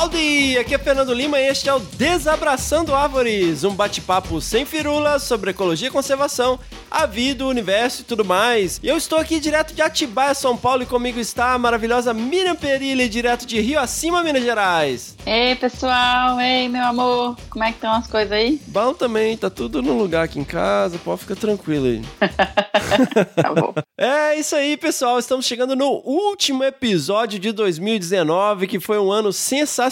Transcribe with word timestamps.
Howdy! 0.00 0.56
Aqui 0.56 0.76
é 0.76 0.78
Fernando 0.78 1.12
Lima 1.12 1.40
e 1.40 1.48
este 1.48 1.68
é 1.68 1.74
o 1.74 1.80
Desabraçando 1.80 2.94
Árvores, 2.94 3.64
um 3.64 3.74
bate-papo 3.74 4.40
sem 4.40 4.64
firulas 4.64 5.24
sobre 5.24 5.50
ecologia 5.50 5.88
e 5.88 5.90
conservação, 5.90 6.56
a 6.88 7.04
vida, 7.04 7.44
o 7.44 7.48
universo 7.48 8.02
e 8.02 8.04
tudo 8.04 8.24
mais. 8.24 8.78
E 8.80 8.86
eu 8.86 8.96
estou 8.96 9.18
aqui 9.18 9.40
direto 9.40 9.74
de 9.74 9.82
Atibaia, 9.82 10.34
São 10.34 10.56
Paulo, 10.56 10.84
e 10.84 10.86
comigo 10.86 11.18
está 11.18 11.52
a 11.52 11.58
maravilhosa 11.58 12.14
Miriam 12.14 12.54
Perilli, 12.54 13.08
direto 13.08 13.44
de 13.44 13.60
Rio 13.60 13.80
Acima, 13.80 14.22
Minas 14.22 14.44
Gerais. 14.44 15.16
Ei, 15.26 15.56
pessoal! 15.56 16.40
Ei, 16.40 16.68
meu 16.68 16.84
amor! 16.84 17.36
Como 17.50 17.64
é 17.64 17.72
que 17.72 17.78
estão 17.78 17.92
as 17.92 18.06
coisas 18.06 18.30
aí? 18.30 18.60
Bom 18.68 18.94
também, 18.94 19.36
tá 19.36 19.50
tudo 19.50 19.82
no 19.82 19.98
lugar 19.98 20.26
aqui 20.26 20.38
em 20.38 20.44
casa, 20.44 20.96
pode 20.98 21.22
ficar 21.22 21.34
tranquilo 21.34 21.86
aí. 21.86 22.02
tá 23.34 23.52
bom. 23.52 23.74
É 23.98 24.36
isso 24.36 24.54
aí, 24.54 24.76
pessoal. 24.76 25.18
Estamos 25.18 25.44
chegando 25.44 25.74
no 25.74 25.90
último 26.04 26.62
episódio 26.62 27.36
de 27.38 27.50
2019, 27.50 28.68
que 28.68 28.78
foi 28.78 28.96
um 28.96 29.10
ano 29.10 29.32
sensacional, 29.32 29.87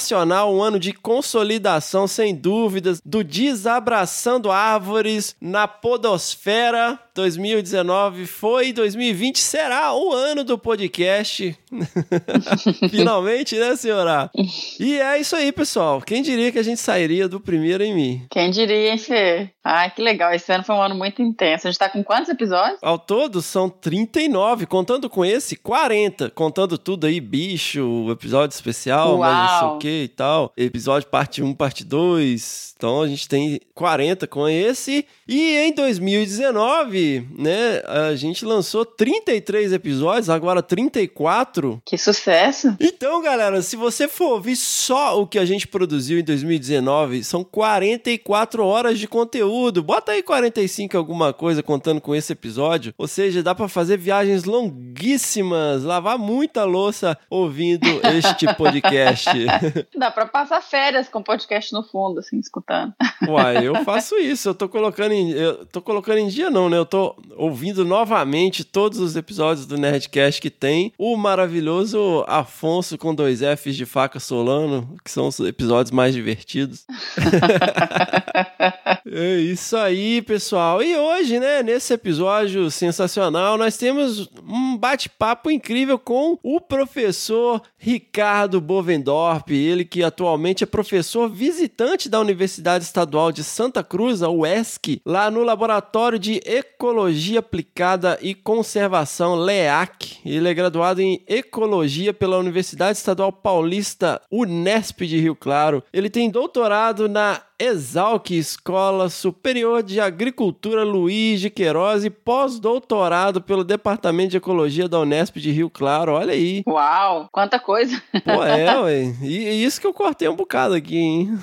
um 0.46 0.62
ano 0.62 0.78
de 0.78 0.92
consolidação, 0.92 2.06
sem 2.06 2.34
dúvidas, 2.34 3.00
do 3.04 3.24
Desabraçando 3.24 4.50
Árvores 4.50 5.34
na 5.40 5.66
Podosfera. 5.66 6.98
2019 7.14 8.26
foi, 8.26 8.74
2020 8.74 9.38
será 9.38 9.94
o 9.94 10.12
ano 10.12 10.44
do 10.44 10.58
podcast. 10.58 11.56
Finalmente, 12.90 13.56
né, 13.58 13.74
senhora? 13.74 14.30
E 14.78 15.00
é 15.00 15.18
isso 15.18 15.34
aí, 15.34 15.50
pessoal. 15.50 16.02
Quem 16.02 16.22
diria 16.22 16.52
que 16.52 16.58
a 16.58 16.62
gente 16.62 16.78
sairia 16.80 17.26
do 17.26 17.40
primeiro 17.40 17.82
em 17.82 17.94
mim? 17.94 18.26
Quem 18.30 18.50
diria, 18.50 18.92
hein, 18.92 18.98
Fê? 18.98 19.50
Ai, 19.64 19.90
que 19.90 20.02
legal. 20.02 20.32
Esse 20.32 20.52
ano 20.52 20.62
foi 20.62 20.76
um 20.76 20.82
ano 20.82 20.94
muito 20.94 21.22
intenso. 21.22 21.66
A 21.66 21.70
gente 21.70 21.78
tá 21.78 21.88
com 21.88 22.04
quantos 22.04 22.28
episódios? 22.28 22.78
Ao 22.82 22.98
todo 22.98 23.40
são 23.40 23.68
39, 23.68 24.66
contando 24.66 25.08
com 25.08 25.24
esse, 25.24 25.56
40. 25.56 26.30
Contando 26.30 26.76
tudo 26.76 27.06
aí, 27.06 27.20
bicho, 27.20 28.08
episódio 28.10 28.54
especial, 28.54 29.16
Uau. 29.16 29.18
mas 29.18 29.36
não 29.36 29.58
sei 29.58 29.68
o 29.68 29.78
que 29.86 30.02
e 30.04 30.08
tal. 30.08 30.52
Episódio 30.56 31.08
parte 31.08 31.42
1, 31.42 31.54
parte 31.54 31.84
2. 31.84 32.74
Então 32.76 33.00
a 33.00 33.08
gente 33.08 33.28
tem 33.28 33.60
40 33.74 34.26
com 34.26 34.46
esse. 34.48 35.06
E 35.26 35.56
em 35.56 35.72
2019, 35.72 37.26
né, 37.38 37.82
a 37.86 38.14
gente 38.14 38.44
lançou 38.44 38.84
33 38.84 39.72
episódios, 39.72 40.28
agora 40.28 40.62
34. 40.62 41.80
Que 41.84 41.96
sucesso! 41.96 42.76
Então, 42.78 43.22
galera, 43.22 43.62
se 43.62 43.76
você 43.76 44.06
for 44.06 44.34
ouvir 44.34 44.56
só 44.56 45.20
o 45.20 45.26
que 45.26 45.38
a 45.38 45.44
gente 45.44 45.66
produziu 45.66 46.18
em 46.18 46.24
2019, 46.24 47.24
são 47.24 47.42
44 47.42 48.64
horas 48.64 48.98
de 48.98 49.08
conteúdo. 49.08 49.82
Bota 49.82 50.12
aí 50.12 50.22
45 50.22 50.98
alguma 50.98 51.32
coisa 51.32 51.62
contando 51.62 52.00
com 52.00 52.14
esse 52.14 52.32
episódio. 52.32 52.92
Ou 52.98 53.08
seja, 53.08 53.42
dá 53.42 53.54
pra 53.54 53.68
fazer 53.68 53.96
viagens 53.96 54.44
longuíssimas, 54.44 55.82
lavar 55.82 56.18
muita 56.18 56.64
louça 56.64 57.16
ouvindo 57.30 57.86
este 58.16 58.52
podcast. 58.54 59.30
Dá 59.96 60.10
pra 60.10 60.26
passar 60.26 60.60
férias 60.60 61.08
com 61.08 61.20
o 61.20 61.24
podcast 61.24 61.72
no 61.72 61.82
fundo, 61.82 62.20
assim, 62.20 62.38
escutando. 62.38 62.92
Uai, 63.28 63.66
eu 63.66 63.84
faço 63.84 64.16
isso. 64.16 64.50
Eu 64.50 64.54
tô 64.54 64.68
colocando 64.68 65.12
em, 65.12 65.30
eu 65.30 65.66
tô 65.66 65.80
colocando 65.80 66.18
em 66.18 66.28
dia 66.28 66.50
não, 66.50 66.68
né? 66.68 66.76
Eu 66.76 66.86
tô 66.86 67.16
ouvindo 67.36 67.84
novamente 67.84 68.64
todos 68.64 68.98
os 68.98 69.16
episódios 69.16 69.66
do 69.66 69.76
Nerdcast 69.76 70.40
que 70.40 70.50
tem 70.50 70.92
o 70.98 71.16
maravilhoso 71.16 72.24
Afonso 72.26 72.98
com 72.98 73.14
dois 73.14 73.40
Fs 73.40 73.76
de 73.76 73.86
faca 73.86 74.20
Solano, 74.20 74.96
que 75.04 75.10
são 75.10 75.28
os 75.28 75.38
episódios 75.40 75.90
mais 75.90 76.14
divertidos. 76.14 76.84
É 79.08 79.36
isso 79.36 79.76
aí, 79.76 80.20
pessoal. 80.20 80.82
E 80.82 80.96
hoje, 80.96 81.38
né, 81.38 81.62
nesse 81.62 81.94
episódio 81.94 82.70
sensacional, 82.70 83.56
nós 83.56 83.76
temos 83.76 84.28
um 84.46 84.76
bate-papo 84.76 85.50
incrível 85.50 85.98
com 85.98 86.38
o 86.42 86.60
professor 86.60 87.62
Ricardo 87.78 88.60
Bovendorp, 88.60 89.48
ele 89.66 89.84
que 89.84 90.02
atualmente 90.02 90.64
é 90.64 90.66
professor 90.66 91.28
visitante 91.28 92.08
da 92.08 92.20
Universidade 92.20 92.84
Estadual 92.84 93.32
de 93.32 93.42
Santa 93.42 93.82
Cruz, 93.82 94.22
a 94.22 94.30
UESC, 94.30 95.00
lá 95.04 95.30
no 95.30 95.42
Laboratório 95.42 96.18
de 96.18 96.40
Ecologia 96.44 97.40
Aplicada 97.40 98.18
e 98.22 98.34
Conservação 98.34 99.34
LEAC. 99.34 100.18
Ele 100.24 100.48
é 100.48 100.54
graduado 100.54 101.00
em 101.00 101.22
Ecologia 101.26 102.14
pela 102.14 102.38
Universidade 102.38 102.98
Estadual 102.98 103.32
Paulista 103.32 104.20
Unesp 104.30 105.02
de 105.02 105.18
Rio 105.18 105.34
Claro. 105.34 105.82
Ele 105.92 106.08
tem 106.08 106.30
doutorado 106.30 107.08
na 107.08 107.40
Exalc 107.58 108.30
Escola 108.32 109.08
Superior 109.08 109.82
de 109.82 109.98
Agricultura 109.98 110.84
Luiz 110.84 111.40
de 111.40 111.48
Queiroz 111.48 112.04
e 112.04 112.10
pós-doutorado 112.10 113.40
pelo 113.40 113.64
Departamento 113.64 114.30
de 114.32 114.36
Ecologia 114.36 114.86
da 114.88 115.00
Unesp 115.00 115.36
de 115.38 115.50
Rio 115.50 115.70
Claro. 115.70 116.12
Olha 116.12 116.32
aí. 116.34 116.62
Uau, 116.66 117.28
quanta 117.32 117.58
coisa! 117.58 118.00
Pô, 118.24 118.44
é, 118.44 118.78
ué. 118.82 119.14
E, 119.22 119.64
isso 119.64 119.80
que 119.80 119.86
eu 119.86 119.94
cortei 119.94 120.28
um 120.28 120.36
bocado 120.36 120.74
aqui, 120.74 120.96
hein? 120.98 121.30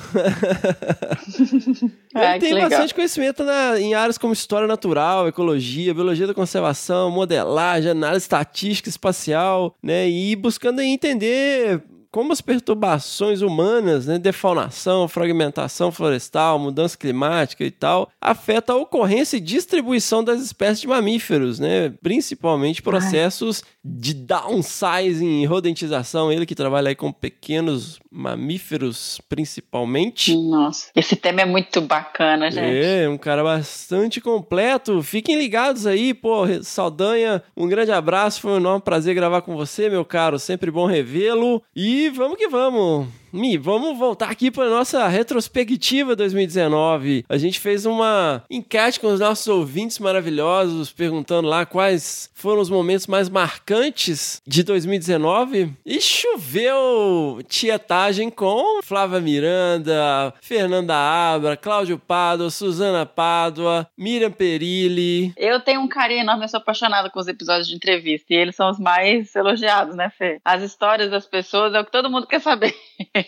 Ele 2.15 2.33
que 2.33 2.39
tem 2.39 2.53
legal. 2.53 2.69
bastante 2.69 2.93
conhecimento 2.93 3.43
na- 3.43 3.79
em 3.79 3.95
áreas 3.95 4.17
como 4.19 4.33
história 4.33 4.67
natural, 4.67 5.27
ecologia, 5.27 5.93
biologia 5.95 6.27
da 6.27 6.33
conservação, 6.33 7.09
modelagem, 7.09 7.89
análise 7.89 8.23
estatística 8.25 8.87
espacial, 8.87 9.73
né? 9.81 10.07
E 10.07 10.35
buscando 10.35 10.79
entender 10.81 11.81
como 12.13 12.31
as 12.31 12.41
perturbações 12.41 13.41
humanas, 13.41 14.05
né, 14.05 14.19
defaunação, 14.19 15.07
fragmentação 15.07 15.91
florestal, 15.91 16.59
mudança 16.59 16.95
climática 16.95 17.63
e 17.63 17.71
tal, 17.71 18.07
afeta 18.21 18.71
a 18.71 18.75
ocorrência 18.75 19.37
e 19.37 19.39
distribuição 19.39 20.23
das 20.23 20.39
espécies 20.39 20.81
de 20.81 20.87
mamíferos, 20.87 21.59
né? 21.59 21.91
Principalmente 22.03 22.83
processos 22.83 23.63
de 23.83 24.13
downsizing 24.13 25.41
e 25.41 25.45
rodentização. 25.45 26.31
Ele 26.31 26.45
que 26.45 26.53
trabalha 26.53 26.89
aí 26.89 26.95
com 26.95 27.11
pequenos 27.11 27.99
mamíferos, 28.11 29.19
principalmente. 29.27 30.37
Nossa, 30.37 30.91
esse 30.95 31.15
tema 31.15 31.41
é 31.41 31.45
muito 31.45 31.81
bacana, 31.81 32.51
gente. 32.51 32.85
É, 32.85 33.09
um 33.09 33.17
cara 33.17 33.43
bastante 33.43 34.21
completo. 34.21 35.01
Fiquem 35.01 35.35
ligados 35.35 35.87
aí, 35.87 36.13
pô. 36.13 36.43
Saldanha, 36.61 37.41
um 37.57 37.67
grande 37.67 37.91
abraço. 37.91 38.39
Foi 38.39 38.51
um 38.51 38.57
enorme 38.57 38.81
prazer 38.81 39.15
gravar 39.15 39.41
com 39.41 39.55
você, 39.55 39.89
meu 39.89 40.05
caro. 40.05 40.37
Sempre 40.37 40.69
bom 40.69 40.85
revê-lo. 40.85 41.61
E 41.75 42.02
vamos 42.09 42.37
que 42.37 42.47
vamos. 42.47 43.22
Mi, 43.35 43.57
vamos 43.57 43.97
voltar 43.97 44.29
aqui 44.29 44.51
para 44.51 44.69
nossa 44.69 45.07
retrospectiva 45.07 46.15
2019. 46.15 47.25
A 47.27 47.35
gente 47.35 47.59
fez 47.59 47.83
uma 47.83 48.43
enquete 48.47 48.99
com 48.99 49.07
os 49.07 49.19
nossos 49.19 49.47
ouvintes 49.47 49.97
maravilhosos, 49.97 50.91
perguntando 50.91 51.47
lá 51.47 51.65
quais 51.65 52.29
foram 52.35 52.61
os 52.61 52.69
momentos 52.69 53.07
mais 53.07 53.29
marcantes 53.29 54.39
de 54.45 54.61
2019. 54.61 55.73
E 55.83 55.99
choveu 55.99 57.39
tietagem 57.47 58.29
com 58.29 58.83
Flávia 58.83 59.19
Miranda, 59.19 60.31
Fernanda 60.39 60.93
Abra, 60.95 61.57
Cláudio 61.57 61.97
Pádua, 61.97 62.51
Suzana 62.51 63.03
Pádua, 63.03 63.87
Miriam 63.97 64.29
Perilli. 64.29 65.33
Eu 65.35 65.59
tenho 65.59 65.81
um 65.81 65.87
carinho 65.87 66.21
enorme, 66.21 66.43
eu 66.43 66.49
sou 66.49 66.59
apaixonada 66.59 67.09
com 67.09 67.19
os 67.19 67.27
episódios 67.27 67.67
de 67.67 67.73
entrevista 67.73 68.31
e 68.31 68.37
eles 68.37 68.55
são 68.55 68.69
os 68.69 68.77
mais 68.77 69.35
elogiados, 69.35 69.95
né, 69.95 70.11
Fê? 70.15 70.39
As 70.45 70.61
histórias 70.61 71.09
das 71.09 71.25
pessoas 71.25 71.73
é 71.73 71.79
o 71.79 71.85
que 71.85 71.91
todo 71.91 72.11
mundo 72.11 72.27
quer 72.27 72.39
saber. 72.39 72.75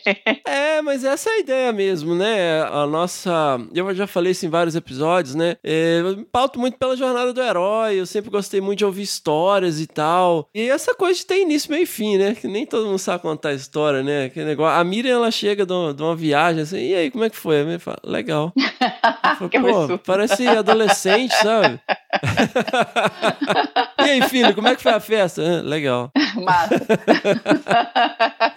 É, 0.45 0.81
mas 0.81 1.03
essa 1.03 1.29
é 1.29 1.33
a 1.33 1.39
ideia 1.39 1.71
mesmo, 1.71 2.15
né? 2.15 2.63
A 2.63 2.85
nossa. 2.85 3.59
Eu 3.73 3.93
já 3.93 4.07
falei 4.07 4.31
isso 4.31 4.45
em 4.45 4.49
vários 4.49 4.75
episódios, 4.75 5.35
né? 5.35 5.57
É, 5.63 5.99
eu 6.01 6.17
me 6.17 6.25
pauto 6.25 6.59
muito 6.59 6.77
pela 6.77 6.95
jornada 6.95 7.33
do 7.33 7.41
herói. 7.41 7.99
Eu 7.99 8.05
sempre 8.05 8.29
gostei 8.29 8.61
muito 8.61 8.79
de 8.79 8.85
ouvir 8.85 9.03
histórias 9.03 9.79
e 9.79 9.87
tal. 9.87 10.49
E 10.53 10.69
essa 10.69 10.93
coisa 10.95 11.19
de 11.19 11.25
ter 11.25 11.41
início, 11.41 11.71
meio 11.71 11.83
e 11.83 11.87
fim, 11.87 12.17
né? 12.17 12.35
Que 12.35 12.47
nem 12.47 12.65
todo 12.65 12.85
mundo 12.85 12.99
sabe 12.99 13.21
contar 13.21 13.53
história, 13.53 14.03
né? 14.03 14.25
Aquele 14.25 14.45
negócio. 14.45 14.79
A 14.79 14.83
Miriam, 14.83 15.15
ela 15.15 15.31
chega 15.31 15.65
de 15.65 15.73
uma, 15.73 15.93
de 15.93 16.01
uma 16.01 16.15
viagem 16.15 16.61
assim. 16.61 16.77
E 16.77 16.95
aí, 16.95 17.11
como 17.11 17.23
é 17.23 17.29
que 17.29 17.37
foi? 17.37 17.61
A 17.61 17.79
fala, 17.79 17.97
legal. 18.03 18.53
Falo, 19.37 19.49
Pô, 19.49 19.57
absurdo. 19.57 19.99
parece 20.05 20.47
adolescente, 20.47 21.33
sabe? 21.35 21.79
e 23.99 24.03
aí, 24.03 24.21
filho, 24.29 24.53
como 24.53 24.67
é 24.67 24.75
que 24.75 24.83
foi 24.83 24.93
a 24.93 24.99
festa? 24.99 25.41
"Ah, 25.41 25.61
legal. 25.61 26.11
massa. 26.35 26.79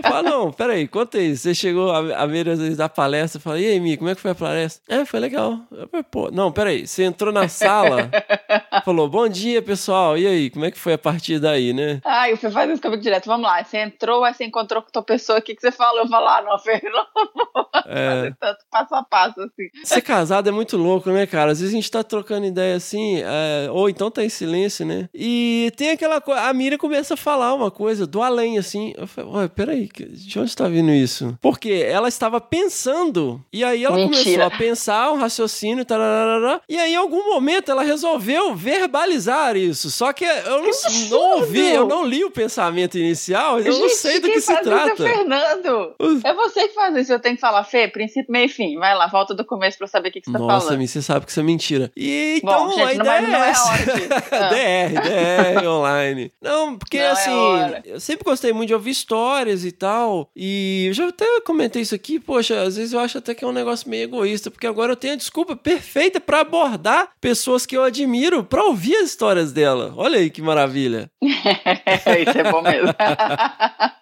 Fala, 0.02 0.22
não, 0.22 0.52
peraí, 0.52 0.86
conta 0.88 1.18
aí. 1.18 1.27
Você 1.36 1.54
chegou 1.54 1.90
a, 1.90 1.98
a 2.22 2.26
ver 2.26 2.48
às 2.48 2.58
vezes 2.58 2.76
da 2.76 2.88
palestra, 2.88 3.40
fala, 3.40 3.58
e 3.60 3.66
aí, 3.66 3.80
Mi, 3.80 3.96
como 3.96 4.10
é 4.10 4.14
que 4.14 4.20
foi 4.20 4.30
a 4.30 4.34
palestra? 4.34 4.82
É, 5.00 5.04
foi 5.04 5.20
legal. 5.20 5.58
Falei, 5.90 6.04
Pô, 6.10 6.30
não, 6.30 6.50
peraí, 6.52 6.86
você 6.86 7.04
entrou 7.04 7.32
na 7.32 7.48
sala, 7.48 8.10
falou, 8.84 9.08
bom 9.08 9.28
dia, 9.28 9.60
pessoal, 9.62 10.16
e 10.16 10.26
aí, 10.26 10.50
como 10.50 10.64
é 10.64 10.70
que 10.70 10.78
foi 10.78 10.94
a 10.94 10.98
partir 10.98 11.38
daí, 11.38 11.72
né? 11.72 12.00
Ai, 12.04 12.36
você 12.36 12.50
faz 12.50 12.70
isso 12.70 12.82
comigo 12.82 13.02
direto. 13.02 13.26
Vamos 13.26 13.46
lá. 13.46 13.62
Você 13.62 13.78
entrou, 13.78 14.24
aí 14.24 14.32
você 14.34 14.44
encontrou 14.44 14.82
com 14.82 14.90
tua 14.90 15.02
pessoa, 15.02 15.38
o 15.38 15.42
que, 15.42 15.54
que 15.54 15.60
você 15.60 15.70
falou? 15.72 16.00
Eu 16.02 16.08
falo, 16.08 16.26
ah, 16.26 16.42
não, 16.42 16.56
vou 16.56 16.58
É. 17.86 18.08
fazer 18.10 18.36
tanto 18.40 18.58
passo 18.70 18.94
a 18.94 19.02
passo 19.02 19.40
assim. 19.40 19.68
Ser 19.84 20.02
casado 20.02 20.48
é 20.48 20.52
muito 20.52 20.76
louco, 20.76 21.10
né, 21.10 21.26
cara? 21.26 21.52
Às 21.52 21.60
vezes 21.60 21.74
a 21.74 21.76
gente 21.76 21.90
tá 21.90 22.02
trocando 22.02 22.46
ideia 22.46 22.76
assim, 22.76 23.20
é, 23.20 23.68
ou 23.70 23.88
então 23.88 24.10
tá 24.10 24.24
em 24.24 24.28
silêncio, 24.28 24.84
né? 24.84 25.08
E 25.14 25.72
tem 25.76 25.90
aquela 25.90 26.20
coisa, 26.20 26.42
a 26.42 26.52
Miriam 26.52 26.78
começa 26.78 27.14
a 27.14 27.16
falar 27.16 27.54
uma 27.54 27.70
coisa 27.70 28.06
do 28.06 28.22
além, 28.22 28.58
assim. 28.58 28.92
Eu 28.96 29.06
falei, 29.06 29.30
ué, 29.30 29.48
peraí, 29.48 29.88
de 29.88 30.38
onde 30.38 30.54
tá 30.54 30.68
vindo 30.68 30.90
isso? 30.90 31.07
Porque 31.40 31.70
ela 31.86 32.08
estava 32.08 32.40
pensando, 32.40 33.42
e 33.52 33.64
aí 33.64 33.84
ela 33.84 33.96
Mentira. 33.96 34.22
começou 34.24 34.42
a 34.44 34.50
pensar, 34.50 35.12
um 35.12 35.18
raciocínio, 35.18 35.84
tararara, 35.84 36.60
e 36.68 36.76
aí 36.76 36.92
em 36.92 36.96
algum 36.96 37.32
momento 37.32 37.70
ela 37.70 37.82
resolveu 37.82 38.54
verbalizar 38.54 39.56
isso. 39.56 39.90
Só 39.90 40.12
que 40.12 40.24
eu 40.24 40.62
não, 40.62 40.70
não 41.10 41.36
ouvi, 41.38 41.68
eu 41.70 41.86
não 41.86 42.04
li 42.04 42.24
o 42.24 42.30
pensamento 42.30 42.96
inicial, 42.98 43.58
eu 43.60 43.72
não 43.72 43.88
Gente, 43.88 43.94
sei 43.96 44.20
do 44.20 44.28
que 44.28 44.40
se 44.40 44.52
isso 44.52 44.62
trata. 44.62 44.92
É 44.92 44.96
Fernando. 44.96 45.94
É 46.24 46.34
você 46.34 46.68
que 46.68 46.74
faz 46.74 46.94
isso. 46.96 47.12
Eu 47.12 47.20
tenho 47.20 47.34
que 47.34 47.40
falar, 47.40 47.64
Fê, 47.64 47.88
princípio, 47.88 48.30
meio 48.32 48.46
e 48.46 48.48
fim. 48.48 48.76
Vai 48.78 48.94
lá, 48.94 49.06
volta 49.06 49.34
do 49.34 49.44
começo 49.44 49.76
pra 49.78 49.84
eu 49.86 49.88
saber 49.88 50.08
o 50.08 50.12
que, 50.12 50.20
que 50.20 50.26
você 50.30 50.32
tá 50.32 50.38
Nossa, 50.38 50.66
falando. 50.66 50.78
Mi, 50.78 50.88
você 50.88 51.02
sabe 51.02 51.24
que 51.26 51.30
isso 51.30 51.40
é 51.40 51.42
mentira. 51.42 51.90
E 51.96 52.40
então 52.42 52.66
Bom, 52.68 52.72
gente, 52.72 52.80
a 52.82 52.94
não- 52.94 53.04
ideia 53.04 53.20
mas 53.22 53.28
não 53.30 53.38
é 53.38 53.42
a 53.42 53.46
essa. 53.48 53.68
Ah. 54.30 54.48
DR, 54.48 55.58
DR 55.62 55.66
online. 55.68 56.32
Não, 56.42 56.76
porque 56.76 56.98
Não 56.98 57.04
é 57.04 57.10
assim, 57.10 57.30
hora. 57.30 57.82
eu 57.84 58.00
sempre 58.00 58.24
gostei 58.24 58.52
muito 58.52 58.68
de 58.68 58.74
ouvir 58.74 58.90
histórias 58.90 59.64
e 59.64 59.72
tal. 59.72 60.30
E 60.36 60.86
eu 60.88 60.92
já 60.92 60.97
até 61.06 61.24
comentei 61.42 61.82
isso 61.82 61.94
aqui, 61.94 62.18
poxa, 62.18 62.60
às 62.62 62.76
vezes 62.76 62.92
eu 62.92 62.98
acho 63.00 63.18
até 63.18 63.34
que 63.34 63.44
é 63.44 63.46
um 63.48 63.52
negócio 63.52 63.88
meio 63.88 64.04
egoísta, 64.04 64.50
porque 64.50 64.66
agora 64.66 64.92
eu 64.92 64.96
tenho 64.96 65.14
a 65.14 65.16
desculpa 65.16 65.54
perfeita 65.56 66.20
pra 66.20 66.40
abordar 66.40 67.10
pessoas 67.20 67.64
que 67.64 67.76
eu 67.76 67.82
admiro 67.84 68.42
pra 68.44 68.64
ouvir 68.64 68.96
as 68.96 69.10
histórias 69.10 69.52
dela. 69.52 69.92
Olha 69.96 70.18
aí 70.18 70.30
que 70.30 70.42
maravilha. 70.42 71.10
isso 71.22 72.38
é 72.38 72.50
bom 72.50 72.62
mesmo. 72.62 72.88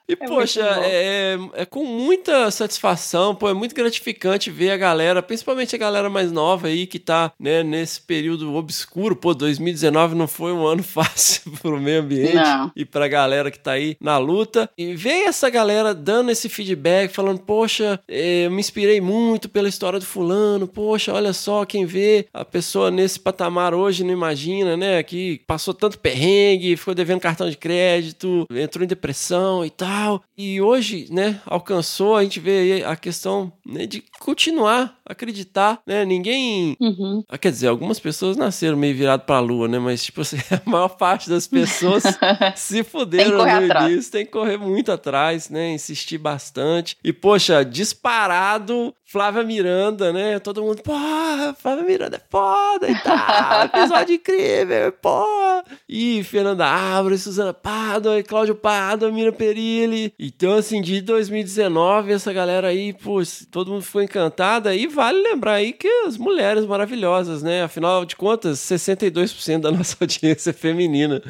E, 0.08 0.12
É 0.16 0.26
poxa, 0.28 0.62
bom. 0.62 0.82
é, 0.84 1.36
é 1.54 1.64
com 1.66 1.84
muita 1.84 2.48
satisfação, 2.52 3.34
pô, 3.34 3.48
é 3.48 3.54
muito 3.54 3.74
gratificante 3.74 4.50
ver 4.52 4.70
a 4.70 4.76
galera, 4.76 5.20
principalmente 5.20 5.74
a 5.74 5.78
galera 5.78 6.08
mais 6.08 6.30
nova 6.30 6.68
aí 6.68 6.86
que 6.86 7.00
tá, 7.00 7.32
né, 7.40 7.64
nesse 7.64 8.00
período 8.00 8.54
obscuro. 8.54 9.16
Pô, 9.16 9.34
2019 9.34 10.14
não 10.14 10.28
foi 10.28 10.52
um 10.52 10.64
ano 10.64 10.82
fácil 10.84 11.50
pro 11.60 11.80
meio 11.80 12.00
ambiente 12.02 12.34
Não. 12.34 12.70
e 12.76 12.84
pra 12.84 13.08
galera 13.08 13.50
que 13.50 13.58
tá 13.58 13.72
aí 13.72 13.96
na 14.00 14.16
luta. 14.16 14.70
E 14.78 14.94
ver 14.94 15.24
essa 15.24 15.50
galera 15.50 15.92
dando 15.92 16.30
esse 16.30 16.48
feedback, 16.48 16.76
falando, 17.08 17.40
poxa, 17.40 18.00
é, 18.08 18.46
eu 18.46 18.50
me 18.50 18.60
inspirei 18.60 19.00
muito 19.00 19.48
pela 19.48 19.68
história 19.68 19.98
do 19.98 20.04
fulano, 20.06 20.66
poxa, 20.66 21.12
olha 21.12 21.32
só, 21.32 21.64
quem 21.64 21.84
vê 21.84 22.26
a 22.32 22.44
pessoa 22.44 22.90
nesse 22.90 23.18
patamar 23.18 23.74
hoje 23.74 24.04
não 24.04 24.12
imagina, 24.12 24.76
né, 24.76 25.02
que 25.02 25.40
passou 25.46 25.72
tanto 25.74 25.98
perrengue, 25.98 26.76
ficou 26.76 26.94
devendo 26.94 27.20
cartão 27.20 27.48
de 27.48 27.56
crédito, 27.56 28.46
entrou 28.50 28.84
em 28.84 28.88
depressão 28.88 29.64
e 29.64 29.70
tal. 29.70 30.22
E 30.36 30.60
hoje, 30.60 31.06
né, 31.10 31.40
alcançou, 31.46 32.16
a 32.16 32.22
gente 32.22 32.40
vê 32.40 32.58
aí 32.74 32.84
a 32.84 32.96
questão 32.96 33.52
né, 33.64 33.86
de 33.86 34.02
continuar 34.20 34.96
acreditar, 35.08 35.80
né, 35.86 36.04
ninguém... 36.04 36.76
Uhum. 36.80 37.22
Ah, 37.28 37.38
Quer 37.38 37.52
dizer, 37.52 37.68
algumas 37.68 38.00
pessoas 38.00 38.36
nasceram 38.36 38.76
meio 38.76 38.94
virado 38.96 39.20
pra 39.24 39.38
lua, 39.38 39.68
né? 39.68 39.78
Mas, 39.78 40.04
tipo 40.04 40.20
assim, 40.22 40.36
a 40.50 40.68
maior 40.68 40.88
parte 40.88 41.30
das 41.30 41.46
pessoas 41.46 42.02
se 42.56 42.82
fuderam 42.82 43.38
no 43.38 43.42
atrás. 43.42 43.92
início, 43.92 44.10
tem 44.12 44.24
que 44.26 44.32
correr 44.32 44.56
muito 44.56 44.90
atrás, 44.90 45.48
né? 45.48 45.72
Insistir 45.72 46.18
bastante. 46.18 46.75
E, 47.02 47.12
poxa, 47.12 47.64
disparado, 47.64 48.94
Flávia 49.08 49.44
Miranda, 49.44 50.12
né? 50.12 50.38
Todo 50.40 50.62
mundo, 50.62 50.82
porra, 50.82 51.54
Flávia 51.56 51.84
Miranda 51.84 52.16
é 52.16 52.20
foda 52.28 52.90
e 52.90 52.94
tal, 53.02 53.64
episódio 53.66 54.16
incrível, 54.16 54.90
porra. 55.00 55.64
E 55.88 56.24
Fernanda 56.24 56.66
Álvares, 56.66 57.22
Suzana 57.22 57.54
Pádua, 57.54 58.18
e 58.18 58.24
Cláudio 58.24 58.56
Pádua, 58.56 59.12
Mira 59.12 59.30
Perilli. 59.32 60.12
Então, 60.18 60.54
assim, 60.54 60.82
de 60.82 61.00
2019, 61.00 62.12
essa 62.12 62.32
galera 62.32 62.68
aí, 62.68 62.92
pô, 62.92 63.22
todo 63.50 63.70
mundo 63.70 63.82
ficou 63.82 64.02
encantada. 64.02 64.74
E 64.74 64.88
vale 64.88 65.22
lembrar 65.22 65.54
aí 65.54 65.72
que 65.72 65.88
as 66.06 66.18
mulheres 66.18 66.64
maravilhosas, 66.66 67.44
né? 67.44 67.62
Afinal 67.62 68.04
de 68.04 68.16
contas, 68.16 68.58
62% 68.58 69.60
da 69.60 69.70
nossa 69.70 69.96
audiência 70.02 70.50
é 70.50 70.52
feminina. 70.52 71.22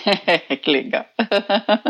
que 0.62 0.70
legal. 0.70 1.06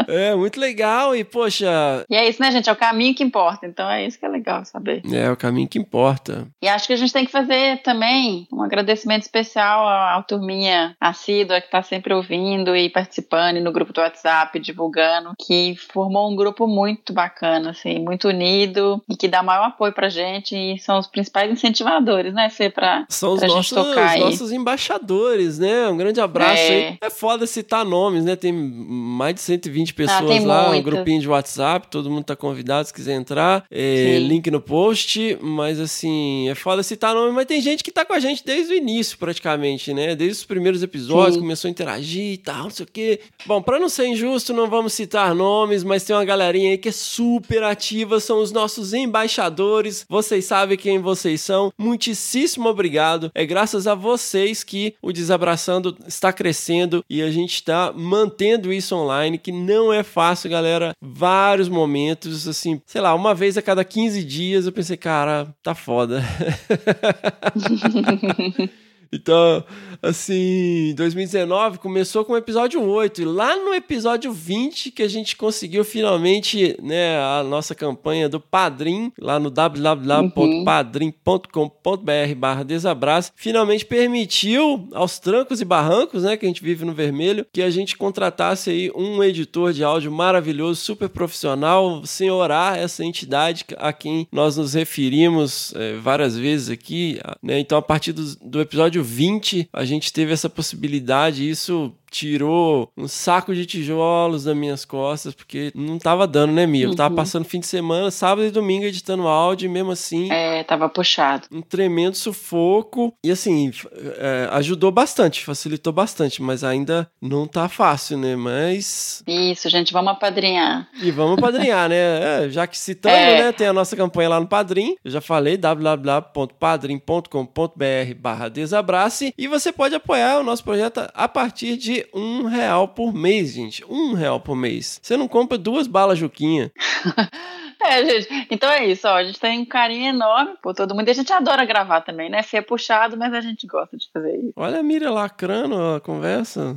É, 0.06 0.34
muito 0.34 0.60
legal. 0.60 1.14
E, 1.16 1.24
poxa, 1.24 2.04
E 2.08 2.14
é 2.14 2.28
isso, 2.28 2.40
né, 2.40 2.52
gente? 2.52 2.68
É 2.68 2.72
o 2.72 2.76
caminho 2.76 3.14
que 3.14 3.24
importa. 3.24 3.66
Então 3.66 3.90
é 3.90 4.06
isso 4.06 4.18
que 4.18 4.24
é 4.24 4.28
legal 4.28 4.64
saber. 4.64 5.02
é 5.12 5.23
o 5.30 5.36
caminho 5.36 5.68
que 5.68 5.78
importa. 5.78 6.46
E 6.62 6.68
acho 6.68 6.86
que 6.86 6.92
a 6.92 6.96
gente 6.96 7.12
tem 7.12 7.24
que 7.24 7.32
fazer 7.32 7.82
também 7.82 8.46
um 8.52 8.62
agradecimento 8.62 9.22
especial 9.22 9.86
à, 9.86 10.16
à 10.16 10.22
turminha 10.22 10.94
assídua 11.00 11.60
que 11.60 11.66
está 11.66 11.82
sempre 11.82 12.12
ouvindo 12.14 12.74
e 12.76 12.88
participando 12.88 13.56
e 13.56 13.60
no 13.60 13.72
grupo 13.72 13.92
do 13.92 14.00
WhatsApp, 14.00 14.58
divulgando, 14.58 15.32
que 15.46 15.74
formou 15.92 16.30
um 16.30 16.36
grupo 16.36 16.66
muito 16.66 17.12
bacana, 17.12 17.70
assim, 17.70 17.98
muito 18.00 18.28
unido 18.28 19.02
e 19.08 19.16
que 19.16 19.28
dá 19.28 19.42
maior 19.42 19.64
apoio 19.66 19.92
pra 19.92 20.08
gente 20.08 20.54
e 20.56 20.78
são 20.78 20.98
os 20.98 21.06
principais 21.06 21.50
incentivadores, 21.50 22.32
né, 22.34 22.48
Fê, 22.50 22.68
pra, 22.70 23.04
São 23.08 23.32
os 23.32 23.40
pra 23.40 23.48
gente 23.48 23.56
nossos, 23.56 23.76
tocar 23.88 24.10
aí. 24.10 24.20
nossos 24.20 24.52
embaixadores, 24.52 25.58
né? 25.58 25.88
Um 25.88 25.96
grande 25.96 26.20
abraço 26.20 26.62
É. 26.62 26.88
aí. 26.88 26.98
É 27.00 27.10
foda 27.10 27.46
citar 27.46 27.84
nomes, 27.84 28.24
né? 28.24 28.36
Tem 28.36 28.52
mais 28.52 29.34
de 29.34 29.40
120 29.40 29.94
pessoas 29.94 30.44
Ah, 30.44 30.46
lá, 30.46 30.64
um 30.66 30.68
muitas. 30.74 30.92
grupinho 30.92 31.20
de 31.20 31.28
WhatsApp, 31.28 31.88
todo 31.90 32.10
mundo 32.10 32.24
tá 32.24 32.36
convidado 32.36 32.86
se 32.86 32.94
quiser 32.94 33.14
entrar. 33.14 33.64
É, 33.70 34.18
link 34.20 34.50
no 34.50 34.60
post, 34.60 35.13
mas 35.40 35.80
assim, 35.80 36.48
é 36.48 36.54
foda 36.54 36.82
citar 36.82 37.14
nome, 37.14 37.32
mas 37.32 37.46
tem 37.46 37.60
gente 37.60 37.82
que 37.82 37.90
tá 37.90 38.04
com 38.04 38.12
a 38.12 38.20
gente 38.20 38.44
desde 38.44 38.72
o 38.72 38.76
início, 38.76 39.18
praticamente, 39.18 39.92
né? 39.92 40.14
Desde 40.14 40.38
os 40.38 40.44
primeiros 40.44 40.82
episódios, 40.82 41.34
Sim. 41.34 41.40
começou 41.40 41.68
a 41.68 41.70
interagir 41.70 42.32
e 42.32 42.36
tal, 42.38 42.64
não 42.64 42.70
sei 42.70 42.84
o 42.84 42.88
quê. 42.90 43.20
Bom, 43.46 43.62
pra 43.62 43.78
não 43.78 43.88
ser 43.88 44.06
injusto, 44.06 44.52
não 44.52 44.68
vamos 44.68 44.92
citar 44.92 45.34
nomes, 45.34 45.84
mas 45.84 46.04
tem 46.04 46.14
uma 46.14 46.24
galerinha 46.24 46.70
aí 46.70 46.78
que 46.78 46.88
é 46.88 46.92
super 46.92 47.62
ativa, 47.62 48.20
são 48.20 48.40
os 48.40 48.52
nossos 48.52 48.92
embaixadores. 48.92 50.04
Vocês 50.08 50.44
sabem 50.44 50.76
quem 50.76 50.98
vocês 50.98 51.40
são. 51.40 51.72
Muitíssimo 51.78 52.68
obrigado. 52.68 53.30
É 53.34 53.44
graças 53.46 53.86
a 53.86 53.94
vocês 53.94 54.64
que 54.64 54.94
o 55.00 55.12
Desabraçando 55.12 55.96
está 56.06 56.32
crescendo 56.32 57.04
e 57.08 57.22
a 57.22 57.30
gente 57.30 57.54
está 57.54 57.92
mantendo 57.92 58.72
isso 58.72 58.94
online, 58.94 59.38
que 59.38 59.52
não 59.52 59.92
é 59.92 60.02
fácil, 60.02 60.50
galera. 60.50 60.94
Vários 61.00 61.68
momentos, 61.68 62.48
assim, 62.48 62.80
sei 62.86 63.00
lá, 63.00 63.14
uma 63.14 63.34
vez 63.34 63.56
a 63.56 63.62
cada 63.62 63.84
15 63.84 64.24
dias 64.24 64.66
eu 64.66 64.72
pensei, 64.72 64.96
cara, 65.04 65.54
tá 65.62 65.74
foda. 65.74 66.22
Então, 69.14 69.62
assim, 70.02 70.92
2019 70.96 71.78
começou 71.78 72.24
com 72.24 72.32
o 72.32 72.36
episódio 72.36 72.82
8 72.82 73.22
e 73.22 73.24
lá 73.24 73.54
no 73.56 73.72
episódio 73.72 74.32
20 74.32 74.90
que 74.90 75.04
a 75.04 75.08
gente 75.08 75.36
conseguiu 75.36 75.84
finalmente, 75.84 76.76
né, 76.82 77.16
a 77.18 77.44
nossa 77.44 77.76
campanha 77.76 78.28
do 78.28 78.40
Padrim, 78.40 79.12
lá 79.18 79.38
no 79.38 79.50
www.padrim.com.br 79.50 82.34
barra 82.36 82.64
desabraço, 82.64 83.30
finalmente 83.36 83.84
permitiu 83.84 84.88
aos 84.92 85.20
trancos 85.20 85.60
e 85.60 85.64
barrancos, 85.64 86.24
né, 86.24 86.36
que 86.36 86.44
a 86.44 86.48
gente 86.48 86.62
vive 86.62 86.84
no 86.84 86.92
vermelho, 86.92 87.46
que 87.52 87.62
a 87.62 87.70
gente 87.70 87.96
contratasse 87.96 88.70
aí 88.70 88.90
um 88.96 89.22
editor 89.22 89.72
de 89.72 89.84
áudio 89.84 90.10
maravilhoso, 90.10 90.80
super 90.80 91.08
profissional, 91.08 92.04
sem 92.04 92.28
orar 92.30 92.76
essa 92.76 93.04
entidade 93.04 93.64
a 93.76 93.92
quem 93.92 94.26
nós 94.32 94.56
nos 94.56 94.74
referimos 94.74 95.72
eh, 95.76 95.98
várias 96.02 96.36
vezes 96.36 96.68
aqui, 96.68 97.20
né, 97.40 97.60
então 97.60 97.78
a 97.78 97.82
partir 97.82 98.12
do, 98.12 98.24
do 98.42 98.60
episódio 98.60 99.03
20 99.04 99.68
a 99.72 99.84
gente 99.84 100.12
teve 100.12 100.32
essa 100.32 100.48
possibilidade, 100.48 101.48
isso 101.48 101.92
tirou 102.14 102.88
um 102.96 103.08
saco 103.08 103.52
de 103.52 103.66
tijolos 103.66 104.44
das 104.44 104.56
minhas 104.56 104.84
costas, 104.84 105.34
porque 105.34 105.72
não 105.74 105.98
tava 105.98 106.28
dando, 106.28 106.52
né, 106.52 106.64
Mia? 106.64 106.84
Eu 106.84 106.94
tava 106.94 107.12
passando 107.14 107.44
fim 107.44 107.58
de 107.58 107.66
semana, 107.66 108.08
sábado 108.10 108.46
e 108.46 108.50
domingo 108.52 108.84
editando 108.84 109.26
áudio, 109.26 109.66
e 109.66 109.68
mesmo 109.68 109.90
assim, 109.90 110.30
É, 110.30 110.62
tava 110.62 110.88
puxado. 110.88 111.48
um 111.50 111.60
tremendo 111.60 112.14
sufoco. 112.16 113.12
E 113.24 113.30
assim, 113.32 113.72
é, 114.18 114.48
ajudou 114.52 114.92
bastante, 114.92 115.44
facilitou 115.44 115.92
bastante, 115.92 116.40
mas 116.40 116.62
ainda 116.62 117.10
não 117.20 117.46
tá 117.48 117.68
fácil, 117.68 118.16
né? 118.16 118.36
Mas. 118.36 119.24
Isso, 119.26 119.68
gente, 119.68 119.92
vamos 119.92 120.12
apadrinhar. 120.12 120.88
E 121.02 121.10
vamos 121.10 121.40
padrinhar, 121.40 121.88
né? 121.88 122.44
É, 122.44 122.48
já 122.48 122.66
que 122.66 122.78
citando, 122.78 123.14
É. 123.16 123.42
né? 123.44 123.52
Tem 123.52 123.66
a 123.66 123.72
nossa 123.72 123.96
campanha 123.96 124.28
lá 124.28 124.40
no 124.40 124.46
Padrim. 124.46 124.94
Eu 125.04 125.10
já 125.10 125.20
falei, 125.20 125.56
www.padrim.com.br 125.56 128.14
barra 128.18 128.48
desabrace. 128.48 129.34
E 129.36 129.48
você 129.48 129.72
pode 129.72 129.94
apoiar 129.94 130.38
o 130.38 130.42
nosso 130.44 130.62
projeto 130.64 131.00
a 131.14 131.28
partir 131.28 131.76
de 131.76 132.03
um 132.12 132.44
real 132.44 132.88
por 132.88 133.12
mês, 133.14 133.52
gente. 133.52 133.84
Um 133.88 134.12
real 134.12 134.40
por 134.40 134.56
mês. 134.56 135.00
Você 135.02 135.16
não 135.16 135.28
compra 135.28 135.56
duas 135.56 135.86
balas 135.86 136.18
Juquinha. 136.18 136.72
É, 137.82 138.04
gente. 138.04 138.46
Então 138.50 138.70
é 138.70 138.86
isso, 138.86 139.06
ó. 139.06 139.14
A 139.14 139.24
gente 139.24 139.38
tem 139.40 139.60
um 139.60 139.64
carinho 139.64 140.08
enorme 140.08 140.54
por 140.62 140.74
todo 140.74 140.94
mundo. 140.94 141.06
E 141.08 141.10
a 141.10 141.14
gente 141.14 141.32
adora 141.32 141.64
gravar 141.64 142.00
também, 142.00 142.30
né? 142.30 142.42
Fê 142.42 142.58
é 142.58 142.62
puxado, 142.62 143.16
mas 143.16 143.32
a 143.34 143.40
gente 143.40 143.66
gosta 143.66 143.96
de 143.96 144.08
fazer 144.12 144.36
isso. 144.36 144.52
Olha 144.56 144.80
a 144.80 144.82
Mira 144.82 145.10
lacrando 145.10 145.74
a 145.96 146.00
conversa. 146.00 146.76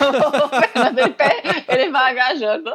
o 0.00 0.48
Fernando, 0.72 0.98
ele, 0.98 1.10
pe- 1.10 1.64
ele 1.68 1.90
vai 1.90 2.10
agajando. 2.12 2.70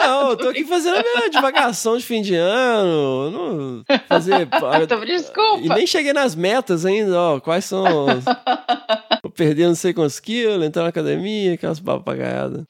Não, 0.00 0.30
eu 0.30 0.36
tô 0.36 0.48
aqui 0.48 0.64
fazendo 0.64 0.96
a 0.98 1.02
minha 1.02 1.30
divagação 1.30 1.96
de 1.96 2.04
fim 2.04 2.22
de 2.22 2.34
ano. 2.34 3.30
Não 3.30 3.84
fazer. 4.08 4.48
Então, 4.82 5.00
desculpa. 5.04 5.60
E 5.64 5.68
nem 5.68 5.86
cheguei 5.86 6.12
nas 6.12 6.34
metas 6.34 6.84
ainda, 6.86 7.18
ó. 7.18 7.40
Quais 7.40 7.64
são 7.64 7.84
os. 8.06 8.24
Vou 9.22 9.32
perder 9.32 9.66
não 9.66 9.74
sei 9.74 9.92
quantos 9.92 10.18
quilos, 10.20 10.64
entrar 10.64 10.82
na 10.84 10.88
academia, 10.88 11.54
aquelas 11.54 11.80
papagaiadas. 11.80 12.62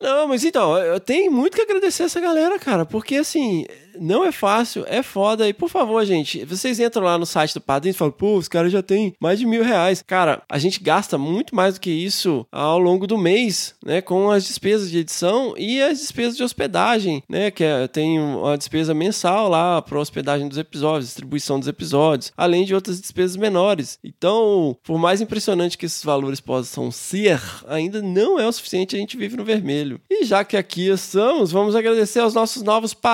Não, 0.00 0.28
mas 0.28 0.44
então, 0.44 0.76
eu 0.78 1.00
tenho 1.00 1.32
muito 1.32 1.56
que 1.56 1.62
agradecer 1.62 2.04
essa 2.04 2.20
galera, 2.20 2.58
cara, 2.58 2.84
porque 2.84 3.23
assim, 3.24 3.66
não 3.98 4.24
é 4.24 4.32
fácil, 4.32 4.84
é 4.86 5.02
foda. 5.02 5.48
E 5.48 5.52
por 5.52 5.68
favor, 5.68 6.04
gente, 6.04 6.44
vocês 6.44 6.78
entram 6.78 7.04
lá 7.04 7.18
no 7.18 7.26
site 7.26 7.54
do 7.54 7.60
Padrinho 7.60 7.92
e 7.92 7.96
falam, 7.96 8.12
pô, 8.12 8.36
os 8.36 8.48
caras 8.48 8.72
já 8.72 8.82
têm 8.82 9.14
mais 9.20 9.38
de 9.38 9.46
mil 9.46 9.62
reais. 9.62 10.02
Cara, 10.06 10.42
a 10.48 10.58
gente 10.58 10.80
gasta 10.80 11.16
muito 11.18 11.54
mais 11.54 11.74
do 11.74 11.80
que 11.80 11.90
isso 11.90 12.46
ao 12.52 12.78
longo 12.78 13.06
do 13.06 13.18
mês, 13.18 13.74
né? 13.84 14.00
Com 14.00 14.30
as 14.30 14.44
despesas 14.44 14.90
de 14.90 14.98
edição 14.98 15.54
e 15.56 15.80
as 15.80 15.98
despesas 15.98 16.36
de 16.36 16.42
hospedagem, 16.42 17.22
né? 17.28 17.50
Que 17.50 17.64
é, 17.64 17.88
tem 17.88 18.18
uma 18.18 18.58
despesa 18.58 18.94
mensal 18.94 19.48
lá 19.48 19.80
para 19.80 19.98
hospedagem 19.98 20.48
dos 20.48 20.58
episódios, 20.58 21.06
distribuição 21.06 21.58
dos 21.58 21.68
episódios, 21.68 22.32
além 22.36 22.64
de 22.64 22.74
outras 22.74 23.00
despesas 23.00 23.36
menores. 23.36 23.98
Então, 24.04 24.76
por 24.82 24.98
mais 24.98 25.20
impressionante 25.20 25.78
que 25.78 25.86
esses 25.86 26.04
valores 26.04 26.40
possam 26.40 26.90
ser, 26.90 27.40
ainda 27.66 28.02
não 28.02 28.38
é 28.38 28.46
o 28.46 28.52
suficiente, 28.52 28.96
a 28.96 28.98
gente 28.98 29.16
vive 29.16 29.36
no 29.36 29.44
vermelho. 29.44 30.00
E 30.10 30.24
já 30.24 30.44
que 30.44 30.56
aqui 30.56 30.88
estamos, 30.88 31.52
vamos 31.52 31.74
agradecer 31.74 32.20
aos 32.20 32.34
nossos 32.34 32.62
novos 32.62 32.92
padrinhos 32.92 33.13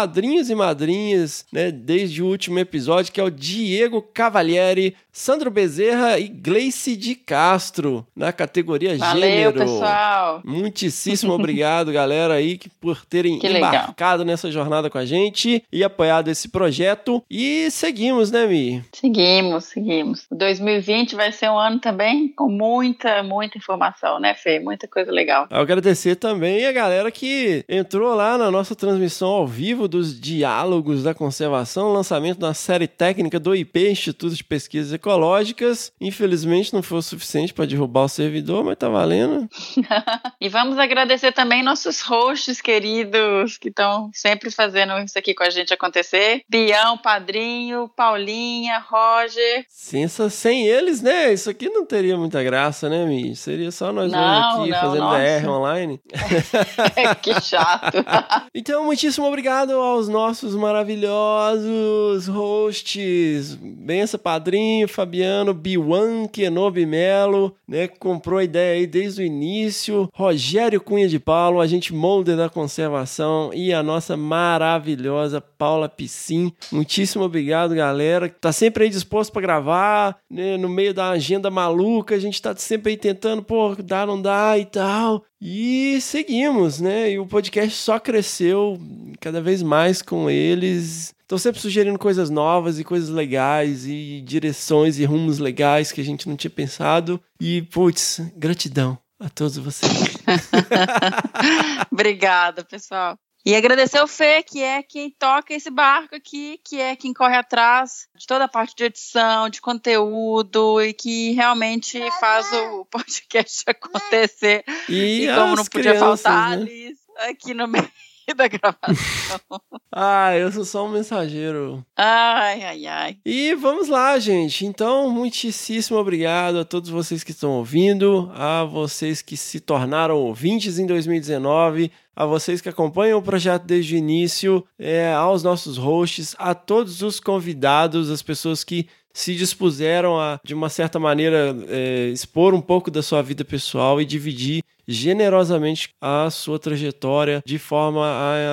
e 0.51 0.55
madrinhas, 0.55 1.45
né, 1.53 1.71
desde 1.71 2.23
o 2.23 2.27
último 2.27 2.59
episódio, 2.59 3.13
que 3.13 3.21
é 3.21 3.25
o 3.25 3.31
Diego 3.31 4.01
Cavalieri, 4.03 4.97
Sandro 5.13 5.51
Bezerra 5.51 6.19
e 6.19 6.29
Gleice 6.29 6.97
de 6.97 7.15
Castro, 7.15 8.07
na 8.15 8.33
categoria 8.33 8.97
Valeu, 8.97 9.21
Gênero. 9.23 9.59
pessoal. 9.59 10.41
Muitíssimo 10.45 11.33
obrigado, 11.35 11.93
galera, 11.93 12.35
aí, 12.35 12.59
por 12.81 13.05
terem 13.05 13.39
Que 13.39 13.49
legal. 13.49 13.73
embarcado 13.75 14.25
nessa 14.25 14.51
jornada 14.51 14.89
com 14.89 14.99
a 14.99 15.05
gente 15.05 15.65
e 15.73 15.83
apoiado 15.83 16.29
esse 16.29 16.49
projeto. 16.49 17.23
E 17.29 17.71
seguimos, 17.71 18.31
né, 18.31 18.47
Mi? 18.47 18.83
Seguimos, 18.93 19.65
seguimos. 19.65 20.27
2020 20.31 21.15
vai 21.17 21.33
ser 21.33 21.51
um 21.51 21.59
ano 21.59 21.81
também 21.81 22.29
com 22.29 22.49
muita, 22.49 23.23
muita 23.23 23.59
informação, 23.59 24.21
né, 24.21 24.35
Fê? 24.35 24.61
Muita 24.61 24.87
coisa 24.87 25.11
legal. 25.11 25.47
Eu 25.51 25.59
agradecer 25.59 26.17
também 26.17 26.67
a 26.67 26.73
galera 26.73 27.11
que 27.11 27.65
entrou 27.69 28.15
lá 28.15 28.39
na 28.39 28.51
nossa 28.51 28.75
transmissão 28.77 29.29
ao 29.29 29.47
vivo 29.47 29.89
dos 29.91 30.19
Diálogos 30.19 31.03
da 31.03 31.13
Conservação, 31.13 31.93
lançamento 31.93 32.39
da 32.39 32.55
série 32.55 32.87
técnica 32.87 33.39
do 33.39 33.55
IP, 33.55 33.91
Instituto 33.91 34.35
de 34.35 34.45
Pesquisas 34.45 34.93
Ecológicas. 34.93 35.93
Infelizmente 36.01 36.73
não 36.73 36.83
foi 36.83 36.99
o 36.99 37.03
suficiente 37.03 37.53
para 37.53 37.67
derrubar 37.67 38.05
o 38.05 38.09
servidor, 38.09 38.65
mas 38.65 38.79
tá 38.79 38.89
valendo. 38.89 39.49
E 40.41 40.49
vamos 40.49 40.79
agradecer 40.79 41.33
também 41.33 41.63
nossos 41.63 42.01
hosts 42.01 42.61
queridos 42.63 43.59
que 43.59 43.69
estão 43.69 44.11
sempre 44.15 44.51
fazendo 44.51 44.99
isso 44.99 45.19
aqui 45.19 45.35
com 45.35 45.43
a 45.43 45.51
gente 45.51 45.75
acontecer. 45.75 46.43
Bião, 46.49 46.97
Padrinho, 46.97 47.91
Paulinha, 47.95 48.79
Roger. 48.79 49.67
Sensa, 49.69 50.31
sem 50.31 50.67
eles, 50.67 51.03
né? 51.03 51.33
Isso 51.33 51.51
aqui 51.51 51.69
não 51.69 51.85
teria 51.85 52.17
muita 52.17 52.43
graça, 52.43 52.89
né, 52.89 53.05
Mi? 53.05 53.37
Seria 53.37 53.71
só 53.71 53.93
nós 53.93 54.11
dois 54.11 54.23
Não, 54.23 54.63
aqui 54.63 54.71
não, 54.71 54.81
fazendo 54.81 55.01
nossa. 55.01 55.41
DR 55.41 55.49
online. 55.49 56.01
que 57.21 57.41
chato. 57.41 57.99
Então, 58.55 58.85
muitíssimo 58.85 59.27
obrigado 59.27 59.80
aos 59.81 60.09
nossos 60.09 60.55
maravilhosos 60.55 62.27
hosts. 62.27 63.55
Bença 63.55 64.19
Padrinho, 64.19 64.89
Fabiano, 64.89 65.55
Biwan, 65.55 66.27
Kenobi 66.27 66.87
Melo, 66.87 67.55
né? 67.67 67.89
Que 67.89 67.99
comprou 67.99 68.39
a 68.39 68.45
ideia 68.45 68.79
aí 68.79 68.87
desde 68.87 69.23
o 69.23 69.25
início. 69.25 70.09
Rogério 70.13 70.81
Cunha 70.81 71.09
de 71.09 71.19
Paulo, 71.19 71.61
agente 71.61 71.95
molder 71.95 72.37
da 72.37 72.49
conservação 72.49 73.51
e 73.55 73.73
a 73.73 73.83
nossa 73.83 74.17
maravilhosa 74.17 75.41
Paula 75.41 75.89
Piscin. 75.89 76.53
Muitíssimo 76.71 77.25
obrigado, 77.25 77.75
galera. 77.75 78.29
Tá 78.29 78.53
sempre 78.53 78.85
aí 78.85 78.91
disposto 78.91 79.33
para 79.33 79.43
gravar, 79.43 80.17
né? 80.31 80.57
No 80.57 80.69
meio 80.69 80.95
da 80.95 81.11
agenda 81.11 81.51
maluca, 81.51 82.15
a 82.15 82.19
gente 82.19 82.41
tá 82.41 82.55
sempre 82.57 82.93
aí 82.93 82.97
tentando, 82.97 83.43
pô, 83.43 83.75
dá, 83.77 84.07
não 84.07 84.21
dá 84.21 84.59
e 84.59 84.65
tal. 84.65 85.25
E 85.43 85.99
seguimos, 86.03 86.81
né? 86.81 87.13
E 87.13 87.19
o 87.19 87.27
podcast 87.27 87.75
só 87.75 87.99
cresceu 87.99 88.79
cada 89.19 89.41
vez 89.41 89.63
mais 89.63 89.70
com 90.03 90.29
eles. 90.31 91.15
Estão 91.21 91.39
sempre 91.39 91.61
sugerindo 91.61 91.99
coisas 91.99 92.29
novas 92.29 92.79
e 92.81 92.85
coisas 92.85 93.09
legais 93.09 93.87
e 93.87 94.21
direções 94.25 94.99
e 94.99 95.05
rumos 95.05 95.39
legais 95.39 95.93
que 95.93 96.01
a 96.01 96.05
gente 96.05 96.29
não 96.29 96.37
tinha 96.37 96.51
pensado. 96.51 97.21
E, 97.41 97.63
putz, 97.63 98.21
gratidão 98.37 98.99
a 99.21 99.29
todos 99.29 99.57
vocês. 99.59 99.93
Obrigada, 101.93 102.65
pessoal. 102.65 103.17
E 103.45 103.55
agradecer 103.55 103.99
ao 103.99 104.07
Fê, 104.07 104.43
que 104.43 104.63
é 104.63 104.83
quem 104.83 105.11
toca 105.11 105.55
esse 105.55 105.71
barco 105.71 106.15
aqui, 106.15 106.61
que 106.63 106.79
é 106.79 106.95
quem 106.95 107.15
corre 107.15 107.37
atrás 107.37 108.07
de 108.15 108.27
toda 108.27 108.45
a 108.45 108.49
parte 108.49 108.75
de 108.77 108.85
edição, 108.85 109.49
de 109.49 109.63
conteúdo 109.63 110.83
e 110.83 110.93
que 110.93 111.33
realmente 111.33 111.99
faz 112.19 112.53
o 112.53 112.85
podcast 112.85 113.63
acontecer. 113.71 114.63
E, 114.89 115.27
E, 115.27 115.35
como 115.35 115.57
não 115.57 115.65
podia 115.65 115.93
crianças, 115.93 116.23
faltar, 116.23 116.59
né? 116.59 116.63
Alice 116.65 117.01
aqui 117.17 117.55
no 117.55 117.67
meio 117.67 117.91
da 118.37 118.49
gravação. 118.49 119.61
Ah, 119.93 120.37
eu 120.37 120.51
sou 120.53 120.65
só 120.65 120.87
um 120.87 120.91
mensageiro. 120.91 121.85
Ai, 121.97 122.63
ai, 122.63 122.87
ai. 122.87 123.17
E 123.25 123.55
vamos 123.55 123.89
lá, 123.89 124.19
gente. 124.19 124.65
Então, 124.65 125.11
muitíssimo 125.11 125.99
obrigado 125.99 126.59
a 126.59 126.65
todos 126.65 126.91
vocês 126.91 127.25
que 127.25 127.33
estão 127.33 127.53
ouvindo, 127.53 128.31
a 128.35 128.65
vocês 128.65 129.23
que 129.23 129.37
se 129.37 129.61
tornaram 129.61 130.17
ouvintes 130.17 130.79
em 130.79 130.87
2019, 130.87 131.91
a 132.15 132.25
vocês 132.25 132.61
que 132.61 132.69
acompanham 132.69 133.19
o 133.19 133.23
projeto 133.23 133.65
desde 133.65 133.95
o 133.95 133.99
início, 133.99 134.65
é, 134.79 135.13
aos 135.13 135.43
nossos 135.43 135.77
hosts, 135.77 136.37
a 136.39 136.55
todos 136.55 137.03
os 137.03 137.19
convidados, 137.19 138.11
as 138.11 138.23
pessoas 138.23 138.63
que 138.63 138.89
se 139.13 139.35
dispuseram 139.35 140.19
a, 140.19 140.41
de 140.45 140.55
uma 140.55 140.69
certa 140.69 140.99
maneira, 140.99 141.57
é, 141.69 142.09
expor 142.09 142.55
um 142.55 142.61
pouco 142.61 142.91
da 142.91 143.03
sua 143.03 143.23
vida 143.23 143.45
pessoal 143.45 144.01
e 144.01 144.05
dividir 144.05 144.63
generosamente 144.91 145.91
a 146.01 146.29
sua 146.31 146.59
trajetória 146.59 147.43
de 147.47 147.59
forma 147.59 148.05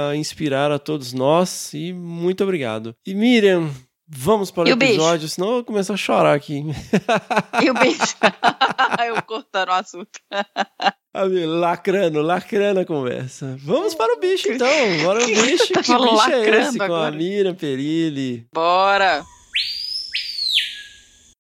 a 0.10 0.16
inspirar 0.16 0.72
a 0.72 0.80
todos 0.80 1.14
nós. 1.14 1.74
E 1.74 1.92
muito 1.94 2.44
obrigado. 2.44 2.96
E 3.06 3.14
Miriam, 3.14 3.70
vamos 4.08 4.52
para 4.52 4.70
o 4.70 4.72
episódio, 4.72 5.28
senão 5.28 5.48
eu 5.48 5.54
vou 5.56 5.64
começar 5.64 5.94
a 5.94 5.98
chorar 5.98 6.36
aqui. 6.36 6.64
E 7.62 7.70
o 7.70 7.74
bicho? 7.74 8.16
Eu 9.06 9.22
cortando 9.24 9.70
o 9.70 9.74
assunto. 9.74 10.20
Lacrando, 11.60 12.22
lacrando 12.22 12.80
a 12.80 12.86
conversa. 12.86 13.58
Vamos 13.62 13.94
para 13.96 14.16
o 14.16 14.20
bicho, 14.20 14.50
então. 14.52 14.68
Bora 15.04 15.24
o 15.24 15.26
bicho. 15.28 15.68
Que 15.68 15.80
bicho 15.80 16.32
é 16.32 16.62
esse? 16.62 16.78
Com 16.78 16.84
a 16.84 16.86
agora. 16.86 17.16
Miriam 17.16 17.56
Perilli. 17.56 18.48
Bora! 18.54 19.24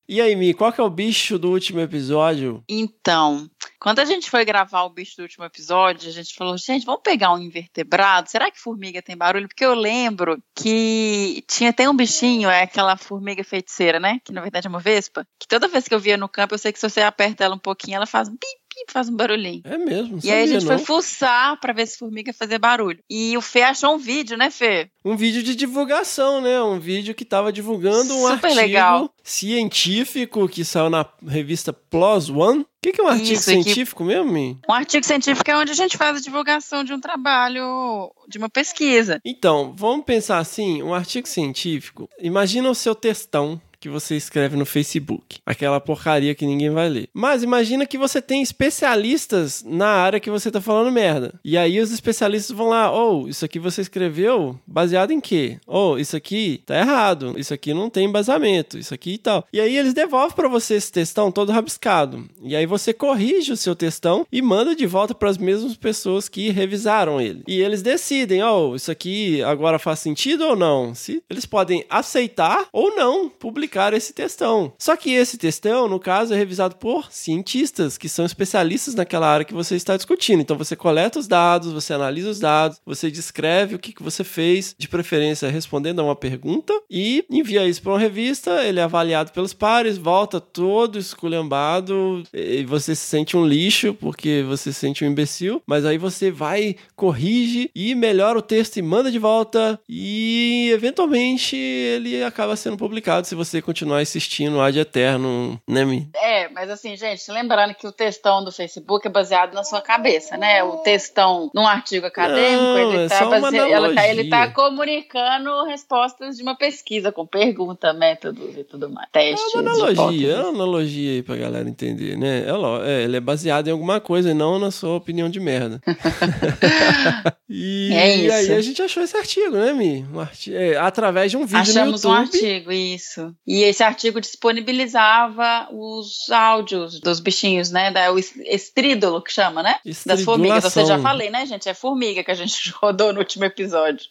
E 0.10 0.22
aí, 0.22 0.38
Mi, 0.38 0.54
qual 0.54 0.72
que 0.72 0.80
é 0.80 0.84
o 0.84 0.90
bicho 0.90 1.38
do 1.38 1.52
último 1.52 1.82
episódio? 1.82 2.64
Então, 2.70 3.50
quando 3.78 4.00
a 4.00 4.06
gente 4.06 4.30
foi 4.30 4.46
gravar 4.46 4.84
o 4.84 4.90
bicho 4.90 5.18
do 5.18 5.24
último 5.24 5.44
episódio, 5.44 6.08
a 6.08 6.14
gente 6.14 6.34
falou, 6.34 6.58
gente, 6.58 6.86
vamos 6.86 7.02
pegar 7.04 7.34
um 7.34 7.40
invertebrado? 7.40 8.30
Será 8.30 8.50
que 8.50 8.58
formiga 8.58 9.02
tem 9.02 9.18
barulho? 9.18 9.50
Porque 9.50 9.66
eu 9.66 9.74
lembro 9.74 10.42
que 10.56 11.44
tinha 11.46 11.74
tem 11.74 11.90
um 11.90 11.96
bichinho, 11.96 12.50
é 12.50 12.62
aquela 12.62 12.96
formiga 12.96 13.44
feiticeira, 13.44 14.00
né? 14.00 14.22
Que 14.24 14.32
na 14.32 14.40
verdade 14.40 14.66
é 14.66 14.70
uma 14.70 14.80
vespa. 14.80 15.28
Que 15.38 15.46
toda 15.46 15.68
vez 15.68 15.90
que 15.90 15.94
eu 15.94 16.00
via 16.00 16.16
no 16.16 16.30
campo, 16.30 16.54
eu 16.54 16.60
sei 16.60 16.72
que 16.72 16.80
se 16.80 16.90
você 16.90 17.02
aperta 17.02 17.44
ela 17.44 17.56
um 17.56 17.60
pouquinho, 17.60 17.98
ela 17.98 18.06
faz 18.06 18.30
um 18.30 18.38
pip, 18.38 18.62
pip, 18.78 18.92
faz 18.94 19.10
um 19.10 19.16
barulhinho. 19.16 19.62
É 19.64 19.78
mesmo, 19.78 20.20
E 20.24 20.32
aí 20.32 20.44
a 20.44 20.48
gente 20.48 20.66
não. 20.66 20.78
foi 20.78 20.86
fuçar 20.86 21.60
pra 21.60 21.74
ver 21.74 21.86
se 21.88 21.98
formiga 21.98 22.32
fazia 22.34 22.60
barulho. 22.60 23.00
E 23.10 23.36
o 23.38 23.42
Fê 23.42 23.62
achou 23.64 23.96
um 23.96 23.98
vídeo, 23.98 24.38
né, 24.38 24.50
Fê? 24.50 24.90
Um 25.04 25.16
vídeo 25.16 25.42
de 25.44 25.56
divulgação, 25.56 26.42
né? 26.42 26.62
Um 26.62 26.80
vídeo 26.80 27.16
que 27.16 27.26
tava 27.26 27.52
divulgando 27.52 28.14
um 28.14 28.28
Super 28.28 28.34
artigo 28.48 28.54
legal. 28.56 29.14
científico 29.24 30.48
que 30.48 30.64
saiu 30.64 30.90
na 30.90 31.06
revista 31.28 31.72
PLOS 31.74 32.30
ONE. 32.30 32.62
O 32.62 32.66
que, 32.82 32.92
que 32.94 33.02
é 33.02 33.04
um 33.04 33.08
artigo 33.08 33.34
Isso, 33.34 33.46
que- 33.52 33.64
científico 33.64 34.04
mesmo, 34.04 34.32
Mi? 34.32 34.58
Um 34.70 34.74
artigo 34.74 35.06
científico 35.06 35.50
é 35.50 35.58
onde 35.58 35.72
a 35.72 35.76
gente 35.76 35.98
faz 35.98 36.18
a 36.18 36.22
divulgação 36.22 36.84
de 36.84 36.94
um 36.94 37.00
trabalho, 37.00 38.12
de 38.30 38.38
uma 38.38 38.50
pesquisa. 38.50 39.20
Então, 39.26 39.74
vamos 39.76 40.06
pensar 40.06 40.38
assim, 40.38 40.84
um 40.84 40.94
artigo 40.94 41.28
científico. 41.28 42.08
Imagina 42.20 42.70
o 42.70 42.76
seu 42.76 42.94
textão 42.94 43.60
que 43.80 43.90
você 43.90 44.16
escreve 44.16 44.56
no 44.56 44.66
Facebook. 44.66 45.40
Aquela 45.46 45.80
porcaria 45.80 46.36
que 46.36 46.46
ninguém 46.46 46.70
vai 46.70 46.90
ler. 46.90 47.10
Mas 47.14 47.44
imagina 47.44 47.86
que 47.86 47.98
você 47.98 48.22
tem 48.22 48.42
especialistas 48.42 49.64
na 49.66 49.88
área 49.88 50.20
que 50.20 50.30
você 50.30 50.50
tá 50.50 50.60
falando 50.60 50.92
merda. 50.92 51.34
E 51.44 51.58
aí 51.58 51.80
os 51.80 51.92
especialistas 51.92 52.56
vão 52.56 52.70
lá, 52.70 52.92
ou 52.92 53.26
oh, 53.26 53.28
isso 53.28 53.46
aqui 53.46 53.60
você 53.60 53.82
escreveu 53.82 54.60
baseado 54.66 55.12
em 55.12 55.22
quê? 55.22 55.60
Ou 55.68 55.94
oh, 55.94 55.98
isso 55.98 56.16
aqui 56.16 56.62
tá 56.66 56.78
errado, 56.78 57.36
isso 57.38 57.54
aqui 57.54 57.74
não 57.74 57.90
tem 57.90 58.06
embasamento, 58.06 58.78
isso 58.78 58.94
aqui 58.94 59.14
e 59.14 59.18
tal. 59.18 59.46
E 59.54 59.60
aí 59.60 59.78
eles 59.78 59.94
devolvem 59.94 60.36
para 60.36 60.48
você 60.48 60.76
esse 60.76 60.92
textão 60.92 61.32
todo 61.32 61.52
rabiscado. 61.52 62.28
E 62.42 62.56
aí 62.56 62.66
você 62.66 62.94
corrige 62.94 63.52
o 63.52 63.58
seu 63.58 63.76
textão 63.76 64.26
e 64.32 64.42
manda 64.42 64.76
de 64.76 64.86
volta 64.86 65.14
para 65.14 65.30
as 65.30 65.38
mesmas 65.38 65.76
pessoas 65.76 66.28
que 66.28 66.50
revisaram 66.50 67.22
ele. 67.22 67.44
E 67.48 67.62
eles 67.62 67.82
decidem, 67.82 68.42
ó, 68.42 68.70
oh, 68.70 68.76
isso 68.76 68.92
aqui 68.92 69.42
agora 69.44 69.80
faz 69.80 70.00
sentido 70.00 70.46
ou 70.46 70.56
não? 70.56 70.96
Se 70.96 71.22
eles 71.30 71.46
podem 71.46 71.86
aceitar 71.90 72.68
ou 72.72 72.96
não 72.96 73.30
publicar 73.30 73.67
esse 73.94 74.14
textão. 74.14 74.74
Só 74.78 74.96
que 74.96 75.12
esse 75.12 75.38
textão, 75.38 75.88
no 75.88 76.00
caso, 76.00 76.34
é 76.34 76.38
revisado 76.38 76.76
por 76.76 77.12
cientistas 77.12 77.98
que 77.98 78.10
são 78.10 78.26
especialistas 78.26 78.96
naquela 78.96 79.28
área 79.28 79.46
que 79.46 79.54
você 79.54 79.76
está 79.76 79.96
discutindo. 79.96 80.42
Então 80.42 80.58
você 80.58 80.76
coleta 80.76 81.20
os 81.20 81.28
dados, 81.28 81.72
você 81.72 81.94
analisa 81.94 82.30
os 82.30 82.40
dados, 82.40 82.80
você 82.86 83.10
descreve 83.12 83.76
o 83.76 83.80
que, 83.80 83.94
que 83.94 84.04
você 84.04 84.24
fez, 84.24 84.76
de 84.78 84.88
preferência 84.88 85.50
respondendo 85.50 86.00
a 86.00 86.04
uma 86.04 86.16
pergunta, 86.16 86.74
e 86.90 87.26
envia 87.30 87.68
isso 87.68 87.82
para 87.82 87.94
uma 87.94 88.00
revista, 88.00 88.64
ele 88.64 88.80
é 88.80 88.84
avaliado 88.84 89.32
pelos 89.32 89.54
pares, 89.54 89.98
volta 89.98 90.40
todo 90.40 91.00
esculhambado, 91.00 92.24
e 92.34 92.64
você 92.66 92.96
se 92.96 93.06
sente 93.06 93.36
um 93.36 93.46
lixo 93.46 93.94
porque 93.94 94.44
você 94.48 94.72
se 94.72 94.80
sente 94.80 95.04
um 95.04 95.08
imbecil, 95.08 95.62
mas 95.66 95.86
aí 95.86 95.98
você 95.98 96.32
vai, 96.32 96.76
corrige 96.96 97.70
e 97.76 97.96
melhora 97.96 98.40
o 98.40 98.42
texto 98.42 98.78
e 98.78 98.82
manda 98.82 99.12
de 99.12 99.20
volta, 99.20 99.80
e 99.88 100.70
eventualmente 100.74 101.56
ele 101.56 102.24
acaba 102.24 102.56
sendo 102.56 102.78
publicado 102.78 103.28
se 103.28 103.36
você 103.36 103.57
continuar 103.62 104.02
insistindo 104.02 104.60
ad 104.62 104.78
eterno, 104.80 105.60
né, 105.68 105.84
Mi? 105.86 106.10
É, 106.16 106.48
mas 106.50 106.70
assim, 106.70 106.96
gente, 106.96 107.30
lembrando 107.32 107.74
que 107.74 107.88
o 107.88 107.92
textão 107.92 108.44
do 108.44 108.52
Facebook 108.52 109.06
é 109.08 109.10
baseado 109.10 109.54
na 109.54 109.64
sua 109.64 109.82
cabeça, 109.82 110.38
né? 110.38 110.64
O 110.64 110.78
textão 110.78 111.50
num 111.54 111.68
artigo 111.68 112.06
acadêmico, 112.06 112.62
Não, 112.64 112.78
ele, 112.94 113.04
é 113.06 113.08
tá 113.10 113.26
base... 113.26 113.58
ela 113.58 113.94
tá, 113.94 114.08
ele 114.08 114.30
tá 114.30 114.48
comunicando 114.52 115.64
respostas 115.66 116.38
de 116.38 116.44
uma 116.44 116.56
pesquisa, 116.56 117.12
com 117.12 117.26
pergunta, 117.26 117.94
métodos 117.94 118.56
e 118.58 118.64
tudo 118.64 118.90
mais. 118.90 119.08
É 119.14 119.34
uma 119.56 119.72
analogia, 119.72 120.32
é 120.34 120.40
uma 120.42 120.50
analogia 120.50 121.12
aí 121.14 121.24
pra 121.24 121.36
galera 121.36 121.68
entender, 121.70 122.18
né? 122.18 122.46
É, 122.48 122.52
lo- 122.54 122.84
é, 122.84 123.04
ele 123.04 123.18
é 123.18 123.20
baseado 123.20 123.68
em 123.68 123.72
alguma 123.72 124.00
coisa 124.00 124.32
e 124.32 124.34
não 124.34 124.58
na 124.60 124.72
sua 124.72 124.96
opinião 124.96 125.30
de 125.30 125.40
merda. 125.40 125.82
e, 127.50 127.90
É 127.94 128.18
e 128.18 128.32
aí 128.32 128.44
isso. 128.44 128.54
a 128.54 128.62
gente 128.62 128.82
achou 128.82 129.04
esse 129.04 129.16
artigo, 129.18 129.56
né, 129.58 129.74
Mi? 129.74 130.06
Um 130.14 130.20
arti- 130.20 130.56
é, 130.56 130.78
através 130.78 131.32
de 131.32 131.38
um 131.38 131.46
vídeo 131.46 131.60
Achamos 131.62 132.04
no 132.04 132.10
um 132.12 132.16
YouTube. 132.22 132.36
artigo, 132.36 132.72
isso. 132.72 133.36
E 133.48 133.63
esse 133.63 133.82
artigo 133.82 134.20
disponibilizava 134.20 135.70
os 135.72 136.30
áudios 136.30 137.00
dos 137.00 137.22
bichinhos, 137.22 137.72
né? 137.72 137.92
Da, 137.92 138.12
o 138.12 138.20
es- 138.20 138.36
estrídolo 138.36 139.22
que 139.22 139.32
chama, 139.32 139.63
né? 139.63 139.80
Das 140.06 140.20
formigas. 140.25 140.66
Ou 140.66 140.70
seja, 140.70 140.88
já 140.98 141.00
falei, 141.01 141.30
né, 141.30 141.46
gente? 141.46 141.70
É 141.70 141.74
formiga 141.74 142.24
que 142.25 142.32
a 142.32 142.36
gente 142.36 142.70
rodou 142.82 143.13
no 143.13 143.20
último 143.20 143.46
episódio. 143.46 144.06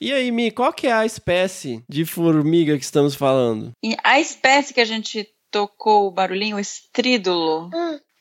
E 0.00 0.12
aí, 0.12 0.30
Mi, 0.30 0.50
qual 0.50 0.72
que 0.72 0.86
é 0.86 0.92
a 0.92 1.04
espécie 1.04 1.82
de 1.88 2.04
formiga 2.04 2.78
que 2.78 2.84
estamos 2.84 3.14
falando? 3.16 3.72
E 3.82 3.96
a 4.04 4.20
espécie 4.20 4.72
que 4.72 4.80
a 4.80 4.84
gente 4.84 5.28
tocou 5.50 6.06
o 6.06 6.10
barulhinho, 6.10 6.56
o 6.56 6.60
estrídulo, 6.60 7.68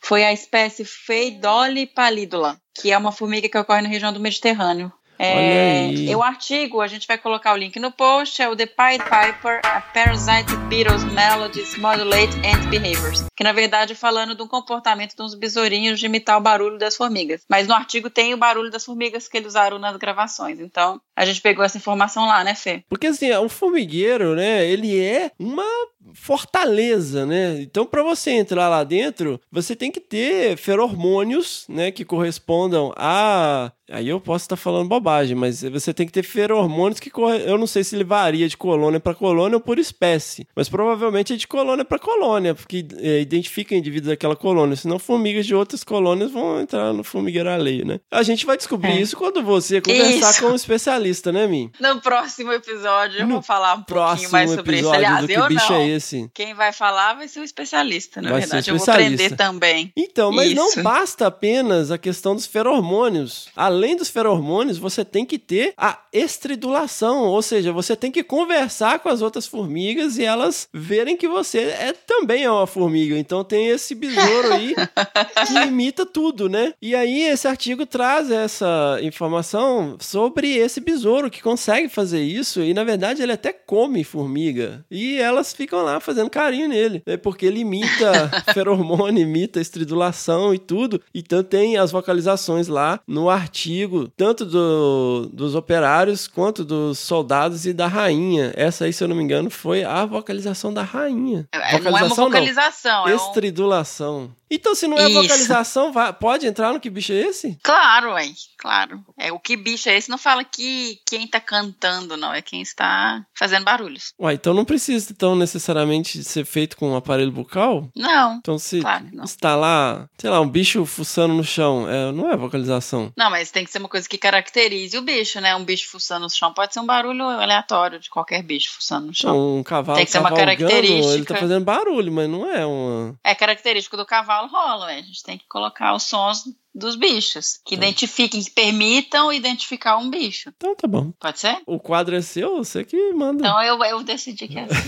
foi 0.08 0.24
a 0.24 0.32
espécie 0.32 0.86
Pheidole 0.86 1.86
pallidula, 1.86 2.58
que 2.74 2.94
é 2.94 2.98
uma 2.98 3.12
formiga 3.12 3.50
que 3.50 3.58
ocorre 3.58 3.82
na 3.82 3.90
região 3.90 4.14
do 4.14 4.22
Mediterrâneo. 4.22 4.90
É, 5.20 5.92
e 5.92 6.16
o 6.16 6.22
artigo, 6.22 6.80
a 6.80 6.88
gente 6.88 7.08
vai 7.08 7.18
colocar 7.18 7.54
o 7.54 7.58
link 7.58 7.80
no 7.80 7.92
post, 7.92 8.42
é 8.42 8.48
o 8.48 8.56
The 8.56 8.68
Pied 8.68 9.04
Piper, 9.04 9.62
a 9.64 9.82
Parasite 9.82 10.56
Beetles 10.70 11.04
Melodies 11.06 11.76
Modulate 11.78 12.38
and 12.46 12.70
Behaviors. 12.70 13.26
Que 13.36 13.44
na 13.44 13.52
verdade 13.52 13.94
é 13.94 13.96
falando 13.96 14.36
do 14.36 14.48
comportamento 14.48 15.16
de 15.16 15.22
uns 15.22 15.34
besourinhos 15.34 16.00
de 16.00 16.06
imitar 16.06 16.38
o 16.38 16.42
barulho 16.42 16.78
das 16.78 16.96
formigas. 16.96 17.42
Mas 17.50 17.68
no 17.68 17.74
artigo 17.74 18.10
tem 18.10 18.34
o 18.34 18.38
barulho 18.38 18.70
das 18.70 18.86
formigas 18.86 19.28
que 19.28 19.38
eles 19.38 19.50
usaram 19.50 19.80
nas 19.80 19.98
gravações. 19.98 20.60
Então 20.60 21.02
a 21.16 21.26
gente 21.26 21.42
pegou 21.42 21.66
essa 21.66 21.78
informação 21.78 22.28
lá, 22.28 22.44
né, 22.44 22.54
Fê? 22.54 22.84
Porque 22.88 23.08
assim, 23.08 23.32
o 23.32 23.50
formigueiro, 23.50 24.36
né, 24.36 24.66
ele 24.68 25.00
é 25.04 25.32
uma 25.40 25.66
fortaleza, 26.14 27.26
né? 27.26 27.62
Então, 27.62 27.86
para 27.86 28.04
você 28.04 28.32
entrar 28.32 28.70
lá 28.70 28.84
dentro, 28.84 29.40
você 29.52 29.76
tem 29.76 29.92
que 29.92 30.00
ter 30.00 30.58
feromônios, 30.58 31.66
né, 31.70 31.92
que 31.92 32.06
correspondam 32.06 32.94
a 32.96 33.72
Aí 33.90 34.10
eu 34.10 34.20
posso 34.20 34.44
estar 34.44 34.58
falando 34.58 34.90
bobagem, 34.90 35.34
mas 35.34 35.62
você 35.64 35.94
tem 35.94 36.06
que 36.06 36.12
ter 36.12 36.22
feromônios 36.22 37.00
que 37.00 37.10
corre... 37.10 37.50
eu 37.50 37.58
não 37.58 37.66
sei 37.66 37.86
se 37.86 37.96
ele 37.96 38.04
varia 38.04 38.46
de 38.50 38.58
colônia 38.58 39.00
para 39.00 39.16
colônia 39.16 39.56
ou 39.56 39.62
por 39.62 39.80
espécie, 39.80 40.46
mas 40.54 40.68
provavelmente 40.68 41.32
é 41.32 41.38
de 41.38 41.48
colônia 41.48 41.86
para 41.86 41.98
colônia, 41.98 42.54
porque 42.54 42.86
é, 42.98 43.22
identifica 43.22 43.74
indivíduos 43.74 44.10
daquela 44.10 44.36
colônia, 44.36 44.76
senão 44.76 45.00
formigas 45.00 45.46
de 45.46 45.56
outras 45.56 45.86
colônias 45.86 46.32
vão 46.32 46.60
entrar 46.60 46.92
no 46.92 47.02
formigueiro 47.02 47.50
alheio, 47.50 47.86
né? 47.86 48.02
A 48.12 48.24
gente 48.24 48.46
vai 48.46 48.58
descobrir 48.58 48.92
É. 48.92 49.00
isso 49.00 49.16
quando 49.16 49.42
você 49.42 49.80
conversar 49.80 50.32
Isso. 50.32 50.42
com 50.42 50.48
um 50.48 50.56
especialista, 50.56 51.32
né, 51.32 51.48
Min? 51.48 51.72
No 51.80 52.02
próximo 52.02 52.52
episódio 52.52 53.22
eu 53.22 53.26
No 53.26 53.36
vou 53.36 53.42
falar 53.42 53.76
um 53.76 53.84
pouquinho 53.84 54.06
Próximo 54.06 54.32
mais 54.34 54.52
sobre 54.52 54.76
isso. 54.80 54.86
episódio 54.88 55.06
Aliás, 55.08 55.22
do 55.22 55.28
que 55.28 55.34
eu 55.34 55.48
bicho 55.48 55.72
não. 55.72 55.80
é 55.80 55.88
esse? 55.98 56.30
Quem 56.34 56.54
vai 56.54 56.72
falar 56.72 57.16
vai 57.16 57.28
ser 57.28 57.40
o 57.40 57.44
especialista, 57.44 58.22
na 58.22 58.32
Vai 58.32 58.42
verdade. 58.42 58.70
Eu 58.70 58.78
vou 58.78 58.94
aprender 58.94 59.36
também. 59.36 59.92
Então, 59.96 60.32
mas 60.32 60.54
não 60.54 60.70
Isso. 60.70 60.82
basta 60.82 61.28
apenas 61.28 61.92
a 61.92 61.98
questão 61.98 62.36
dos 62.36 62.46
feromônios. 62.46 63.50
Além 63.56 63.96
dos 63.96 64.10
feromônios, 64.10 64.78
você 64.78 65.04
tem 65.04 65.26
que 65.26 65.38
ter 65.38 65.74
a 65.78 66.00
estridulação, 66.14 67.24
ou 67.24 67.42
seja, 67.42 67.72
você 67.72 67.96
tem 67.96 68.12
que 68.12 68.24
conversar 68.24 69.00
com 69.00 69.10
as 69.10 69.22
outras 69.22 69.46
formigas 69.46 70.18
e 70.18 70.24
elas 70.24 70.68
verem 70.74 71.18
que 71.18 71.28
você 71.28 71.60
é 71.60 71.94
também 71.94 72.44
é 72.44 72.52
uma 72.52 72.68
formiga. 72.68 73.18
Então 73.18 73.44
tem 73.44 73.68
esse 73.68 73.94
besouro 73.94 74.54
aí 74.54 74.76
que 75.48 75.54
imita 75.68 76.06
tudo, 76.06 76.48
né? 76.48 76.74
E 76.82 76.96
aí 76.96 77.24
esse 77.24 77.48
artigo 77.48 77.86
traz 77.86 78.32
essa 78.32 79.00
informação 79.02 79.98
sobre 80.00 80.56
esse 80.56 80.80
besouro 80.80 81.30
que 81.30 81.42
consegue 81.42 81.90
fazer 81.90 82.22
isso 82.22 82.62
e 82.62 82.74
na 82.74 82.84
verdade 82.84 83.22
ele 83.22 83.32
até 83.32 83.52
come 83.52 84.04
formiga 84.04 84.86
e 84.90 85.18
elas 85.18 85.54
ficam 85.54 85.84
lá 85.94 86.00
fazendo 86.00 86.30
carinho 86.30 86.68
nele, 86.70 87.02
né? 87.06 87.18
Porque 87.18 87.46
ele 87.46 87.60
imita 87.62 88.30
feromônio, 88.54 89.22
imita 89.22 89.60
estridulação 89.60 90.54
e 90.54 90.60
tudo. 90.60 91.02
Então 91.14 91.44
tem 91.44 91.78
as 91.78 91.92
vocalizações 91.92 92.68
lá 92.68 93.00
no 93.08 93.30
artigo, 93.30 94.08
tanto 94.16 94.46
do- 94.46 95.30
dos 95.34 95.56
operários 95.56 96.28
quanto 96.28 96.64
dos 96.64 97.00
soldados 97.00 97.66
e 97.66 97.74
da 97.74 97.88
rainha. 97.88 98.54
Essa 98.56 98.86
aí, 98.86 98.94
se 98.94 99.04
eu 99.04 99.08
não 99.08 99.16
me 99.16 99.24
engano, 99.24 99.50
foi 99.50 99.84
a 99.84 100.06
vocalização 100.06 100.74
da 100.74 100.84
rainha. 100.84 101.48
É, 101.52 101.80
não 101.80 101.98
é 101.98 102.04
uma 102.04 102.10
vocalização, 102.16 103.08
é 103.08 103.14
um... 103.14 103.16
Estridulação. 103.18 104.36
Então, 104.50 104.74
se 104.74 104.88
não 104.88 104.98
é 104.98 105.10
Isso. 105.10 105.22
vocalização, 105.22 105.92
vai- 105.92 106.14
pode 106.14 106.48
entrar 106.48 106.72
no 106.72 106.80
que 106.80 106.90
bicho 106.90 107.12
é 107.12 107.18
esse? 107.18 107.58
Claro, 107.62 108.18
hein? 108.18 108.34
Claro. 108.58 109.04
É, 109.20 109.30
o 109.30 109.38
que 109.40 109.58
bicho 109.58 109.90
é 109.90 109.98
esse? 109.98 110.10
Não 110.10 110.18
fala 110.18 110.42
que 110.46 111.00
quem 111.06 111.28
tá 111.28 111.38
cantando, 111.42 112.16
não. 112.16 112.34
É 112.34 112.42
quem 112.42 112.62
está 112.62 113.26
fazendo 113.38 113.66
barulhos. 113.66 114.14
Ué, 114.18 114.34
então 114.36 114.54
não 114.54 114.64
precisa 114.64 115.14
tão 115.14 115.36
necessariamente 115.36 115.77
ser 116.24 116.46
feito 116.46 116.78
com 116.78 116.92
um 116.92 116.96
aparelho 116.96 117.32
bucal? 117.32 117.90
Não. 117.96 118.36
Então, 118.36 118.58
se 118.58 118.82
Claro 118.82 119.06
não. 119.14 119.26
lá, 119.60 120.10
sei 120.18 120.30
lá, 120.30 120.40
um 120.40 120.50
bicho 120.50 120.86
fuçando 120.86 121.34
no 121.34 121.44
chão, 121.44 121.90
é, 121.90 122.12
não 122.12 122.32
é 122.32 122.38
vocalização. 122.38 123.12
Não, 123.16 123.30
mas 123.30 123.52
tem 123.52 123.64
que 123.64 123.72
ser 123.72 123.80
uma 123.80 123.90
coisa 123.90 124.08
que 124.08 124.18
caracterize 124.18 124.98
o 124.98 125.02
bicho, 125.02 125.40
né? 125.42 125.56
Um 125.56 125.64
bicho 125.64 125.90
fuçando 125.90 126.24
no 126.24 126.30
chão 126.30 126.54
pode 126.54 126.74
ser 126.74 126.80
um 126.80 126.86
barulho 126.86 127.24
aleatório 127.24 128.00
de 128.00 128.10
qualquer 128.10 128.42
bicho 128.44 128.72
fuçando 128.72 129.08
no 129.08 129.14
chão. 129.14 129.30
Então, 129.30 129.58
um 129.58 129.64
cavalo 129.64 129.98
Tem 129.98 130.06
que 130.06 130.12
ser 130.12 130.20
uma 130.20 130.34
característica. 130.34 131.14
ele 131.14 131.26
tá 131.26 131.36
fazendo 131.36 131.64
barulho, 131.64 132.12
mas 132.12 132.30
não 132.30 132.50
é 132.50 132.66
uma... 132.66 133.16
É 133.24 133.36
característico 133.36 133.98
do 133.98 134.06
cavalo 134.06 134.48
rola, 134.48 134.88
né? 134.88 135.00
A 135.00 135.02
gente 135.02 135.24
tem 135.24 135.38
que 135.38 135.46
colocar 135.48 135.94
os 135.94 136.04
sons 136.04 136.44
dos 136.78 136.96
bichos, 136.96 137.60
que 137.66 137.76
Tá. 137.76 137.84
identifiquem, 137.84 138.44
que 138.44 138.52
permitam 138.52 139.34
identificar 139.34 139.98
um 139.98 140.10
bicho. 140.10 140.52
Então 140.56 140.76
tá 140.76 140.88
bom. 140.88 141.12
Pode 141.20 141.40
ser? 141.40 141.58
O 141.66 141.80
quadro 141.80 142.16
é 142.16 142.22
seu, 142.22 142.58
você 142.58 142.84
que 142.84 143.12
manda. 143.14 143.40
Então 143.48 143.62
eu, 143.64 143.84
eu 143.84 144.04
decidi 144.04 144.48
que 144.48 144.60
é 144.60 144.68
assim. 144.70 144.78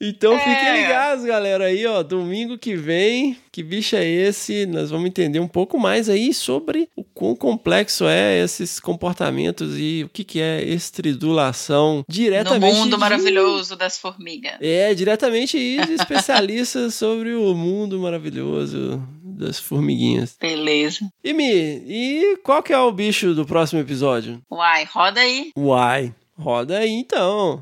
Então 0.00 0.34
É. 0.34 0.38
fiquem 0.38 0.82
ligados, 0.82 1.24
galera, 1.24 1.64
aí, 1.66 1.86
ó, 1.86 2.02
domingo 2.02 2.58
que 2.58 2.76
vem, 2.76 3.36
que 3.50 3.62
bicho 3.62 3.96
é 3.96 4.04
esse? 4.04 4.66
Nós 4.66 4.90
vamos 4.90 5.06
entender 5.06 5.40
um 5.40 5.48
pouco 5.48 5.78
mais 5.78 6.10
aí 6.10 6.34
sobre 6.34 6.88
o 6.94 7.02
quão 7.02 7.34
complexo 7.34 8.04
é 8.06 8.38
esses 8.42 8.78
comportamentos 8.78 9.78
e 9.78 10.02
o 10.04 10.08
que 10.08 10.22
que 10.24 10.40
é 10.40 10.62
estridulação 10.62 11.98
no 11.98 12.04
diretamente 12.08 12.76
mundo 12.76 12.90
de- 12.90 12.96
maravilhoso 13.00 13.76
das 13.76 13.96
formigas. 13.96 14.56
É, 14.60 14.92
diretamente 14.94 15.56
de 15.56 15.92
especialistas 15.94 16.94
sobre 16.94 17.32
o 17.34 17.54
mundo 17.54 17.98
maravilhoso 17.98 19.02
das 19.34 19.58
formiguinhas. 19.58 20.36
Beleza. 20.40 21.08
E 21.22 21.32
Mi, 21.32 21.82
e 21.86 22.36
qual 22.42 22.62
que 22.62 22.72
é 22.72 22.78
o 22.78 22.92
bicho 22.92 23.34
do 23.34 23.44
próximo 23.44 23.80
episódio? 23.80 24.40
Uai, 24.50 24.84
roda 24.84 25.20
aí. 25.20 25.50
Uai, 25.56 26.14
roda 26.38 26.78
aí 26.78 26.90
então. 26.90 27.60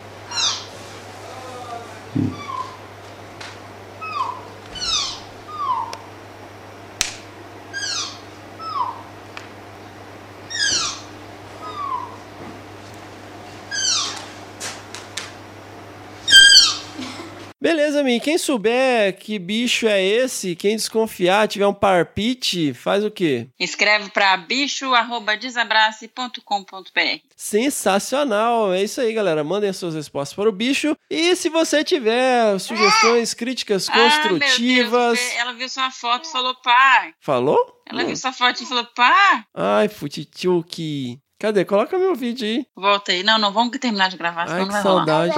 Beleza, 17.62 18.02
Mi. 18.02 18.18
Quem 18.18 18.36
souber 18.36 19.16
que 19.16 19.38
bicho 19.38 19.86
é 19.86 20.04
esse, 20.04 20.56
quem 20.56 20.74
desconfiar, 20.74 21.46
tiver 21.46 21.68
um 21.68 21.72
parpite, 21.72 22.74
faz 22.74 23.04
o 23.04 23.10
quê? 23.10 23.46
Escreve 23.56 24.10
para 24.10 24.36
bicho@desabrace.com.br. 24.36 27.20
Sensacional! 27.36 28.72
É 28.72 28.82
isso 28.82 29.00
aí, 29.00 29.12
galera. 29.12 29.44
Mandem 29.44 29.70
as 29.70 29.76
suas 29.76 29.94
respostas 29.94 30.34
para 30.34 30.48
o 30.48 30.52
bicho. 30.52 30.96
E 31.08 31.36
se 31.36 31.48
você 31.48 31.84
tiver 31.84 32.58
sugestões, 32.58 33.32
críticas 33.32 33.88
construtivas. 33.88 34.92
Ah, 34.92 35.06
meu 35.06 35.14
Deus, 35.14 35.36
ela 35.36 35.52
viu 35.52 35.68
sua 35.68 35.92
foto 35.92 36.24
e 36.24 36.32
falou, 36.32 36.56
pai. 36.64 37.14
Falou? 37.20 37.80
Ela 37.88 38.04
viu 38.04 38.16
sua 38.16 38.32
foto 38.32 38.60
e 38.60 38.66
falou, 38.66 38.88
pá. 38.92 39.46
Ai, 39.54 39.88
futitchuki. 39.88 41.20
Cadê? 41.42 41.64
Coloca 41.64 41.98
meu 41.98 42.14
vídeo 42.14 42.46
aí. 42.46 42.64
Volta 42.76 43.10
aí. 43.10 43.24
Não, 43.24 43.36
não 43.36 43.52
vamos 43.52 43.76
terminar 43.76 44.08
de 44.08 44.16
gravar, 44.16 44.46
senão 44.46 44.60
Ai, 44.60 44.64
não 44.64 44.68
que 44.68 44.74
vai 44.74 44.82
rolar. 44.84 45.06
saudade. 45.06 45.34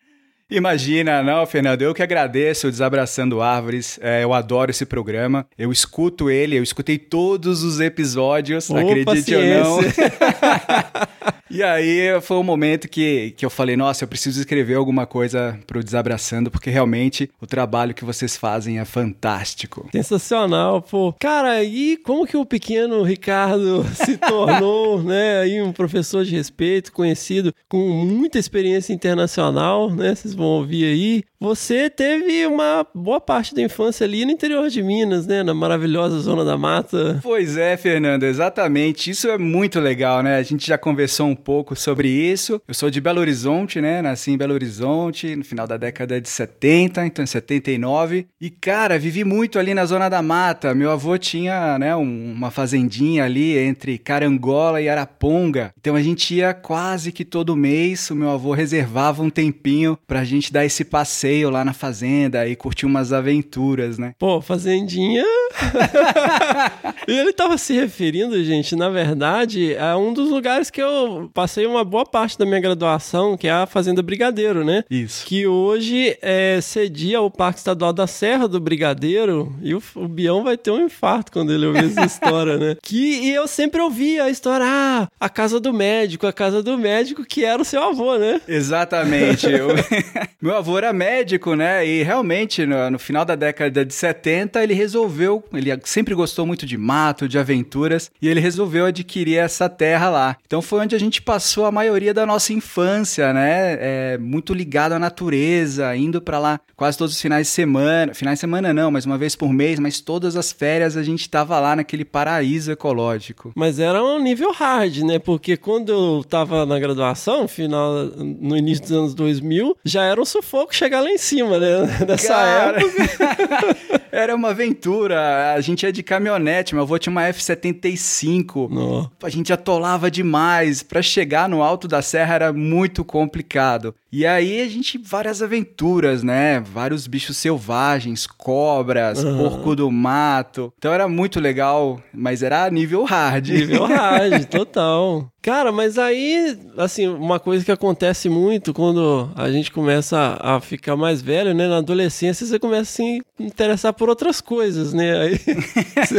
Imagina, 0.48 1.24
não, 1.24 1.44
Fernando, 1.44 1.82
eu 1.82 1.92
que 1.92 2.04
agradeço 2.04 2.68
o 2.68 2.70
Desabraçando 2.70 3.42
Árvores, 3.42 3.98
é, 4.00 4.22
eu 4.22 4.32
adoro 4.32 4.70
esse 4.70 4.86
programa, 4.86 5.44
eu 5.58 5.72
escuto 5.72 6.30
ele, 6.30 6.56
eu 6.56 6.62
escutei 6.62 6.98
todos 6.98 7.64
os 7.64 7.80
episódios, 7.80 8.70
Ô, 8.70 8.76
acredite 8.76 9.34
ou 9.34 9.42
não. 9.42 9.78
e 11.50 11.62
aí 11.62 12.20
foi 12.20 12.36
o 12.36 12.42
momento 12.42 12.88
que, 12.88 13.32
que 13.36 13.44
eu 13.44 13.50
falei, 13.50 13.76
nossa, 13.76 14.04
eu 14.04 14.08
preciso 14.08 14.40
escrever 14.40 14.74
alguma 14.74 15.06
coisa 15.06 15.58
pro 15.66 15.82
Desabraçando, 15.82 16.50
porque 16.50 16.70
realmente 16.70 17.30
o 17.40 17.46
trabalho 17.46 17.94
que 17.94 18.04
vocês 18.04 18.36
fazem 18.36 18.78
é 18.78 18.84
fantástico. 18.84 19.88
Sensacional, 19.92 20.82
pô. 20.82 21.14
Cara, 21.18 21.62
e 21.62 21.96
como 21.98 22.26
que 22.26 22.36
o 22.36 22.44
pequeno 22.44 23.02
Ricardo 23.02 23.84
se 23.94 24.16
tornou, 24.16 25.02
né, 25.04 25.40
aí 25.40 25.62
um 25.62 25.72
professor 25.72 26.24
de 26.24 26.34
respeito, 26.34 26.92
conhecido, 26.92 27.52
com 27.68 27.78
muita 27.78 28.38
experiência 28.38 28.92
internacional, 28.92 29.90
né? 29.90 30.14
Vocês 30.14 30.34
vão 30.34 30.46
ouvir 30.46 30.84
aí. 30.84 31.24
Você 31.38 31.90
teve 31.90 32.46
uma 32.46 32.86
boa 32.94 33.20
parte 33.20 33.54
da 33.54 33.62
infância 33.62 34.04
ali 34.04 34.24
no 34.24 34.30
interior 34.30 34.68
de 34.68 34.82
Minas, 34.82 35.26
né, 35.26 35.42
na 35.42 35.52
maravilhosa 35.52 36.18
zona 36.18 36.44
da 36.44 36.56
mata. 36.56 37.20
Pois 37.22 37.56
é, 37.56 37.76
Fernando, 37.76 38.24
exatamente. 38.24 39.10
Isso 39.10 39.28
é 39.28 39.36
muito 39.36 39.78
legal, 39.78 40.22
né? 40.22 40.38
A 40.38 40.42
gente 40.42 40.66
já 40.66 40.78
conversou 40.78 41.15
um 41.24 41.34
pouco 41.34 41.74
sobre 41.74 42.08
isso. 42.08 42.60
Eu 42.68 42.74
sou 42.74 42.90
de 42.90 43.00
Belo 43.00 43.20
Horizonte, 43.20 43.80
né? 43.80 44.02
Nasci 44.02 44.30
em 44.32 44.36
Belo 44.36 44.52
Horizonte 44.54 45.34
no 45.34 45.44
final 45.44 45.66
da 45.66 45.76
década 45.76 46.20
de 46.20 46.28
70, 46.28 47.06
então 47.06 47.22
em 47.22 47.26
79. 47.26 48.26
E, 48.40 48.50
cara, 48.50 48.98
vivi 48.98 49.24
muito 49.24 49.58
ali 49.58 49.72
na 49.74 49.84
zona 49.86 50.08
da 50.08 50.20
mata. 50.22 50.74
Meu 50.74 50.90
avô 50.90 51.16
tinha, 51.16 51.78
né, 51.78 51.94
um- 51.96 52.32
uma 52.32 52.50
fazendinha 52.50 53.24
ali 53.24 53.56
entre 53.56 53.98
Carangola 53.98 54.80
e 54.80 54.88
Araponga. 54.88 55.72
Então 55.80 55.94
a 55.94 56.02
gente 56.02 56.34
ia 56.34 56.52
quase 56.52 57.12
que 57.12 57.24
todo 57.24 57.56
mês. 57.56 58.10
O 58.10 58.14
meu 58.16 58.30
avô 58.30 58.52
reservava 58.52 59.22
um 59.22 59.30
tempinho 59.30 59.98
pra 60.06 60.24
gente 60.24 60.52
dar 60.52 60.64
esse 60.64 60.84
passeio 60.84 61.50
lá 61.50 61.64
na 61.64 61.72
fazenda 61.72 62.46
e 62.46 62.54
curtir 62.56 62.86
umas 62.86 63.12
aventuras, 63.12 63.98
né? 63.98 64.12
Pô, 64.18 64.40
fazendinha. 64.40 65.24
e 67.08 67.12
ele 67.12 67.32
tava 67.32 67.56
se 67.58 67.74
referindo, 67.74 68.42
gente, 68.44 68.74
na 68.76 68.88
verdade, 68.88 69.76
a 69.76 69.96
um 69.96 70.12
dos 70.12 70.30
lugares 70.30 70.70
que 70.70 70.80
eu 70.82 70.86
passei 71.32 71.66
uma 71.66 71.84
boa 71.84 72.04
parte 72.04 72.38
da 72.38 72.44
minha 72.46 72.60
graduação, 72.60 73.36
que 73.36 73.46
é 73.48 73.50
a 73.52 73.66
Fazenda 73.66 74.02
Brigadeiro, 74.02 74.64
né? 74.64 74.84
Isso. 74.90 75.24
Que 75.26 75.46
hoje 75.46 76.16
é, 76.22 76.60
cedia 76.60 77.18
ao 77.18 77.30
Parque 77.30 77.58
Estadual 77.58 77.92
da 77.92 78.06
Serra 78.06 78.46
do 78.48 78.60
Brigadeiro. 78.60 79.54
E 79.62 79.74
o, 79.74 79.82
o 79.94 80.08
Bião 80.08 80.42
vai 80.44 80.56
ter 80.56 80.70
um 80.70 80.84
infarto 80.84 81.32
quando 81.32 81.52
ele 81.52 81.66
ouvir 81.66 81.84
essa 81.86 82.04
história, 82.06 82.56
né? 82.56 82.76
Que, 82.82 82.96
e 83.26 83.34
eu 83.34 83.46
sempre 83.46 83.80
ouvia 83.80 84.24
a 84.24 84.30
história, 84.30 84.66
ah, 84.68 85.08
a 85.20 85.28
casa 85.28 85.60
do 85.60 85.72
médico, 85.72 86.26
a 86.26 86.32
casa 86.32 86.62
do 86.62 86.76
médico, 86.78 87.24
que 87.24 87.44
era 87.44 87.60
o 87.60 87.64
seu 87.64 87.82
avô, 87.82 88.16
né? 88.16 88.40
Exatamente. 88.48 89.46
Eu- 89.50 89.68
Meu 90.40 90.54
avô 90.56 90.76
era 90.78 90.92
médico, 90.92 91.54
né? 91.54 91.86
E 91.86 92.02
realmente, 92.02 92.64
no, 92.66 92.90
no 92.90 92.98
final 92.98 93.24
da 93.24 93.34
década 93.34 93.84
de 93.84 93.94
70, 93.94 94.62
ele 94.62 94.74
resolveu. 94.74 95.42
Ele 95.52 95.70
sempre 95.84 96.14
gostou 96.14 96.46
muito 96.46 96.66
de 96.66 96.76
mato, 96.76 97.28
de 97.28 97.38
aventuras, 97.38 98.10
e 98.20 98.28
ele 98.28 98.40
resolveu 98.40 98.86
adquirir 98.86 99.36
essa 99.38 99.68
terra 99.68 100.08
lá. 100.10 100.36
Então 100.46 100.60
foi 100.62 100.80
onde 100.80 100.94
a 100.96 100.98
gente 100.98 101.22
passou 101.22 101.66
a 101.66 101.72
maioria 101.72 102.12
da 102.12 102.26
nossa 102.26 102.52
infância, 102.52 103.32
né? 103.32 103.76
É, 103.80 104.18
muito 104.18 104.52
ligado 104.52 104.92
à 104.92 104.98
natureza, 104.98 105.94
indo 105.96 106.20
pra 106.20 106.38
lá 106.38 106.60
quase 106.74 106.98
todos 106.98 107.14
os 107.14 107.20
finais 107.20 107.46
de 107.46 107.52
semana. 107.52 108.14
Finais 108.14 108.38
de 108.38 108.40
semana 108.40 108.72
não, 108.72 108.90
mas 108.90 109.06
uma 109.06 109.18
vez 109.18 109.36
por 109.36 109.52
mês, 109.52 109.78
mas 109.78 110.00
todas 110.00 110.36
as 110.36 110.52
férias 110.52 110.96
a 110.96 111.02
gente 111.02 111.28
tava 111.28 111.58
lá 111.60 111.76
naquele 111.76 112.04
paraíso 112.04 112.72
ecológico. 112.72 113.52
Mas 113.54 113.78
era 113.78 114.02
um 114.02 114.18
nível 114.18 114.52
hard, 114.52 114.98
né? 114.98 115.18
Porque 115.18 115.56
quando 115.56 115.90
eu 115.90 116.24
tava 116.24 116.66
na 116.66 116.78
graduação, 116.78 117.46
final, 117.46 117.94
no 118.16 118.56
início 118.56 118.84
dos 118.84 118.92
anos 118.92 119.14
2000, 119.14 119.76
já 119.84 120.04
era 120.04 120.20
um 120.20 120.24
sufoco 120.24 120.74
chegar 120.74 121.00
lá 121.00 121.10
em 121.10 121.18
cima, 121.18 121.58
né? 121.58 121.76
Nessa 122.08 122.34
Cara, 122.34 122.80
época. 122.80 123.96
Era 124.16 124.34
uma 124.34 124.48
aventura. 124.48 125.52
A 125.54 125.60
gente 125.60 125.82
ia 125.82 125.92
de 125.92 126.02
caminhonete, 126.02 126.74
meu 126.74 126.84
avô 126.84 126.98
tinha 126.98 127.10
uma 127.10 127.24
F-75. 127.24 128.70
Nó. 128.70 129.08
A 129.22 129.28
gente 129.28 129.52
atolava 129.52 130.10
demais. 130.10 130.82
Pra 130.88 131.02
chegar 131.02 131.48
no 131.48 131.62
alto 131.62 131.86
da 131.88 132.00
serra 132.02 132.34
era 132.34 132.52
muito 132.52 133.04
complicado. 133.04 133.94
E 134.12 134.24
aí 134.26 134.60
a 134.60 134.68
gente, 134.68 134.98
várias 134.98 135.42
aventuras, 135.42 136.22
né? 136.22 136.60
Vários 136.60 137.06
bichos 137.06 137.36
selvagens, 137.36 138.26
cobras, 138.26 139.24
Aham. 139.24 139.36
porco 139.36 139.76
do 139.76 139.90
mato. 139.90 140.72
Então 140.78 140.92
era 140.92 141.08
muito 141.08 141.40
legal, 141.40 142.00
mas 142.14 142.42
era 142.42 142.70
nível 142.70 143.04
hard. 143.04 143.48
Nível 143.48 143.84
hard, 143.86 144.44
total. 144.50 145.30
Cara, 145.46 145.70
mas 145.70 145.96
aí, 145.96 146.58
assim, 146.76 147.06
uma 147.06 147.38
coisa 147.38 147.64
que 147.64 147.70
acontece 147.70 148.28
muito 148.28 148.74
quando 148.74 149.30
a 149.36 149.48
gente 149.48 149.70
começa 149.70 150.36
a 150.40 150.60
ficar 150.60 150.96
mais 150.96 151.22
velho, 151.22 151.54
né? 151.54 151.68
Na 151.68 151.76
adolescência, 151.76 152.44
você 152.44 152.58
começa 152.58 152.82
a 152.82 152.84
se 152.96 153.22
interessar 153.38 153.92
por 153.92 154.08
outras 154.08 154.40
coisas, 154.40 154.92
né? 154.92 155.16
Aí 155.20 155.38
você 156.04 156.18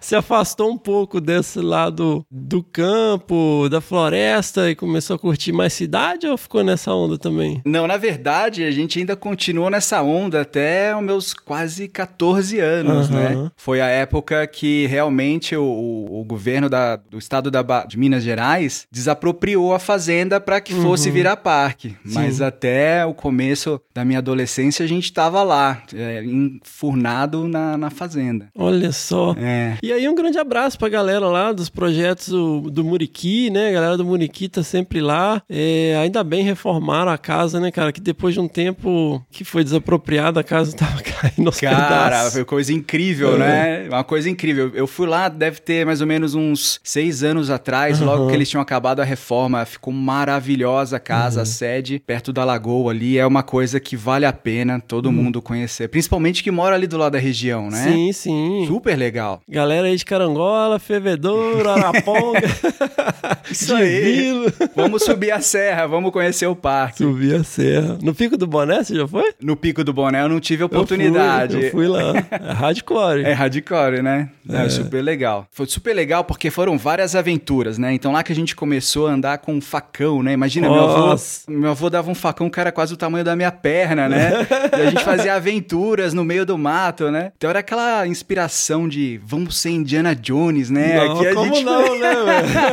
se 0.00 0.14
afastou 0.14 0.70
um 0.70 0.78
pouco 0.78 1.20
desse 1.20 1.58
lado 1.60 2.24
do 2.30 2.62
campo, 2.62 3.68
da 3.68 3.80
floresta 3.80 4.70
e 4.70 4.76
começou 4.76 5.16
a 5.16 5.18
curtir 5.18 5.50
mais 5.50 5.72
cidade 5.72 6.28
ou 6.28 6.38
ficou 6.38 6.62
nessa 6.62 6.94
onda 6.94 7.18
também? 7.18 7.60
Não, 7.64 7.84
na 7.84 7.96
verdade, 7.96 8.62
a 8.62 8.70
gente 8.70 9.00
ainda 9.00 9.16
continuou 9.16 9.70
nessa 9.70 10.00
onda 10.04 10.42
até 10.42 10.94
os 10.96 11.02
meus 11.02 11.34
quase 11.34 11.88
14 11.88 12.60
anos, 12.60 13.10
Aham. 13.10 13.18
né? 13.44 13.50
Foi 13.56 13.80
a 13.80 13.86
época 13.88 14.46
que 14.46 14.86
realmente 14.86 15.56
o, 15.56 15.64
o- 15.64 16.20
o 16.20 16.24
governo 16.24 16.68
da- 16.68 16.94
do 16.94 17.18
estado 17.18 17.50
da 17.50 17.58
de 17.88 17.98
Minas 17.98 18.22
Gerais 18.22 18.67
desapropriou 18.90 19.74
a 19.74 19.78
fazenda 19.78 20.40
para 20.40 20.60
que 20.60 20.74
fosse 20.74 21.10
virar 21.10 21.36
parque. 21.36 21.96
Mas 22.04 22.40
até 22.40 23.04
o 23.06 23.14
começo 23.14 23.80
da 23.94 24.04
minha 24.04 24.18
adolescência, 24.18 24.84
a 24.84 24.88
gente 24.88 25.12
tava 25.12 25.42
lá, 25.42 25.82
é, 25.94 26.22
enfurnado 26.24 27.48
na, 27.48 27.76
na 27.76 27.90
fazenda. 27.90 28.48
Olha 28.56 28.92
só. 28.92 29.34
É. 29.38 29.76
E 29.82 29.92
aí 29.92 30.08
um 30.08 30.14
grande 30.14 30.38
abraço 30.38 30.78
pra 30.78 30.88
galera 30.88 31.26
lá 31.26 31.52
dos 31.52 31.68
projetos 31.68 32.28
do, 32.28 32.70
do 32.70 32.84
Muriqui, 32.84 33.50
né? 33.50 33.68
A 33.68 33.72
galera 33.72 33.96
do 33.96 34.04
Muriqui 34.04 34.48
tá 34.48 34.62
sempre 34.62 35.00
lá. 35.00 35.42
É, 35.48 35.96
ainda 36.02 36.22
bem 36.22 36.42
reformaram 36.42 37.10
a 37.10 37.18
casa, 37.18 37.58
né, 37.60 37.70
cara? 37.70 37.92
Que 37.92 38.00
depois 38.00 38.34
de 38.34 38.40
um 38.40 38.48
tempo 38.48 39.24
que 39.30 39.44
foi 39.44 39.64
desapropriada, 39.64 40.40
a 40.40 40.44
casa 40.44 40.74
tava 40.76 41.02
caindo 41.02 41.46
aos 41.48 41.60
Cara, 41.60 41.76
pedaços. 42.08 42.32
foi 42.34 42.44
coisa 42.44 42.72
incrível, 42.72 43.34
É. 43.36 43.38
né? 43.38 43.88
Uma 43.88 44.04
coisa 44.04 44.28
incrível. 44.28 44.70
Eu 44.74 44.86
fui 44.86 45.06
lá, 45.06 45.28
deve 45.28 45.60
ter 45.60 45.84
mais 45.86 46.00
ou 46.00 46.06
menos 46.06 46.34
uns 46.34 46.80
seis 46.82 47.22
anos 47.22 47.50
atrás, 47.50 48.00
logo 48.00 48.22
Aham. 48.22 48.28
que 48.30 48.34
eles 48.36 48.48
tinham 48.48 48.57
acabado 48.60 49.00
a 49.00 49.04
reforma. 49.04 49.64
Ficou 49.64 49.92
maravilhosa 49.92 50.96
a 50.96 50.98
Uhum. 50.98 51.04
casa, 51.04 51.42
a 51.42 51.44
sede, 51.46 52.02
perto 52.06 52.32
da 52.32 52.44
lagoa 52.44 52.92
ali. 52.92 53.18
É 53.18 53.26
uma 53.26 53.42
coisa 53.42 53.78
que 53.80 53.96
vale 53.96 54.24
a 54.26 54.32
pena 54.32 54.74
Uhum. 54.74 54.80
todo 54.80 55.12
mundo 55.12 55.40
conhecer. 55.42 55.88
Principalmente 55.88 56.42
que 56.42 56.50
mora 56.50 56.74
ali 56.74 56.86
do 56.86 56.96
lado 56.96 57.12
da 57.12 57.18
região, 57.18 57.70
né? 57.70 57.84
Sim, 57.84 58.12
sim. 58.12 58.64
Super 58.66 58.96
legal. 58.96 59.40
Galera 59.48 59.86
aí 59.86 59.96
de 59.96 60.04
Carangola, 60.04 60.78
Fervedouro, 60.78 61.68
Araponga. 61.68 62.40
Isso 63.50 63.74
aí. 63.74 64.46
Vamos 64.74 65.02
subir 65.04 65.30
a 65.30 65.40
serra, 65.40 65.86
vamos 65.86 66.12
conhecer 66.12 66.46
o 66.46 66.54
parque. 66.56 66.98
Subir 66.98 67.34
a 67.34 67.44
serra. 67.44 67.98
No 68.02 68.14
Pico 68.14 68.36
do 68.36 68.46
Boné, 68.46 68.82
você 68.84 68.94
já 68.94 69.06
foi? 69.08 69.32
No 69.40 69.56
Pico 69.56 69.82
do 69.82 69.92
Boné 69.92 70.22
eu 70.22 70.28
não 70.28 70.40
tive 70.40 70.62
Eu 70.64 70.68
fui, 70.68 70.76
oportunidade. 70.76 71.62
Eu 71.64 71.70
fui, 71.70 71.86
lá. 71.88 72.12
É 72.30 72.52
hardcore. 72.52 73.22
É 73.24 73.32
hardcore, 73.32 74.02
né? 74.02 74.30
É. 74.48 74.68
super 74.68 75.02
legal. 75.02 75.46
Foi 75.50 75.66
super 75.66 75.94
legal 75.94 76.24
porque 76.24 76.50
foram 76.50 76.76
várias 76.78 77.14
aventuras, 77.14 77.78
né? 77.78 77.92
Então 77.92 78.12
lá 78.12 78.22
que 78.22 78.32
a 78.32 78.34
gente 78.36 78.47
começou 78.54 79.06
a 79.06 79.12
andar 79.12 79.38
com 79.38 79.54
um 79.54 79.60
facão, 79.60 80.22
né? 80.22 80.32
Imagina, 80.32 80.68
meu 80.68 80.84
avô, 80.84 81.16
meu 81.48 81.70
avô 81.70 81.90
dava 81.90 82.10
um 82.10 82.14
facão 82.14 82.50
que 82.50 82.60
era 82.60 82.72
quase 82.72 82.94
o 82.94 82.96
tamanho 82.96 83.24
da 83.24 83.36
minha 83.36 83.52
perna, 83.52 84.08
né? 84.08 84.46
e 84.76 84.82
a 84.82 84.90
gente 84.90 85.04
fazia 85.04 85.34
aventuras 85.34 86.14
no 86.14 86.24
meio 86.24 86.44
do 86.44 86.56
mato, 86.56 87.10
né? 87.10 87.32
Então 87.36 87.50
era 87.50 87.60
aquela 87.60 88.06
inspiração 88.06 88.88
de 88.88 89.20
vamos 89.24 89.56
ser 89.58 89.70
Indiana 89.70 90.14
Jones, 90.14 90.70
né? 90.70 90.96
Não, 90.96 91.12
Aqui 91.12 91.28
a 91.28 91.34
como 91.34 91.54
gente 91.54 91.64
não, 91.64 91.98
né, 91.98 92.08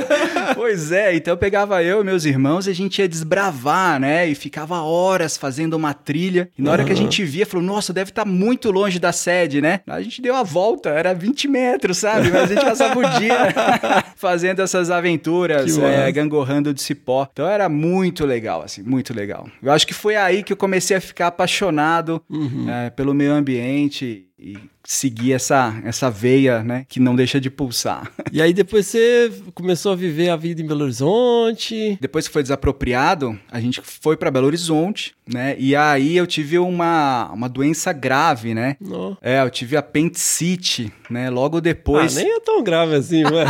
pois 0.55 0.91
é, 0.91 1.15
então 1.15 1.33
eu 1.33 1.37
pegava 1.37 1.83
eu 1.83 2.01
e 2.01 2.03
meus 2.03 2.25
irmãos 2.25 2.67
e 2.67 2.69
a 2.69 2.75
gente 2.75 2.99
ia 2.99 3.07
desbravar, 3.07 3.99
né? 3.99 4.27
E 4.27 4.35
ficava 4.35 4.81
horas 4.81 5.37
fazendo 5.37 5.73
uma 5.73 5.93
trilha. 5.93 6.49
E 6.57 6.61
na 6.61 6.71
hora 6.71 6.83
que 6.83 6.91
a 6.91 6.95
gente 6.95 7.23
via, 7.23 7.45
falou, 7.45 7.65
nossa, 7.65 7.93
deve 7.93 8.11
estar 8.11 8.25
muito 8.25 8.71
longe 8.71 8.99
da 8.99 9.11
sede, 9.11 9.61
né? 9.61 9.81
A 9.87 10.01
gente 10.01 10.21
deu 10.21 10.35
a 10.35 10.43
volta, 10.43 10.89
era 10.89 11.13
20 11.13 11.47
metros, 11.47 11.97
sabe? 11.97 12.29
Mas 12.31 12.43
a 12.43 12.53
gente 12.53 12.65
passava 12.65 12.99
o 12.99 13.19
dia 13.19 13.35
fazendo 14.15 14.61
essas 14.61 14.89
aventuras, 14.89 15.54
Que 15.63 15.81
é, 15.81 16.11
gangorrando 16.11 16.73
de 16.73 16.81
cipó. 16.81 17.27
Então 17.31 17.47
era 17.47 17.67
muito 17.69 18.25
legal, 18.25 18.61
assim, 18.61 18.81
muito 18.83 19.13
legal. 19.13 19.47
Eu 19.61 19.71
acho 19.71 19.85
que 19.87 19.93
foi 19.93 20.15
aí 20.15 20.43
que 20.43 20.53
eu 20.53 20.57
comecei 20.57 20.97
a 20.97 21.01
ficar 21.01 21.27
apaixonado 21.27 22.21
Uhum. 22.29 22.69
é, 22.69 22.89
pelo 22.89 23.13
meio 23.13 23.31
ambiente 23.33 24.27
e 24.45 24.57
seguir 24.83 25.33
essa, 25.33 25.73
essa 25.83 26.11
veia, 26.11 26.61
né? 26.61 26.85
Que 26.87 26.99
não 26.99 27.15
deixa 27.15 27.41
de 27.41 27.49
pulsar. 27.49 28.11
E 28.31 28.41
aí 28.41 28.51
depois 28.53 28.85
você 28.87 29.31
começou 29.53 29.93
a 29.93 29.95
viver 29.95 30.27
a 30.27 30.35
vida 30.35 30.61
em 30.61 30.67
Belo 30.67 30.83
Horizonte. 30.83 31.97
Depois 32.01 32.27
que 32.27 32.33
foi 32.33 32.41
desapropriado, 32.41 33.39
a 33.49 33.61
gente 33.61 33.79
foi 33.81 34.17
pra 34.17 34.29
Belo 34.29 34.47
Horizonte, 34.47 35.15
né? 35.25 35.55
E 35.57 35.73
aí 35.73 36.17
eu 36.17 36.27
tive 36.27 36.59
uma, 36.59 37.31
uma 37.31 37.47
doença 37.47 37.93
grave, 37.93 38.53
né? 38.53 38.75
Não. 38.81 39.17
É, 39.21 39.41
eu 39.41 39.49
tive 39.49 39.77
apendicite, 39.77 40.91
né? 41.09 41.29
Logo 41.29 41.61
depois. 41.61 42.17
Ah, 42.17 42.21
nem 42.21 42.29
é 42.29 42.39
tão 42.41 42.61
grave 42.61 42.95
assim, 42.95 43.23
ué. 43.31 43.45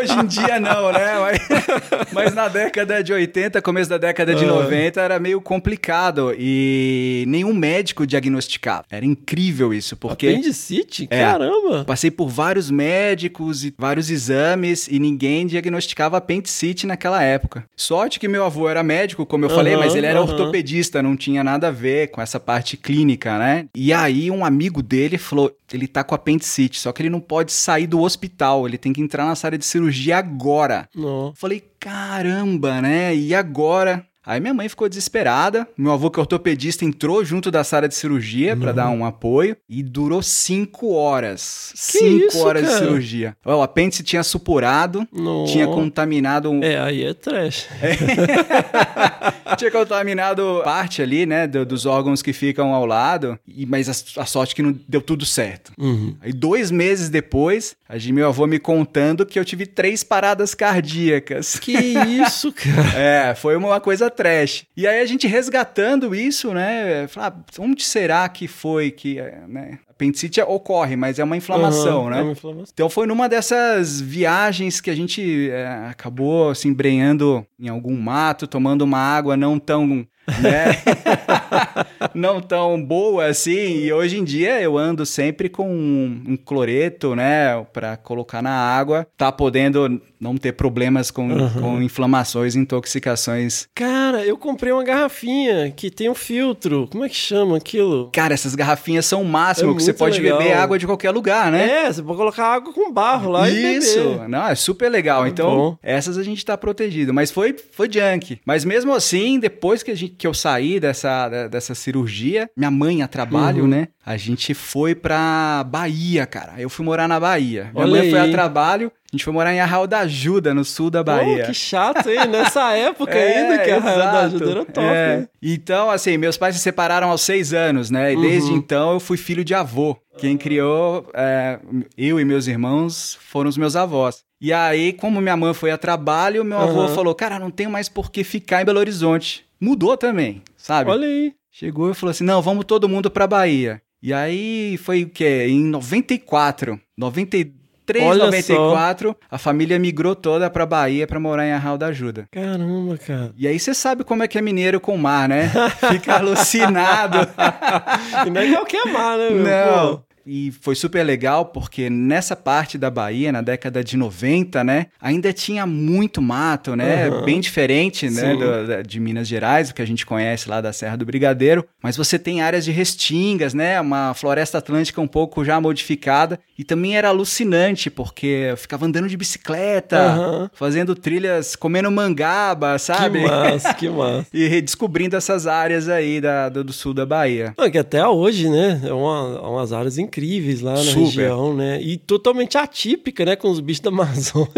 Hoje 0.00 0.12
em 0.12 0.26
dia 0.26 0.60
não, 0.60 0.92
né? 0.92 1.18
Mas, 1.18 1.38
mas 2.12 2.34
na 2.34 2.46
década 2.46 3.02
de 3.02 3.12
80, 3.12 3.60
começo 3.62 3.90
da 3.90 3.98
década 3.98 4.32
de 4.32 4.44
Ah. 4.44 4.48
90, 4.48 5.00
era 5.00 5.18
meio 5.18 5.40
complicado 5.40 6.32
e 6.38 7.24
nenhum 7.26 7.52
médico 7.52 8.06
diagnosticava. 8.06 8.84
Era 8.88 9.04
incrível 9.04 9.33
isso, 9.40 9.96
porque 9.96 10.28
Apendicite? 10.28 11.06
É. 11.10 11.20
Caramba. 11.20 11.84
passei 11.84 12.10
por 12.10 12.28
vários 12.28 12.70
médicos 12.70 13.64
e 13.64 13.74
vários 13.78 14.10
exames 14.10 14.88
e 14.88 14.98
ninguém 14.98 15.46
diagnosticava 15.46 16.16
apendicite 16.16 16.86
naquela 16.86 17.22
época. 17.22 17.64
Sorte 17.76 18.18
que 18.20 18.28
meu 18.28 18.44
avô 18.44 18.68
era 18.68 18.82
médico, 18.82 19.24
como 19.26 19.44
eu 19.44 19.48
Aham, 19.48 19.56
falei, 19.56 19.76
mas 19.76 19.94
ele 19.94 20.06
era 20.06 20.20
aham. 20.20 20.30
ortopedista, 20.30 21.02
não 21.02 21.16
tinha 21.16 21.42
nada 21.44 21.68
a 21.68 21.70
ver 21.70 22.08
com 22.10 22.20
essa 22.20 22.38
parte 22.40 22.76
clínica, 22.76 23.38
né? 23.38 23.66
E 23.74 23.92
aí 23.92 24.30
um 24.30 24.44
amigo 24.44 24.82
dele 24.82 25.18
falou, 25.18 25.50
ele 25.72 25.86
tá 25.86 26.04
com 26.04 26.14
apendicite, 26.14 26.78
só 26.78 26.92
que 26.92 27.02
ele 27.02 27.10
não 27.10 27.20
pode 27.20 27.52
sair 27.52 27.86
do 27.86 28.00
hospital, 28.00 28.66
ele 28.66 28.78
tem 28.78 28.92
que 28.92 29.00
entrar 29.00 29.24
na 29.24 29.34
sala 29.34 29.58
de 29.58 29.64
cirurgia 29.64 30.18
agora. 30.18 30.88
Não. 30.94 31.32
Falei, 31.36 31.62
caramba, 31.80 32.80
né? 32.80 33.14
E 33.14 33.34
agora? 33.34 34.04
Aí 34.26 34.40
minha 34.40 34.54
mãe 34.54 34.68
ficou 34.68 34.88
desesperada. 34.88 35.66
Meu 35.76 35.92
avô, 35.92 36.10
que 36.10 36.18
é 36.18 36.22
ortopedista, 36.22 36.84
entrou 36.84 37.24
junto 37.24 37.50
da 37.50 37.62
sala 37.64 37.86
de 37.88 37.94
cirurgia 37.94 38.56
pra 38.56 38.72
dar 38.72 38.88
um 38.90 39.04
apoio 39.04 39.56
e 39.68 39.82
durou 39.82 40.22
cinco 40.22 40.92
horas. 40.94 41.70
Que 41.74 41.78
cinco 41.98 42.26
isso, 42.26 42.38
horas 42.44 42.62
de 42.62 42.68
cara? 42.68 42.80
cirurgia. 42.84 43.36
Ó, 43.44 43.56
O 43.58 43.62
apêndice 43.62 44.02
tinha 44.02 44.22
supurado, 44.22 45.06
Não. 45.12 45.44
tinha 45.44 45.66
contaminado 45.66 46.50
um- 46.50 46.62
É, 46.62 46.78
aí 46.80 47.04
é 47.04 47.12
trash. 47.14 47.68
tinha 49.58 49.70
contaminado 49.70 50.60
parte 50.64 51.02
ali, 51.02 51.26
né, 51.26 51.46
do- 51.46 51.64
dos 51.64 51.86
órgãos 51.86 52.22
que 52.22 52.32
ficam 52.32 52.72
ao 52.74 52.86
lado, 52.86 53.38
e, 53.46 53.66
mas 53.66 53.88
a, 53.88 54.22
a 54.22 54.26
sorte 54.26 54.54
que 54.54 54.62
não 54.62 54.74
deu 54.88 55.00
tudo 55.00 55.24
certo. 55.24 55.72
Uhum. 55.78 56.16
Aí 56.20 56.32
dois 56.32 56.70
meses 56.70 57.08
depois, 57.08 57.76
a 57.88 57.98
gente, 57.98 58.12
meu 58.12 58.28
avô 58.28 58.46
me 58.46 58.58
contando 58.58 59.24
que 59.26 59.38
eu 59.38 59.44
tive 59.44 59.66
três 59.66 60.02
paradas 60.02 60.54
cardíacas. 60.54 61.58
Que 61.58 61.72
isso, 61.72 62.52
cara? 62.52 62.84
É, 63.04 63.34
foi 63.34 63.56
uma 63.56 63.80
coisa 63.80 64.10
trash. 64.14 64.66
E 64.76 64.86
aí 64.86 65.00
a 65.00 65.06
gente 65.06 65.26
resgatando 65.26 66.14
isso, 66.14 66.52
né? 66.52 67.06
Falar, 67.08 67.36
ah, 67.38 67.44
onde 67.58 67.82
será 67.82 68.28
que 68.28 68.46
foi 68.48 68.90
que, 68.90 69.18
é, 69.18 69.42
né? 69.48 69.78
Apendicite 69.88 70.40
ocorre, 70.40 70.96
mas 70.96 71.18
é 71.18 71.24
uma 71.24 71.36
inflamação, 71.36 72.02
Aham, 72.02 72.10
né? 72.10 72.18
É 72.18 72.22
uma 72.22 72.32
inflamação. 72.32 72.72
Então 72.72 72.88
foi 72.88 73.06
numa 73.06 73.28
dessas 73.28 74.00
viagens 74.00 74.80
que 74.80 74.90
a 74.90 74.94
gente 74.94 75.50
é, 75.50 75.66
acabou 75.88 76.54
se 76.54 76.66
embrenhando 76.66 77.46
em 77.58 77.68
algum 77.68 77.96
mato, 77.96 78.46
tomando 78.46 78.82
uma 78.82 78.98
água 78.98 79.36
não 79.36 79.58
tão, 79.58 79.86
né? 79.86 80.06
não 82.14 82.40
tão 82.40 82.82
boa 82.82 83.26
assim. 83.26 83.50
E 83.84 83.92
hoje 83.92 84.18
em 84.18 84.24
dia 84.24 84.60
eu 84.60 84.76
ando 84.78 85.04
sempre 85.06 85.48
com 85.48 85.68
um, 85.68 86.22
um 86.28 86.36
cloreto, 86.36 87.14
né, 87.14 87.64
Pra 87.72 87.96
colocar 87.96 88.42
na 88.42 88.52
água, 88.52 89.06
tá 89.16 89.30
podendo 89.32 90.00
não 90.20 90.36
ter 90.36 90.52
problemas 90.52 91.10
com, 91.10 91.28
com 91.60 91.82
inflamações, 91.82 92.56
intoxicações. 92.56 93.66
Cara, 93.74 94.24
eu 94.24 94.38
comprei 94.38 94.72
uma 94.72 94.82
garrafinha 94.84 95.70
que 95.70 95.90
tem 95.90 96.08
um 96.08 96.14
filtro. 96.14 96.88
Como 96.90 97.04
é 97.04 97.08
que 97.08 97.16
chama 97.16 97.56
aquilo? 97.56 98.10
Cara, 98.12 98.32
essas 98.32 98.54
garrafinhas 98.54 99.04
são 99.04 99.20
o 99.22 99.24
máximo, 99.24 99.72
É 99.72 99.76
que 99.76 99.82
você 99.82 99.92
pode 99.92 100.20
legal. 100.20 100.38
beber 100.38 100.54
água 100.54 100.78
de 100.78 100.86
qualquer 100.86 101.10
lugar, 101.10 101.52
né? 101.52 101.84
É, 101.84 101.92
você 101.92 102.02
pode 102.02 102.16
colocar 102.16 102.46
água 102.46 102.72
com 102.72 102.90
barro 102.92 103.30
lá 103.30 103.48
e 103.50 103.76
Isso, 103.76 103.98
beber. 103.98 104.28
não, 104.28 104.48
é 104.48 104.54
super 104.54 104.88
legal. 104.88 105.26
É 105.26 105.28
então, 105.28 105.56
bom. 105.56 105.78
essas 105.82 106.16
a 106.16 106.22
gente 106.22 106.44
tá 106.44 106.56
protegido. 106.56 107.12
Mas 107.12 107.30
foi, 107.30 107.54
foi 107.72 107.88
junk. 107.90 108.38
Mas 108.46 108.64
mesmo 108.64 108.94
assim, 108.94 109.38
depois 109.38 109.82
que, 109.82 109.90
a 109.90 109.94
gente, 109.96 110.14
que 110.16 110.26
eu 110.26 110.32
saí 110.34 110.80
dessa, 110.80 111.43
dessa 111.48 111.74
cirurgia, 111.74 112.48
minha 112.56 112.70
mãe 112.70 113.02
a 113.02 113.08
trabalho, 113.08 113.62
Uhum. 113.62 113.68
né? 113.68 113.88
A 114.04 114.16
gente 114.16 114.52
foi 114.54 114.94
pra 114.94 115.64
Bahia, 115.68 116.26
cara. 116.26 116.54
Eu 116.58 116.68
fui 116.68 116.84
morar 116.84 117.08
na 117.08 117.18
Bahia. 117.18 117.70
Minha 117.72 117.84
Olha 117.86 117.90
mãe 118.00 118.10
foi 118.10 118.18
aí. 118.20 118.28
a 118.28 118.32
trabalho. 118.32 118.92
A 119.12 119.16
gente 119.16 119.24
foi 119.24 119.32
morar 119.32 119.54
em 119.54 119.60
Arraial 119.60 119.86
da 119.86 120.00
Ajuda, 120.00 120.52
no 120.52 120.64
sul 120.64 120.90
da 120.90 121.02
Bahia. 121.04 121.42
Pô, 121.44 121.46
que 121.46 121.54
chato, 121.54 122.08
hein? 122.10 122.26
Nessa 122.28 122.72
época 122.74 123.14
É, 123.16 123.38
ainda 123.42 123.58
que 123.64 123.70
a 123.70 123.78
Raia 123.78 123.98
da. 123.98 124.20
Ajuda 124.22 124.50
era 124.50 124.64
top. 124.64 124.80
É. 124.86 125.16
né? 125.18 125.28
Então, 125.40 125.88
assim, 125.90 126.16
meus 126.18 126.36
pais 126.36 126.56
se 126.56 126.60
separaram 126.60 127.08
aos 127.10 127.20
seis 127.22 127.52
anos, 127.54 127.90
né? 127.90 128.12
E 128.12 128.16
Uhum. 128.16 128.22
desde 128.22 128.52
então 128.52 128.92
eu 128.94 129.00
fui 129.00 129.16
filho 129.16 129.44
de 129.44 129.54
avô. 129.54 129.96
Quem 130.18 130.36
criou 130.36 131.08
é, 131.14 131.58
eu 131.96 132.18
e 132.20 132.24
meus 132.24 132.46
irmãos 132.46 133.16
foram 133.20 133.48
os 133.48 133.56
meus 133.56 133.74
avós. 133.76 134.22
E 134.40 134.52
aí, 134.52 134.92
como 134.92 135.20
minha 135.20 135.36
mãe 135.36 135.54
foi 135.54 135.70
a 135.70 135.78
trabalho, 135.78 136.44
meu 136.44 136.58
avô 136.58 136.82
Aham. 136.82 136.94
falou: 136.94 137.14
Cara, 137.14 137.38
não 137.38 137.50
tenho 137.50 137.70
mais 137.70 137.88
por 137.88 138.10
que 138.10 138.22
ficar 138.22 138.62
em 138.62 138.64
Belo 138.64 138.78
Horizonte. 138.80 139.43
Mudou 139.64 139.96
também, 139.96 140.42
sabe? 140.56 140.90
Olha 140.90 141.06
aí. 141.06 141.32
Chegou 141.50 141.90
e 141.90 141.94
falou 141.94 142.10
assim: 142.10 142.24
Não, 142.24 142.42
vamos 142.42 142.66
todo 142.66 142.88
mundo 142.88 143.10
pra 143.10 143.26
Bahia. 143.26 143.80
E 144.02 144.12
aí 144.12 144.76
foi 144.76 145.04
o 145.04 145.08
quê? 145.08 145.46
Em 145.48 145.64
94, 145.64 146.78
93, 146.98 148.04
Olha 148.04 148.26
94, 148.26 149.16
a 149.30 149.38
família 149.38 149.78
migrou 149.78 150.14
toda 150.14 150.50
pra 150.50 150.66
Bahia 150.66 151.06
pra 151.06 151.18
morar 151.18 151.46
em 151.46 151.52
Arraial 151.52 151.78
da 151.78 151.86
Ajuda. 151.86 152.28
Caramba, 152.30 152.98
cara. 152.98 153.32
E 153.38 153.48
aí 153.48 153.58
você 153.58 153.72
sabe 153.72 154.04
como 154.04 154.22
é 154.22 154.28
que 154.28 154.36
é 154.36 154.42
mineiro 154.42 154.78
com 154.78 154.96
mar, 154.98 155.26
né? 155.26 155.50
Fica 155.90 156.16
alucinado. 156.16 157.18
E 158.26 158.30
não 158.30 158.40
é 158.40 158.50
qualquer 158.52 158.84
mar, 158.92 159.16
né? 159.16 159.30
meu? 159.30 159.42
Não. 159.44 159.96
Pô. 159.96 160.13
E 160.26 160.52
foi 160.60 160.74
super 160.74 161.02
legal 161.04 161.46
porque 161.46 161.90
nessa 161.90 162.34
parte 162.34 162.78
da 162.78 162.90
Bahia, 162.90 163.30
na 163.30 163.42
década 163.42 163.84
de 163.84 163.96
90, 163.96 164.64
né, 164.64 164.86
ainda 165.00 165.32
tinha 165.32 165.66
muito 165.66 166.22
mato, 166.22 166.74
né? 166.74 167.08
Aham. 167.08 167.24
Bem 167.24 167.40
diferente, 167.40 168.08
né, 168.08 168.34
do- 168.34 168.82
de 168.86 168.98
Minas 169.00 169.28
Gerais, 169.28 169.70
o 169.70 169.74
que 169.74 169.82
a 169.82 169.86
gente 169.86 170.06
conhece 170.06 170.48
lá 170.48 170.60
da 170.60 170.72
Serra 170.72 170.96
do 170.96 171.04
Brigadeiro. 171.04 171.66
Mas 171.82 171.96
você 171.96 172.18
tem 172.18 172.40
áreas 172.40 172.64
de 172.64 172.72
restingas, 172.72 173.52
né? 173.54 173.80
Uma 173.80 174.14
floresta 174.14 174.58
atlântica 174.58 175.00
um 175.00 175.06
pouco 175.06 175.44
já 175.44 175.60
modificada. 175.60 176.40
E 176.58 176.64
também 176.64 176.96
era 176.96 177.08
alucinante, 177.08 177.90
porque 177.90 178.48
eu 178.50 178.56
ficava 178.56 178.86
andando 178.86 179.08
de 179.08 179.16
bicicleta, 179.16 179.98
Aham. 179.98 180.50
fazendo 180.54 180.94
trilhas, 180.94 181.54
comendo 181.56 181.90
mangaba, 181.90 182.78
sabe? 182.78 183.20
Que 183.20 183.26
massa, 183.26 183.74
que 183.74 183.88
massa. 183.90 184.26
E 184.32 184.46
redescobrindo 184.46 185.16
essas 185.16 185.46
áreas 185.46 185.88
aí 185.88 186.20
da, 186.20 186.48
do, 186.48 186.64
do 186.64 186.72
sul 186.72 186.94
da 186.94 187.04
Bahia. 187.04 187.52
Não, 187.58 187.70
que 187.70 187.76
até 187.78 188.06
hoje, 188.06 188.48
né? 188.48 188.80
É 188.84 188.92
uma, 188.92 189.40
umas 189.40 189.72
áreas 189.72 189.98
incríveis 189.98 190.13
lá 190.62 190.72
na 190.72 190.78
Super. 190.78 191.00
região, 191.04 191.54
né? 191.54 191.80
E 191.82 191.96
totalmente 191.96 192.56
atípica, 192.56 193.24
né? 193.24 193.36
Com 193.36 193.50
os 193.50 193.60
bichos 193.60 193.80
da 193.80 193.90
Amazônia. 193.90 194.48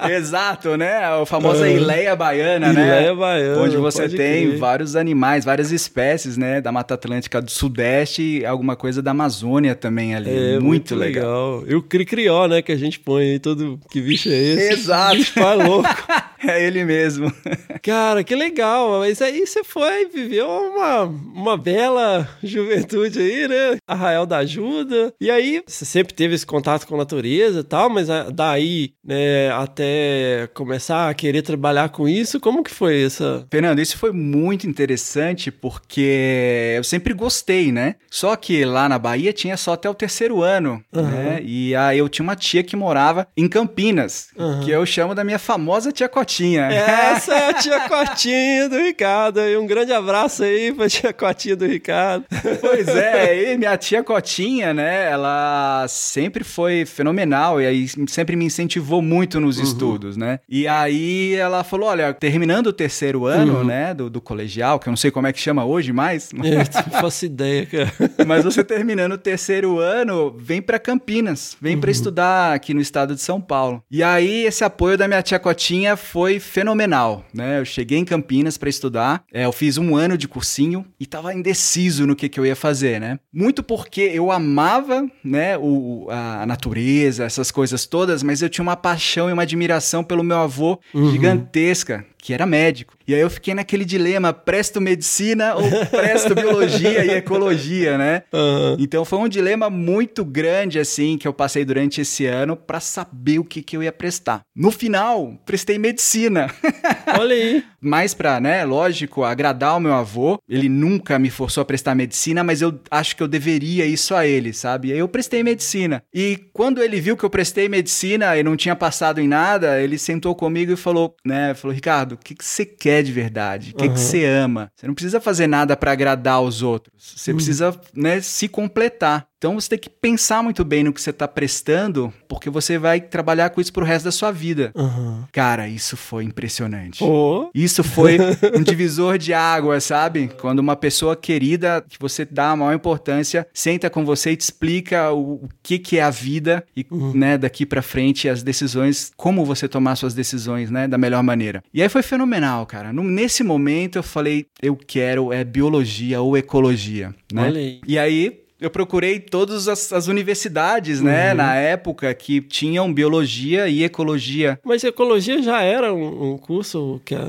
Exato, 0.10 0.76
né? 0.76 0.96
A 1.04 1.24
famosa 1.26 1.68
É. 1.68 1.72
Ileia 1.74 2.14
Baiana, 2.16 2.72
né? 2.72 2.86
Ileia 2.86 3.14
baiana, 3.14 3.62
Onde 3.62 3.76
você 3.76 4.08
tem 4.08 4.48
crer. 4.48 4.58
vários 4.58 4.96
animais, 4.96 5.44
várias 5.44 5.72
espécies, 5.72 6.36
né? 6.36 6.60
Da 6.60 6.70
Mata 6.72 6.94
Atlântica 6.94 7.40
do 7.40 7.50
Sudeste 7.50 8.40
e 8.40 8.46
alguma 8.46 8.76
coisa 8.76 9.02
da 9.02 9.10
Amazônia 9.10 9.74
também 9.74 10.14
ali. 10.14 10.30
É, 10.54 10.58
muito, 10.60 10.94
legal. 10.94 11.62
E 11.66 11.74
o 11.74 11.82
cri-crió, 11.82 12.46
né? 12.46 12.62
Que 12.62 12.72
a 12.72 12.76
gente 12.76 12.98
põe 13.00 13.32
aí 13.32 13.38
todo... 13.38 13.78
Que 13.90 14.00
bicho 14.00 14.28
é 14.28 14.32
esse? 14.36 14.72
Exato. 14.74 15.16
Bicho 15.16 15.34
pai 15.34 15.56
louco. 15.56 15.88
É 16.46 16.64
ele 16.64 16.84
mesmo. 16.84 17.32
Cara, 17.82 18.22
que 18.22 18.34
legal. 18.34 19.00
Mas 19.00 19.20
aí 19.20 19.46
você 19.46 19.64
foi 19.64 20.06
viveu 20.06 20.46
uma, 20.48 21.02
uma 21.04 21.56
bela 21.56 22.28
juventude 22.42 23.18
aí, 23.18 23.48
né? 23.48 23.78
Arraial 23.86 24.26
da 24.26 24.38
Ajuda. 24.38 25.12
E 25.20 25.30
aí, 25.30 25.62
você 25.66 25.84
sempre 25.84 26.14
teve 26.14 26.34
esse 26.34 26.46
contato 26.46 26.86
com 26.86 26.94
a 26.94 26.98
natureza 26.98 27.60
e 27.60 27.64
tal, 27.64 27.90
mas 27.90 28.08
ah, 28.10 28.28
daí, 28.32 28.92
né, 29.04 29.50
até 29.52 30.48
começar 30.54 31.08
a 31.08 31.14
querer 31.14 31.42
trabalhar 31.42 31.88
com 31.88 32.08
isso, 32.08 32.40
como 32.40 32.62
que 32.62 32.70
foi 32.70 33.02
essa... 33.04 33.46
Fernando, 33.50 33.80
isso 33.80 33.96
foi 33.96 34.12
muito 34.12 34.66
interessante 34.66 35.50
porque 35.50 36.74
eu 36.76 36.84
sempre 36.84 37.12
gostei, 37.12 37.72
né? 37.72 37.96
Só 38.10 38.34
que 38.36 38.64
lá 38.64 38.88
na 38.88 38.98
Bahia 38.98 39.32
tinha 39.32 39.56
só 39.56 39.72
até 39.72 39.88
o 39.88 39.94
terceiro 39.94 40.42
ano, 40.42 40.82
né? 40.92 41.40
E 41.42 41.74
aí 41.74 41.98
eu 41.98 42.08
tinha 42.08 42.22
uma 42.22 42.36
tia 42.36 42.62
que 42.62 42.76
morava 42.76 43.26
em 43.36 43.48
Campinas, 43.48 44.28
Aham. 44.38 44.60
que 44.60 44.70
eu 44.70 44.84
chamo 44.86 45.14
da 45.14 45.24
minha 45.24 45.38
famosa 45.38 45.92
tia 45.92 46.08
Cotinha. 46.08 46.35
Essa 46.72 47.34
é 47.34 47.50
a 47.50 47.54
tia 47.54 47.80
Cotinha 47.88 48.68
do 48.68 48.76
Ricardo. 48.76 49.40
E 49.40 49.56
um 49.56 49.66
grande 49.66 49.92
abraço 49.92 50.42
aí 50.42 50.72
pra 50.72 50.88
tia 50.88 51.12
Cotinha 51.12 51.56
do 51.56 51.66
Ricardo. 51.66 52.24
Pois 52.60 52.88
é, 52.88 53.52
e 53.52 53.58
minha 53.58 53.76
tia 53.76 54.02
Cotinha, 54.02 54.72
né, 54.72 55.10
ela 55.10 55.86
sempre 55.88 56.44
foi 56.44 56.84
fenomenal 56.84 57.60
e 57.60 57.66
aí 57.66 57.86
sempre 58.08 58.36
me 58.36 58.44
incentivou 58.44 59.02
muito 59.02 59.40
nos 59.40 59.58
estudos, 59.58 60.16
né? 60.16 60.40
E 60.48 60.66
aí 60.66 61.34
ela 61.34 61.62
falou, 61.64 61.88
olha, 61.88 62.12
terminando 62.12 62.68
o 62.68 62.72
terceiro 62.72 63.26
ano, 63.26 63.64
né, 63.64 63.94
do, 63.94 64.08
do 64.08 64.20
colegial, 64.20 64.78
que 64.78 64.88
eu 64.88 64.92
não 64.92 64.96
sei 64.96 65.10
como 65.10 65.26
é 65.26 65.32
que 65.32 65.40
chama 65.40 65.64
hoje 65.64 65.92
mais, 65.92 66.30
É, 66.46 66.90
não 66.90 67.00
faço 67.00 67.26
ideia, 67.26 67.66
cara. 67.66 67.92
mas 68.26 68.44
você 68.44 68.62
terminando 68.62 69.12
o 69.12 69.18
terceiro 69.18 69.78
ano, 69.78 70.34
vem 70.38 70.62
pra 70.62 70.78
Campinas, 70.78 71.56
vem 71.60 71.78
pra 71.78 71.90
estudar 71.90 72.54
aqui 72.54 72.72
no 72.72 72.80
estado 72.80 73.14
de 73.14 73.20
São 73.20 73.40
Paulo. 73.40 73.82
E 73.90 74.02
aí 74.02 74.44
esse 74.44 74.64
apoio 74.64 74.96
da 74.96 75.08
minha 75.08 75.22
tia 75.22 75.38
Cotinha 75.38 75.96
foi 75.96 76.15
fenomenal, 76.40 77.24
né? 77.32 77.60
Eu 77.60 77.64
cheguei 77.64 77.98
em 77.98 78.04
Campinas 78.04 78.56
pra 78.56 78.70
estudar, 78.70 79.22
é, 79.32 79.44
eu 79.44 79.52
fiz 79.52 79.76
um 79.76 79.94
ano 79.94 80.16
de 80.16 80.26
cursinho 80.26 80.84
e 80.98 81.04
tava 81.04 81.34
indeciso 81.34 82.06
no 82.06 82.16
que, 82.16 82.28
que 82.28 82.40
eu 82.40 82.46
ia 82.46 82.56
fazer, 82.56 82.98
né? 82.98 83.18
Muito 83.32 83.62
porque 83.62 84.00
eu 84.00 84.32
amava, 84.32 85.06
né, 85.22 85.58
o, 85.58 86.06
a 86.10 86.46
natureza, 86.46 87.24
essas 87.24 87.50
coisas 87.50 87.84
todas, 87.84 88.22
mas 88.22 88.40
eu 88.40 88.48
tinha 88.48 88.62
uma 88.62 88.76
paixão 88.76 89.28
e 89.28 89.32
uma 89.32 89.42
admiração 89.42 90.02
pelo 90.02 90.22
meu 90.24 90.38
avô 90.38 90.80
gigantesca, 91.12 92.04
que 92.26 92.34
era 92.34 92.44
médico. 92.44 92.94
E 93.06 93.14
aí 93.14 93.20
eu 93.20 93.30
fiquei 93.30 93.54
naquele 93.54 93.84
dilema, 93.84 94.32
presto 94.32 94.80
medicina 94.80 95.54
ou 95.54 95.62
presto 95.86 96.34
biologia 96.34 97.04
e 97.04 97.10
ecologia, 97.10 97.96
né? 97.96 98.24
Aham. 98.32 98.76
Então 98.80 99.04
foi 99.04 99.20
um 99.20 99.28
dilema 99.28 99.70
muito 99.70 100.24
grande 100.24 100.80
assim 100.80 101.16
que 101.16 101.28
eu 101.28 101.32
passei 101.32 101.64
durante 101.64 102.00
esse 102.00 102.26
ano 102.26 102.56
pra 102.56 102.80
saber 102.80 103.38
o 103.38 103.44
que, 103.44 103.62
que 103.62 103.76
eu 103.76 103.82
ia 103.84 103.92
prestar. 103.92 104.40
No 104.56 104.72
final, 104.72 105.40
prestei 105.46 105.78
medicina. 105.78 106.52
Olha 107.16 107.36
aí. 107.36 107.64
Mais 107.80 108.12
pra, 108.12 108.40
né, 108.40 108.64
lógico, 108.64 109.22
agradar 109.22 109.76
o 109.76 109.80
meu 109.80 109.94
avô. 109.94 110.40
Ele 110.48 110.68
nunca 110.68 111.20
me 111.20 111.30
forçou 111.30 111.62
a 111.62 111.64
prestar 111.64 111.94
medicina, 111.94 112.42
mas 112.42 112.60
eu 112.60 112.76
acho 112.90 113.14
que 113.14 113.22
eu 113.22 113.28
deveria 113.28 113.86
isso 113.86 114.16
a 114.16 114.26
ele, 114.26 114.52
sabe? 114.52 114.88
E 114.88 114.92
aí 114.92 114.98
eu 114.98 115.06
prestei 115.06 115.44
medicina. 115.44 116.02
E 116.12 116.36
quando 116.52 116.82
ele 116.82 117.00
viu 117.00 117.16
que 117.16 117.24
eu 117.24 117.30
prestei 117.30 117.68
medicina 117.68 118.36
e 118.36 118.42
não 118.42 118.56
tinha 118.56 118.74
passado 118.74 119.20
em 119.20 119.28
nada, 119.28 119.80
ele 119.80 119.96
sentou 119.96 120.34
comigo 120.34 120.72
e 120.72 120.76
falou, 120.76 121.14
né, 121.24 121.54
falou, 121.54 121.72
Ricardo, 121.72 122.15
o 122.16 122.24
que 122.24 122.34
que 122.34 122.44
você 122.44 122.64
quer 122.64 123.02
de 123.02 123.12
verdade? 123.12 123.70
O 123.72 123.76
que 123.76 123.88
que 123.88 123.98
você 124.00 124.24
ama? 124.24 124.70
Você 124.74 124.86
não 124.86 124.94
precisa 124.94 125.20
fazer 125.20 125.46
nada 125.46 125.76
pra 125.76 125.92
agradar 125.92 126.42
os 126.42 126.62
outros. 126.62 127.14
Você 127.16 127.32
precisa, 127.32 127.78
né, 127.94 128.20
se 128.20 128.48
completar. 128.48 129.28
Então 129.38 129.54
você 129.60 129.68
tem 129.68 129.78
que 129.78 129.90
pensar 129.90 130.42
muito 130.42 130.64
bem 130.64 130.82
no 130.82 130.92
que 130.94 131.00
você 131.00 131.12
tá 131.12 131.28
prestando, 131.28 132.10
porque 132.26 132.48
você 132.48 132.78
vai 132.78 133.00
trabalhar 133.02 133.50
com 133.50 133.60
isso 133.60 133.70
pro 133.72 133.84
resto 133.84 134.06
da 134.06 134.10
sua 134.12 134.30
vida. 134.32 134.72
Aham. 134.74 135.28
Cara, 135.30 135.68
isso 135.68 135.94
foi 135.96 136.24
impressionante. 136.24 137.00
Pô. 137.00 137.50
Isso 137.54 137.84
foi 137.84 138.16
um 138.56 138.62
divisor 138.62 139.18
de 139.18 139.34
água, 139.34 139.78
sabe? 139.78 140.30
Quando 140.40 140.60
uma 140.60 140.74
pessoa 140.74 141.14
querida, 141.14 141.84
que 141.86 141.98
você 141.98 142.24
dá 142.24 142.52
a 142.52 142.56
maior 142.56 142.74
importância, 142.74 143.46
senta 143.52 143.90
com 143.90 144.06
você 144.06 144.30
e 144.30 144.36
te 144.36 144.40
explica 144.40 145.12
o, 145.12 145.34
o 145.34 145.48
que, 145.62 145.78
que 145.78 145.98
é 145.98 146.02
a 146.02 146.10
vida 146.10 146.64
e, 146.74 146.86
né, 147.14 147.36
daqui 147.36 147.66
pra 147.66 147.82
frente 147.82 148.30
as 148.30 148.42
decisões, 148.42 149.12
como 149.18 149.44
você 149.44 149.68
tomar 149.68 149.96
suas 149.96 150.14
decisões, 150.14 150.70
né, 150.70 150.88
da 150.88 150.96
melhor 150.96 151.22
maneira. 151.22 151.62
E 151.74 151.82
aí 151.82 151.88
foi 151.90 152.02
fenomenal, 152.02 152.64
cara. 152.64 152.90
No- 152.90 153.04
nesse 153.04 153.44
momento 153.44 153.96
eu 153.98 154.02
falei, 154.02 154.46
eu 154.62 154.74
quero 154.76 155.30
é 155.30 155.44
biologia 155.44 156.22
ou 156.22 156.38
ecologia, 156.38 157.14
né? 157.30 157.48
E 157.86 157.98
aí 157.98 158.45
eu 158.60 158.70
procurei 158.70 159.20
todas 159.20 159.68
as, 159.68 159.92
as 159.92 160.06
universidades, 160.08 161.00
né, 161.00 161.30
Uhum. 161.30 161.36
na 161.36 161.54
época 161.56 162.12
que 162.14 162.40
tinham 162.40 162.92
biologia 162.92 163.68
e 163.68 163.84
ecologia 163.84 164.58
Mas 164.64 164.82
ecologia 164.84 165.42
já 165.42 165.60
era 165.62 165.92
um, 165.92 166.32
um 166.32 166.38
curso 166.38 167.00
que 167.04 167.14
ah, 167.14 167.20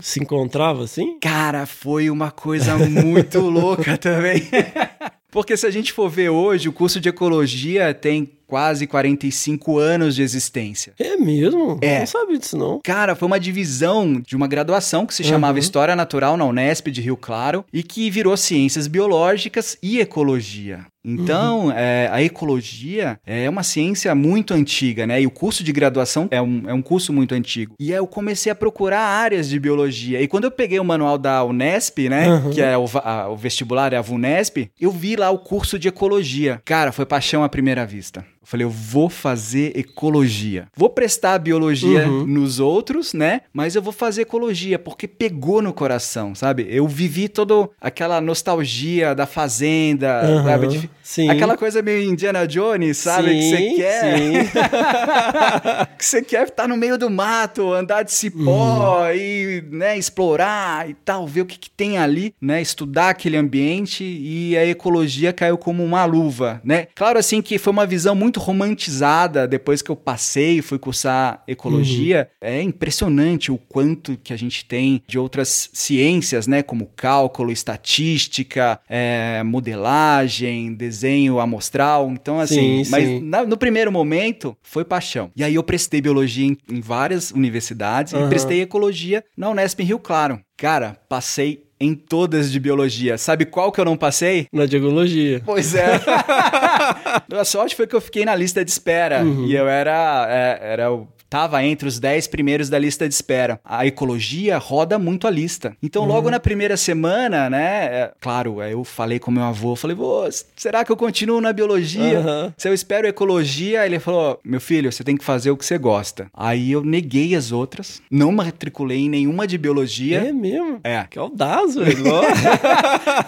se 0.00 0.20
encontrava 0.22 0.84
assim? 0.84 1.18
Cara, 1.20 1.66
foi 1.66 2.08
uma 2.10 2.30
coisa 2.30 2.76
muito 2.76 3.38
louca 3.48 3.96
também. 3.98 4.42
Porque 5.30 5.56
se 5.56 5.66
a 5.66 5.70
gente 5.70 5.92
for 5.92 6.10
ver 6.10 6.28
hoje, 6.28 6.68
o 6.68 6.72
curso 6.72 7.00
de 7.00 7.08
ecologia 7.08 7.94
tem 7.94 8.30
quase 8.52 8.86
45 8.86 9.78
anos 9.78 10.14
de 10.14 10.20
existência. 10.22 10.92
É 10.98 11.16
mesmo? 11.16 11.78
É. 11.80 12.00
Não 12.00 12.06
sabia 12.06 12.38
disso, 12.38 12.54
não. 12.58 12.80
Cara, 12.84 13.14
foi 13.14 13.26
uma 13.26 13.40
divisão 13.40 14.20
de 14.20 14.36
uma 14.36 14.46
graduação 14.46 15.06
que 15.06 15.14
se 15.14 15.24
chamava 15.24 15.54
Uhum. 15.54 15.58
História 15.58 15.96
Natural 15.96 16.36
na 16.36 16.44
Unesp 16.44 16.88
de 16.88 17.00
Rio 17.00 17.16
Claro 17.16 17.64
e 17.72 17.82
que 17.82 18.10
virou 18.10 18.36
Ciências 18.36 18.86
Biológicas 18.86 19.78
e 19.82 20.00
Ecologia. 20.00 20.80
Então, 21.04 21.64
Uhum. 21.66 21.72
é, 21.72 22.08
a 22.12 22.22
ecologia 22.22 23.18
é 23.26 23.50
uma 23.50 23.64
ciência 23.64 24.14
muito 24.14 24.54
antiga, 24.54 25.04
né? 25.04 25.20
E 25.20 25.26
o 25.26 25.32
curso 25.32 25.64
de 25.64 25.72
graduação 25.72 26.28
é 26.30 26.40
um, 26.40 26.62
é 26.68 26.72
um 26.72 26.80
curso 26.82 27.12
muito 27.12 27.34
antigo. 27.34 27.74
E 27.80 27.90
aí 27.92 27.98
eu 27.98 28.06
comecei 28.06 28.52
a 28.52 28.54
procurar 28.54 29.00
áreas 29.00 29.48
de 29.48 29.58
biologia. 29.58 30.22
E 30.22 30.28
quando 30.28 30.44
eu 30.44 30.50
peguei 30.52 30.78
o 30.78 30.84
manual 30.84 31.18
da 31.18 31.42
Unesp, 31.44 32.08
né? 32.08 32.28
Uhum. 32.28 32.50
Que 32.50 32.60
é 32.62 32.78
o, 32.78 32.84
a- 33.02 33.28
o 33.30 33.36
vestibular, 33.36 33.92
é 33.92 33.96
a 33.96 34.00
VUNESP, 34.00 34.70
eu 34.80 34.92
vi 34.92 35.16
lá 35.16 35.28
o 35.30 35.38
curso 35.38 35.76
de 35.76 35.88
ecologia. 35.88 36.60
Cara, 36.64 36.92
foi 36.92 37.04
paixão 37.04 37.42
à 37.42 37.48
primeira 37.48 37.84
vista. 37.84 38.24
Eu 38.42 38.46
falei, 38.46 38.66
eu 38.66 38.70
vou 38.70 39.08
fazer 39.08 39.72
ecologia. 39.78 40.66
Vou 40.76 40.90
prestar 40.90 41.38
biologia 41.38 42.08
Uhum. 42.08 42.26
nos 42.26 42.58
outros, 42.58 43.12
né? 43.14 43.42
Mas 43.52 43.76
eu 43.76 43.80
vou 43.82 43.92
fazer 43.92 44.22
ecologia, 44.22 44.80
porque 44.80 45.06
pegou 45.06 45.62
no 45.62 45.72
coração, 45.72 46.34
sabe? 46.34 46.66
Eu 46.68 46.88
vivi 46.88 47.28
toda 47.28 47.68
aquela 47.80 48.20
nostalgia 48.20 49.14
da 49.14 49.26
fazenda, 49.26 50.22
Aham, 50.22 50.44
sabe? 50.44 50.66
De- 50.66 50.90
sim. 51.04 51.28
Aquela 51.30 51.56
coisa 51.56 51.80
meio 51.82 52.02
Indiana 52.10 52.44
Jones, 52.46 52.96
sabe? 52.98 53.30
que 53.30 53.42
você 53.42 53.56
Sim, 53.56 53.76
quer. 53.76 54.18
sim. 54.18 54.32
que 55.98 56.04
você 56.04 56.22
quer 56.22 56.48
estar 56.48 56.66
no 56.68 56.76
meio 56.76 56.98
do 56.98 57.08
mato, 57.08 57.72
andar 57.72 58.02
de 58.02 58.12
cipó 58.12 59.02
Uhum. 59.06 59.14
e 59.14 59.64
né, 59.70 59.96
explorar 59.96 60.88
e 60.90 60.94
tal, 60.94 61.26
ver 61.26 61.42
o 61.42 61.46
que, 61.46 61.58
que 61.58 61.70
tem 61.70 61.98
ali, 61.98 62.34
né? 62.40 62.60
Estudar 62.60 63.10
aquele 63.10 63.36
ambiente 63.36 64.02
e 64.04 64.56
a 64.56 64.66
ecologia 64.66 65.32
caiu 65.32 65.56
como 65.56 65.84
uma 65.84 66.04
luva, 66.04 66.60
né? 66.64 66.88
Claro, 66.94 67.18
assim, 67.18 67.40
que 67.40 67.58
foi 67.58 67.72
uma 67.72 67.86
visão 67.86 68.14
muito 68.14 68.31
romantizada 68.40 69.46
depois 69.46 69.82
que 69.82 69.90
eu 69.90 69.96
passei 69.96 70.58
e 70.58 70.62
fui 70.62 70.78
cursar 70.78 71.42
ecologia. 71.46 72.28
Uhum. 72.42 72.48
É 72.48 72.62
impressionante 72.62 73.50
o 73.52 73.58
quanto 73.58 74.16
que 74.16 74.32
a 74.32 74.36
gente 74.36 74.64
tem 74.64 75.02
de 75.06 75.18
outras 75.18 75.70
ciências, 75.72 76.46
né? 76.46 76.62
Como 76.62 76.86
cálculo, 76.96 77.50
estatística, 77.52 78.80
é, 78.88 79.42
modelagem, 79.42 80.74
desenho 80.74 81.38
amostral. 81.40 82.10
Então, 82.10 82.38
assim, 82.40 82.84
Sim, 82.84 82.90
mas 82.90 83.08
sim. 83.08 83.20
na- 83.20 83.44
no 83.44 83.56
primeiro 83.56 83.90
momento, 83.92 84.56
foi 84.62 84.84
paixão. 84.84 85.30
E 85.36 85.42
aí 85.44 85.54
eu 85.54 85.62
prestei 85.62 86.00
biologia 86.00 86.46
em, 86.46 86.56
em 86.70 86.80
várias 86.80 87.30
universidades 87.30 88.14
Aham. 88.14 88.26
e 88.26 88.28
prestei 88.28 88.60
ecologia 88.62 89.24
na 89.36 89.50
Unesp 89.50 89.80
em 89.80 89.84
Rio 89.86 89.98
Claro. 89.98 90.40
Cara, 90.56 90.96
passei 91.08 91.64
em 91.82 91.94
todas 91.94 92.52
de 92.52 92.60
biologia. 92.60 93.18
Sabe 93.18 93.44
qual 93.44 93.72
que 93.72 93.80
eu 93.80 93.84
não 93.84 93.96
passei? 93.96 94.46
Na 94.52 94.66
diegologia. 94.66 95.42
Pois 95.44 95.74
é. 95.74 96.00
a 97.32 97.44
sorte 97.44 97.74
foi 97.74 97.86
que 97.88 97.96
eu 97.96 98.00
fiquei 98.00 98.24
na 98.24 98.36
lista 98.36 98.64
de 98.64 98.70
espera. 98.70 99.24
Uhum. 99.24 99.46
E 99.46 99.56
eu 99.56 99.68
era, 99.68 100.26
é, 100.30 100.72
era 100.72 100.92
o 100.92 101.08
tava 101.32 101.64
entre 101.64 101.88
os 101.88 101.98
10 101.98 102.26
primeiros 102.26 102.68
da 102.68 102.78
lista 102.78 103.08
de 103.08 103.14
espera. 103.14 103.58
A 103.64 103.86
ecologia 103.86 104.58
roda 104.58 104.98
muito 104.98 105.26
a 105.26 105.30
lista. 105.30 105.74
Então, 105.82 106.04
logo 106.04 106.30
na 106.30 106.38
primeira 106.38 106.76
semana, 106.76 107.48
né? 107.48 107.84
é, 107.84 108.12
claro, 108.20 108.60
aí 108.60 108.72
eu 108.72 108.84
falei 108.84 109.18
com 109.18 109.30
meu 109.30 109.42
avô, 109.42 109.74
falei, 109.74 109.96
vô, 109.96 110.28
será 110.54 110.84
que 110.84 110.92
eu 110.92 110.96
continuo 110.96 111.40
na 111.40 111.50
biologia? 111.50 112.18
Aham. 112.18 112.54
Se 112.58 112.68
eu 112.68 112.74
espero 112.74 113.06
ecologia, 113.06 113.86
ele 113.86 113.98
falou: 113.98 114.38
meu 114.44 114.60
filho, 114.60 114.92
você 114.92 115.02
tem 115.02 115.16
que 115.16 115.24
fazer 115.24 115.50
o 115.50 115.56
que 115.56 115.64
você 115.64 115.78
gosta. 115.78 116.26
Aí 116.34 116.70
eu 116.70 116.84
neguei 116.84 117.34
as 117.34 117.50
outras, 117.50 118.02
não 118.10 118.30
matriculei 118.30 118.98
em 118.98 119.08
nenhuma 119.08 119.46
de 119.46 119.56
biologia. 119.56 120.18
É 120.18 120.32
mesmo? 120.32 120.80
É. 120.84 121.06
Que 121.08 121.18
audaz, 121.18 121.76
velho. 121.76 122.02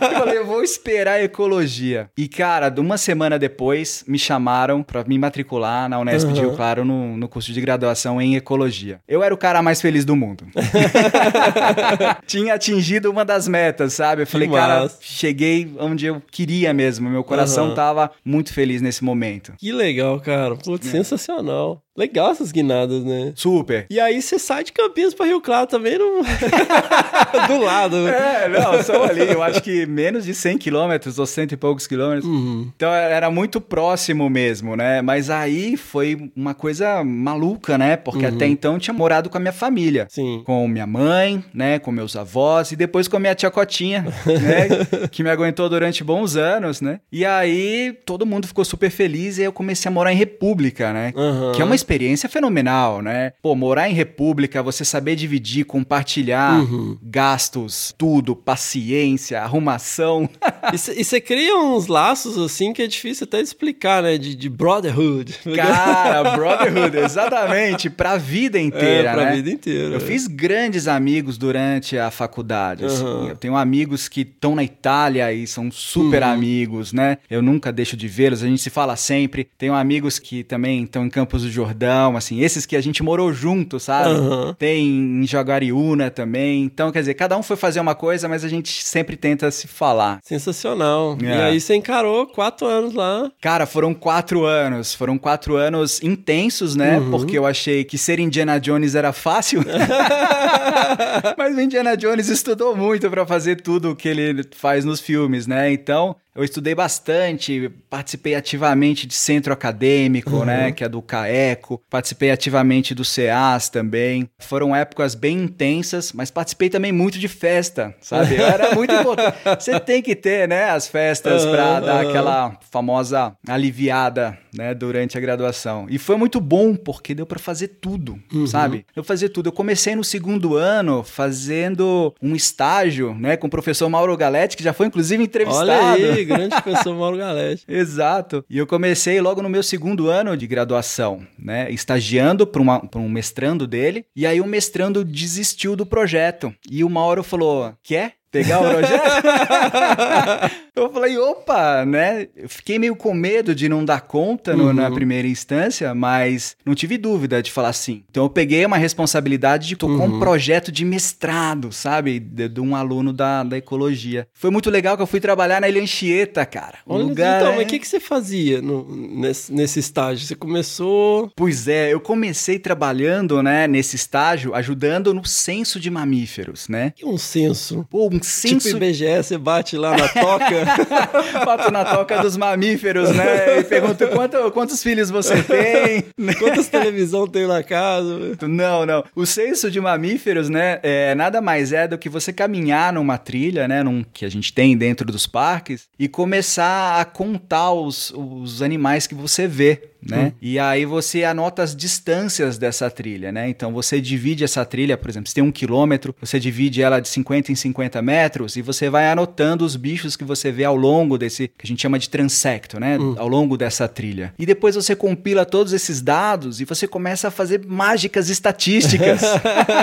Eu 0.04 0.18
falei, 0.18 0.38
eu 0.38 0.46
vou 0.46 0.62
esperar 0.62 1.14
a 1.14 1.22
ecologia. 1.22 2.10
E, 2.16 2.28
cara, 2.28 2.68
de 2.68 2.80
uma 2.80 2.98
semana 2.98 3.38
depois, 3.38 4.04
me 4.06 4.18
chamaram 4.18 4.82
pra 4.82 5.04
me 5.04 5.18
matricular 5.18 5.88
na 5.88 5.98
Unesp 5.98 6.28
de 6.28 6.40
Aham. 6.40 6.48
Rio 6.48 6.56
Claro 6.56 6.84
no, 6.84 7.16
no 7.16 7.28
curso 7.28 7.52
de 7.52 7.60
graduação 7.60 7.93
em 8.20 8.36
ecologia. 8.36 9.00
Eu 9.08 9.22
era 9.22 9.34
o 9.34 9.38
cara 9.38 9.62
mais 9.62 9.80
feliz 9.80 10.04
do 10.04 10.14
mundo. 10.16 10.46
Tinha 12.26 12.54
atingido 12.54 13.10
uma 13.10 13.24
das 13.24 13.48
metas, 13.48 13.94
sabe? 13.94 14.22
Eu 14.22 14.26
falei, 14.26 14.48
cara, 14.48 14.90
cheguei 15.00 15.70
onde 15.78 16.06
eu 16.06 16.22
queria 16.30 16.72
mesmo. 16.72 17.08
Meu 17.08 17.24
coração 17.24 17.66
Aham. 17.66 17.74
tava 17.74 18.10
muito 18.24 18.52
feliz 18.52 18.80
nesse 18.80 19.04
momento. 19.04 19.52
que 19.58 19.72
legal, 19.72 20.20
cara. 20.20 20.54
É. 20.54 20.56
Putz, 20.56 20.86
sensacional. 20.88 21.82
Legal 21.96 22.32
essas 22.32 22.50
guinadas, 22.50 23.04
né? 23.04 23.32
Super. 23.36 23.86
E 23.88 24.00
aí 24.00 24.20
você 24.20 24.36
sai 24.36 24.64
de 24.64 24.72
Campinas 24.72 25.14
pra 25.14 25.26
Rio 25.26 25.40
Claro 25.40 25.68
também 25.68 25.96
no... 25.96 26.22
do 27.46 27.62
lado. 27.62 28.08
É, 28.08 28.48
não, 28.48 28.82
são 28.82 29.04
ali, 29.04 29.30
eu 29.30 29.40
acho 29.40 29.62
que 29.62 29.86
menos 29.86 30.24
de 30.24 30.34
100 30.34 30.58
quilômetros, 30.58 31.20
ou 31.20 31.26
cento 31.26 31.52
e 31.52 31.56
poucos 31.56 31.86
quilômetros. 31.86 32.24
Uhum. 32.26 32.68
Então 32.74 32.92
era 32.92 33.30
muito 33.30 33.60
próximo 33.60 34.28
mesmo, 34.28 34.74
né? 34.74 35.02
Mas 35.02 35.30
aí 35.30 35.76
foi 35.76 36.32
uma 36.34 36.52
coisa 36.52 37.04
maluca, 37.04 37.78
né? 37.78 37.83
Porque 37.96 38.24
até 38.26 38.46
então 38.46 38.74
eu 38.74 38.80
tinha 38.80 38.94
morado 38.94 39.28
com 39.30 39.36
a 39.36 39.40
minha 39.40 39.52
família. 39.52 40.06
Sim. 40.10 40.42
Com 40.44 40.66
minha 40.68 40.86
mãe, 40.86 41.44
né? 41.52 41.78
Com 41.78 41.90
meus 41.90 42.16
avós 42.16 42.72
e 42.72 42.76
depois 42.76 43.08
com 43.08 43.16
a 43.16 43.20
minha 43.20 43.34
tia 43.34 43.50
Cotinha, 43.50 44.02
né? 44.26 45.08
que 45.10 45.22
me 45.22 45.30
aguentou 45.30 45.68
durante 45.68 46.02
bons 46.04 46.36
anos, 46.36 46.80
né? 46.80 47.00
E 47.12 47.24
aí 47.24 47.96
todo 48.04 48.26
mundo 48.26 48.46
ficou 48.46 48.64
super 48.64 48.90
feliz 48.90 49.38
e 49.38 49.42
eu 49.42 49.52
comecei 49.52 49.88
a 49.88 49.92
morar 49.92 50.12
em 50.12 50.16
República, 50.16 50.92
né? 50.92 51.12
Aham. 51.16 51.52
Que 51.52 51.62
é 51.62 51.64
uma 51.64 51.74
experiência 51.74 52.28
fenomenal, 52.28 53.02
né? 53.02 53.32
Pô, 53.42 53.54
morar 53.54 53.88
em 53.88 53.94
República, 53.94 54.62
você 54.62 54.84
saber 54.84 55.16
dividir, 55.16 55.64
compartilhar 55.64 56.60
Uhum. 56.60 56.96
gastos, 57.02 57.94
tudo, 57.96 58.34
paciência, 58.36 59.40
arrumação. 59.40 60.28
E 60.96 61.04
você 61.04 61.20
cria 61.20 61.56
uns 61.58 61.86
laços, 61.88 62.38
assim, 62.38 62.72
que 62.72 62.82
é 62.82 62.86
difícil 62.86 63.24
até 63.24 63.38
explicar, 63.40 64.02
né? 64.02 64.16
De, 64.16 64.34
de 64.34 64.48
brotherhood. 64.48 65.38
Cara, 65.54 66.32
brotherhood, 66.36 66.96
exatamente, 66.96 67.73
pra 67.90 68.16
vida 68.16 68.58
inteira, 68.58 69.10
é, 69.10 69.12
pra 69.12 69.24
né? 69.26 69.32
vida 69.36 69.50
inteira. 69.50 69.94
Eu 69.94 70.00
fiz 70.00 70.26
grandes 70.26 70.86
amigos 70.88 71.36
durante 71.38 71.98
a 71.98 72.10
faculdade. 72.10 72.84
assim. 72.84 73.04
Aham. 73.04 73.28
Eu 73.28 73.36
tenho 73.36 73.56
amigos 73.56 74.08
que 74.08 74.20
estão 74.22 74.54
na 74.54 74.62
Itália 74.64 75.32
e 75.32 75.46
são 75.46 75.70
super 75.70 76.22
Uhum. 76.22 76.28
amigos, 76.28 76.92
né? 76.92 77.18
Eu 77.30 77.40
nunca 77.42 77.72
deixo 77.72 77.96
de 77.96 78.06
vê-los, 78.08 78.42
a 78.42 78.46
gente 78.46 78.60
se 78.62 78.70
fala 78.70 78.96
sempre. 78.96 79.48
Tenho 79.58 79.74
amigos 79.74 80.18
que 80.18 80.42
também 80.44 80.82
estão 80.84 81.04
em 81.06 81.10
Campos 81.10 81.42
do 81.42 81.50
Jordão, 81.50 82.16
assim, 82.16 82.40
esses 82.40 82.66
que 82.66 82.76
a 82.76 82.80
gente 82.80 83.02
morou 83.02 83.32
junto, 83.32 83.78
sabe? 83.80 84.10
Aham. 84.10 84.54
Tem 84.58 84.86
em 85.22 85.26
Jaguariúna 85.26 86.10
também. 86.10 86.62
Então, 86.62 86.90
quer 86.92 87.00
dizer, 87.00 87.14
cada 87.14 87.36
um 87.36 87.42
foi 87.42 87.56
fazer 87.56 87.80
uma 87.80 87.94
coisa, 87.94 88.28
mas 88.28 88.44
a 88.44 88.48
gente 88.48 88.84
sempre 88.84 89.16
tenta 89.16 89.50
se 89.50 89.66
falar. 89.66 90.18
Sensacional. 90.22 91.16
E 91.22 91.26
É. 91.26 91.44
aí 91.44 91.60
você 91.60 91.74
encarou 91.74 92.26
quatro 92.26 92.66
anos 92.66 92.92
lá. 92.94 93.30
Cara, 93.40 93.66
foram 93.66 93.94
quatro 93.94 94.44
anos. 94.44 94.94
Foram 94.94 95.16
quatro 95.16 95.56
anos 95.56 96.02
intensos, 96.02 96.74
né? 96.76 96.98
Uhum. 96.98 97.10
Porque 97.10 97.38
eu 97.38 97.46
achei 97.46 97.63
que 97.88 97.96
ser 97.96 98.18
Indiana 98.20 98.58
Jones 98.58 98.94
era 98.94 99.12
fácil. 99.12 99.62
Mas 101.38 101.56
o 101.56 101.60
Indiana 101.60 101.96
Jones 101.96 102.28
estudou 102.28 102.76
muito 102.76 103.08
pra 103.10 103.26
fazer 103.26 103.60
tudo 103.60 103.90
o 103.90 103.96
que 103.96 104.08
ele 104.08 104.42
faz 104.54 104.84
nos 104.84 105.00
filmes, 105.00 105.46
né? 105.46 105.72
Então, 105.72 106.16
eu 106.34 106.42
estudei 106.44 106.74
bastante, 106.74 107.70
participei 107.88 108.34
ativamente 108.34 109.06
de 109.06 109.14
centro 109.14 109.52
acadêmico, 109.52 110.44
né? 110.44 110.72
Que 110.72 110.84
é 110.84 110.88
do 110.88 111.00
CAECO. 111.00 111.80
Participei 111.88 112.30
ativamente 112.30 112.94
do 112.94 113.04
CEAS 113.04 113.68
também. 113.68 114.28
Foram 114.40 114.74
épocas 114.74 115.14
bem 115.14 115.38
intensas, 115.42 116.12
mas 116.12 116.30
participei 116.30 116.68
também 116.68 116.92
muito 116.92 117.18
de 117.18 117.28
festa, 117.28 117.94
sabe? 118.00 118.34
Eu 118.36 118.44
era 118.46 118.74
muito 118.74 118.92
importante. 118.94 119.36
Você 119.60 119.78
tem 119.80 120.02
que 120.02 120.14
ter, 120.16 120.48
né? 120.48 120.70
As 120.70 120.88
festas 120.88 121.44
pra 121.46 121.64
Aham, 121.76 121.80
dar 121.80 122.00
aham. 122.00 122.08
aquela 122.08 122.58
famosa 122.70 123.36
aliviada, 123.48 124.36
né, 124.54 124.74
durante 124.74 125.16
a 125.18 125.20
graduação. 125.20 125.86
E 125.88 125.98
foi 125.98 126.16
muito 126.16 126.40
bom 126.40 126.74
porque 126.76 127.14
deu 127.14 127.26
pra 127.26 127.38
fazer 127.38 127.68
tudo, 127.80 128.18
Uhum. 128.32 128.46
sabe? 128.46 128.84
Eu 128.94 129.02
fazia 129.04 129.28
tudo. 129.28 129.48
Eu 129.48 129.52
comecei 129.52 129.94
no 129.96 130.04
segundo 130.04 130.56
ano 130.56 131.02
fazendo 131.02 132.14
um 132.22 132.34
estágio, 132.34 133.14
né, 133.14 133.36
com 133.36 133.46
o 133.46 133.50
professor 133.50 133.88
Mauro 133.88 134.16
Galetti, 134.16 134.56
que 134.56 134.62
já 134.62 134.72
foi 134.72 134.86
inclusive 134.86 135.22
entrevistado. 135.22 135.70
Olha 135.70 135.94
aí, 136.14 136.23
grande 136.24 136.60
pessoa, 136.62 136.96
Mauro 136.96 137.16
Galete. 137.16 137.64
Exato. 137.68 138.44
E 138.48 138.58
eu 138.58 138.66
comecei 138.66 139.20
logo 139.20 139.42
no 139.42 139.48
meu 139.48 139.62
segundo 139.62 140.08
ano 140.08 140.36
de 140.36 140.46
graduação, 140.46 141.26
né? 141.38 141.70
Estagiando 141.70 142.46
para 142.46 142.62
um 143.00 143.08
mestrando 143.08 143.66
dele. 143.66 144.06
E 144.14 144.26
aí 144.26 144.40
o 144.40 144.46
mestrando 144.46 145.04
desistiu 145.04 145.76
do 145.76 145.86
projeto. 145.86 146.54
E 146.70 146.84
o 146.84 146.90
Mauro 146.90 147.22
falou: 147.22 147.74
quer? 147.82 148.14
Pegar 148.34 148.60
o 148.60 148.68
projeto? 148.68 149.02
eu 150.74 150.92
falei, 150.92 151.16
opa, 151.18 151.84
né? 151.84 152.26
Eu 152.36 152.48
fiquei 152.48 152.78
meio 152.78 152.96
com 152.96 153.14
medo 153.14 153.54
de 153.54 153.68
não 153.68 153.84
dar 153.84 154.00
conta 154.00 154.56
no- 154.56 154.64
Uhum. 154.64 154.72
na 154.72 154.90
primeira 154.90 155.28
instância, 155.28 155.94
mas 155.94 156.56
não 156.66 156.74
tive 156.74 156.98
dúvida 156.98 157.40
de 157.42 157.52
falar 157.52 157.72
sim. 157.72 158.02
Então 158.10 158.24
eu 158.24 158.30
peguei 158.30 158.64
uma 158.66 158.76
responsabilidade 158.76 159.68
de 159.68 159.76
tocar 159.76 160.04
Uhum. 160.04 160.16
um 160.16 160.18
projeto 160.18 160.72
de 160.72 160.84
mestrado, 160.84 161.70
sabe? 161.72 162.18
De, 162.18 162.48
de 162.48 162.60
um 162.60 162.74
aluno 162.74 163.12
da, 163.12 163.42
da 163.44 163.56
ecologia. 163.56 164.26
Foi 164.34 164.50
muito 164.50 164.68
legal 164.70 164.96
que 164.96 165.02
eu 165.02 165.06
fui 165.06 165.20
trabalhar 165.20 165.60
na 165.60 165.68
Ilha 165.68 165.80
Anchieta, 165.82 166.44
cara. 166.44 166.78
Um 166.86 166.94
Olha, 166.94 167.04
lugar, 167.04 167.40
então, 167.40 167.52
é- 167.52 167.56
mas 167.56 167.64
o 167.66 167.68
que, 167.68 167.78
que 167.78 167.86
você 167.86 168.00
fazia 168.00 168.60
no- 168.60 168.84
nesse, 168.96 169.52
nesse 169.52 169.78
estágio? 169.78 170.26
Você 170.26 170.34
começou. 170.34 171.30
Pois 171.36 171.68
é, 171.68 171.92
eu 171.92 172.00
comecei 172.00 172.58
trabalhando, 172.58 173.42
né, 173.42 173.68
nesse 173.68 173.94
estágio, 173.96 174.54
ajudando 174.54 175.14
no 175.14 175.24
censo 175.24 175.78
de 175.78 175.90
mamíferos, 175.90 176.68
né? 176.68 176.92
que 176.96 177.04
um 177.04 177.18
censo. 177.18 177.86
Pô, 177.90 178.08
um 178.12 178.22
Tipo 178.24 178.60
censo 178.60 178.76
IBGE, 178.76 179.16
você 179.22 179.38
bate 179.38 179.76
lá 179.76 179.90
na 179.96 180.08
toca. 180.08 180.64
bato 181.44 181.70
na 181.70 181.84
toca 181.84 182.20
dos 182.22 182.36
mamíferos, 182.36 183.10
né? 183.10 183.60
E 183.60 183.64
pergunto 183.64 184.06
quanto- 184.08 184.50
quantos 184.52 184.82
filhos 184.82 185.10
você 185.10 185.42
tem. 185.42 186.04
Quantas 186.38 186.68
televisão 186.68 187.26
tem 187.26 187.46
na 187.46 187.62
casa? 187.62 188.36
Não, 188.42 188.84
não. 188.86 189.04
O 189.14 189.24
censo 189.26 189.70
de 189.70 189.80
mamíferos, 189.80 190.48
né, 190.48 190.80
é, 190.82 191.14
nada 191.14 191.40
mais 191.40 191.72
é 191.72 191.86
do 191.86 191.98
que 191.98 192.08
você 192.08 192.32
caminhar 192.32 192.92
numa 192.92 193.18
trilha, 193.18 193.68
né, 193.68 193.82
num, 193.82 194.04
que 194.12 194.24
a 194.24 194.28
gente 194.28 194.52
tem 194.52 194.76
dentro 194.76 195.06
dos 195.06 195.26
parques, 195.26 195.84
e 195.98 196.08
começar 196.08 197.00
a 197.00 197.04
contar 197.04 197.72
os, 197.72 198.12
os 198.16 198.62
animais 198.62 199.06
que 199.06 199.14
você 199.14 199.46
vê. 199.46 199.90
Né? 200.08 200.32
E 200.40 200.58
aí 200.58 200.84
você 200.84 201.24
anota 201.24 201.62
as 201.62 201.74
distâncias 201.74 202.58
dessa 202.58 202.90
trilha, 202.90 203.32
né? 203.32 203.48
Então 203.48 203.72
você 203.72 204.00
divide 204.00 204.44
essa 204.44 204.64
trilha, 204.64 204.96
por 204.96 205.08
exemplo, 205.08 205.28
se 205.28 205.34
tem 205.34 205.42
um 205.42 205.52
quilômetro, 205.52 206.14
você 206.20 206.38
divide 206.38 206.82
ela 206.82 207.00
de 207.00 207.08
50 207.08 207.52
em 207.52 207.54
50 207.54 208.02
metros 208.02 208.56
e 208.56 208.62
você 208.62 208.90
vai 208.90 209.08
anotando 209.10 209.64
os 209.64 209.76
bichos 209.76 210.16
que 210.16 210.24
você 210.24 210.52
vê 210.52 210.64
ao 210.64 210.76
longo 210.76 211.16
desse, 211.16 211.48
que 211.48 211.64
a 211.64 211.66
gente 211.66 211.82
chama 211.82 211.98
de 211.98 212.08
transecto, 212.08 212.78
né? 212.78 212.98
Ao 213.16 213.28
longo 213.28 213.56
dessa 213.56 213.88
trilha. 213.88 214.34
E 214.38 214.44
depois 214.44 214.74
você 214.74 214.94
compila 214.94 215.44
todos 215.44 215.72
esses 215.72 216.00
dados 216.00 216.60
e 216.60 216.64
você 216.64 216.86
começa 216.86 217.28
a 217.28 217.30
fazer 217.30 217.64
mágicas 217.66 218.28
estatísticas. 218.28 219.22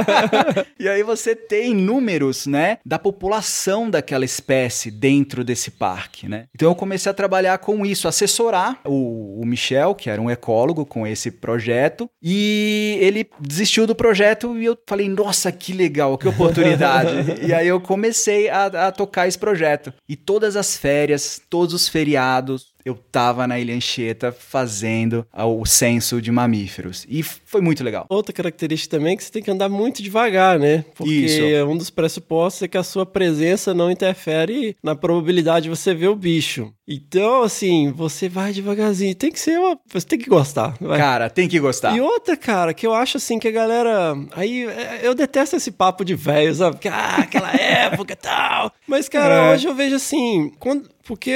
e 0.79 0.87
aí 0.87 1.03
você 1.03 1.35
tem 1.35 1.73
números, 1.73 2.45
né, 2.45 2.77
da 2.85 2.99
população 2.99 3.89
daquela 3.89 4.25
espécie 4.25 4.91
dentro 4.91 5.43
desse 5.43 5.71
parque, 5.71 6.27
né? 6.27 6.45
Então 6.53 6.69
eu 6.69 6.75
comecei 6.75 7.09
a 7.09 7.13
trabalhar 7.13 7.57
com 7.57 7.85
isso, 7.85 8.07
assessorar 8.07 8.79
o, 8.85 9.41
o 9.41 9.45
Michel, 9.45 9.95
que 9.95 10.09
era 10.11 10.21
um 10.21 10.29
ecólogo 10.29 10.85
com 10.85 11.05
esse 11.05 11.31
projeto, 11.31 12.09
e 12.21 12.97
ele 13.01 13.29
desistiu 13.39 13.87
do 13.87 13.95
projeto 13.95 14.57
e 14.57 14.65
eu 14.65 14.77
falei, 14.87 15.09
nossa, 15.09 15.51
que 15.51 15.73
legal, 15.73 16.17
que 16.17 16.27
oportunidade. 16.27 17.41
e 17.45 17.53
aí 17.53 17.67
eu 17.67 17.79
comecei 17.79 18.49
a, 18.49 18.65
a 18.65 18.91
tocar 18.91 19.27
esse 19.27 19.37
projeto. 19.37 19.93
E 20.07 20.15
todas 20.15 20.55
as 20.55 20.77
férias, 20.77 21.41
todos 21.49 21.73
os 21.73 21.87
feriados, 21.87 22.70
eu 22.85 22.95
tava 23.11 23.47
na 23.47 23.59
Ilha 23.59 23.75
Anchieta 23.75 24.31
fazendo 24.31 25.25
o 25.33 25.65
censo 25.65 26.21
de 26.21 26.31
mamíferos. 26.31 27.05
E 27.09 27.23
foi 27.23 27.61
muito 27.61 27.83
legal. 27.83 28.05
Outra 28.09 28.33
característica 28.33 28.97
também 28.97 29.13
é 29.13 29.17
que 29.17 29.23
você 29.23 29.31
tem 29.31 29.41
que 29.43 29.51
andar 29.51 29.69
muito 29.69 30.01
devagar, 30.03 30.59
né? 30.59 30.83
Porque 30.95 31.11
Isso. 31.13 31.65
um 31.67 31.77
dos 31.77 31.89
pressupostos 31.89 32.63
é 32.63 32.67
que 32.67 32.77
a 32.77 32.83
sua 32.83 33.05
presença 33.05 33.73
não 33.73 33.91
interfere 33.91 34.75
na 34.83 34.95
probabilidade 34.95 35.63
de 35.63 35.69
você 35.69 35.93
ver 35.93 36.07
o 36.07 36.15
bicho. 36.15 36.73
Então, 36.87 37.43
assim, 37.43 37.91
você 37.91 38.27
vai 38.27 38.51
devagarzinho. 38.51 39.15
Tem 39.15 39.31
que 39.31 39.39
ser 39.39 39.57
uma. 39.57 39.79
Você 39.93 40.05
tem 40.05 40.19
que 40.19 40.29
gostar. 40.29 40.75
Vai. 40.81 40.97
Cara, 40.99 41.29
tem 41.29 41.47
que 41.47 41.59
gostar. 41.59 41.95
E 41.95 42.01
outra, 42.01 42.35
cara, 42.35 42.73
que 42.73 42.85
eu 42.85 42.93
acho 42.93 43.17
assim 43.17 43.39
que 43.39 43.47
a 43.47 43.51
galera. 43.51 44.13
Aí 44.31 44.65
é, 44.65 44.99
eu 45.03 45.15
detesto 45.15 45.55
esse 45.55 45.71
papo 45.71 46.03
de 46.03 46.15
velho, 46.15 46.53
sabe? 46.53 46.77
Que, 46.77 46.89
ah, 46.89 47.17
aquela 47.19 47.51
época 47.55 48.13
e 48.13 48.15
tal. 48.17 48.73
Mas, 48.87 49.07
cara, 49.07 49.33
É. 49.51 49.53
hoje 49.53 49.67
eu 49.67 49.73
vejo 49.75 49.95
assim. 49.95 50.51
Quando, 50.59 50.89
porque 51.11 51.35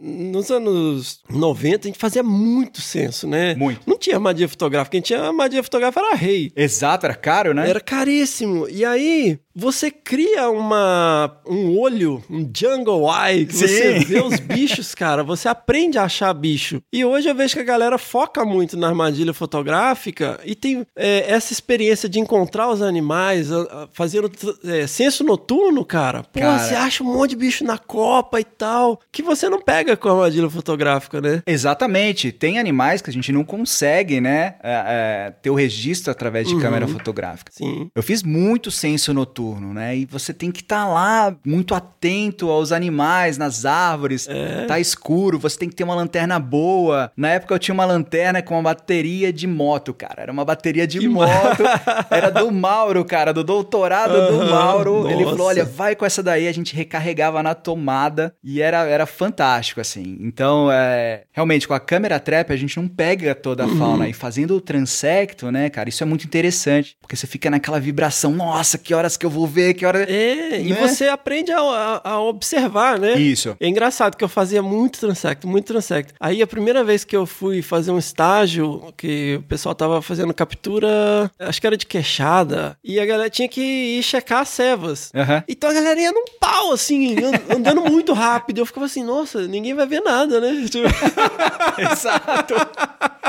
nos 0.00 0.50
anos 0.50 1.20
90 1.28 1.86
a 1.86 1.88
gente 1.90 1.98
fazia 1.98 2.22
muito 2.22 2.80
censo, 2.80 3.26
né? 3.28 3.54
Muito. 3.54 3.82
Não 3.86 3.98
tinha 3.98 4.16
armadilha 4.16 4.48
fotográfica. 4.48 4.92
Quem 4.92 5.02
tinha 5.02 5.20
armadilha 5.20 5.62
fotográfica 5.62 6.02
era 6.06 6.16
rei. 6.16 6.50
Exato, 6.56 7.04
era 7.04 7.14
caro, 7.14 7.52
né? 7.52 7.68
Era 7.68 7.78
caríssimo. 7.78 8.66
E 8.70 8.86
aí, 8.86 9.38
você 9.54 9.90
cria 9.90 10.48
uma, 10.48 11.38
um 11.46 11.78
olho, 11.78 12.24
um 12.30 12.50
jungle 12.56 13.06
eye, 13.12 13.44
que 13.44 13.54
você 13.54 13.98
Sim. 14.00 14.04
vê 14.06 14.20
os 14.22 14.40
bichos, 14.40 14.94
cara. 14.96 15.22
Você 15.22 15.46
aprende 15.46 15.98
a 15.98 16.04
achar 16.04 16.32
bicho. 16.32 16.80
E 16.90 17.04
hoje 17.04 17.28
eu 17.28 17.34
vejo 17.34 17.52
que 17.54 17.60
a 17.60 17.64
galera 17.64 17.98
foca 17.98 18.46
muito 18.46 18.78
na 18.78 18.88
armadilha 18.88 19.34
fotográfica 19.34 20.40
e 20.44 20.54
tem 20.54 20.86
é, 20.96 21.30
essa 21.30 21.52
experiência 21.52 22.08
de 22.08 22.18
encontrar 22.18 22.70
os 22.70 22.80
animais, 22.80 23.52
a- 23.52 23.62
a- 23.62 23.88
fazendo 23.92 24.30
é, 24.64 24.86
censo 24.86 25.22
noturno, 25.22 25.84
cara. 25.84 26.22
Pô, 26.22 26.40
Cara. 26.40 26.58
você 26.58 26.74
acha 26.74 27.04
um 27.04 27.12
monte 27.12 27.30
de 27.30 27.36
bicho 27.36 27.62
na 27.64 27.76
copa 27.76 28.40
e 28.40 28.44
tal, 28.44 28.98
que 29.10 29.22
você 29.22 29.48
não 29.48 29.60
pega 29.60 29.96
com 29.96 30.08
a 30.08 30.12
armadilha 30.12 30.48
fotográfica, 30.48 31.20
né? 31.20 31.42
Exatamente. 31.46 32.30
Tem 32.32 32.58
animais 32.58 33.00
que 33.02 33.10
a 33.10 33.12
gente 33.12 33.32
não 33.32 33.44
consegue, 33.44 34.20
né? 34.20 34.54
é, 34.62 35.26
é, 35.26 35.30
ter 35.42 35.50
o 35.50 35.54
registro 35.54 36.10
através 36.10 36.46
de 36.48 36.54
Uhum. 36.54 36.60
câmera 36.60 36.86
fotográfica. 36.86 37.50
Sim. 37.54 37.90
Eu 37.94 38.02
fiz 38.02 38.22
muito 38.22 38.70
censo 38.70 39.12
noturno, 39.14 39.72
né? 39.72 39.96
E 39.96 40.04
você 40.06 40.32
tem 40.34 40.50
que 40.50 40.60
estar 40.60 40.86
lá 40.86 41.34
muito 41.44 41.74
atento 41.74 42.50
aos 42.50 42.72
animais, 42.72 43.38
nas 43.38 43.64
árvores. 43.64 44.28
É. 44.28 44.66
Tá 44.66 44.78
escuro, 44.78 45.38
você 45.38 45.58
tem 45.58 45.68
que 45.68 45.74
ter 45.74 45.84
uma 45.84 45.94
lanterna 45.94 46.38
boa. 46.38 47.10
Na 47.16 47.28
época 47.30 47.54
eu 47.54 47.58
tinha 47.58 47.74
uma 47.74 47.84
lanterna 47.84 48.42
com 48.42 48.54
uma 48.54 48.62
bateria 48.62 49.32
de 49.32 49.46
moto, 49.46 49.92
cara. 49.94 50.22
Era 50.22 50.32
uma 50.32 50.44
bateria 50.44 50.86
de 50.86 50.98
Que 50.98 51.08
moto. 51.08 51.62
Era 52.10 52.30
do 52.30 52.50
Mauro, 52.50 53.04
cara, 53.04 53.32
do 53.32 53.42
doutorado 53.44 54.12
do 54.12 54.40
Aham, 54.40 54.50
Mauro. 54.50 55.10
Ele 55.10 55.24
falou: 55.24 55.38
nossa. 55.38 55.44
olha, 55.50 55.64
vai 55.64 55.94
com 55.96 56.04
essa 56.04 56.22
daí. 56.22 56.46
A 56.48 56.52
gente 56.52 56.74
recarregava 56.74 57.42
na 57.42 57.54
tomada 57.54 58.34
e 58.42 58.60
era, 58.60 58.81
era 58.86 59.06
fantástico, 59.06 59.80
assim. 59.80 60.16
Então, 60.20 60.70
é, 60.70 61.24
realmente, 61.32 61.66
com 61.68 61.74
a 61.74 61.80
câmera 61.80 62.18
trap, 62.20 62.52
a 62.52 62.56
gente 62.56 62.76
não 62.76 62.88
pega 62.88 63.34
toda 63.34 63.64
a 63.64 63.66
Uhum. 63.66 63.78
fauna. 63.78 64.08
E 64.08 64.12
fazendo 64.12 64.56
o 64.56 64.60
transecto, 64.60 65.50
né, 65.50 65.70
cara, 65.70 65.88
isso 65.88 66.02
é 66.02 66.06
muito 66.06 66.24
interessante. 66.24 66.96
Porque 67.00 67.16
você 67.16 67.26
fica 67.26 67.50
naquela 67.50 67.78
vibração: 67.80 68.32
nossa, 68.32 68.76
que 68.78 68.94
horas 68.94 69.16
que 69.16 69.24
eu 69.26 69.30
vou 69.30 69.46
ver, 69.46 69.74
que 69.74 69.84
hora. 69.86 70.02
É, 70.10 70.60
e 70.60 70.70
Né? 70.70 70.76
você 70.80 71.08
aprende 71.08 71.52
a, 71.52 71.60
a- 71.60 72.10
a 72.10 72.20
observar, 72.20 72.98
né? 72.98 73.14
Isso. 73.14 73.56
É 73.60 73.66
engraçado 73.68 74.16
que 74.16 74.24
eu 74.24 74.28
fazia 74.28 74.62
muito 74.62 74.98
transecto, 75.00 75.46
muito 75.48 75.66
transecto. 75.66 76.14
Aí 76.20 76.42
a 76.42 76.46
primeira 76.46 76.82
vez 76.84 77.04
que 77.04 77.16
eu 77.16 77.26
fui 77.26 77.62
fazer 77.62 77.90
um 77.90 77.98
estágio, 77.98 78.92
que 78.96 79.36
o 79.38 79.42
pessoal 79.42 79.74
tava 79.74 80.00
fazendo 80.02 80.32
captura, 80.34 81.30
acho 81.38 81.60
que 81.60 81.66
era 81.66 81.76
de 81.76 81.86
queixada, 81.86 82.76
e 82.84 82.98
a 83.00 83.06
galera 83.06 83.30
tinha 83.30 83.48
que 83.48 83.60
ir 83.60 84.02
checar 84.02 84.40
as 84.40 84.48
cevas. 84.48 85.10
Aham. 85.14 85.42
Então 85.48 85.70
a 85.70 85.72
galera 85.72 86.00
ia 86.00 86.12
num 86.12 86.24
pau, 86.40 86.72
assim, 86.72 87.16
an- 87.18 87.56
andando 87.56 87.82
muito 87.82 88.12
rápido. 88.12 88.58
Eu 88.58 88.66
ficava 88.72 88.86
assim, 88.86 89.04
nossa, 89.04 89.46
ninguém 89.46 89.74
vai 89.74 89.86
ver 89.86 90.00
nada, 90.00 90.40
né? 90.40 90.64
Tipo, 90.68 90.88
Exato. 91.92 92.54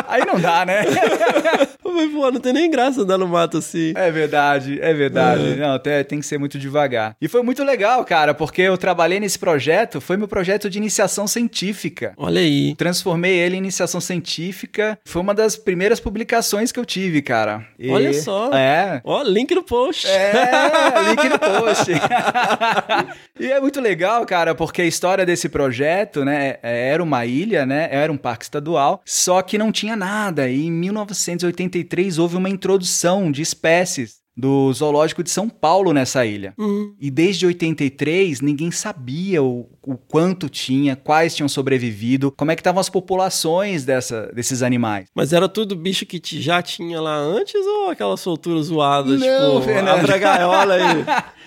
Aí 0.07 0.25
não 0.25 0.39
dá, 0.39 0.65
né? 0.65 0.83
falei, 1.93 2.09
pô, 2.09 2.31
não 2.31 2.39
tem 2.39 2.53
nem 2.53 2.69
graça 2.69 3.01
andar 3.01 3.17
no 3.17 3.27
mato 3.27 3.57
assim. 3.57 3.93
É 3.95 4.09
verdade, 4.11 4.79
é 4.81 4.93
verdade. 4.93 5.55
Não, 5.55 5.77
tem, 5.79 6.03
tem 6.03 6.19
que 6.19 6.25
ser 6.25 6.37
muito 6.37 6.57
devagar. 6.57 7.15
E 7.21 7.27
foi 7.27 7.41
muito 7.43 7.63
legal, 7.63 8.03
cara, 8.03 8.33
porque 8.33 8.61
eu 8.61 8.77
trabalhei 8.77 9.19
nesse 9.19 9.37
projeto, 9.37 10.01
foi 10.01 10.17
meu 10.17 10.27
projeto 10.27 10.69
de 10.69 10.77
iniciação 10.77 11.27
científica. 11.27 12.13
Olha 12.17 12.41
aí. 12.41 12.75
Transformei 12.75 13.33
ele 13.37 13.55
em 13.55 13.59
iniciação 13.59 14.01
científica. 14.01 14.97
Foi 15.05 15.21
uma 15.21 15.33
das 15.33 15.55
primeiras 15.55 15.99
publicações 15.99 16.71
que 16.71 16.79
eu 16.79 16.85
tive, 16.85 17.21
cara. 17.21 17.65
E- 17.77 17.91
Olha 17.91 18.13
só. 18.13 18.51
É. 18.53 19.01
Ó, 19.03 19.21
link 19.23 19.53
no 19.53 19.63
post. 19.63 20.07
É, 20.07 20.31
link 21.09 21.29
no 21.29 21.39
post. 21.39 21.91
e 23.39 23.51
é 23.51 23.59
muito 23.59 23.79
legal, 23.79 24.25
cara, 24.25 24.55
porque 24.55 24.81
a 24.81 24.85
história 24.85 25.25
desse 25.33 25.49
projeto, 25.49 26.23
né, 26.23 26.57
era 26.61 27.03
uma 27.03 27.25
ilha, 27.25 27.65
né, 27.65 27.87
era 27.91 28.11
um 28.11 28.17
parque 28.17 28.45
estadual, 28.45 29.01
só 29.05 29.41
que 29.41 29.57
não 29.57 29.71
tinha 29.71 29.95
nada. 29.95 30.47
E 30.47 30.65
em 30.67 30.71
1983 30.71 32.19
houve 32.19 32.37
uma 32.37 32.49
introdução 32.49 33.31
de 33.31 33.41
espécies 33.41 34.22
do 34.35 34.71
zoológico 34.73 35.23
de 35.23 35.29
São 35.29 35.47
Paulo 35.47 35.93
nessa 35.93 36.25
ilha. 36.25 36.53
Hum. 36.57 36.93
E 36.99 37.11
desde 37.11 37.45
83 37.45 38.41
ninguém 38.41 38.71
sabia 38.71 39.43
o, 39.43 39.69
o 39.81 39.95
quanto 39.95 40.49
tinha, 40.49 40.95
quais 40.95 41.35
tinham 41.35 41.47
sobrevivido, 41.47 42.31
como 42.31 42.51
é 42.51 42.55
que 42.55 42.61
estavam 42.61 42.81
as 42.81 42.89
populações 42.89 43.85
dessa, 43.85 44.31
desses 44.33 44.63
animais. 44.63 45.07
Mas 45.13 45.33
era 45.33 45.47
tudo 45.47 45.75
bicho 45.75 46.05
que 46.05 46.19
já 46.41 46.61
tinha 46.61 46.99
lá 46.99 47.15
antes 47.15 47.55
ou 47.65 47.89
aquela 47.89 48.17
soltura 48.17 48.61
zoada? 48.61 49.17
Não, 49.17 49.19
tipo, 49.19 49.61
Fernando. 49.61 49.99
abre 49.99 50.13
a 50.13 50.17
gaiola 50.17 50.73
aí. 50.75 51.05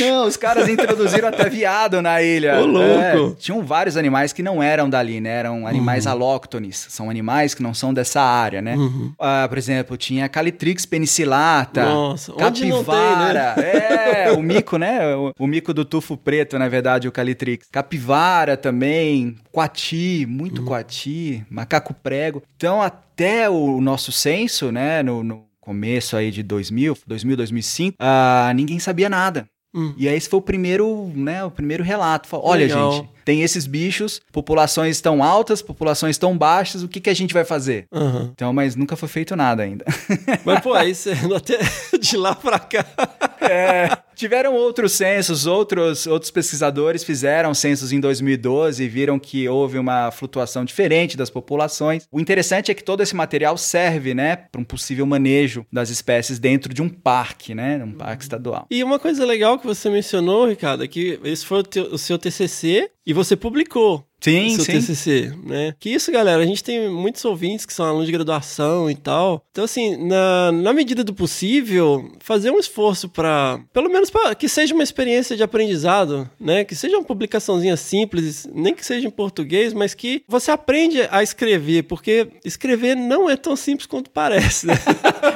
Não, 0.00 0.26
os 0.26 0.36
caras 0.36 0.68
introduziram 0.68 1.28
até 1.28 1.48
viado 1.48 2.00
na 2.00 2.22
ilha. 2.22 2.60
Ô, 2.60 2.66
louco. 2.66 2.88
É, 2.88 3.34
tinham 3.38 3.62
vários 3.62 3.96
animais 3.96 4.32
que 4.32 4.42
não 4.42 4.62
eram 4.62 4.88
dali, 4.88 5.20
né? 5.20 5.30
Eram 5.30 5.66
animais 5.66 6.06
alóctones. 6.06 6.86
São 6.88 7.10
animais 7.10 7.52
que 7.52 7.62
não 7.62 7.74
são 7.74 7.92
dessa 7.92 8.22
área, 8.22 8.62
né? 8.62 8.76
Ah, 9.18 9.46
por 9.48 9.58
exemplo, 9.58 9.96
tinha 9.96 10.28
Calitrix 10.28 10.86
penicillata. 10.86 11.84
Nossa, 11.84 12.21
onde 12.30 12.66
não 12.66 12.84
tem, 12.84 12.94
né? 12.94 13.34
capivara. 13.34 13.54
É, 14.22 14.32
o 14.32 14.42
mico, 14.42 14.76
né? 14.76 15.14
O, 15.16 15.32
o 15.38 15.46
mico 15.46 15.74
do 15.74 15.84
tufo 15.84 16.16
preto, 16.16 16.58
na 16.58 16.68
verdade, 16.68 17.08
o 17.08 17.12
Calitrix. 17.12 17.68
Capivara 17.70 18.56
também, 18.56 19.36
coati, 19.50 20.26
muito 20.28 20.62
coati, 20.62 21.44
macaco 21.50 21.94
prego. 21.94 22.42
Então, 22.56 22.80
até 22.80 23.48
o 23.48 23.80
nosso 23.80 24.12
censo, 24.12 24.70
né? 24.70 25.02
No, 25.02 25.24
no 25.24 25.44
começo 25.60 26.16
aí 26.16 26.30
de 26.30 26.42
2000, 26.42 26.98
2000, 27.06 27.36
2005, 27.36 27.96
ah, 27.98 28.52
ninguém 28.54 28.78
sabia 28.78 29.08
nada. 29.08 29.46
Hum. 29.74 29.94
E 29.96 30.08
aí 30.08 30.16
esse 30.16 30.28
foi 30.28 30.38
o 30.38 30.42
primeiro, 30.42 31.10
né, 31.14 31.44
o 31.44 31.50
primeiro 31.50 31.82
relato. 31.82 32.28
Falou, 32.28 32.46
Olha, 32.48 32.66
Legal. 32.66 32.92
gente, 32.92 33.08
tem 33.24 33.42
esses 33.42 33.66
bichos, 33.66 34.20
populações 34.32 34.96
estão 34.96 35.22
altas, 35.22 35.62
populações 35.62 36.16
estão 36.16 36.36
baixas, 36.36 36.82
o 36.82 36.88
que, 36.88 37.00
que 37.00 37.08
a 37.10 37.14
gente 37.14 37.32
vai 37.32 37.44
fazer? 37.44 37.86
Aham. 37.92 38.30
Então, 38.32 38.52
mas 38.52 38.76
nunca 38.76 38.96
foi 38.96 39.08
feito 39.08 39.34
nada 39.34 39.62
ainda. 39.62 39.84
Mas, 40.44 40.60
pô, 40.60 40.74
aí 40.74 40.92
você 40.94 41.12
até 41.34 41.58
de 41.98 42.16
lá 42.16 42.34
pra 42.34 42.58
cá. 42.58 42.84
É, 43.40 43.98
tiveram 44.22 44.54
outros 44.54 44.92
censos, 44.92 45.46
outros, 45.46 46.06
outros 46.06 46.30
pesquisadores 46.30 47.02
fizeram 47.04 47.52
censos 47.52 47.92
em 47.92 48.00
2012 48.00 48.82
e 48.82 48.88
viram 48.88 49.18
que 49.18 49.48
houve 49.48 49.78
uma 49.78 50.10
flutuação 50.10 50.64
diferente 50.64 51.16
das 51.16 51.28
populações. 51.28 52.06
O 52.10 52.20
interessante 52.20 52.70
é 52.70 52.74
que 52.74 52.84
todo 52.84 53.02
esse 53.02 53.14
material 53.16 53.58
serve, 53.58 54.14
né, 54.14 54.36
para 54.36 54.60
um 54.60 54.64
possível 54.64 55.04
manejo 55.04 55.66
das 55.72 55.90
espécies 55.90 56.38
dentro 56.38 56.72
de 56.72 56.80
um 56.80 56.88
parque, 56.88 57.54
né, 57.54 57.82
um 57.84 57.92
parque 57.92 58.22
estadual. 58.22 58.66
E 58.70 58.82
uma 58.84 58.98
coisa 58.98 59.24
legal 59.24 59.58
que 59.58 59.66
você 59.66 59.90
mencionou, 59.90 60.46
Ricardo, 60.48 60.84
é 60.84 60.88
que 60.88 61.18
esse 61.24 61.44
foi 61.44 61.58
o, 61.58 61.62
teu- 61.62 61.92
o 61.92 61.98
seu 61.98 62.16
TCC 62.18 62.90
e 63.06 63.12
você 63.12 63.34
publicou. 63.36 64.06
Sim, 64.22 64.50
seu 64.56 64.64
sim. 64.64 64.72
TCC, 64.72 65.32
né? 65.44 65.74
Que 65.78 65.90
isso, 65.90 66.10
galera, 66.12 66.42
a 66.42 66.46
gente 66.46 66.62
tem 66.62 66.88
muitos 66.88 67.24
ouvintes 67.24 67.66
que 67.66 67.72
são 67.72 67.84
alunos 67.86 68.06
de 68.06 68.12
graduação 68.12 68.90
e 68.90 68.94
tal. 68.94 69.44
Então, 69.50 69.64
assim, 69.64 69.96
na, 69.96 70.52
na 70.52 70.72
medida 70.72 71.02
do 71.04 71.12
possível, 71.12 72.10
fazer 72.20 72.50
um 72.50 72.58
esforço 72.58 73.08
para, 73.08 73.58
pelo 73.72 73.88
menos 73.90 74.10
para 74.10 74.34
que 74.34 74.48
seja 74.48 74.72
uma 74.74 74.82
experiência 74.82 75.36
de 75.36 75.42
aprendizado, 75.42 76.28
né? 76.40 76.64
Que 76.64 76.74
seja 76.74 76.96
uma 76.96 77.04
publicaçãozinha 77.04 77.76
simples, 77.76 78.48
nem 78.54 78.74
que 78.74 78.84
seja 78.84 79.06
em 79.06 79.10
português, 79.10 79.72
mas 79.72 79.92
que 79.94 80.22
você 80.28 80.50
aprende 80.50 81.02
a 81.10 81.22
escrever, 81.22 81.82
porque 81.84 82.28
escrever 82.44 82.94
não 82.94 83.28
é 83.28 83.36
tão 83.36 83.56
simples 83.56 83.86
quanto 83.86 84.10
parece, 84.10 84.66
né? 84.66 84.74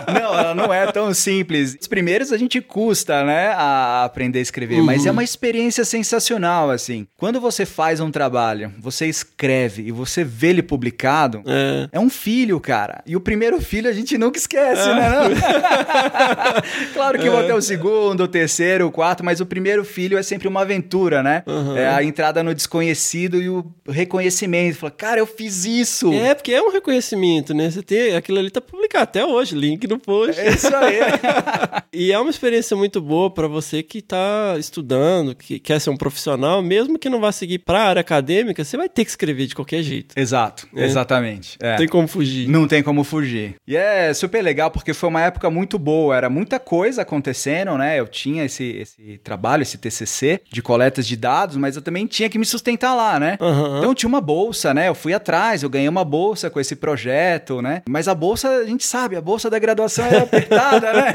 Não, 0.07 0.39
ela 0.39 0.55
não 0.55 0.73
é 0.73 0.91
tão 0.93 1.13
simples. 1.13 1.77
Os 1.81 1.89
primeiros 1.89 2.31
a 2.33 2.37
gente 2.39 2.61
custa, 2.61 3.25
né, 3.25 3.49
a 3.49 4.05
aprender 4.05 4.39
a 4.39 4.43
escrever, 4.43 4.81
mas 4.81 5.03
Uhum. 5.03 5.09
é 5.09 5.11
uma 5.11 5.25
experiência 5.25 5.85
sensacional, 5.85 6.71
assim. 6.71 7.09
Quando 7.17 7.41
você 7.41 7.67
faz 7.67 7.99
um 8.01 8.09
trabalho, 8.11 8.73
você 8.79 9.07
escreve 9.07 9.83
e 9.83 9.93
você 9.93 10.23
vê 10.25 10.49
ele 10.49 10.63
publicado, 10.63 11.43
É. 11.47 11.89
é 11.93 12.01
um 12.01 12.11
filho, 12.11 12.59
cara. 12.61 13.03
E 13.07 13.17
o 13.17 13.21
primeiro 13.21 13.61
filho 13.61 13.89
a 13.89 13.93
gente 13.93 14.17
nunca 14.19 14.39
esquece, 14.39 14.89
né? 14.89 15.09
Não? 15.11 15.31
claro 16.95 17.19
que 17.19 17.29
vão 17.29 17.47
ter 17.47 17.55
o 17.55 17.61
segundo, 17.63 18.23
o 18.25 18.29
terceiro, 18.29 18.87
o 18.87 18.91
quarto, 18.91 19.25
mas 19.25 19.41
o 19.41 19.47
primeiro 19.47 19.85
filho 19.85 20.19
é 20.19 20.23
sempre 20.23 20.49
uma 20.49 20.63
aventura, 20.63 21.23
né? 21.23 21.43
Uhum. 21.47 21.77
É 21.77 21.89
a 21.89 22.03
entrada 22.03 22.43
no 22.43 22.55
desconhecido 22.55 23.41
e 23.41 23.49
o 23.49 23.65
reconhecimento. 23.89 24.77
Fala, 24.79 24.91
cara, 24.91 25.21
eu 25.21 25.27
fiz 25.27 25.65
isso. 25.65 26.13
É, 26.13 26.35
porque 26.35 26.53
é 26.53 26.63
um 26.63 26.71
reconhecimento, 26.71 27.55
né? 27.55 27.71
Você 27.71 27.83
tem 27.83 28.15
aquilo 28.17 28.39
ali 28.39 28.51
tá 28.51 28.61
publicado 28.61 29.05
até 29.05 29.25
hoje, 29.25 29.55
link 29.57 29.87
no 29.87 29.99
post. 29.99 30.41
É 30.41 30.49
isso 30.51 30.75
aí. 30.75 30.97
E 31.99 32.13
é 32.13 32.19
uma 32.19 32.29
experiência 32.29 32.77
muito 32.77 33.01
boa 33.01 33.31
para 33.31 33.49
você 33.49 33.83
que 33.83 34.03
tá 34.03 34.55
estudando, 34.59 35.35
que 35.35 35.59
quer 35.59 35.81
ser 35.81 35.89
um 35.89 35.97
profissional, 35.97 36.61
mesmo 36.61 36.99
que 36.99 37.09
não 37.09 37.21
vá 37.21 37.33
seguir 37.33 37.61
para 37.61 37.79
a 37.81 37.85
área 37.89 38.01
acadêmica, 38.01 38.63
você 38.67 38.77
vai 38.77 38.89
ter 38.89 39.05
que 39.05 39.11
escrever 39.11 39.47
de 39.47 39.55
qualquer 39.55 39.83
jeito. 39.83 40.15
Exato, 40.19 40.69
É. 40.75 40.85
exatamente. 40.85 41.57
É. 41.61 41.71
Não 41.71 41.77
tem 41.79 41.89
como 41.89 42.09
fugir. 42.09 42.49
Não 42.49 42.69
tem 42.69 42.83
como 42.83 43.05
fugir. 43.05 43.57
E 43.67 43.77
é 43.77 44.13
super 44.15 44.43
legal 44.43 44.71
porque 44.71 44.93
foi 44.93 45.09
uma 45.09 45.23
época 45.23 45.49
muito 45.51 45.79
boa, 45.79 46.17
era 46.17 46.29
muita 46.31 46.59
coisa 46.59 47.03
acontecendo, 47.03 47.77
né? 47.79 47.99
Eu 47.99 48.07
tinha 48.07 48.45
esse, 48.45 48.65
esse 48.65 49.19
trabalho, 49.23 49.63
esse 49.63 49.79
TCC 49.79 50.41
de 50.51 50.63
coletas 50.63 51.07
de 51.07 51.17
dados, 51.17 51.57
mas 51.57 51.77
eu 51.77 51.83
também 51.83 52.07
tinha 52.07 52.29
que 52.29 52.39
me 52.39 52.45
sustentar 52.45 52.95
lá, 52.95 53.19
né? 53.19 53.37
Aham. 53.41 53.79
Então 53.79 53.95
tinha 53.95 54.09
uma 54.09 54.21
bolsa, 54.21 54.73
né? 54.75 54.89
Eu 54.89 54.95
fui 54.95 55.13
atrás, 55.15 55.63
eu 55.63 55.71
ganhei 55.71 55.89
uma 55.89 56.05
bolsa 56.05 56.51
com 56.51 56.59
esse 56.61 56.77
projeto, 56.77 57.61
né? 57.63 57.83
Mas 57.89 58.09
a 58.09 58.15
bolsa, 58.15 58.49
a 58.49 58.65
gente 58.65 58.85
sabe, 58.85 59.17
a 59.17 59.21
bolsa 59.21 59.49
da 59.51 59.59
graduação 59.59 60.05
é 60.07 60.19
apertada, 60.19 60.93
né? 60.93 61.13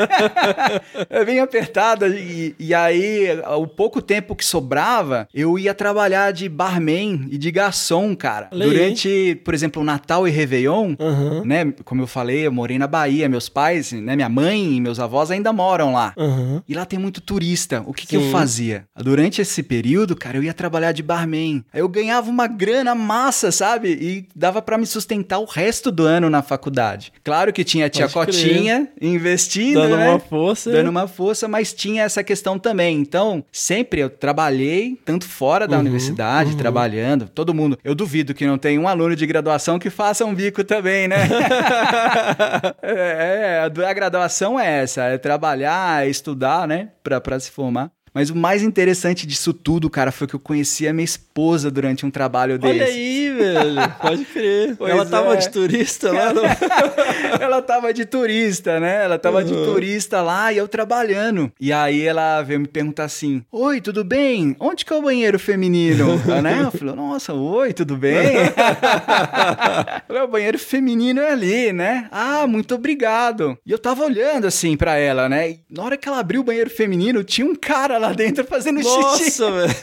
é 1.09 1.25
bem 1.25 1.39
apertada. 1.39 2.07
E, 2.07 2.55
e 2.59 2.73
aí, 2.73 3.27
o 3.57 3.67
pouco 3.67 4.01
tempo 4.01 4.35
que 4.35 4.45
sobrava, 4.45 5.27
eu 5.33 5.57
ia 5.57 5.73
trabalhar 5.73 6.31
de 6.31 6.47
barman 6.49 7.27
e 7.31 7.37
de 7.41 7.49
garçom, 7.51 8.15
cara. 8.15 8.49
Durante, 8.51 9.35
por 9.43 9.53
exemplo, 9.53 9.83
Natal 9.83 10.27
e 10.27 10.31
Réveillon, 10.31 10.95
Aham. 10.99 11.41
né? 11.43 11.73
Como 11.83 12.01
eu 12.03 12.07
falei, 12.07 12.45
eu 12.45 12.51
morei 12.51 12.77
na 12.77 12.85
Bahia, 12.85 13.27
meus 13.27 13.49
pais, 13.49 13.91
né? 13.91 14.15
Minha 14.15 14.29
mãe 14.29 14.75
e 14.75 14.79
meus 14.79 14.99
avós 14.99 15.31
ainda 15.31 15.51
moram 15.51 15.91
lá. 15.93 16.13
Aham. 16.17 16.61
E 16.67 16.73
lá 16.75 16.85
tem 16.85 16.99
muito 16.99 17.19
turista. 17.19 17.83
O 17.87 17.93
que, 17.93 18.05
que 18.05 18.15
eu 18.15 18.29
fazia? 18.29 18.85
Durante 18.95 19.41
esse 19.41 19.63
período, 19.63 20.15
cara, 20.15 20.37
eu 20.37 20.43
ia 20.43 20.53
trabalhar 20.53 20.91
de 20.91 21.01
barman. 21.01 21.65
Aí 21.73 21.79
eu 21.81 21.89
ganhava 21.89 22.29
uma 22.29 22.45
grana 22.45 22.93
massa, 22.93 23.51
sabe? 23.51 23.89
E 23.89 24.27
dava 24.35 24.61
pra 24.61 24.77
me 24.77 24.85
sustentar 24.85 25.39
o 25.39 25.45
resto 25.45 25.91
do 25.91 26.03
ano 26.05 26.29
na 26.29 26.43
faculdade. 26.43 27.11
Claro 27.23 27.51
que 27.51 27.63
tinha 27.63 27.87
a 27.87 27.89
tia 27.89 28.07
Pode 28.07 28.31
crer. 28.31 28.47
Cotinha 28.53 28.87
investindo, 29.01 29.81
Dando 29.81 29.97
né? 29.97 30.09
uma 30.09 30.19
força. 30.19 30.71
Dando 30.71 30.89
uma 30.89 31.07
força, 31.07 31.47
mas 31.47 31.73
tinha 31.73 32.03
essa 32.03 32.23
questão 32.23 32.59
também. 32.59 32.99
Então, 32.99 33.43
sempre 33.51 34.01
eu 34.01 34.09
trabalhei, 34.09 34.97
tanto 35.03 35.25
fora 35.25 35.67
da 35.67 35.75
Uhum, 35.77 35.81
universidade, 35.81 36.51
uhum. 36.51 36.57
trabalhando. 36.57 37.30
Todo 37.33 37.53
mundo. 37.53 37.77
Eu 37.83 37.95
duvido 37.95 38.33
que 38.33 38.45
não 38.45 38.57
tenha 38.57 38.79
um 38.79 38.87
aluno 38.87 39.15
de 39.15 39.25
graduação 39.25 39.79
que 39.79 39.89
faça 39.89 40.25
um 40.25 40.33
bico 40.33 40.63
também, 40.63 41.07
né? 41.07 41.17
é, 42.81 43.59
é, 43.59 43.85
a 43.85 43.93
graduação 43.93 44.59
é 44.59 44.81
essa, 44.83 45.03
é 45.03 45.17
trabalhar, 45.17 46.05
é 46.05 46.09
estudar, 46.09 46.67
né, 46.67 46.89
pra 47.03 47.39
se 47.39 47.51
formar. 47.51 47.91
Mas 48.13 48.29
o 48.29 48.35
mais 48.35 48.61
interessante 48.61 49.25
disso 49.25 49.53
tudo, 49.53 49.89
cara, 49.89 50.11
foi 50.11 50.27
que 50.27 50.33
eu 50.33 50.39
conheci 50.39 50.87
a 50.87 50.93
minha 50.93 51.05
esposa 51.05 51.71
durante 51.71 52.05
um 52.05 52.11
trabalho 52.11 52.59
desse. 52.59 52.73
Olha 52.73 52.85
aí, 52.85 53.29
velho. 53.29 53.93
Pode 54.01 54.25
crer. 54.25 54.75
Pois 54.81 54.91
Ela 54.91 55.05
tava 55.05 55.33
é. 55.33 55.37
de 55.37 55.49
turista 55.49 56.11
lá 56.11 56.33
no... 56.33 56.41
ela 57.39 57.61
tava 57.61 57.93
de 57.93 58.05
turista, 58.05 58.79
né? 58.79 59.03
Ela 59.05 59.17
tava 59.19 59.43
de 59.43 59.51
Uhum. 59.53 59.65
turista 59.65 60.21
lá 60.21 60.51
e 60.53 60.57
eu 60.57 60.67
trabalhando. 60.67 61.51
E 61.59 61.71
aí 61.73 62.01
ela 62.01 62.41
veio 62.41 62.59
me 62.61 62.67
perguntar 62.67 63.03
assim: 63.05 63.43
Oi, 63.51 63.81
tudo 63.81 64.03
bem? 64.03 64.55
Onde 64.59 64.85
que 64.85 64.93
é 64.93 64.95
o 64.95 65.01
banheiro 65.01 65.37
feminino? 65.37 66.17
né? 66.41 66.61
Eu 66.63 66.71
falei, 66.71 66.95
nossa, 66.95 67.33
oi, 67.33 67.73
tudo 67.73 67.97
bem? 67.97 68.15
Eu 68.37 70.05
falei, 70.07 70.21
o 70.23 70.27
banheiro 70.27 70.59
feminino 70.59 71.19
é 71.21 71.31
ali, 71.31 71.73
né? 71.73 72.07
Ah, 72.11 72.45
muito 72.47 72.75
obrigado. 72.75 73.57
E 73.65 73.71
eu 73.71 73.79
tava 73.79 74.03
olhando 74.03 74.47
assim 74.47 74.75
pra 74.77 74.95
ela, 74.97 75.27
né? 75.29 75.51
E 75.51 75.59
na 75.69 75.83
hora 75.83 75.97
que 75.97 76.07
ela 76.07 76.19
abriu 76.19 76.41
o 76.41 76.43
banheiro 76.43 76.69
feminino, 76.69 77.23
tinha 77.23 77.45
um 77.45 77.55
cara 77.55 77.97
lá 78.01 78.11
dentro 78.13 78.43
fazendo 78.43 78.81
xixi. 78.81 79.41
Nossa, 79.41 79.51
velho. 79.51 79.73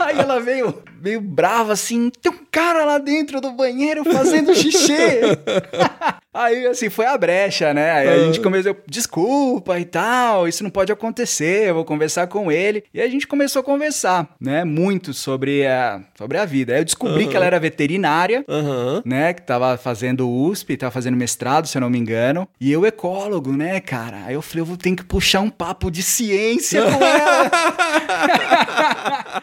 Aí 0.00 0.18
ela 0.18 0.40
veio 0.40 0.82
meio 1.02 1.20
brava 1.20 1.72
assim, 1.72 2.10
tem 2.22 2.30
um 2.30 2.38
cara 2.50 2.84
lá 2.84 2.98
dentro 2.98 3.40
do 3.40 3.52
banheiro 3.52 4.04
fazendo 4.04 4.54
xixi. 4.54 4.92
Aí, 6.36 6.66
assim, 6.66 6.90
foi 6.90 7.06
a 7.06 7.16
brecha, 7.16 7.72
né? 7.72 7.90
Aí 7.92 8.08
a 8.08 8.18
gente 8.26 8.40
começou, 8.40 8.76
desculpa 8.86 9.78
e 9.80 9.86
tal, 9.86 10.46
isso 10.46 10.62
não 10.62 10.70
pode 10.70 10.92
acontecer, 10.92 11.68
eu 11.70 11.74
vou 11.74 11.84
conversar 11.84 12.26
com 12.26 12.52
ele. 12.52 12.84
E 12.92 13.00
a 13.00 13.08
gente 13.08 13.26
começou 13.26 13.60
a 13.60 13.62
conversar, 13.64 14.28
né? 14.38 14.62
Muito 14.62 15.14
sobre 15.14 15.66
a, 15.66 16.02
sobre 16.16 16.36
a 16.36 16.44
vida. 16.44 16.74
Aí 16.74 16.80
eu 16.80 16.84
descobri 16.84 17.22
Aham. 17.22 17.30
que 17.30 17.36
ela 17.36 17.46
era 17.46 17.58
veterinária, 17.58 18.44
Aham. 18.46 19.02
né? 19.04 19.32
Que 19.32 19.40
tava 19.42 19.78
fazendo 19.78 20.30
USP, 20.30 20.76
tava 20.76 20.92
fazendo 20.92 21.16
mestrado, 21.16 21.66
se 21.66 21.78
eu 21.78 21.80
não 21.80 21.88
me 21.88 21.98
engano. 21.98 22.46
E 22.60 22.70
eu 22.70 22.84
ecólogo, 22.84 23.52
né, 23.52 23.80
cara? 23.80 24.24
Aí 24.26 24.34
eu 24.34 24.42
falei, 24.42 24.60
eu 24.60 24.66
vou 24.66 24.76
ter 24.76 24.94
que 24.94 25.04
puxar 25.04 25.40
um 25.40 25.50
papo 25.50 25.90
de 25.90 26.02
ciência 26.02 26.82
com 26.82 27.04
ela. 27.04 27.50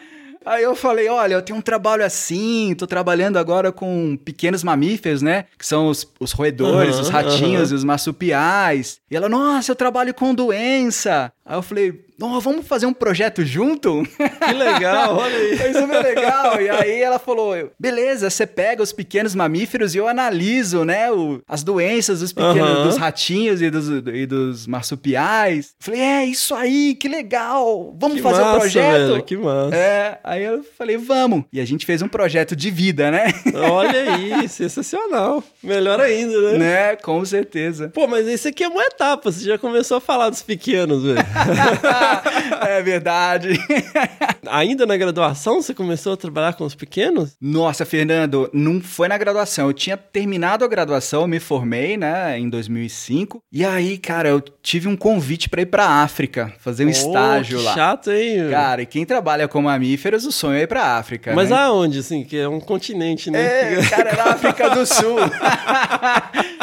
Aí 0.44 0.62
eu 0.62 0.74
falei, 0.74 1.08
olha, 1.08 1.34
eu 1.34 1.42
tenho 1.42 1.58
um 1.58 1.62
trabalho 1.62 2.04
assim, 2.04 2.74
tô 2.76 2.86
trabalhando 2.86 3.38
agora 3.38 3.72
com 3.72 4.16
pequenos 4.24 4.62
mamíferos, 4.62 5.22
né? 5.22 5.46
Que 5.58 5.66
são 5.66 5.88
os, 5.88 6.06
os 6.20 6.32
roedores, 6.32 6.94
Aham, 6.96 7.02
os 7.02 7.08
ratinhos 7.08 7.72
e 7.72 7.74
os 7.74 7.84
marsupiais. 7.84 8.98
E 9.10 9.16
ela, 9.16 9.28
nossa, 9.28 9.72
eu 9.72 9.76
trabalho 9.76 10.12
com 10.12 10.34
doença. 10.34 11.32
Aí 11.46 11.56
eu 11.58 11.62
falei, 11.62 11.92
não, 12.18 12.40
vamos 12.40 12.66
fazer 12.66 12.86
um 12.86 12.92
projeto 12.94 13.44
junto? 13.44 14.02
Que 14.46 14.52
legal, 14.54 15.16
olha 15.16 15.36
aí. 15.36 15.56
Foi 15.58 15.74
super 15.74 16.02
legal. 16.02 16.60
E 16.60 16.70
aí 16.70 17.00
ela 17.02 17.18
falou: 17.18 17.54
beleza, 17.78 18.30
você 18.30 18.46
pega 18.46 18.82
os 18.82 18.92
pequenos 18.92 19.34
mamíferos 19.34 19.94
e 19.94 19.98
eu 19.98 20.08
analiso, 20.08 20.84
né, 20.84 21.10
o- 21.12 21.42
as 21.46 21.62
doenças 21.62 22.20
dos 22.20 22.32
pequenos, 22.32 22.70
Aham. 22.70 22.86
dos 22.86 22.96
ratinhos 22.96 23.60
e 23.60 23.68
dos, 23.68 23.88
e 23.88 24.26
dos 24.26 24.66
marsupiais. 24.66 25.72
Falei, 25.80 26.00
é 26.00 26.24
isso 26.24 26.54
aí, 26.54 26.94
que 26.94 27.08
legal. 27.08 27.94
Vamos 27.98 28.16
Que 28.16 28.22
fazer 28.22 28.42
massa, 28.42 28.58
projeto. 28.60 29.08
velho, 29.12 29.22
que 29.22 29.36
massa. 29.36 29.74
É, 29.76 30.18
aí 30.24 30.44
eu 30.44 30.62
falei, 30.78 30.96
vamos. 30.96 31.44
E 31.52 31.60
a 31.60 31.64
gente 31.66 31.84
fez 31.84 32.00
um 32.00 32.08
projeto 32.08 32.56
de 32.56 32.70
vida, 32.70 33.10
né? 33.10 33.26
Olha 33.54 34.14
aí, 34.14 34.48
sensacional. 34.48 35.42
Melhor 35.62 36.00
ainda, 36.00 36.52
né? 36.52 36.58
né? 36.58 36.96
Com 36.96 37.24
certeza. 37.24 37.90
Pô, 37.92 38.06
mas 38.06 38.26
isso 38.26 38.48
aqui 38.48 38.64
é 38.64 38.68
uma 38.68 38.82
etapa. 38.84 39.30
Você 39.30 39.44
já 39.44 39.58
começou 39.58 39.96
a 39.96 40.00
falar 40.00 40.30
dos 40.30 40.42
pequenos, 40.42 41.02
velho. 41.02 41.33
é 42.66 42.82
verdade. 42.82 43.58
Ainda 44.50 44.86
na 44.86 44.96
graduação 44.96 45.60
você 45.62 45.72
começou 45.74 46.12
a 46.12 46.16
trabalhar 46.16 46.52
com 46.54 46.64
os 46.64 46.74
pequenos? 46.74 47.36
Nossa, 47.40 47.84
Fernando, 47.84 48.48
não 48.52 48.80
foi 48.80 49.08
na 49.08 49.16
graduação. 49.18 49.68
Eu 49.68 49.72
tinha 49.72 49.96
terminado 49.96 50.64
a 50.64 50.68
graduação, 50.68 51.26
me 51.26 51.40
formei, 51.40 51.96
né, 51.96 52.38
em 52.38 52.48
2005. 52.48 53.40
E 53.52 53.64
aí, 53.64 53.96
cara, 53.98 54.28
eu 54.28 54.40
tive 54.62 54.88
um 54.88 54.96
convite 54.96 55.48
pra 55.48 55.62
ir 55.62 55.66
pra 55.66 55.86
África, 55.86 56.52
fazer 56.58 56.84
um 56.84 56.88
Oh, 56.88 56.90
estágio 56.90 57.58
que 57.58 57.64
lá. 57.64 57.74
chato, 57.74 58.10
hein? 58.12 58.50
Cara, 58.50 58.82
e 58.82 58.86
quem 58.86 59.04
trabalha 59.04 59.48
com 59.48 59.60
mamíferos, 59.62 60.24
o 60.24 60.32
sonho 60.32 60.58
é 60.58 60.62
ir 60.62 60.66
pra 60.66 60.96
África. 60.96 61.32
Mas 61.34 61.50
né? 61.50 61.56
aonde, 61.56 61.98
assim? 61.98 62.22
Que 62.24 62.38
é 62.38 62.48
um 62.48 62.60
continente, 62.60 63.30
né? 63.30 63.74
É, 63.74 63.82
cara, 63.88 64.10
era 64.10 64.24
na 64.24 64.30
África 64.32 64.70
do 64.70 64.86
Sul. 64.86 65.16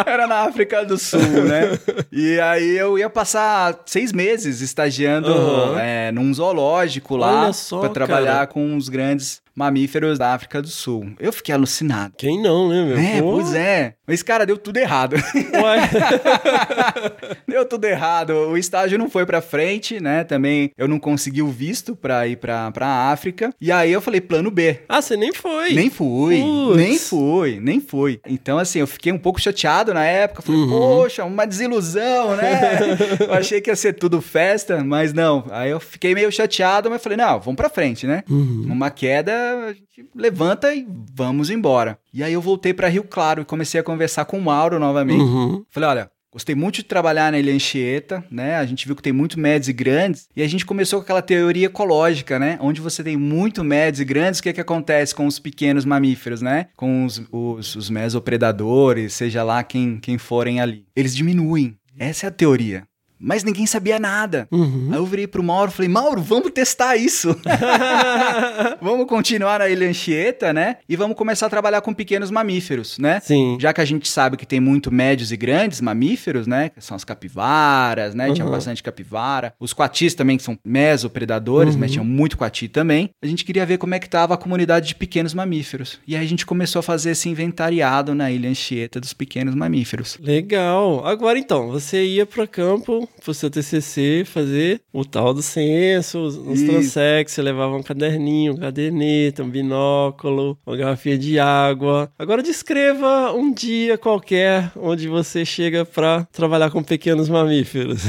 era 0.05 0.27
na 0.27 0.35
África 0.41 0.85
do 0.85 0.97
Sul, 0.97 1.19
né? 1.19 1.77
E 2.11 2.39
aí 2.39 2.77
eu 2.77 2.97
ia 2.97 3.09
passar 3.09 3.79
seis 3.85 4.11
meses 4.11 4.60
estagiando 4.61 5.31
Aham. 5.31 5.79
é, 5.79 6.11
num 6.11 6.33
zoológico 6.33 7.17
lá 7.17 7.51
pra 7.79 7.89
trabalhar 7.89 8.33
cara. 8.33 8.47
com 8.47 8.75
os 8.75 8.89
grandes 8.89 9.41
mamíferos 9.55 10.17
da 10.17 10.33
África 10.33 10.61
do 10.61 10.67
Sul. 10.67 11.11
Eu 11.19 11.31
fiquei 11.33 11.53
alucinado. 11.53 12.13
Quem 12.17 12.41
não, 12.41 12.69
né, 12.69 12.83
meu? 12.85 12.97
É, 12.97 13.21
Pô. 13.21 13.33
pois 13.33 13.53
é. 13.53 13.93
Mas, 14.07 14.21
cara, 14.23 14.45
deu 14.45 14.57
tudo 14.57 14.77
errado. 14.77 15.15
Uai. 15.15 15.79
deu 17.47 17.65
tudo 17.65 17.85
errado. 17.85 18.31
O 18.49 18.57
estágio 18.57 18.97
não 18.97 19.09
foi 19.09 19.25
pra 19.25 19.41
frente, 19.41 19.99
né? 20.01 20.23
Também 20.23 20.71
eu 20.77 20.87
não 20.87 20.99
consegui 20.99 21.41
o 21.41 21.47
visto 21.47 21.95
pra 21.95 22.27
ir 22.27 22.37
pra, 22.37 22.71
pra 22.71 22.87
África. 23.11 23.53
E 23.59 23.71
aí 23.71 23.91
eu 23.91 24.01
falei, 24.01 24.21
plano 24.21 24.51
B. 24.51 24.79
Ah, 24.87 25.01
você 25.01 25.15
nem 25.15 25.33
foi. 25.33 25.73
Nem 25.73 25.89
fui, 25.89 26.41
Putz. 26.41 26.77
nem 26.77 26.97
fui, 26.97 27.59
nem 27.61 27.79
fui. 27.79 28.19
Então, 28.27 28.57
assim, 28.57 28.79
eu 28.79 28.87
fiquei 28.87 29.11
um 29.11 29.17
pouco 29.17 29.39
chateado 29.41 29.93
na 29.93 30.03
época. 30.05 30.41
Falei, 30.41 30.61
Uhum. 30.61 30.69
poxa, 30.69 31.23
uma 31.25 31.45
desilusão, 31.45 32.35
né? 32.35 32.97
eu 33.27 33.33
achei 33.33 33.61
que 33.61 33.69
ia 33.69 33.75
ser 33.75 33.93
tudo 33.93 34.21
festa, 34.21 34.83
mas 34.83 35.13
não. 35.13 35.45
Aí 35.51 35.69
eu 35.71 35.79
fiquei 35.79 36.13
meio 36.13 36.31
chateado, 36.31 36.89
mas 36.89 37.01
falei, 37.01 37.17
não, 37.17 37.39
vamos 37.39 37.55
pra 37.55 37.69
frente, 37.69 38.05
né? 38.05 38.23
Uhum. 38.29 38.65
Uma 38.69 38.89
queda, 38.89 39.31
a 39.41 39.73
gente 39.73 40.09
levanta 40.15 40.73
e 40.73 40.87
vamos 41.13 41.49
embora. 41.49 41.97
E 42.13 42.23
aí 42.23 42.33
eu 42.33 42.41
voltei 42.41 42.73
pra 42.73 42.87
Rio 42.87 43.03
Claro 43.03 43.41
e 43.41 43.45
comecei 43.45 43.79
a 43.79 43.83
conversar 43.83 44.25
com 44.25 44.37
o 44.37 44.41
Mauro 44.41 44.79
novamente. 44.79 45.21
Uhum. 45.21 45.63
Falei, 45.69 45.89
olha, 45.89 46.11
gostei 46.31 46.55
muito 46.55 46.75
de 46.75 46.83
trabalhar 46.83 47.31
na 47.31 47.39
Ilha 47.39 47.53
Anchieta, 47.53 48.23
né? 48.31 48.55
A 48.55 48.65
gente 48.65 48.85
viu 48.85 48.95
que 48.95 49.01
tem 49.01 49.11
muito 49.11 49.39
médios 49.39 49.67
e 49.67 49.73
grandes. 49.73 50.27
E 50.35 50.41
a 50.41 50.47
gente 50.47 50.65
começou 50.65 50.99
com 50.99 51.03
aquela 51.03 51.21
teoria 51.21 51.65
ecológica, 51.65 52.39
né? 52.39 52.57
Onde 52.61 52.79
você 52.79 53.03
tem 53.03 53.17
muito 53.17 53.63
médios 53.63 53.99
e 53.99 54.05
grandes, 54.05 54.39
o 54.39 54.43
que, 54.43 54.53
que 54.53 54.61
acontece 54.61 55.13
com 55.13 55.27
os 55.27 55.39
pequenos 55.39 55.83
mamíferos, 55.83 56.41
né? 56.41 56.67
Com 56.77 57.05
os, 57.05 57.21
os, 57.31 57.75
os 57.75 57.89
mesopredadores, 57.89 59.13
seja 59.13 59.43
lá 59.43 59.63
quem, 59.63 59.99
quem 59.99 60.17
forem 60.17 60.61
ali. 60.61 60.85
Eles 60.95 61.15
diminuem. 61.15 61.75
Essa 61.99 62.27
é 62.27 62.29
a 62.29 62.31
teoria. 62.31 62.87
Mas 63.21 63.43
ninguém 63.43 63.65
sabia 63.67 63.99
nada. 63.99 64.47
Uhum. 64.51 64.89
Aí 64.91 64.97
eu 64.97 65.05
virei 65.05 65.27
pro 65.27 65.43
Mauro 65.43 65.69
e 65.71 65.73
falei, 65.73 65.89
Mauro, 65.89 66.21
vamos 66.21 66.51
testar 66.51 66.95
isso. 66.95 67.35
vamos 68.81 69.05
continuar 69.07 69.59
na 69.59 69.69
Ilha 69.69 69.87
Anchieta, 69.87 70.51
né? 70.53 70.77
E 70.87 70.95
vamos 70.95 71.15
começar 71.15 71.45
a 71.45 71.49
trabalhar 71.49 71.81
com 71.81 71.93
pequenos 71.93 72.31
mamíferos, 72.31 72.97
né? 72.97 73.19
Sim. 73.21 73.57
Já 73.59 73.73
que 73.73 73.81
a 73.81 73.85
gente 73.85 74.07
sabe 74.07 74.37
que 74.37 74.45
tem 74.45 74.59
muito 74.59 74.91
médios 74.91 75.31
e 75.31 75.37
grandes 75.37 75.81
mamíferos, 75.81 76.47
né? 76.47 76.69
Que 76.69 76.81
são 76.83 76.95
as 76.95 77.03
capivaras, 77.03 78.15
né? 78.15 78.31
Tinha 78.33 78.45
Uhum. 78.45 78.51
bastante 78.51 78.81
capivara. 78.81 79.53
Os 79.59 79.73
coatis 79.73 80.13
também, 80.13 80.37
que 80.37 80.43
são 80.43 80.57
mesopredadores, 80.65 81.73
Uhum. 81.75 81.79
mas 81.79 81.91
tinha 81.91 82.03
muito 82.03 82.37
coati 82.37 82.67
também. 82.67 83.09
A 83.21 83.27
gente 83.27 83.45
queria 83.45 83.65
ver 83.65 83.77
como 83.77 83.93
é 83.93 83.99
que 83.99 84.09
tava 84.09 84.33
a 84.33 84.37
comunidade 84.37 84.87
de 84.87 84.95
pequenos 84.95 85.33
mamíferos. 85.33 85.99
E 86.07 86.15
aí 86.15 86.23
a 86.25 86.27
gente 86.27 86.45
começou 86.45 86.79
a 86.79 86.83
fazer 86.83 87.11
esse 87.11 87.29
inventariado 87.29 88.15
na 88.15 88.31
Ilha 88.31 88.49
Anchieta 88.49 88.99
dos 88.99 89.13
pequenos 89.13 89.53
mamíferos. 89.55 90.17
Legal. 90.19 91.05
Agora 91.05 91.37
então, 91.37 91.67
você 91.69 92.03
ia 92.03 92.25
pro 92.25 92.47
campo 92.47 93.07
pro 93.23 93.33
seu 93.33 93.49
TCC 93.49 94.23
fazer 94.25 94.81
o 94.91 95.05
tal 95.05 95.33
do 95.33 95.41
censo, 95.41 96.19
os, 96.19 96.37
os 96.37 96.59
Isso. 96.59 96.71
transex, 96.71 97.31
você 97.31 97.41
levava 97.41 97.75
um 97.75 97.83
caderninho, 97.83 98.53
um 98.53 98.57
caderneta, 98.57 99.43
um 99.43 99.49
binóculo, 99.49 100.57
uma 100.65 100.75
garrafinha 100.75 101.17
de 101.17 101.39
água. 101.39 102.11
Agora 102.17 102.41
descreva 102.41 103.31
um 103.33 103.53
dia 103.53 103.97
qualquer 103.97 104.71
onde 104.75 105.07
você 105.07 105.45
chega 105.45 105.85
pra 105.85 106.27
trabalhar 106.31 106.71
com 106.71 106.83
pequenos 106.83 107.29
mamíferos. 107.29 108.01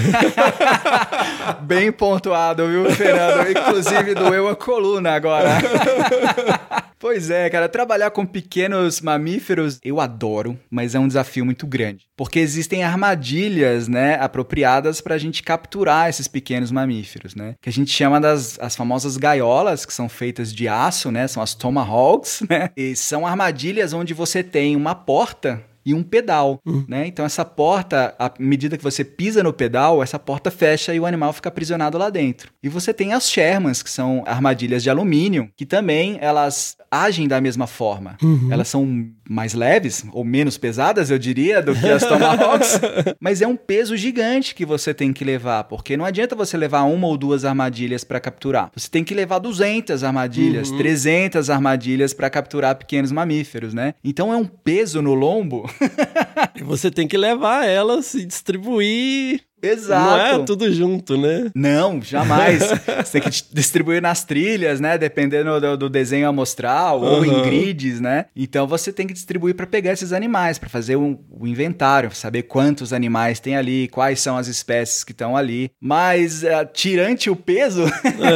Bem 1.62 1.92
pontuado, 1.92 2.66
viu, 2.66 2.90
Fernando? 2.90 3.50
Inclusive 3.50 4.14
doeu 4.14 4.48
a 4.48 4.56
coluna 4.56 5.12
agora. 5.12 5.58
Pois 7.02 7.30
é, 7.30 7.50
cara, 7.50 7.68
trabalhar 7.68 8.12
com 8.12 8.24
pequenos 8.24 9.00
mamíferos 9.00 9.80
eu 9.82 10.00
adoro, 10.00 10.56
mas 10.70 10.94
é 10.94 11.00
um 11.00 11.08
desafio 11.08 11.44
muito 11.44 11.66
grande. 11.66 12.06
Porque 12.16 12.38
existem 12.38 12.84
armadilhas, 12.84 13.88
né, 13.88 14.14
apropriadas 14.20 15.00
pra 15.00 15.18
gente 15.18 15.42
capturar 15.42 16.08
esses 16.08 16.28
pequenos 16.28 16.70
mamíferos, 16.70 17.34
né? 17.34 17.56
Que 17.60 17.68
a 17.68 17.72
gente 17.72 17.90
chama 17.90 18.20
das 18.20 18.56
as 18.60 18.76
famosas 18.76 19.16
gaiolas, 19.16 19.84
que 19.84 19.92
são 19.92 20.08
feitas 20.08 20.54
de 20.54 20.68
aço, 20.68 21.10
né? 21.10 21.26
São 21.26 21.42
as 21.42 21.54
tomahawks, 21.54 22.40
né? 22.48 22.70
E 22.76 22.94
são 22.94 23.26
armadilhas 23.26 23.92
onde 23.92 24.14
você 24.14 24.44
tem 24.44 24.76
uma 24.76 24.94
porta 24.94 25.60
e 25.84 25.94
um 25.94 26.02
pedal, 26.02 26.60
né? 26.88 27.06
Então 27.06 27.24
essa 27.24 27.44
porta, 27.44 28.14
à 28.18 28.32
medida 28.38 28.76
que 28.76 28.84
você 28.84 29.04
pisa 29.04 29.42
no 29.42 29.52
pedal, 29.52 30.02
essa 30.02 30.18
porta 30.18 30.50
fecha 30.50 30.94
e 30.94 31.00
o 31.00 31.06
animal 31.06 31.32
fica 31.32 31.48
aprisionado 31.48 31.98
lá 31.98 32.10
dentro. 32.10 32.52
E 32.62 32.68
você 32.68 32.92
tem 32.92 33.12
as 33.12 33.28
Shermans, 33.28 33.82
que 33.82 33.90
são 33.90 34.22
armadilhas 34.26 34.82
de 34.82 34.90
alumínio, 34.90 35.50
que 35.56 35.66
também 35.66 36.18
elas 36.20 36.76
agem 36.90 37.26
da 37.26 37.40
mesma 37.40 37.66
forma. 37.66 38.16
Elas 38.50 38.68
são 38.68 39.08
mais 39.28 39.54
leves 39.54 40.04
ou 40.12 40.24
menos 40.24 40.58
pesadas, 40.58 41.10
eu 41.10 41.18
diria, 41.18 41.62
do 41.62 41.74
que 41.74 41.88
as 41.88 42.04
Tomahawks, 42.04 42.80
mas 43.18 43.40
é 43.40 43.46
um 43.46 43.56
peso 43.56 43.96
gigante 43.96 44.54
que 44.54 44.66
você 44.66 44.92
tem 44.92 45.12
que 45.12 45.24
levar, 45.24 45.64
porque 45.64 45.96
não 45.96 46.04
adianta 46.04 46.36
você 46.36 46.56
levar 46.56 46.82
uma 46.82 47.06
ou 47.06 47.16
duas 47.16 47.44
armadilhas 47.44 48.04
para 48.04 48.20
capturar. 48.20 48.70
Você 48.76 48.90
tem 48.90 49.02
que 49.02 49.14
levar 49.14 49.38
200 49.38 50.04
armadilhas, 50.04 50.70
300 50.70 51.48
armadilhas 51.48 52.12
para 52.12 52.28
capturar 52.28 52.76
pequenos 52.76 53.10
mamíferos, 53.10 53.72
né? 53.72 53.94
Então 54.04 54.32
é 54.32 54.36
um 54.36 54.44
peso 54.44 55.00
no 55.00 55.14
lombo 55.14 55.68
você 56.62 56.90
tem 56.90 57.06
que 57.06 57.16
levar 57.16 57.66
elas 57.66 58.14
e 58.14 58.24
distribuir. 58.24 59.42
Exato. 59.62 60.04
Não 60.04 60.42
é 60.42 60.44
tudo 60.44 60.72
junto, 60.72 61.16
né? 61.16 61.50
Não, 61.54 62.02
jamais. 62.02 62.58
Você 63.04 63.20
tem 63.20 63.30
que 63.30 63.44
distribuir 63.52 64.02
nas 64.02 64.24
trilhas, 64.24 64.80
né? 64.80 64.98
Dependendo 64.98 65.60
do, 65.60 65.76
do 65.76 65.88
desenho 65.88 66.28
amostral 66.28 67.00
ou 67.00 67.24
em 67.24 67.42
grids, 67.42 68.00
né? 68.00 68.26
Então 68.34 68.66
você 68.66 68.92
tem 68.92 69.06
que 69.06 69.12
distribuir 69.12 69.54
para 69.54 69.66
pegar 69.66 69.92
esses 69.92 70.12
animais, 70.12 70.58
para 70.58 70.68
fazer 70.68 70.96
o, 70.96 71.20
o 71.30 71.46
inventário, 71.46 72.12
saber 72.12 72.42
quantos 72.42 72.92
animais 72.92 73.38
tem 73.38 73.54
ali, 73.54 73.86
quais 73.86 74.20
são 74.20 74.36
as 74.36 74.48
espécies 74.48 75.04
que 75.04 75.12
estão 75.12 75.36
ali. 75.36 75.70
Mas, 75.80 76.42
eh, 76.42 76.64
tirante 76.64 77.30
o 77.30 77.36
peso, 77.36 77.84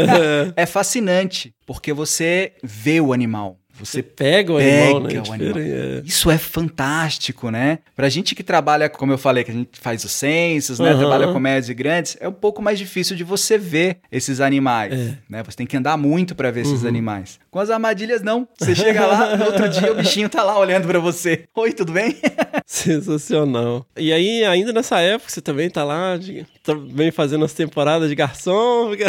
é 0.54 0.64
fascinante, 0.64 1.52
porque 1.66 1.92
você 1.92 2.52
vê 2.62 3.00
o 3.00 3.12
animal. 3.12 3.58
Você 3.78 4.02
Pega 4.02 4.52
o 4.52 4.56
animal, 4.58 5.00
né? 5.00 5.08
Pega 5.08 5.18
É 5.18 5.22
o 5.28 5.32
animal. 5.32 5.52
diferente, 5.54 6.08
Isso 6.08 6.30
é 6.30 6.38
fantástico, 6.38 7.50
né? 7.50 7.78
Pra 7.94 8.08
gente 8.08 8.34
que 8.34 8.42
trabalha, 8.42 8.88
como 8.88 9.12
eu 9.12 9.18
falei, 9.18 9.44
que 9.44 9.50
a 9.50 9.54
gente 9.54 9.78
faz 9.80 10.04
os 10.04 10.10
censos, 10.12 10.78
né? 10.78 10.90
Aham. 10.90 10.98
Trabalha 10.98 11.28
com 11.32 11.38
médios 11.38 11.68
e 11.70 11.74
grandes, 11.74 12.16
é 12.20 12.28
um 12.28 12.32
pouco 12.32 12.62
mais 12.62 12.78
difícil 12.78 13.16
de 13.16 13.24
você 13.24 13.56
ver 13.58 13.98
esses 14.10 14.40
animais, 14.40 14.92
É. 14.92 15.18
né? 15.28 15.42
Você 15.42 15.56
tem 15.56 15.66
que 15.66 15.76
andar 15.76 15.96
muito 15.96 16.34
pra 16.34 16.50
ver 16.50 16.60
esses 16.62 16.82
Uhum. 16.82 16.88
animais. 16.88 17.38
Com 17.56 17.60
as 17.60 17.70
armadilhas, 17.70 18.20
não. 18.20 18.46
Você 18.58 18.74
chega 18.74 19.06
lá, 19.06 19.34
no 19.34 19.46
outro 19.46 19.66
dia 19.66 19.90
o 19.90 19.94
bichinho 19.94 20.28
tá 20.28 20.42
lá 20.42 20.58
olhando 20.58 20.86
pra 20.86 20.98
você. 20.98 21.44
Oi, 21.54 21.72
tudo 21.72 21.90
bem? 21.90 22.14
Sensacional. 22.66 23.86
E 23.96 24.12
aí, 24.12 24.44
ainda 24.44 24.74
nessa 24.74 25.00
época, 25.00 25.30
você 25.30 25.40
também 25.40 25.70
tá 25.70 25.82
lá, 25.82 26.18
de, 26.18 26.44
também 26.62 27.10
fazendo 27.10 27.46
as 27.46 27.54
temporadas 27.54 28.10
de 28.10 28.14
garçom. 28.14 28.90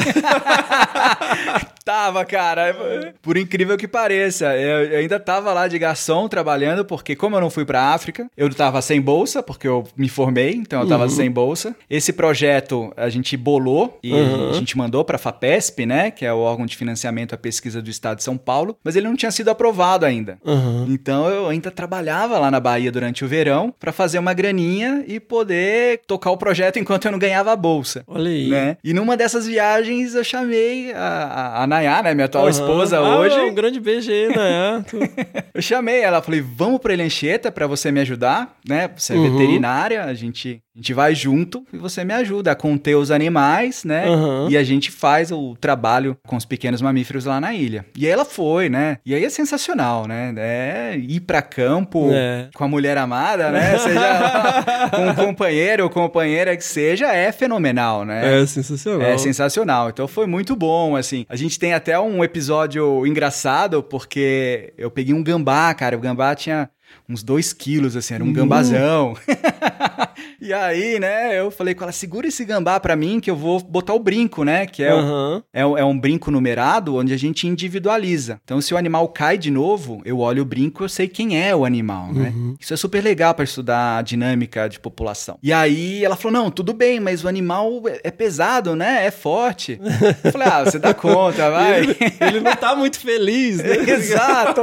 Tava, 1.84 2.26
cara. 2.26 2.76
Por 3.22 3.38
incrível 3.38 3.78
que 3.78 3.88
pareça, 3.88 4.54
eu 4.58 4.78
eu 4.91 5.00
ainda 5.00 5.18
tava 5.20 5.54
lá 5.54 5.68
de 5.70 5.80
garçom 5.80 6.28
trabalhando, 6.28 6.84
porque 6.84 7.16
como 7.16 7.38
eu 7.38 7.41
não 7.41 7.50
fui 7.50 7.64
pra 7.64 7.93
África, 7.93 8.28
eu 8.36 8.54
tava 8.54 8.82
sem 8.82 9.00
bolsa, 9.02 9.41
porque 9.41 9.66
eu 9.68 9.86
me 9.95 10.10
formei, 10.10 10.52
então 10.54 10.82
eu 10.82 10.88
tava 10.88 11.04
Uhum. 11.04 11.10
sem 11.10 11.32
bolsa. 11.32 11.74
Esse 11.89 12.12
projeto 12.12 12.91
a 12.98 13.08
gente 13.08 13.38
bolou 13.38 13.98
e 14.04 14.12
Uhum. 14.14 14.50
a 14.50 14.54
gente 14.54 14.78
mandou 14.78 15.06
pra 15.06 15.18
FAPESP, 15.18 15.86
né, 15.86 16.12
que 16.12 16.26
é 16.26 16.34
o 16.34 16.39
órgão 16.39 16.66
de 16.66 16.76
financiamento 16.76 17.34
à 17.34 17.38
pesquisa 17.38 17.82
do 17.82 17.89
Estado 17.89 18.18
de 18.18 18.24
São 18.24 18.37
Paulo, 18.38 18.78
mas 18.84 18.96
ele 18.96 19.08
não 19.08 19.16
tinha 19.16 19.32
sido 19.32 19.50
aprovado 19.50 20.06
ainda. 20.06 20.38
Aham. 20.46 20.86
Então 20.90 21.28
eu 21.30 21.48
ainda 21.48 21.70
trabalhava 21.72 22.38
lá 22.40 22.50
na 22.52 22.60
Bahia 22.60 22.92
durante 22.92 23.24
o 23.26 23.28
verão 23.28 23.74
pra 23.80 23.92
fazer 23.92 24.20
uma 24.20 24.34
graninha 24.34 25.04
e 25.08 25.20
poder 25.20 26.02
tocar 26.08 26.32
o 26.32 26.38
projeto 26.38 26.78
enquanto 26.80 27.06
eu 27.06 27.12
não 27.12 27.20
ganhava 27.20 27.52
a 27.52 27.56
bolsa 27.56 28.04
Olha 28.08 28.30
aí. 28.30 28.48
né? 28.50 28.78
E 28.84 28.94
numa 28.94 29.16
dessas 29.18 29.48
viagens 29.48 30.16
eu 30.16 30.24
chamei 30.24 30.92
a, 30.94 31.64
a, 31.64 31.68
Nayá, 31.68 32.02
né, 32.04 32.14
minha 32.14 32.26
atual 32.26 32.44
Aham. 32.46 32.52
esposa 32.52 32.98
Ah, 33.00 33.18
hoje. 33.18 33.40
Um 33.40 33.54
grande 33.56 33.80
beijo 33.80 34.12
aí, 34.12 34.28
né? 34.30 34.86
Eu 35.54 35.62
chamei 35.62 36.02
ela, 36.02 36.22
falei, 36.22 36.42
vamos 36.42 36.80
pra 36.80 36.94
Elencheta 36.94 37.52
pra 37.52 37.66
você 37.68 37.92
me 37.92 38.00
ajudar, 38.02 38.56
né? 38.68 38.90
Você 38.96 39.14
é 39.14 39.18
Uhum. 39.18 39.24
veterinária, 39.24 40.04
a 40.04 40.14
gente, 40.14 40.62
a 40.78 40.80
gente 40.80 40.94
vai 40.94 41.16
junto 41.16 41.66
e 41.74 41.78
você 41.78 42.04
me 42.04 42.14
ajuda 42.14 42.52
a 42.52 42.56
conter 42.56 42.94
os 42.96 43.10
animais, 43.10 43.84
né? 43.84 44.08
Aham. 44.08 44.48
E 44.48 44.56
a 44.56 44.64
gente 44.64 44.92
faz 44.92 45.32
o 45.32 45.56
trabalho 45.60 46.16
com 46.28 46.36
os 46.36 46.46
pequenos 46.46 46.84
mamíferos 46.84 47.26
lá 47.26 47.42
na 47.42 47.52
ilha. 47.52 47.84
E 47.98 48.06
aí 48.06 48.12
ela 48.12 48.24
foi, 48.24 48.70
né? 48.70 49.00
E 49.04 49.16
aí 49.16 49.26
é 49.26 49.30
sensacional, 49.30 50.08
né? 50.08 50.34
É 50.38 50.96
ir 50.96 51.22
pra 51.22 51.42
campo 51.42 52.10
É. 52.14 52.50
com 52.54 52.64
a 52.64 52.68
mulher 52.68 52.96
amada, 52.96 53.50
né? 53.50 53.76
Seja 53.80 54.64
com 54.96 55.08
um 55.08 55.16
companheiro 55.16 55.84
ou 55.84 55.90
companheira 55.90 56.56
que 56.56 56.64
seja, 56.64 57.08
é 57.12 57.32
fenomenal, 57.32 58.06
né? 58.06 58.42
É 58.42 58.46
sensacional. 58.46 59.02
É 59.02 59.18
sensacional. 59.18 59.90
Então 59.90 60.08
foi 60.08 60.28
muito 60.28 60.56
bom, 60.56 60.96
assim. 60.96 61.26
A 61.28 61.36
gente 61.36 61.58
tem 61.58 61.74
até 61.74 62.00
um 62.00 62.24
episódio 62.24 63.04
engraçado, 63.08 63.82
porque 63.82 64.74
eu 64.78 64.92
peguei 64.92 65.16
um 65.16 65.24
gambá, 65.24 65.74
cara. 65.74 65.98
O 65.98 66.00
gambá 66.00 66.36
tinha 66.36 66.70
uns 67.08 67.24
dois 67.24 67.54
quilos, 67.54 67.96
assim, 67.96 68.14
era 68.14 68.24
um 68.24 68.32
gambazão. 68.34 69.16
e 70.42 70.54
aí, 70.54 71.00
né, 71.00 71.40
eu 71.40 71.50
falei 71.52 71.74
com 71.74 71.84
ela, 71.84 71.92
segura 71.92 72.28
esse 72.28 72.44
gambá 72.46 72.80
pra 72.80 72.96
mim 72.96 73.20
que 73.20 73.30
eu 73.30 73.36
vou 73.36 73.60
botar 73.62 73.94
o 73.94 74.00
brinco, 74.00 74.44
né? 74.44 74.66
Que 74.66 74.84
é, 74.84 74.92
Aham. 74.92 75.44
é, 75.54 75.66
um- 75.66 75.78
é 75.78 75.86
um 75.86 75.98
brinco 75.98 76.30
numerado 76.32 76.96
onde 76.96 77.14
a 77.14 77.18
gente 77.18 77.48
individualiza. 77.48 78.40
Então, 78.44 78.60
se 78.62 78.74
o 78.74 78.78
animal 78.78 79.08
cai 79.10 79.38
de 79.38 79.50
novo, 79.52 80.02
eu 80.06 80.20
olho 80.20 80.44
o 80.44 80.46
brinco 80.46 80.84
eu 80.84 80.90
sei 80.90 81.08
quem 81.08 81.42
é 81.42 81.56
o 81.56 81.66
animal, 81.66 82.14
né? 82.14 82.34
Isso 82.60 82.74
é 82.74 82.78
super 82.78 83.04
legal 83.04 83.34
pra 83.34 83.44
estudar 83.44 83.98
a 83.98 84.02
dinâmica 84.02 84.68
de 84.68 84.80
população. 84.80 85.38
E 85.42 85.52
aí 85.54 86.04
ela 86.04 86.16
falou: 86.16 86.32
não, 86.44 86.52
tudo 86.52 86.74
bem, 86.74 87.00
mas 87.00 87.24
o 87.24 87.28
animal 87.28 87.82
é- 87.88 88.02
é 88.06 88.12
pesado, 88.12 88.76
né? 88.76 89.06
É 89.06 89.12
forte. 89.12 89.80
Eu 90.24 90.32
falei: 90.32 90.48
ah, 90.48 90.64
você 90.64 90.80
dá 90.80 90.94
conta, 90.94 91.50
vai. 91.52 91.82
Ele 92.22 92.40
não 92.42 92.56
tá 92.56 92.76
muito 92.76 93.00
feliz, 93.00 93.58
né? 93.58 93.76
Exato. 93.90 94.62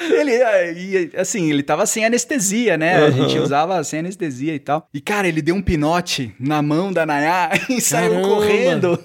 Ele, 0.00 0.32
e, 0.76 1.10
assim, 1.16 1.41
ele 1.50 1.62
tava 1.62 1.86
sem 1.86 2.04
anestesia, 2.04 2.76
né? 2.76 2.96
A 2.96 3.06
Aham. 3.06 3.12
gente 3.12 3.38
usava 3.38 3.82
sem 3.84 4.00
anestesia 4.00 4.54
e 4.54 4.58
tal. 4.58 4.88
E, 4.92 5.00
cara, 5.00 5.26
ele 5.28 5.40
deu 5.42 5.54
um 5.54 5.62
pinote 5.62 6.34
na 6.38 6.60
mão 6.62 6.92
da 6.92 7.04
Nayá 7.06 7.50
e 7.68 7.80
saiu 7.80 8.12
Caramba. 8.12 8.28
correndo. 8.28 8.98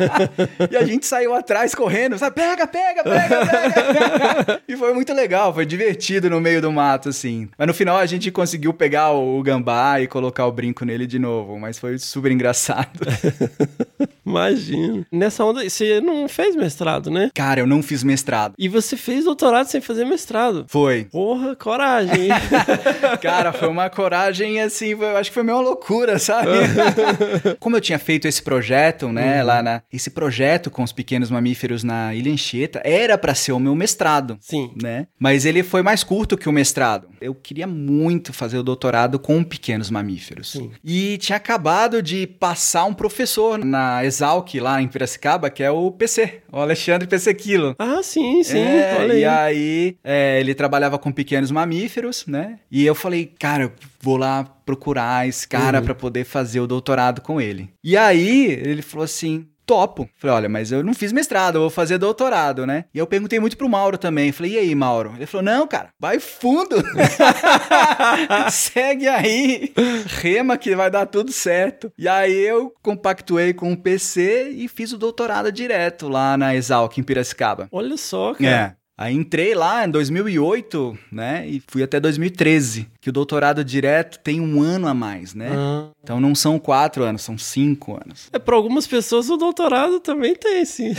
e 0.70 0.76
a 0.76 0.84
gente 0.84 1.06
saiu 1.06 1.34
atrás 1.34 1.74
correndo, 1.74 2.18
sabe? 2.18 2.34
Pega, 2.36 2.66
pega, 2.66 3.02
pega, 3.04 3.46
pega. 3.46 4.62
e 4.68 4.76
foi 4.76 4.92
muito 4.94 5.12
legal, 5.12 5.52
foi 5.54 5.66
divertido 5.66 6.28
no 6.30 6.40
meio 6.40 6.60
do 6.60 6.72
mato, 6.72 7.08
assim. 7.08 7.48
Mas 7.56 7.66
no 7.66 7.74
final 7.74 7.96
a 7.96 8.06
gente 8.06 8.30
conseguiu 8.30 8.72
pegar 8.72 9.12
o 9.12 9.42
gambá 9.42 10.00
e 10.00 10.06
colocar 10.06 10.46
o 10.46 10.52
brinco 10.52 10.84
nele 10.84 11.06
de 11.06 11.18
novo. 11.18 11.58
Mas 11.58 11.78
foi 11.78 11.98
super 11.98 12.30
engraçado. 12.32 13.00
Imagino. 14.30 15.06
Nessa 15.10 15.44
onda, 15.44 15.68
você 15.68 16.00
não 16.00 16.28
fez 16.28 16.54
mestrado, 16.56 17.10
né? 17.10 17.30
Cara, 17.34 17.60
eu 17.60 17.66
não 17.66 17.82
fiz 17.82 18.02
mestrado. 18.02 18.54
E 18.58 18.68
você 18.68 18.96
fez 18.96 19.24
doutorado 19.24 19.66
sem 19.66 19.80
fazer 19.80 20.04
mestrado. 20.04 20.64
Foi. 20.68 21.04
Porra, 21.04 21.56
coragem? 21.56 22.28
Cara, 23.20 23.52
foi 23.52 23.68
uma 23.68 23.90
coragem 23.90 24.60
assim, 24.60 24.90
eu 24.90 25.16
acho 25.16 25.30
que 25.30 25.34
foi 25.34 25.42
meio 25.42 25.58
uma 25.58 25.64
loucura, 25.64 26.18
sabe? 26.18 26.50
Como 27.58 27.76
eu 27.76 27.80
tinha 27.80 27.98
feito 27.98 28.26
esse 28.26 28.42
projeto, 28.42 29.08
né, 29.12 29.42
lá 29.42 29.62
na 29.62 29.82
esse 29.92 30.10
projeto 30.10 30.70
com 30.70 30.82
os 30.82 30.92
pequenos 30.92 31.30
mamíferos 31.30 31.82
na 31.82 32.14
Ilha 32.14 32.32
Anchieta, 32.32 32.80
era 32.84 33.18
pra 33.18 33.34
ser 33.34 33.52
o 33.52 33.58
meu 33.58 33.74
mestrado. 33.74 34.38
Sim. 34.40 34.72
Né? 34.80 35.06
Mas 35.18 35.44
ele 35.44 35.62
foi 35.62 35.82
mais 35.82 36.04
curto 36.04 36.36
que 36.36 36.48
o 36.48 36.52
mestrado. 36.52 37.08
Eu 37.20 37.34
queria 37.34 37.66
muito 37.66 38.32
fazer 38.32 38.58
o 38.58 38.62
doutorado 38.62 39.18
com 39.18 39.42
pequenos 39.42 39.90
mamíferos. 39.90 40.52
Sim. 40.52 40.70
E 40.84 41.18
tinha 41.18 41.36
acabado 41.36 42.02
de 42.02 42.26
passar 42.26 42.84
um 42.84 42.94
professor 42.94 43.58
na 43.64 44.04
Exalc, 44.20 44.54
lá 44.60 44.82
em 44.82 44.86
Piracicaba, 44.88 45.48
que 45.48 45.62
é 45.62 45.70
o 45.70 45.90
PC, 45.90 46.42
o 46.52 46.58
Alexandre 46.58 47.08
Pesequilo. 47.08 47.74
Ah, 47.78 48.02
sim, 48.02 48.42
sim. 48.42 48.58
É, 48.58 49.18
e 49.18 49.24
aí 49.24 49.96
é, 50.04 50.38
ele 50.38 50.54
trabalhava 50.54 50.98
com 50.98 51.10
pequenos 51.10 51.50
mamíferos, 51.50 52.26
né? 52.26 52.58
E 52.70 52.84
eu 52.84 52.94
falei, 52.94 53.32
cara, 53.38 53.64
eu 53.64 53.72
vou 54.00 54.16
lá 54.18 54.44
procurar 54.66 55.26
esse 55.26 55.48
cara 55.48 55.78
Uhum. 55.78 55.84
pra 55.84 55.94
poder 55.94 56.24
fazer 56.24 56.60
o 56.60 56.66
doutorado 56.66 57.20
com 57.22 57.40
ele. 57.40 57.70
E 57.82 57.96
aí 57.96 58.46
ele 58.62 58.82
falou 58.82 59.04
assim. 59.04 59.46
Topo. 59.70 60.10
Falei, 60.16 60.36
olha, 60.36 60.48
mas 60.48 60.72
eu 60.72 60.82
não 60.82 60.92
fiz 60.92 61.12
mestrado, 61.12 61.54
eu 61.54 61.60
vou 61.60 61.70
fazer 61.70 61.96
doutorado, 61.96 62.66
né? 62.66 62.86
E 62.92 62.98
eu 62.98 63.06
perguntei 63.06 63.38
muito 63.38 63.56
pro 63.56 63.68
Mauro 63.68 63.96
também. 63.96 64.32
Falei, 64.32 64.54
e 64.54 64.58
aí, 64.58 64.74
Mauro? 64.74 65.12
Ele 65.14 65.26
falou, 65.26 65.44
não, 65.44 65.64
cara, 65.64 65.90
vai 65.96 66.18
fundo. 66.18 66.74
Segue 68.50 69.06
aí. 69.06 69.72
Rema 70.06 70.58
que 70.58 70.74
vai 70.74 70.90
dar 70.90 71.06
tudo 71.06 71.30
certo. 71.30 71.92
E 71.96 72.08
aí 72.08 72.34
eu 72.34 72.74
compactuei 72.82 73.54
com 73.54 73.70
o 73.70 73.76
PC 73.76 74.50
e 74.56 74.66
fiz 74.66 74.92
o 74.92 74.98
doutorado 74.98 75.52
direto 75.52 76.08
lá 76.08 76.36
na 76.36 76.52
Exalc, 76.52 76.98
em 76.98 77.04
Piracicaba. 77.04 77.68
Olha 77.70 77.96
só, 77.96 78.34
cara. 78.34 78.76
É. 78.76 78.79
Aí 79.00 79.14
entrei 79.14 79.54
lá 79.54 79.86
em 79.86 79.90
2008, 79.90 80.98
né? 81.10 81.48
E 81.48 81.62
fui 81.66 81.82
até 81.82 81.98
2013. 81.98 82.86
Que 83.00 83.08
o 83.08 83.12
doutorado 83.12 83.64
direto 83.64 84.18
tem 84.18 84.42
um 84.42 84.60
ano 84.60 84.86
a 84.86 84.92
mais, 84.92 85.34
né? 85.34 85.48
Ah. 85.56 85.88
Então 86.04 86.20
não 86.20 86.34
são 86.34 86.58
quatro 86.58 87.02
anos, 87.02 87.22
são 87.22 87.38
cinco 87.38 87.94
anos. 87.94 88.28
É, 88.30 88.38
para 88.38 88.54
algumas 88.54 88.86
pessoas 88.86 89.30
o 89.30 89.38
doutorado 89.38 90.00
também 90.00 90.36
tem, 90.36 90.66
sim. 90.66 90.92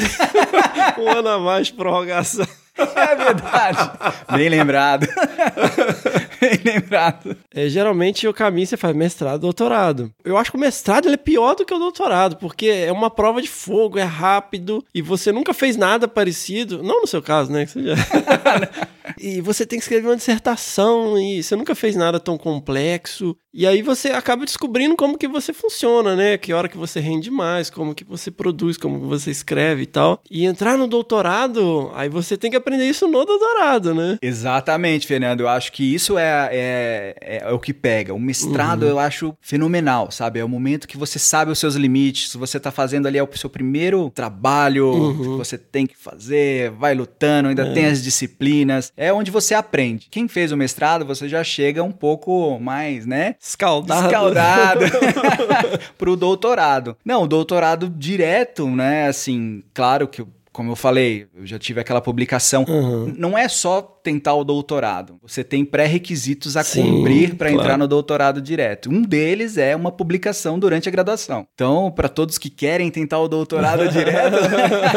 um 0.97 1.09
ano 1.09 1.29
a 1.29 1.37
mais 1.37 1.67
de 1.67 1.73
prorrogação. 1.73 2.47
É 2.77 3.15
verdade. 3.15 3.91
Bem 4.35 4.49
lembrado. 4.49 5.07
Bem 6.41 6.59
lembrado. 6.63 7.35
É, 7.53 7.67
geralmente 7.69 8.27
o 8.27 8.33
caminho 8.33 8.65
você 8.65 8.77
faz 8.77 8.95
mestrado, 8.95 9.41
doutorado. 9.41 10.11
Eu 10.23 10.37
acho 10.37 10.51
que 10.51 10.57
o 10.57 10.59
mestrado 10.59 11.05
ele 11.07 11.15
é 11.15 11.17
pior 11.17 11.55
do 11.55 11.65
que 11.65 11.73
o 11.73 11.77
doutorado, 11.79 12.37
porque 12.37 12.67
é 12.67 12.91
uma 12.91 13.09
prova 13.09 13.41
de 13.41 13.47
fogo, 13.49 13.99
é 13.99 14.03
rápido 14.03 14.83
e 14.93 15.01
você 15.01 15.31
nunca 15.31 15.53
fez 15.53 15.75
nada 15.77 16.07
parecido. 16.07 16.81
Não 16.81 17.01
no 17.01 17.07
seu 17.07 17.21
caso, 17.21 17.51
né? 17.51 17.65
que 17.65 17.71
você 17.73 17.83
já- 17.83 17.95
e 19.19 19.41
você 19.41 19.65
tem 19.65 19.77
que 19.77 19.83
escrever 19.83 20.07
uma 20.07 20.15
dissertação 20.15 21.17
e 21.19 21.43
você 21.43 21.55
nunca 21.55 21.75
fez 21.75 21.95
nada 21.95 22.19
tão 22.19 22.37
complexo. 22.37 23.35
E 23.53 23.67
aí 23.67 23.81
você 23.81 24.09
acaba 24.11 24.45
descobrindo 24.45 24.95
como 24.95 25.17
que 25.17 25.27
você 25.27 25.51
funciona, 25.51 26.15
né? 26.15 26.37
Que 26.37 26.53
hora 26.53 26.69
que 26.69 26.77
você 26.77 26.99
rende 27.01 27.29
mais, 27.29 27.69
como 27.69 27.93
que 27.93 28.05
você 28.05 28.31
produz, 28.31 28.77
como 28.77 28.99
que 29.01 29.05
você 29.05 29.29
escreve 29.29 29.83
e 29.83 29.85
tal. 29.87 30.21
E 30.31 30.45
entrar 30.45 30.77
no 30.77 30.87
doutorado, 30.87 31.91
aí 31.93 32.07
você 32.07 32.37
tem 32.37 32.49
que 32.49 32.55
aprender 32.61 32.85
isso 32.85 33.07
no 33.07 33.25
doutorado, 33.25 33.93
né? 33.93 34.17
Exatamente, 34.21 35.05
Fernando. 35.05 35.41
Eu 35.41 35.49
acho 35.49 35.71
que 35.71 35.93
isso 35.93 36.17
é, 36.17 36.49
é, 36.51 37.41
é 37.41 37.51
o 37.51 37.59
que 37.59 37.73
pega. 37.73 38.13
O 38.13 38.19
mestrado 38.19 38.85
eu 38.85 38.99
acho 38.99 39.35
fenomenal, 39.41 40.11
sabe? 40.11 40.39
É 40.39 40.43
o 40.43 40.49
momento 40.49 40.87
que 40.87 40.97
você 40.97 41.19
sabe 41.19 41.51
os 41.51 41.59
seus 41.59 41.75
limites, 41.75 42.35
você 42.35 42.59
tá 42.59 42.71
fazendo 42.71 43.07
ali 43.07 43.17
é 43.17 43.23
o 43.23 43.29
seu 43.35 43.49
primeiro 43.49 44.09
trabalho 44.11 45.15
que 45.17 45.27
você 45.29 45.57
tem 45.57 45.85
que 45.85 45.97
fazer, 45.97 46.71
vai 46.71 46.93
lutando, 46.93 47.49
ainda 47.49 47.73
tem 47.73 47.85
as 47.85 48.01
disciplinas. 48.01 48.91
É 48.95 49.11
onde 49.11 49.31
você 49.31 49.53
aprende. 49.53 50.07
Quem 50.09 50.27
fez 50.27 50.51
o 50.51 50.57
mestrado, 50.57 51.05
você 51.05 51.27
já 51.27 51.43
chega 51.43 51.83
um 51.83 51.91
pouco 51.91 52.59
mais, 52.59 53.05
né? 53.05 53.35
Escaldado. 53.39 54.05
Escaldado 54.05 54.85
pro 55.97 56.15
doutorado. 56.15 56.95
Não, 57.03 57.23
o 57.23 57.27
doutorado 57.27 57.89
direto, 57.89 58.69
né? 58.69 59.07
Assim, 59.07 59.63
claro 59.73 60.07
que, 60.07 60.25
como 60.51 60.71
eu 60.71 60.75
falei, 60.75 61.27
eu 61.33 61.45
já 61.45 61.57
tive 61.57 61.79
aquela 61.79 62.01
publicação. 62.01 62.65
Uhum. 62.67 63.13
Não 63.17 63.37
é 63.37 63.47
só 63.47 63.81
tentar 64.03 64.35
o 64.35 64.43
doutorado. 64.43 65.17
Você 65.21 65.43
tem 65.43 65.63
pré-requisitos 65.63 66.57
a 66.57 66.63
Sim, 66.63 66.83
cumprir 66.83 67.35
para 67.35 67.49
claro. 67.49 67.63
entrar 67.63 67.77
no 67.77 67.87
doutorado 67.87 68.41
direto. 68.41 68.89
Um 68.89 69.01
deles 69.01 69.57
é 69.57 69.75
uma 69.75 69.91
publicação 69.91 70.59
durante 70.59 70.87
a 70.87 70.91
graduação. 70.91 71.47
Então, 71.53 71.91
para 71.91 72.09
todos 72.09 72.37
que 72.37 72.49
querem 72.49 72.89
tentar 72.89 73.19
o 73.19 73.27
doutorado 73.27 73.87
direto, 73.89 74.37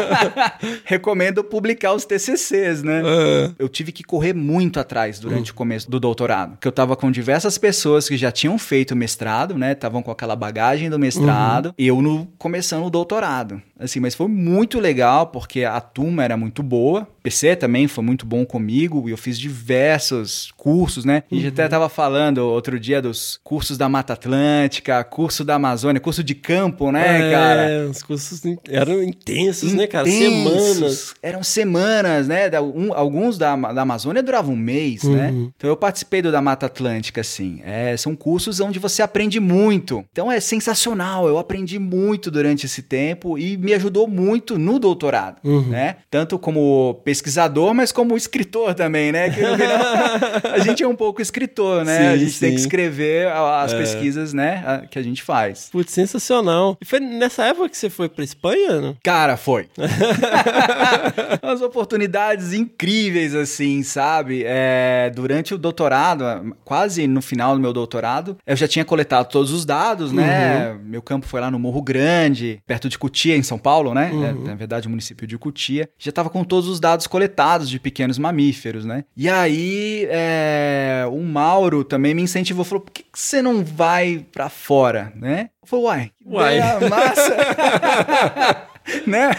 recomendo 0.85 1.43
publicar 1.43 1.93
os 1.93 2.05
TCCs, 2.05 2.83
né? 2.83 3.01
Eu 3.57 3.69
tive 3.69 3.91
que 3.91 4.03
correr 4.03 4.33
muito 4.33 4.79
atrás 4.79 5.19
durante 5.19 5.51
o 5.51 5.53
começo 5.53 5.89
do 5.89 5.99
doutorado, 5.99 6.51
porque 6.51 6.67
eu 6.67 6.71
tava 6.71 6.95
com 6.95 7.11
diversas 7.11 7.57
pessoas 7.57 8.07
que 8.07 8.17
já 8.17 8.31
tinham 8.31 8.57
feito 8.57 8.95
mestrado, 8.95 9.57
né? 9.57 9.71
Estavam 9.71 10.01
com 10.01 10.11
aquela 10.11 10.35
bagagem 10.35 10.89
do 10.89 10.99
mestrado, 10.99 11.73
e 11.77 11.87
eu 11.87 12.01
no 12.01 12.27
começando 12.37 12.85
o 12.85 12.89
doutorado. 12.89 13.61
Assim, 13.77 13.99
mas 13.99 14.15
foi 14.15 14.27
muito 14.27 14.79
legal 14.79 15.27
porque 15.27 15.63
a 15.63 15.81
turma 15.81 16.23
era 16.23 16.37
muito 16.37 16.63
boa. 16.63 17.01
O 17.01 17.23
PC 17.23 17.55
também 17.55 17.87
foi 17.87 18.03
muito 18.03 18.25
bom 18.25 18.45
comigo 18.45 18.94
e 19.07 19.11
eu 19.11 19.17
fiz 19.17 19.37
diversos 19.39 20.51
cursos, 20.57 21.05
né? 21.05 21.23
E 21.31 21.41
já 21.41 21.49
até 21.49 21.67
tava 21.67 21.89
falando 21.89 22.39
outro 22.39 22.79
dia 22.79 23.01
dos 23.01 23.39
cursos 23.43 23.77
da 23.77 23.87
Mata 23.89 24.13
Atlântica, 24.13 25.03
curso 25.03 25.43
da 25.43 25.55
Amazônia, 25.55 25.99
curso 25.99 26.23
de 26.23 26.35
campo, 26.35 26.91
né, 26.91 27.29
é, 27.29 27.31
cara? 27.31 27.87
os 27.89 28.01
cursos 28.03 28.41
eram 28.69 29.01
intensos, 29.03 29.73
né, 29.73 29.87
cara? 29.87 30.07
Intensos. 30.07 30.75
Semanas. 30.75 31.13
Eram 31.21 31.43
semanas, 31.43 32.27
né? 32.27 32.49
Alguns 32.95 33.37
da, 33.37 33.55
da 33.55 33.81
Amazônia 33.81 34.21
duravam 34.23 34.53
um 34.53 34.57
mês, 34.57 35.03
né? 35.03 35.29
Uhum. 35.31 35.51
Então 35.55 35.69
eu 35.69 35.77
participei 35.77 36.21
do 36.21 36.31
da 36.31 36.41
Mata 36.41 36.65
Atlântica, 36.65 37.21
assim. 37.21 37.61
É, 37.63 37.95
são 37.97 38.15
cursos 38.15 38.59
onde 38.59 38.79
você 38.79 39.01
aprende 39.01 39.39
muito. 39.39 40.03
Então 40.11 40.31
é 40.31 40.39
sensacional. 40.39 41.27
Eu 41.27 41.37
aprendi 41.37 41.79
muito 41.79 42.29
durante 42.31 42.65
esse 42.65 42.81
tempo 42.81 43.37
e 43.37 43.57
me 43.57 43.73
ajudou 43.73 44.07
muito 44.07 44.57
no 44.57 44.79
doutorado, 44.79 45.37
Uhum. 45.43 45.69
né? 45.69 45.97
Tanto 46.09 46.37
como 46.39 47.01
pesquisador, 47.03 47.73
mas 47.73 47.91
como 47.91 48.15
escritor 48.17 48.73
também, 48.73 48.84
né? 49.11 49.29
Que 49.29 49.41
a 50.49 50.59
gente 50.59 50.83
é 50.83 50.87
um 50.87 50.95
pouco 50.95 51.21
escritor, 51.21 51.83
né? 51.85 51.97
Sim, 51.97 52.05
a 52.07 52.17
gente 52.17 52.39
tem 52.39 52.51
que 52.51 52.57
sim. 52.57 52.63
escrever 52.65 53.27
as 53.31 53.73
É. 53.73 53.77
pesquisas, 53.77 54.33
né? 54.33 54.85
que 54.89 54.99
a 54.99 55.03
gente 55.03 55.23
faz. 55.23 55.69
Putz, 55.71 55.91
sensacional. 55.93 56.77
E 56.81 56.85
foi 56.85 56.99
nessa 56.99 57.43
época 57.45 57.69
que 57.69 57.77
você 57.77 57.89
foi 57.89 58.09
pra 58.09 58.23
Espanha, 58.23 58.81
não? 58.81 58.97
Cara, 59.03 59.37
foi. 59.37 59.67
Umas 61.43 61.61
oportunidades 61.61 62.53
incríveis, 62.53 63.35
assim, 63.35 63.83
sabe? 63.83 64.43
É, 64.45 65.11
durante 65.13 65.53
o 65.53 65.57
doutorado, 65.57 66.55
quase 66.63 67.07
no 67.07 67.21
final 67.21 67.55
do 67.55 67.61
meu 67.61 67.73
doutorado, 67.73 68.37
eu 68.45 68.55
já 68.55 68.67
tinha 68.67 68.83
coletado 68.85 69.29
todos 69.29 69.51
os 69.51 69.65
dados, 69.65 70.11
né? 70.11 70.75
Meu 70.83 71.01
campo 71.01 71.25
foi 71.25 71.39
lá 71.41 71.49
no 71.49 71.59
Morro 71.59 71.81
Grande, 71.81 72.59
perto 72.65 72.89
de 72.89 72.97
Cutia, 72.97 73.35
em 73.35 73.43
São 73.43 73.57
Paulo, 73.57 73.93
né? 73.93 74.11
É, 74.13 74.47
na 74.47 74.55
verdade, 74.55 74.87
o 74.87 74.89
município 74.89 75.27
de 75.27 75.37
Cutia. 75.37 75.89
Já 75.97 76.11
tava 76.11 76.29
com 76.29 76.43
todos 76.43 76.67
os 76.67 76.79
dados 76.79 77.07
coletados 77.07 77.69
de 77.69 77.79
pequenos 77.79 78.17
mamíferos, 78.17 78.74
né? 78.83 79.05
E 79.15 79.29
aí, 79.29 80.07
é, 80.09 81.05
o 81.09 81.21
Mauro 81.21 81.83
também 81.83 82.15
me 82.15 82.23
incentivou, 82.23 82.65
falou, 82.65 82.83
por 82.83 82.91
que, 82.91 83.03
que 83.03 83.19
você 83.19 83.41
não 83.41 83.63
vai 83.63 84.25
pra 84.33 84.49
fora, 84.49 85.13
né? 85.15 85.51
Eu 85.61 85.67
falei, 85.67 85.85
uai, 85.85 86.11
Uai. 86.25 86.89
massa! 86.89 87.35
né? 89.07 89.31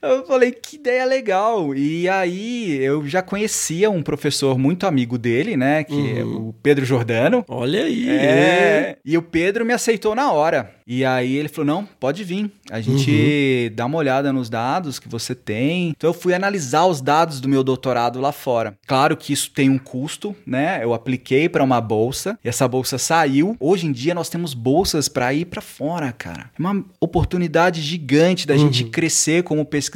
Eu 0.00 0.26
falei, 0.26 0.52
que 0.52 0.76
ideia 0.76 1.04
legal. 1.04 1.74
E 1.74 2.08
aí, 2.08 2.76
eu 2.80 3.06
já 3.06 3.22
conhecia 3.22 3.90
um 3.90 4.02
professor 4.02 4.58
muito 4.58 4.86
amigo 4.86 5.18
dele, 5.18 5.56
né? 5.56 5.84
Que 5.84 6.18
é 6.18 6.24
o 6.24 6.54
Pedro 6.62 6.84
Jordano. 6.84 7.44
Olha 7.48 7.84
aí. 7.84 8.08
É, 8.08 8.96
e 9.04 9.16
o 9.16 9.22
Pedro 9.22 9.64
me 9.64 9.72
aceitou 9.72 10.14
na 10.14 10.32
hora. 10.32 10.78
E 10.90 11.04
aí 11.04 11.36
ele 11.36 11.48
falou: 11.48 11.66
não, 11.66 11.88
pode 12.00 12.24
vir. 12.24 12.50
A 12.70 12.80
gente 12.80 13.70
dá 13.76 13.84
uma 13.84 13.98
olhada 13.98 14.32
nos 14.32 14.48
dados 14.48 14.98
que 14.98 15.06
você 15.06 15.34
tem. 15.34 15.90
Então 15.90 16.08
eu 16.08 16.14
fui 16.14 16.32
analisar 16.32 16.86
os 16.86 17.02
dados 17.02 17.40
do 17.40 17.48
meu 17.48 17.62
doutorado 17.62 18.18
lá 18.20 18.32
fora. 18.32 18.74
Claro 18.86 19.14
que 19.14 19.30
isso 19.30 19.50
tem 19.50 19.68
um 19.68 19.76
custo, 19.76 20.34
né? 20.46 20.82
Eu 20.82 20.94
apliquei 20.94 21.46
para 21.46 21.62
uma 21.62 21.78
bolsa 21.78 22.38
e 22.42 22.48
essa 22.48 22.66
bolsa 22.66 22.96
saiu. 22.96 23.54
Hoje 23.60 23.86
em 23.86 23.92
dia 23.92 24.14
nós 24.14 24.30
temos 24.30 24.54
bolsas 24.54 25.08
para 25.08 25.32
ir 25.34 25.44
para 25.44 25.60
fora, 25.60 26.10
cara. 26.10 26.50
É 26.58 26.60
uma 26.60 26.82
oportunidade 26.98 27.82
gigante 27.82 28.46
da 28.46 28.56
gente 28.56 28.84
crescer 28.84 29.42
como 29.42 29.66
pesquisador, 29.66 29.87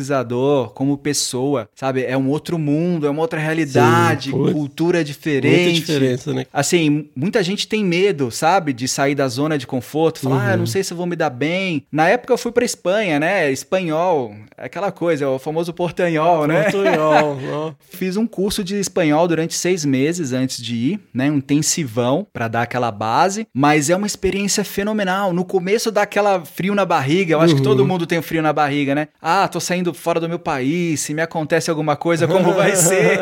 como 0.75 0.97
pessoa, 0.97 1.69
sabe? 1.75 2.05
É 2.05 2.17
um 2.17 2.29
outro 2.29 2.59
mundo, 2.59 3.07
é 3.07 3.11
uma 3.11 3.21
outra 3.23 3.39
realidade, 3.39 4.31
putz. 4.31 4.53
cultura 4.53 5.05
diferente. 5.05 5.71
Muita 5.71 5.81
diferença, 5.81 6.33
né? 6.33 6.47
Assim, 6.53 7.09
muita 7.15 7.43
gente 7.43 7.69
tem 7.69 7.85
medo, 7.85 8.31
sabe? 8.31 8.73
De 8.73 8.89
sair 8.89 9.15
da 9.15 9.29
zona 9.29 9.59
de 9.59 9.67
conforto, 9.67 10.21
falar, 10.21 10.49
ah, 10.49 10.53
eu 10.53 10.59
não 10.59 10.67
sei 10.67 10.83
se 10.83 10.93
eu 10.93 10.97
vou 10.97 11.07
me 11.07 11.17
dar 11.17 11.31
bem. 11.31 11.85
Na 11.91 12.09
época 12.09 12.33
eu 12.33 12.39
fui 12.39 12.53
pra 12.53 12.65
Espanha, 12.65 13.21
né? 13.21 13.51
Espanhol, 13.51 14.35
aquela 14.57 14.91
coisa, 14.91 15.29
o 15.29 15.39
famoso 15.39 15.73
portanhol, 15.73 16.47
né? 16.47 16.65
Portunhol, 16.65 17.39
ó. 17.53 17.73
Fiz 17.91 18.17
um 18.17 18.27
curso 18.27 18.65
de 18.65 18.77
espanhol 18.79 19.27
durante 19.29 19.55
seis 19.55 19.85
meses 19.85 20.33
antes 20.33 20.63
de 20.63 20.75
ir, 20.75 21.01
né? 21.13 21.31
Um 21.31 21.41
intensivão 21.43 22.27
pra 22.33 22.49
dar 22.49 22.63
aquela 22.63 22.91
base, 22.91 23.47
mas 23.53 23.91
é 23.91 23.97
uma 23.97 24.07
experiência 24.07 24.65
fenomenal. 24.65 25.33
No 25.33 25.45
começo 25.45 25.91
dá 25.91 26.03
aquela 26.03 26.45
frio 26.45 26.75
na 26.75 26.85
barriga, 26.85 27.35
eu 27.35 27.41
acho 27.41 27.57
que 27.57 27.63
todo 27.63 27.85
mundo 27.87 28.07
tem 28.07 28.19
um 28.19 28.23
frio 28.23 28.43
na 28.43 28.53
barriga, 28.53 28.95
né? 28.95 29.09
Ah, 29.21 29.49
tô 29.49 29.59
saindo 29.59 29.82
fora 29.95 30.21
do 30.21 30.29
meu 30.29 30.39
país, 30.39 31.01
se 31.01 31.15
me 31.15 31.23
acontece 31.23 31.71
alguma 31.71 31.97
coisa, 31.97 32.27
como 32.29 32.53
vai 32.53 32.75
ser? 32.77 33.19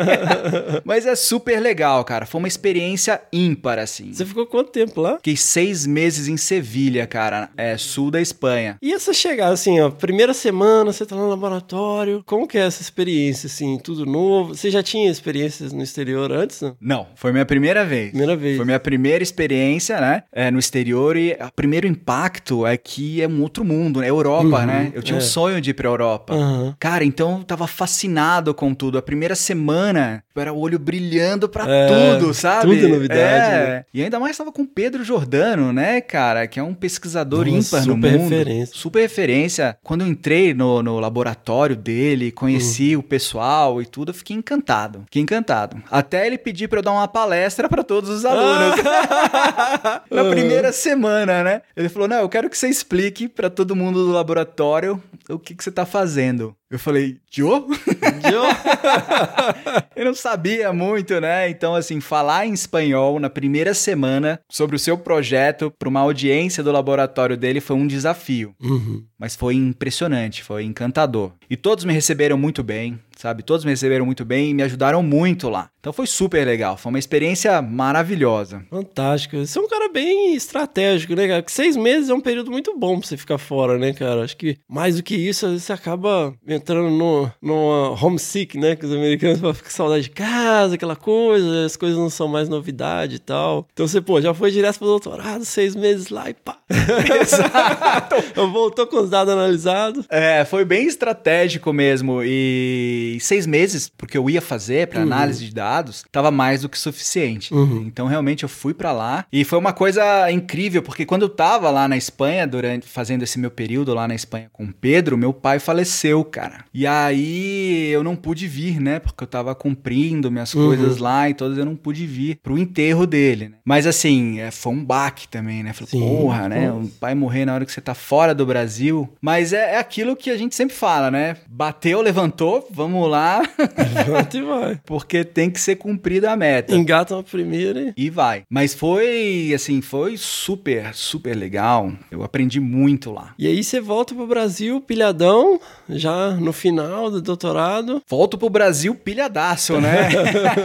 mas 0.85 1.05
é 1.05 1.15
super 1.15 1.59
legal, 1.59 2.03
cara. 2.03 2.25
Foi 2.25 2.39
uma 2.39 2.47
experiência 2.47 3.21
ímpar, 3.31 3.79
assim. 3.79 4.13
Você 4.13 4.25
ficou 4.25 4.45
quanto 4.45 4.71
tempo 4.71 5.01
lá? 5.01 5.15
Fiquei 5.17 5.37
seis 5.37 5.85
meses 5.85 6.27
em 6.27 6.37
Sevilha, 6.37 7.05
cara, 7.07 7.49
é 7.57 7.77
sul 7.77 8.11
da 8.11 8.21
Espanha. 8.21 8.77
E 8.81 8.93
essa 8.93 9.13
chegada, 9.13 9.53
assim, 9.53 9.79
ó, 9.79 9.89
primeira 9.89 10.33
semana, 10.33 10.91
você 10.91 11.05
tá 11.05 11.15
lá 11.15 11.21
no 11.23 11.29
laboratório, 11.29 12.23
como 12.25 12.47
que 12.47 12.57
é 12.57 12.61
essa 12.65 12.81
experiência, 12.81 13.47
assim, 13.47 13.77
tudo 13.83 14.05
novo? 14.05 14.55
Você 14.55 14.69
já 14.69 14.83
tinha 14.83 15.09
experiências 15.09 15.71
no 15.71 15.81
exterior 15.81 16.31
antes, 16.31 16.61
não? 16.61 16.75
Não, 16.79 17.07
foi 17.15 17.31
minha 17.31 17.45
primeira 17.45 17.85
vez. 17.85 18.09
Primeira 18.09 18.35
vez. 18.35 18.57
Foi 18.57 18.65
minha 18.65 18.79
primeira 18.79 19.23
experiência, 19.23 19.99
né? 20.01 20.23
É, 20.31 20.51
no 20.51 20.59
exterior 20.59 21.15
e 21.15 21.33
o 21.33 21.51
primeiro 21.55 21.87
impacto 21.87 22.65
é 22.65 22.75
que 22.77 23.21
é 23.21 23.27
um 23.27 23.41
outro 23.41 23.63
mundo, 23.63 23.99
né? 24.01 24.09
Europa, 24.09 24.41
Uhum, 24.59 24.65
né? 24.65 24.91
Eu 24.93 25.01
tinha 25.03 25.15
é. 25.15 25.19
um 25.19 25.21
sonho 25.21 25.61
de 25.61 25.69
ir 25.69 25.73
pra 25.73 25.87
Europa. 25.87 26.33
Aham. 26.33 26.50
Aham. 26.51 26.75
Cara, 26.79 27.03
então 27.03 27.37
eu 27.39 27.43
tava 27.43 27.67
fascinado 27.67 28.53
com 28.53 28.73
tudo. 28.73 28.97
A 28.97 29.01
primeira 29.01 29.35
semana 29.35 30.23
era 30.35 30.51
o 30.53 30.59
olho 30.59 30.77
brilhando 30.79 31.47
pra 31.49 31.65
É, 31.69 31.87
tudo, 32.17 32.33
sabe? 32.33 32.75
tudo 32.75 32.87
novidade, 32.89 33.21
É. 33.53 33.67
né? 33.67 33.85
E 33.93 34.03
ainda 34.03 34.19
mais 34.19 34.37
tava 34.37 34.51
com 34.51 34.63
o 34.63 34.67
Pedro 34.67 35.03
Jordano, 35.03 35.71
né, 35.73 36.01
cara? 36.01 36.47
Que 36.47 36.59
é 36.59 36.63
um 36.63 36.73
pesquisador 36.73 37.45
Nossa, 37.45 37.77
ímpar 37.77 37.85
no 37.87 37.93
super 37.93 38.11
mundo. 38.17 38.29
referência. 38.29 38.75
Super 38.75 39.01
referência. 39.01 39.77
Quando 39.83 40.01
eu 40.01 40.07
entrei 40.07 40.53
no, 40.53 40.81
no 40.83 40.99
laboratório 40.99 41.75
dele, 41.75 42.31
conheci 42.31 42.95
Uhum. 42.95 43.01
o 43.01 43.03
pessoal 43.03 43.81
e 43.81 43.85
tudo, 43.85 44.09
eu 44.09 44.13
fiquei 44.15 44.35
encantado. 44.35 45.01
Fiquei 45.05 45.21
encantado. 45.21 45.81
Até 45.89 46.25
ele 46.27 46.37
pedir 46.37 46.67
pra 46.67 46.79
eu 46.79 46.83
dar 46.83 46.91
uma 46.91 47.07
palestra 47.07 47.67
pra 47.69 47.83
todos 47.83 48.09
os 48.09 48.25
alunos. 48.25 48.75
Na 50.09 50.25
primeira 50.29 50.71
semana, 50.71 51.43
né? 51.43 51.61
Ele 51.75 51.89
falou: 51.89 52.07
Não, 52.07 52.17
eu 52.17 52.29
quero 52.29 52.49
que 52.49 52.57
você 52.57 52.67
explique 52.67 53.27
pra 53.27 53.49
todo 53.49 53.75
mundo 53.75 54.05
do 54.05 54.11
laboratório 54.11 55.01
o 55.29 55.37
que, 55.39 55.53
que 55.55 55.63
você 55.63 55.71
tá 55.71 55.85
fazendo. 55.85 56.40
Eu 56.69 56.79
falei, 56.79 57.17
Joe? 57.29 57.63
eu 59.95 60.05
não 60.05 60.13
sabia 60.13 60.71
muito, 60.71 61.19
né? 61.19 61.49
Então, 61.49 61.75
assim, 61.75 61.99
falar 61.99 62.45
em 62.45 62.53
espanhol 62.53 63.19
na 63.19 63.29
primeira 63.29 63.73
semana 63.73 64.39
sobre 64.49 64.75
o 64.75 64.79
seu 64.79 64.97
projeto 64.97 65.71
para 65.77 65.89
uma 65.89 65.99
audiência 65.99 66.63
do 66.63 66.71
laboratório 66.71 67.35
dele 67.35 67.59
foi 67.59 67.75
um 67.75 67.85
desafio. 67.85 68.55
Uhum. 68.61 69.03
Mas 69.19 69.35
foi 69.35 69.55
impressionante, 69.55 70.43
foi 70.43 70.63
encantador. 70.63 71.33
E 71.49 71.57
todos 71.57 71.83
me 71.83 71.93
receberam 71.93 72.37
muito 72.37 72.63
bem, 72.63 72.97
sabe? 73.21 73.43
Todos 73.43 73.63
me 73.63 73.71
receberam 73.71 74.05
muito 74.05 74.25
bem 74.25 74.49
e 74.49 74.53
me 74.53 74.63
ajudaram 74.63 75.03
muito 75.03 75.47
lá. 75.47 75.69
Então 75.79 75.93
foi 75.93 76.07
super 76.07 76.45
legal, 76.45 76.77
foi 76.77 76.91
uma 76.91 76.99
experiência 76.99 77.61
maravilhosa. 77.61 78.63
Fantástico. 78.69 79.37
Você 79.37 79.57
é 79.57 79.61
um 79.61 79.67
cara 79.67 79.89
bem 79.89 80.35
estratégico, 80.35 81.15
né, 81.15 81.27
cara? 81.27 81.41
Porque 81.41 81.53
seis 81.53 81.75
meses 81.75 82.09
é 82.09 82.13
um 82.13 82.21
período 82.21 82.51
muito 82.51 82.77
bom 82.77 82.99
pra 82.99 83.07
você 83.07 83.17
ficar 83.17 83.37
fora, 83.37 83.77
né, 83.77 83.93
cara? 83.93 84.23
Acho 84.23 84.37
que 84.37 84.57
mais 84.67 84.97
do 84.97 85.03
que 85.03 85.15
isso, 85.15 85.45
às 85.45 85.51
vezes 85.53 85.65
você 85.65 85.73
acaba 85.73 86.33
entrando 86.47 86.89
no, 86.89 87.31
numa 87.41 87.91
homesick, 88.03 88.57
né? 88.57 88.75
Que 88.75 88.85
os 88.85 88.91
americanos 88.91 89.39
falam, 89.39 89.53
fica 89.53 89.69
com 89.69 89.75
saudade 89.75 90.03
de 90.03 90.11
casa, 90.11 90.75
aquela 90.75 90.95
coisa, 90.95 91.65
as 91.65 91.75
coisas 91.75 91.97
não 91.97 92.09
são 92.09 92.27
mais 92.27 92.49
novidade 92.49 93.15
e 93.15 93.19
tal. 93.19 93.67
Então 93.73 93.87
você, 93.87 94.01
pô, 94.01 94.21
já 94.21 94.33
foi 94.33 94.51
direto 94.51 94.77
pro 94.77 94.87
doutorado, 94.87 95.45
seis 95.45 95.75
meses 95.75 96.09
lá 96.09 96.29
e 96.29 96.33
pá. 96.33 96.57
Exato. 97.21 98.15
Voltou 98.51 98.87
com 98.87 98.97
os 98.97 99.09
dados 99.09 99.33
analisados. 99.33 100.05
É, 100.09 100.45
foi 100.45 100.63
bem 100.63 100.85
estratégico 100.85 101.73
mesmo. 101.73 102.21
E 102.23 103.10
seis 103.19 103.45
meses, 103.45 103.89
porque 103.97 104.17
eu 104.17 104.29
ia 104.29 104.41
fazer 104.41 104.87
para 104.87 105.01
análise 105.01 105.45
de 105.45 105.53
dados, 105.53 106.03
tava 106.11 106.31
mais 106.31 106.61
do 106.61 106.69
que 106.69 106.77
suficiente. 106.77 107.53
Uhum. 107.53 107.83
Então, 107.87 108.07
realmente, 108.07 108.43
eu 108.43 108.49
fui 108.49 108.73
para 108.73 108.91
lá. 108.91 109.25
E 109.31 109.43
foi 109.43 109.57
uma 109.59 109.73
coisa 109.73 110.29
incrível, 110.31 110.81
porque 110.81 111.05
quando 111.05 111.23
eu 111.23 111.29
tava 111.29 111.69
lá 111.69 111.87
na 111.87 111.97
Espanha, 111.97 112.47
durante 112.47 112.87
fazendo 112.87 113.23
esse 113.23 113.39
meu 113.39 113.51
período 113.51 113.93
lá 113.93 114.07
na 114.07 114.15
Espanha 114.15 114.49
com 114.51 114.63
o 114.65 114.73
Pedro, 114.73 115.17
meu 115.17 115.33
pai 115.33 115.59
faleceu, 115.59 116.23
cara. 116.23 116.65
E 116.73 116.85
aí 116.87 117.89
eu 117.91 118.03
não 118.03 118.15
pude 118.15 118.47
vir, 118.47 118.79
né? 118.79 118.99
Porque 118.99 119.23
eu 119.23 119.27
tava 119.27 119.53
cumprindo 119.55 120.31
minhas 120.31 120.53
Uhum. 120.53 120.67
coisas 120.67 120.97
lá 120.97 121.29
e 121.29 121.33
todas 121.33 121.57
eu 121.57 121.65
não 121.65 121.75
pude 121.75 122.05
vir 122.05 122.37
pro 122.41 122.57
enterro 122.57 123.05
dele, 123.07 123.49
né? 123.49 123.55
Mas 123.63 123.85
assim, 123.87 124.39
é, 124.39 124.51
foi 124.51 124.73
um 124.73 124.83
baque 124.83 125.27
também, 125.27 125.63
né? 125.63 125.73
Falei, 125.73 125.89
Sim, 125.91 125.99
porra, 125.99 126.49
né? 126.49 126.71
O 126.71 126.87
pai 126.99 127.15
morrer 127.15 127.45
na 127.45 127.53
hora 127.53 127.65
que 127.65 127.71
você 127.71 127.81
tá 127.81 127.93
fora 127.93 128.33
do 128.35 128.45
Brasil. 128.45 129.09
Mas 129.21 129.53
é, 129.53 129.75
é 129.75 129.77
aquilo 129.77 130.15
que 130.15 130.29
a 130.29 130.37
gente 130.37 130.55
sempre 130.55 130.75
fala, 130.75 131.09
né? 131.11 131.37
Bateu, 131.47 132.01
levantou, 132.01 132.67
vamos 132.71 133.00
lá, 133.07 133.41
e 134.33 134.41
vai. 134.41 134.79
porque 134.85 135.23
tem 135.23 135.49
que 135.49 135.59
ser 135.59 135.75
cumprida 135.75 136.31
a 136.31 136.35
meta. 136.35 136.75
Engata 136.75 137.15
uma 137.15 137.23
primeira 137.23 137.93
e... 137.97 138.05
E 138.05 138.09
vai. 138.09 138.43
Mas 138.49 138.73
foi, 138.73 139.51
assim, 139.55 139.81
foi 139.81 140.15
super, 140.17 140.93
super 140.93 141.35
legal. 141.35 141.91
Eu 142.09 142.23
aprendi 142.23 142.59
muito 142.59 143.11
lá. 143.11 143.33
E 143.37 143.47
aí 143.47 143.63
você 143.63 143.79
volta 143.79 144.13
pro 144.15 144.27
Brasil, 144.27 144.81
pilhadão, 144.81 145.59
já 145.89 146.31
no 146.31 146.51
final 146.53 147.09
do 147.11 147.21
doutorado. 147.21 148.01
Volto 148.07 148.37
pro 148.37 148.49
Brasil 148.49 148.93
pilhadaço, 148.95 149.79
né? 149.79 150.09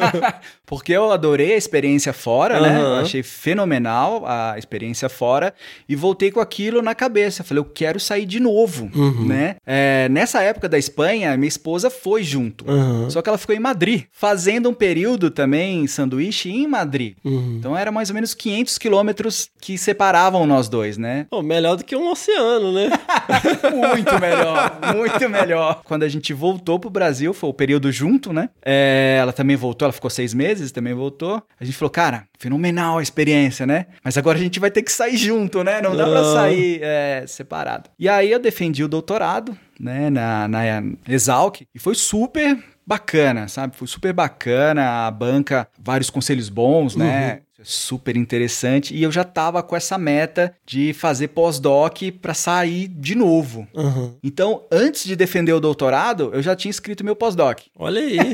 Porque 0.67 0.93
eu 0.93 1.13
adorei 1.13 1.53
a 1.55 1.57
experiência 1.57 2.13
fora, 2.13 2.61
né? 2.61 2.81
Eu 2.81 2.95
achei 2.97 3.23
fenomenal 3.23 4.25
a 4.27 4.55
experiência 4.59 5.09
fora. 5.09 5.55
E 5.89 5.95
voltei 5.95 6.31
com 6.33 6.41
aquilo 6.41 6.83
na 6.83 6.95
cabeça. 6.95 7.45
Falei, 7.45 7.61
eu 7.61 7.65
quero 7.65 8.01
sair 8.01 8.27
de 8.27 8.41
novo, 8.41 8.91
Uhum. 8.95 9.27
né? 9.27 9.57
É, 9.65 10.09
nessa 10.11 10.43
época 10.43 10.69
da 10.69 10.77
Espanha, 10.79 11.37
minha 11.37 11.49
esposa 11.49 11.89
foi 11.89 12.23
junto. 12.27 12.71
Aham. 12.71 13.09
Só 13.09 13.23
que 13.23 13.29
ela 13.29 13.39
ficou 13.39 13.55
em 13.55 13.61
Madrid, 13.61 14.05
fazendo 14.13 14.69
um 14.69 14.75
período 14.75 15.31
também 15.31 15.81
em 15.81 15.87
sanduíche 15.87 16.51
em 16.51 16.67
Madrid. 16.67 17.17
Uhum. 17.25 17.57
Então 17.59 17.77
era 17.77 17.91
mais 17.91 18.11
ou 18.11 18.15
menos 18.15 18.35
500 18.35 18.79
quilômetros 18.79 19.49
que 19.61 19.79
separavam 19.79 20.47
nós 20.47 20.69
dois, 20.69 20.99
né? 20.99 21.27
Pô, 21.31 21.43
melhor 21.43 21.77
do 21.77 21.85
que 21.85 21.97
um 21.97 22.11
oceano, 22.11 22.73
né? 22.73 22.91
Muito 23.73 24.21
melhor, 24.21 24.79
muito 24.95 25.29
melhor. 25.29 25.83
Quando 25.85 26.03
a 26.03 26.09
gente 26.09 26.33
voltou 26.33 26.79
pro 26.79 26.91
Brasil, 26.91 27.33
foi 27.33 27.51
o 27.51 27.55
período 27.55 27.91
junto, 27.91 28.33
né? 28.33 28.49
É, 28.65 29.17
ela 29.21 29.33
também 29.33 29.57
voltou, 29.57 29.87
ela 29.87 29.93
ficou 29.93 30.11
seis 30.11 30.33
meses, 30.35 30.73
também 30.73 30.95
voltou. 30.95 31.43
A 31.59 31.65
gente 31.65 31.77
falou, 31.77 31.91
cara, 31.91 32.27
fenomenal 32.39 32.99
a 32.99 33.03
experiência, 33.03 33.67
né? 33.67 33.87
Mas 34.03 34.17
agora 34.17 34.39
a 34.39 34.41
gente 34.41 34.61
vai 34.61 34.71
ter 34.71 34.83
que 34.83 34.93
sair 34.93 35.17
junto, 35.17 35.63
né? 35.63 35.81
Não 35.81 35.97
dá 35.97 36.07
pra 36.07 36.25
sair 36.25 36.81
é, 36.83 37.25
separado. 37.27 37.91
E 37.99 38.09
aí 38.09 38.31
eu 38.31 38.39
defendi 38.39 38.85
o 38.85 38.89
doutorado, 38.89 39.57
né, 39.81 40.11
na, 40.11 40.49
na 40.49 40.61
Exalc, 41.09 41.63
e 41.75 41.79
foi 41.79 41.95
super 41.95 42.59
bacana, 42.87 43.49
sabe? 43.49 43.77
Foi 43.77 43.89
super 43.89 44.13
bacana, 44.13 45.07
a 45.07 45.11
banca, 45.11 45.69
vários 45.79 46.09
conselhos 46.09 46.49
bons, 46.49 46.95
né? 46.95 47.41
Super 47.63 48.17
interessante. 48.17 48.95
E 48.95 49.03
eu 49.03 49.11
já 49.11 49.25
tava 49.25 49.61
com 49.61 49.75
essa 49.75 49.99
meta 49.99 50.55
de 50.65 50.93
fazer 50.93 51.29
pós-doc 51.29 52.01
pra 52.23 52.33
sair 52.33 52.87
de 52.87 53.17
novo. 53.17 53.67
Aham. 53.75 54.15
Então, 54.23 54.63
antes 54.71 55.05
de 55.05 55.17
defender 55.17 55.53
o 55.53 55.59
doutorado, 55.59 56.31
eu 56.33 56.41
já 56.43 56.55
tinha 56.55 56.71
escrito 56.71 57.03
meu 57.03 57.17
pós-doc. 57.17 57.63
Olha 57.77 58.01
aí. 58.01 58.19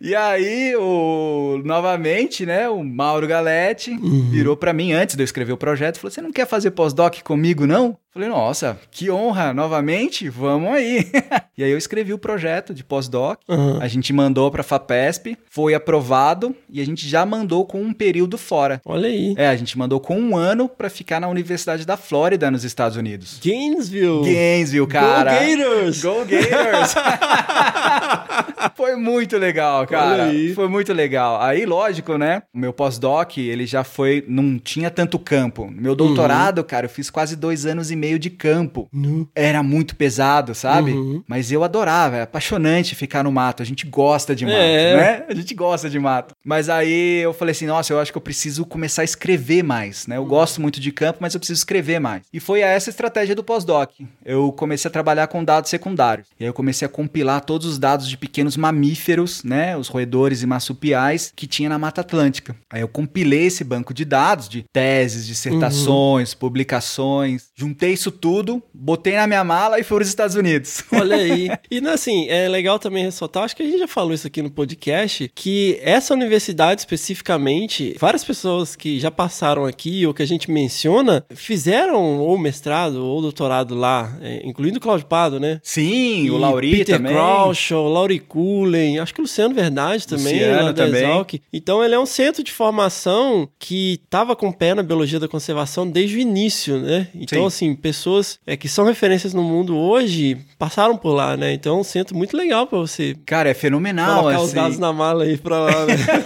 E 0.00 0.14
aí, 0.14 0.76
o, 0.76 1.60
novamente, 1.64 2.44
né, 2.46 2.68
o 2.68 2.84
Mauro 2.84 3.26
Galetti 3.26 3.96
virou 4.30 4.56
pra 4.56 4.72
mim 4.72 4.92
antes 4.92 5.16
de 5.16 5.22
eu 5.22 5.24
escrever 5.24 5.52
o 5.52 5.56
projeto 5.56 5.96
e 5.96 5.98
falou: 5.98 6.12
Você 6.12 6.20
não 6.20 6.32
quer 6.32 6.46
fazer 6.46 6.70
pós-doc 6.72 7.20
comigo, 7.22 7.66
não? 7.66 7.96
Falei, 8.16 8.30
nossa, 8.30 8.78
que 8.90 9.10
honra, 9.10 9.52
novamente, 9.52 10.26
vamos 10.30 10.70
aí. 10.70 11.06
e 11.54 11.62
aí 11.62 11.70
eu 11.70 11.76
escrevi 11.76 12.14
o 12.14 12.18
projeto 12.18 12.72
de 12.72 12.82
pós-doc, 12.82 13.40
Aham. 13.46 13.78
a 13.78 13.86
gente 13.88 14.10
mandou 14.10 14.50
pra 14.50 14.62
FAPESP, 14.62 15.36
foi 15.50 15.74
aprovado 15.74 16.56
e 16.70 16.80
a 16.80 16.86
gente 16.86 17.06
já 17.06 17.26
mandou 17.26 17.66
com 17.66 17.82
um 17.82 17.92
período 17.92 18.38
fora. 18.38 18.80
Olha 18.86 19.06
aí. 19.06 19.34
É, 19.36 19.48
a 19.48 19.56
gente 19.56 19.76
mandou 19.76 20.00
com 20.00 20.18
um 20.18 20.34
ano 20.34 20.66
pra 20.66 20.88
ficar 20.88 21.20
na 21.20 21.28
Universidade 21.28 21.84
da 21.84 21.98
Flórida, 21.98 22.50
nos 22.50 22.64
Estados 22.64 22.96
Unidos. 22.96 23.38
Gainesville. 23.44 24.24
Gainesville, 24.24 24.86
cara. 24.86 25.34
Go 25.34 25.58
Gators! 25.58 26.02
Go 26.02 26.24
Gators! 26.24 26.94
foi 28.74 28.96
muito 28.96 29.36
legal, 29.36 29.86
cara. 29.86 30.22
Olha 30.22 30.24
aí. 30.24 30.54
Foi 30.54 30.68
muito 30.68 30.90
legal. 30.94 31.38
Aí, 31.42 31.66
lógico, 31.66 32.16
né? 32.16 32.42
O 32.54 32.58
meu 32.58 32.72
pós-doc, 32.72 33.36
ele 33.36 33.66
já 33.66 33.84
foi. 33.84 34.24
Não 34.26 34.58
tinha 34.58 34.90
tanto 34.90 35.18
campo. 35.18 35.70
Meu 35.70 35.94
doutorado, 35.94 36.64
cara, 36.64 36.86
eu 36.86 36.90
fiz 36.90 37.10
quase 37.10 37.36
dois 37.36 37.66
anos 37.66 37.90
e 37.90 37.96
meio 37.96 38.05
de 38.18 38.30
campo. 38.30 38.88
Nu. 38.92 39.28
Era 39.34 39.62
muito 39.62 39.96
pesado, 39.96 40.54
sabe? 40.54 40.92
Uhum. 40.92 41.22
Mas 41.26 41.50
eu 41.50 41.64
adorava, 41.64 42.16
é 42.18 42.22
apaixonante 42.22 42.94
ficar 42.94 43.24
no 43.24 43.32
mato. 43.32 43.62
A 43.62 43.66
gente 43.66 43.86
gosta 43.86 44.34
de 44.36 44.44
mato, 44.44 44.56
É. 44.56 44.96
né? 44.96 45.24
A 45.28 45.34
gente 45.34 45.54
gosta 45.54 45.90
de 45.90 45.98
mato. 45.98 46.34
Mas 46.46 46.68
aí 46.68 47.22
eu 47.24 47.34
falei 47.34 47.50
assim, 47.50 47.66
nossa, 47.66 47.92
eu 47.92 47.98
acho 47.98 48.12
que 48.12 48.18
eu 48.18 48.22
preciso 48.22 48.64
começar 48.64 49.02
a 49.02 49.04
escrever 49.04 49.64
mais, 49.64 50.06
né? 50.06 50.16
Eu 50.16 50.24
gosto 50.24 50.60
muito 50.60 50.78
de 50.78 50.92
campo, 50.92 51.18
mas 51.20 51.34
eu 51.34 51.40
preciso 51.40 51.58
escrever 51.58 51.98
mais. 51.98 52.22
E 52.32 52.38
foi 52.38 52.60
essa 52.60 52.88
a 52.88 52.92
estratégia 52.92 53.34
do 53.34 53.42
pós-doc. 53.42 53.90
Eu 54.24 54.52
comecei 54.52 54.88
a 54.88 54.92
trabalhar 54.92 55.26
com 55.26 55.42
dados 55.42 55.68
secundários. 55.68 56.28
E 56.38 56.44
aí 56.44 56.48
eu 56.48 56.54
comecei 56.54 56.86
a 56.86 56.88
compilar 56.88 57.44
todos 57.44 57.66
os 57.66 57.80
dados 57.80 58.08
de 58.08 58.16
pequenos 58.16 58.56
mamíferos, 58.56 59.42
né? 59.42 59.76
Os 59.76 59.88
roedores 59.88 60.42
e 60.42 60.46
marsupiais 60.46 61.32
que 61.34 61.48
tinha 61.48 61.68
na 61.68 61.80
Mata 61.80 62.02
Atlântica. 62.02 62.54
Aí 62.70 62.80
eu 62.80 62.86
compilei 62.86 63.46
esse 63.46 63.64
banco 63.64 63.92
de 63.92 64.04
dados, 64.04 64.48
de 64.48 64.64
teses, 64.72 65.26
dissertações, 65.26 66.32
publicações. 66.32 67.48
Juntei 67.56 67.92
isso 67.92 68.12
tudo, 68.12 68.62
botei 68.72 69.16
na 69.16 69.26
minha 69.26 69.42
mala 69.42 69.80
e 69.80 69.82
fui 69.82 69.96
para 69.96 70.02
os 70.02 70.08
Estados 70.08 70.36
Unidos. 70.36 70.84
Olha 70.94 71.16
aí. 71.16 71.50
E 71.68 71.84
assim, 71.88 72.28
é 72.28 72.48
legal 72.48 72.78
também 72.78 73.02
ressaltar, 73.02 73.42
acho 73.42 73.56
que 73.56 73.64
a 73.64 73.66
gente 73.66 73.78
já 73.78 73.88
falou 73.88 74.14
isso 74.14 74.28
aqui 74.28 74.42
no 74.42 74.50
podcast, 74.50 75.28
que 75.34 75.78
essa 75.82 76.14
universidade 76.14 76.35
especificamente, 76.36 77.96
várias 77.98 78.24
pessoas 78.24 78.76
que 78.76 78.98
já 78.98 79.10
passaram 79.10 79.64
aqui 79.64 80.06
ou 80.06 80.14
que 80.14 80.22
a 80.22 80.26
gente 80.26 80.50
menciona, 80.50 81.24
fizeram 81.30 82.18
ou 82.18 82.38
mestrado 82.38 83.04
ou 83.04 83.20
doutorado 83.22 83.74
lá, 83.74 84.16
é, 84.20 84.42
incluindo 84.44 84.78
o 84.78 84.80
Claudio 84.80 85.06
Pado, 85.06 85.38
né? 85.40 85.60
Sim, 85.62 86.30
o 86.30 86.36
E 86.36 86.38
Lauri 86.38 86.70
Peter 86.70 86.96
também. 86.96 87.12
Crouchel, 87.12 87.88
Lauri 87.88 88.18
Cullen, 88.18 88.98
acho 88.98 89.14
que 89.14 89.20
o 89.20 89.22
Luciano 89.22 89.54
Verdade 89.54 90.06
também, 90.06 90.34
Luciano 90.34 90.74
também. 90.74 91.02
Exalc. 91.02 91.34
Então 91.52 91.84
ele 91.84 91.94
é 91.94 91.98
um 91.98 92.06
centro 92.06 92.42
de 92.42 92.52
formação 92.52 93.48
que 93.58 94.00
estava 94.04 94.34
com 94.36 94.48
o 94.48 94.52
pé 94.52 94.74
na 94.74 94.82
biologia 94.82 95.18
da 95.20 95.28
conservação 95.28 95.88
desde 95.88 96.16
o 96.16 96.20
início, 96.20 96.78
né? 96.78 97.08
Então, 97.14 97.40
Sim. 97.42 97.46
assim, 97.46 97.74
pessoas 97.74 98.38
é, 98.46 98.56
que 98.56 98.68
são 98.68 98.84
referências 98.84 99.32
no 99.34 99.42
mundo 99.42 99.76
hoje 99.76 100.36
passaram 100.58 100.96
por 100.96 101.12
lá, 101.12 101.36
né? 101.36 101.52
Então 101.52 101.76
é 101.76 101.80
um 101.80 101.84
centro 101.84 102.16
muito 102.16 102.36
legal 102.36 102.66
para 102.66 102.78
você 102.78 103.14
Cara, 103.24 103.50
é 103.50 103.54
fenomenal, 103.54 104.22
colocar 104.22 104.38
os 104.40 104.44
assim. 104.46 104.54
dados 104.54 104.78
na 104.78 104.92
mala 104.92 105.24
aí 105.24 105.36
pra 105.36 105.58
lá, 105.58 105.86
né? 105.86 105.94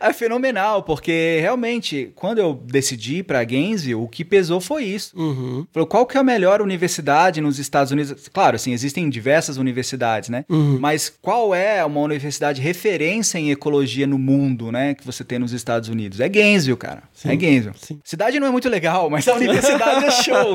é 0.00 0.12
fenomenal, 0.12 0.82
porque 0.82 1.38
realmente, 1.40 2.10
quando 2.14 2.38
eu 2.38 2.54
decidi 2.54 3.16
ir 3.18 3.22
pra 3.22 3.42
Gainesville, 3.44 3.94
o 3.94 4.08
que 4.08 4.24
pesou 4.24 4.60
foi 4.60 4.84
isso. 4.84 5.12
Uhum. 5.18 5.66
Falou, 5.72 5.86
qual 5.86 6.04
que 6.06 6.16
é 6.16 6.20
a 6.20 6.24
melhor 6.24 6.60
universidade 6.60 7.40
nos 7.40 7.58
Estados 7.58 7.92
Unidos? 7.92 8.28
Claro, 8.32 8.56
assim, 8.56 8.72
existem 8.72 9.08
diversas 9.08 9.56
universidades, 9.56 10.28
né? 10.28 10.44
Uhum. 10.48 10.78
Mas 10.80 11.12
qual 11.22 11.54
é 11.54 11.84
uma 11.84 12.00
universidade 12.00 12.60
referência 12.60 13.38
em 13.38 13.50
ecologia 13.50 14.06
no 14.06 14.18
mundo, 14.18 14.70
né? 14.72 14.94
Que 14.94 15.04
você 15.06 15.22
tem 15.24 15.38
nos 15.38 15.52
Estados 15.52 15.88
Unidos? 15.88 16.20
É 16.20 16.28
Gainesville, 16.28 16.76
cara. 16.76 17.02
Sim, 17.12 17.30
é 17.30 17.36
Gainesville. 17.36 17.76
sim. 17.78 18.00
Cidade 18.04 18.38
não 18.40 18.46
é 18.46 18.50
muito 18.50 18.68
legal, 18.68 19.08
mas 19.08 19.26
a 19.28 19.34
universidade 19.34 20.04
é 20.04 20.10
show. 20.22 20.54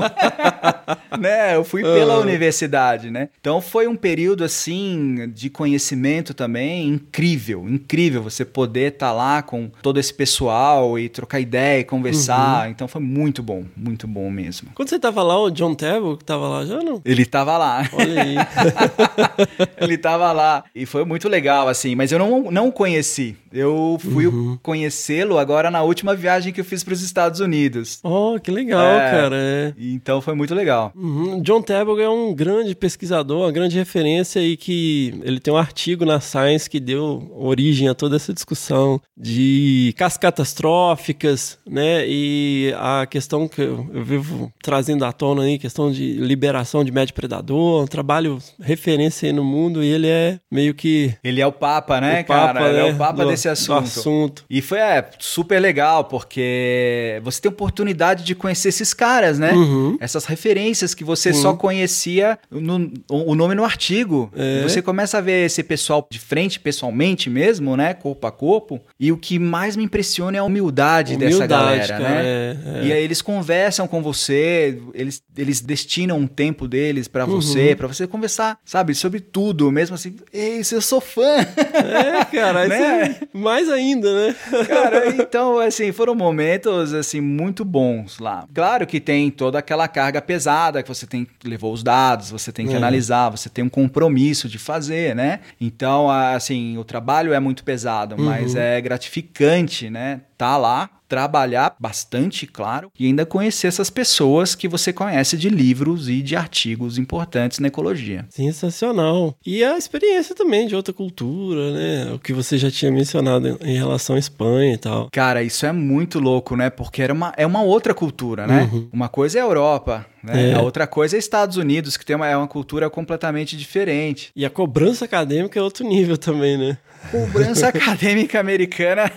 né? 1.20 1.56
Eu 1.56 1.64
fui 1.64 1.82
pela 1.82 2.16
Ah. 2.16 2.20
universidade, 2.20 3.10
né? 3.10 3.30
Então 3.40 3.62
foi 3.62 3.88
um 3.88 3.96
período, 3.96 4.44
assim, 4.44 5.30
de 5.34 5.50
conhecimento 5.50 6.34
também 6.34 6.88
incrível. 6.88 7.66
Incrível 7.68 8.22
você 8.24 8.44
poder 8.46 8.94
estar 8.94 9.12
lá 9.12 9.29
com 9.44 9.70
todo 9.82 10.00
esse 10.00 10.14
pessoal 10.14 10.98
e 10.98 11.10
trocar 11.10 11.40
ideia 11.40 11.80
e 11.80 11.84
conversar. 11.84 12.66
Uhum. 12.66 12.72
Então 12.72 12.88
foi 12.88 13.02
muito 13.02 13.42
bom, 13.42 13.66
muito 13.76 14.08
bom 14.08 14.30
mesmo. 14.30 14.70
Quando 14.76 14.90
você 14.90 15.00
tava 15.00 15.24
lá, 15.24 15.40
o 15.40 15.50
John 15.50 15.76
Table 15.76 16.18
que 16.18 16.26
tava 16.26 16.48
lá 16.48 16.66
já 16.66 16.78
não? 16.82 17.02
Ele 17.06 17.26
tava 17.26 17.58
lá. 17.58 17.88
Olha 17.94 18.24
aí. 18.24 18.36
Ele 19.80 19.98
tava 19.98 20.32
lá. 20.32 20.64
E 20.76 20.86
foi 20.86 21.04
muito 21.06 21.28
legal, 21.30 21.68
assim. 21.68 21.96
Mas 21.96 22.12
eu 22.12 22.20
não, 22.20 22.52
não 22.52 22.68
o 22.68 22.72
conheci. 22.72 23.36
Eu 23.52 23.98
fui 24.00 24.28
Uhum. 24.28 24.58
conhecê-lo 24.62 25.38
agora 25.40 25.72
na 25.72 25.82
última 25.82 26.16
viagem 26.16 26.54
que 26.54 26.62
eu 26.62 26.66
fiz 26.66 26.84
para 26.84 26.94
os 26.94 27.02
Estados 27.02 27.40
Unidos. 27.40 28.00
oh, 28.04 28.40
que 28.42 28.52
legal, 28.52 28.82
É. 29.00 29.12
cara. 29.12 29.36
É. 29.38 29.74
Então 29.78 30.22
foi 30.22 30.36
muito 30.36 30.54
legal. 30.54 30.92
Uhum. 30.96 31.42
John 31.42 31.62
Tabor 31.62 32.00
é 32.00 32.08
um 32.10 32.34
grande 32.34 32.76
pesquisador, 32.76 33.42
uma 33.42 33.52
grande 33.52 33.76
referência 33.78 34.42
aí 34.42 34.56
que 34.56 35.14
ele 35.24 35.40
tem 35.40 35.54
um 35.54 35.58
artigo 35.58 36.06
na 36.06 36.20
Science 36.20 36.70
que 36.70 36.80
deu 36.80 37.32
origem 37.36 37.88
a 37.90 37.96
toda 37.96 38.16
essa 38.18 38.34
discussão 38.34 39.02
de 39.18 39.94
cascatas 39.98 40.54
tróficas, 40.54 41.58
né? 41.68 42.06
E 42.08 42.74
a 42.78 43.06
questão 43.06 43.48
que 43.48 43.62
eu, 43.62 43.88
eu 43.94 44.04
vivo 44.04 44.52
trazendo 44.62 45.06
à 45.06 45.12
tona 45.12 45.44
aí, 45.44 45.58
questão 45.58 45.92
de 45.92 46.14
liberação 46.14 46.84
de 46.84 46.92
médio 46.92 47.14
predador, 47.14 47.84
um 47.84 47.88
trabalho 47.88 48.38
referência 48.60 49.29
aí 49.30 49.34
no 49.34 49.44
mundo 49.44 49.84
e 49.84 49.88
ele 49.88 50.08
é 50.08 50.40
meio 50.52 50.74
que 50.74 51.14
Ele 51.24 51.40
é 51.42 51.48
o 51.48 51.52
Papa, 51.52 52.00
né, 52.02 52.22
o 52.22 52.26
papa, 52.26 52.54
cara? 52.54 52.70
Ele 52.70 52.78
é 52.80 52.84
né, 52.84 52.94
o 52.94 52.98
Papa 52.98 53.24
do- 53.24 53.30
desse 53.30 53.48
assunto. 53.50 53.84
assunto. 53.86 54.46
E 54.50 54.62
foi 54.62 54.80
é, 54.80 55.10
super 55.20 55.60
legal, 55.60 56.04
porque 56.06 57.20
você 57.24 57.42
tem 57.42 57.50
oportunidade 57.50 58.24
de 58.24 58.36
conhecer 58.36 58.70
esses 58.70 58.94
caras, 58.94 59.40
né? 59.40 59.52
Uhum. 59.54 59.98
Essas 60.00 60.26
referências 60.26 60.94
que 60.94 61.04
você 61.04 61.34
só 61.34 61.54
conhecia 61.54 62.38
no, 62.50 62.92
o 63.10 63.36
nome 63.36 63.56
no 63.56 63.64
artigo. 63.64 64.32
É. 64.36 64.60
E 64.60 64.64
você 64.64 64.82
começa 64.82 65.18
a 65.18 65.22
ver 65.22 65.46
esse 65.46 65.64
pessoal 65.64 66.08
de 66.10 66.20
frente, 66.20 66.60
pessoalmente 66.60 67.30
mesmo, 67.30 67.76
né? 67.78 67.94
Corpo 67.94 68.26
a 68.28 68.32
corpo. 68.32 68.80
E 69.00 69.12
o 69.12 69.18
que 69.18 69.38
mais 69.40 69.76
me 69.76 69.84
impressiona 69.84 70.38
é 70.38 70.40
a 70.40 70.44
humildade, 70.44 71.18
dessa 71.18 71.38
Humildade, 71.38 71.64
galera, 71.64 71.88
cara, 71.88 72.04
né? 72.04 72.22
é, 72.26 72.58
é. 72.84 72.86
E 72.88 72.94
aí 72.94 73.04
eles 73.04 73.22
conversam 73.22 73.88
com 73.88 74.02
você, 74.02 74.80
eles, 74.94 75.22
eles 75.38 75.62
destinam 75.62 76.18
um 76.18 76.28
tempo 76.28 76.68
deles 76.68 77.08
pra 77.08 77.26
Uhum. 77.26 77.42
você, 77.42 77.76
pra 77.76 77.88
você 77.88 78.08
conversar, 78.08 78.58
sabe, 78.66 78.96
sobre 78.96 79.19
tudo, 79.20 79.72
mesmo 79.72 79.96
assim, 79.96 80.16
ei, 80.34 80.62
eu 80.72 80.82
sou 80.82 81.00
fã. 81.02 81.38
É, 81.40 82.26
cara, 82.26 82.68
Né? 82.70 83.18
é 83.22 83.38
mais 83.38 83.70
ainda, 83.70 84.14
né? 84.28 84.36
Cara, 84.68 85.08
então, 85.18 85.60
assim, 85.60 85.92
foram 85.92 86.14
momentos, 86.16 86.94
assim, 86.94 87.22
muito 87.22 87.64
bons 87.66 88.20
lá. 88.20 88.46
Claro 88.54 88.86
que 88.86 89.00
tem 89.00 89.30
toda 89.32 89.60
aquela 89.60 89.88
carga 89.88 90.22
pesada, 90.22 90.82
que 90.84 90.90
você 90.90 91.06
tem 91.08 91.28
levou 91.44 91.74
os 91.74 91.84
dados, 91.84 92.30
você 92.32 92.52
tem 92.52 92.68
que 92.68 92.74
É. 92.74 92.78
analisar, 92.78 93.30
você 93.30 93.50
tem 93.50 93.64
um 93.64 93.70
compromisso 93.70 94.48
de 94.48 94.58
fazer, 94.58 95.16
né? 95.16 95.40
Então, 95.60 96.10
assim, 96.10 96.78
o 96.78 96.84
trabalho 96.84 97.34
é 97.34 97.40
muito 97.40 97.64
pesado, 97.64 98.16
mas 98.18 98.54
Uhum. 98.54 98.62
é 98.62 98.82
gratificante, 98.82 99.90
né? 99.90 100.22
Tá 100.38 100.56
lá, 100.58 100.90
trabalhar 101.10 101.76
bastante, 101.80 102.46
claro, 102.46 102.92
e 102.98 103.08
ainda 103.08 103.26
conhecer 103.26 103.68
essas 103.68 103.90
pessoas 103.90 104.54
que 104.54 104.68
você 104.68 104.94
conhece 104.94 105.36
de 105.36 105.50
livros 105.50 106.08
e 106.08 106.22
de 106.22 106.36
artigos 106.36 107.00
importantes 107.00 107.58
na 107.58 107.68
ecologia. 107.68 108.26
Sensacional. 108.30 109.36
E 109.46 109.64
a 109.64 109.78
experiência 109.78 110.36
também 110.36 110.68
de 110.68 110.76
outra 110.76 110.94
cultura, 110.94 111.72
né? 111.72 112.14
O 112.14 112.20
que 112.20 112.32
você 112.32 112.58
já 112.58 112.70
tinha 112.70 112.92
mencionado 112.92 113.58
em 113.62 113.76
relação 113.76 114.16
à 114.16 114.20
Espanha 114.20 114.74
e 114.76 114.78
tal. 114.78 115.10
Cara, 115.12 115.42
isso 115.42 115.66
é 115.66 115.72
muito 115.72 116.20
louco, 116.20 116.56
né? 116.56 116.70
Porque 116.70 117.02
era 117.02 117.12
uma, 117.12 117.34
é 117.36 117.46
uma 117.46 117.64
outra 117.64 117.94
cultura, 117.94 118.46
né? 118.46 118.70
Uma 118.94 119.10
coisa 119.10 119.40
é 119.40 119.42
a 119.42 119.46
Europa, 119.46 120.06
né? 120.24 120.52
É. 120.52 120.54
A 120.54 120.62
outra 120.62 120.86
coisa 120.88 121.16
é 121.16 121.20
Estados 121.20 121.58
Unidos, 121.58 121.98
que 121.98 122.06
tem 122.06 122.16
uma, 122.16 122.28
é 122.28 122.36
uma 122.36 122.48
cultura 122.48 122.90
completamente 122.90 123.56
diferente. 123.58 124.32
E 124.36 124.46
a 124.46 124.50
cobrança 124.50 125.06
acadêmica 125.06 125.60
é 125.60 125.62
outro 125.62 125.86
nível 125.88 126.18
também, 126.18 126.58
né? 126.58 126.78
Cobrança 127.12 127.68
acadêmica 127.70 128.40
americana, 128.40 129.10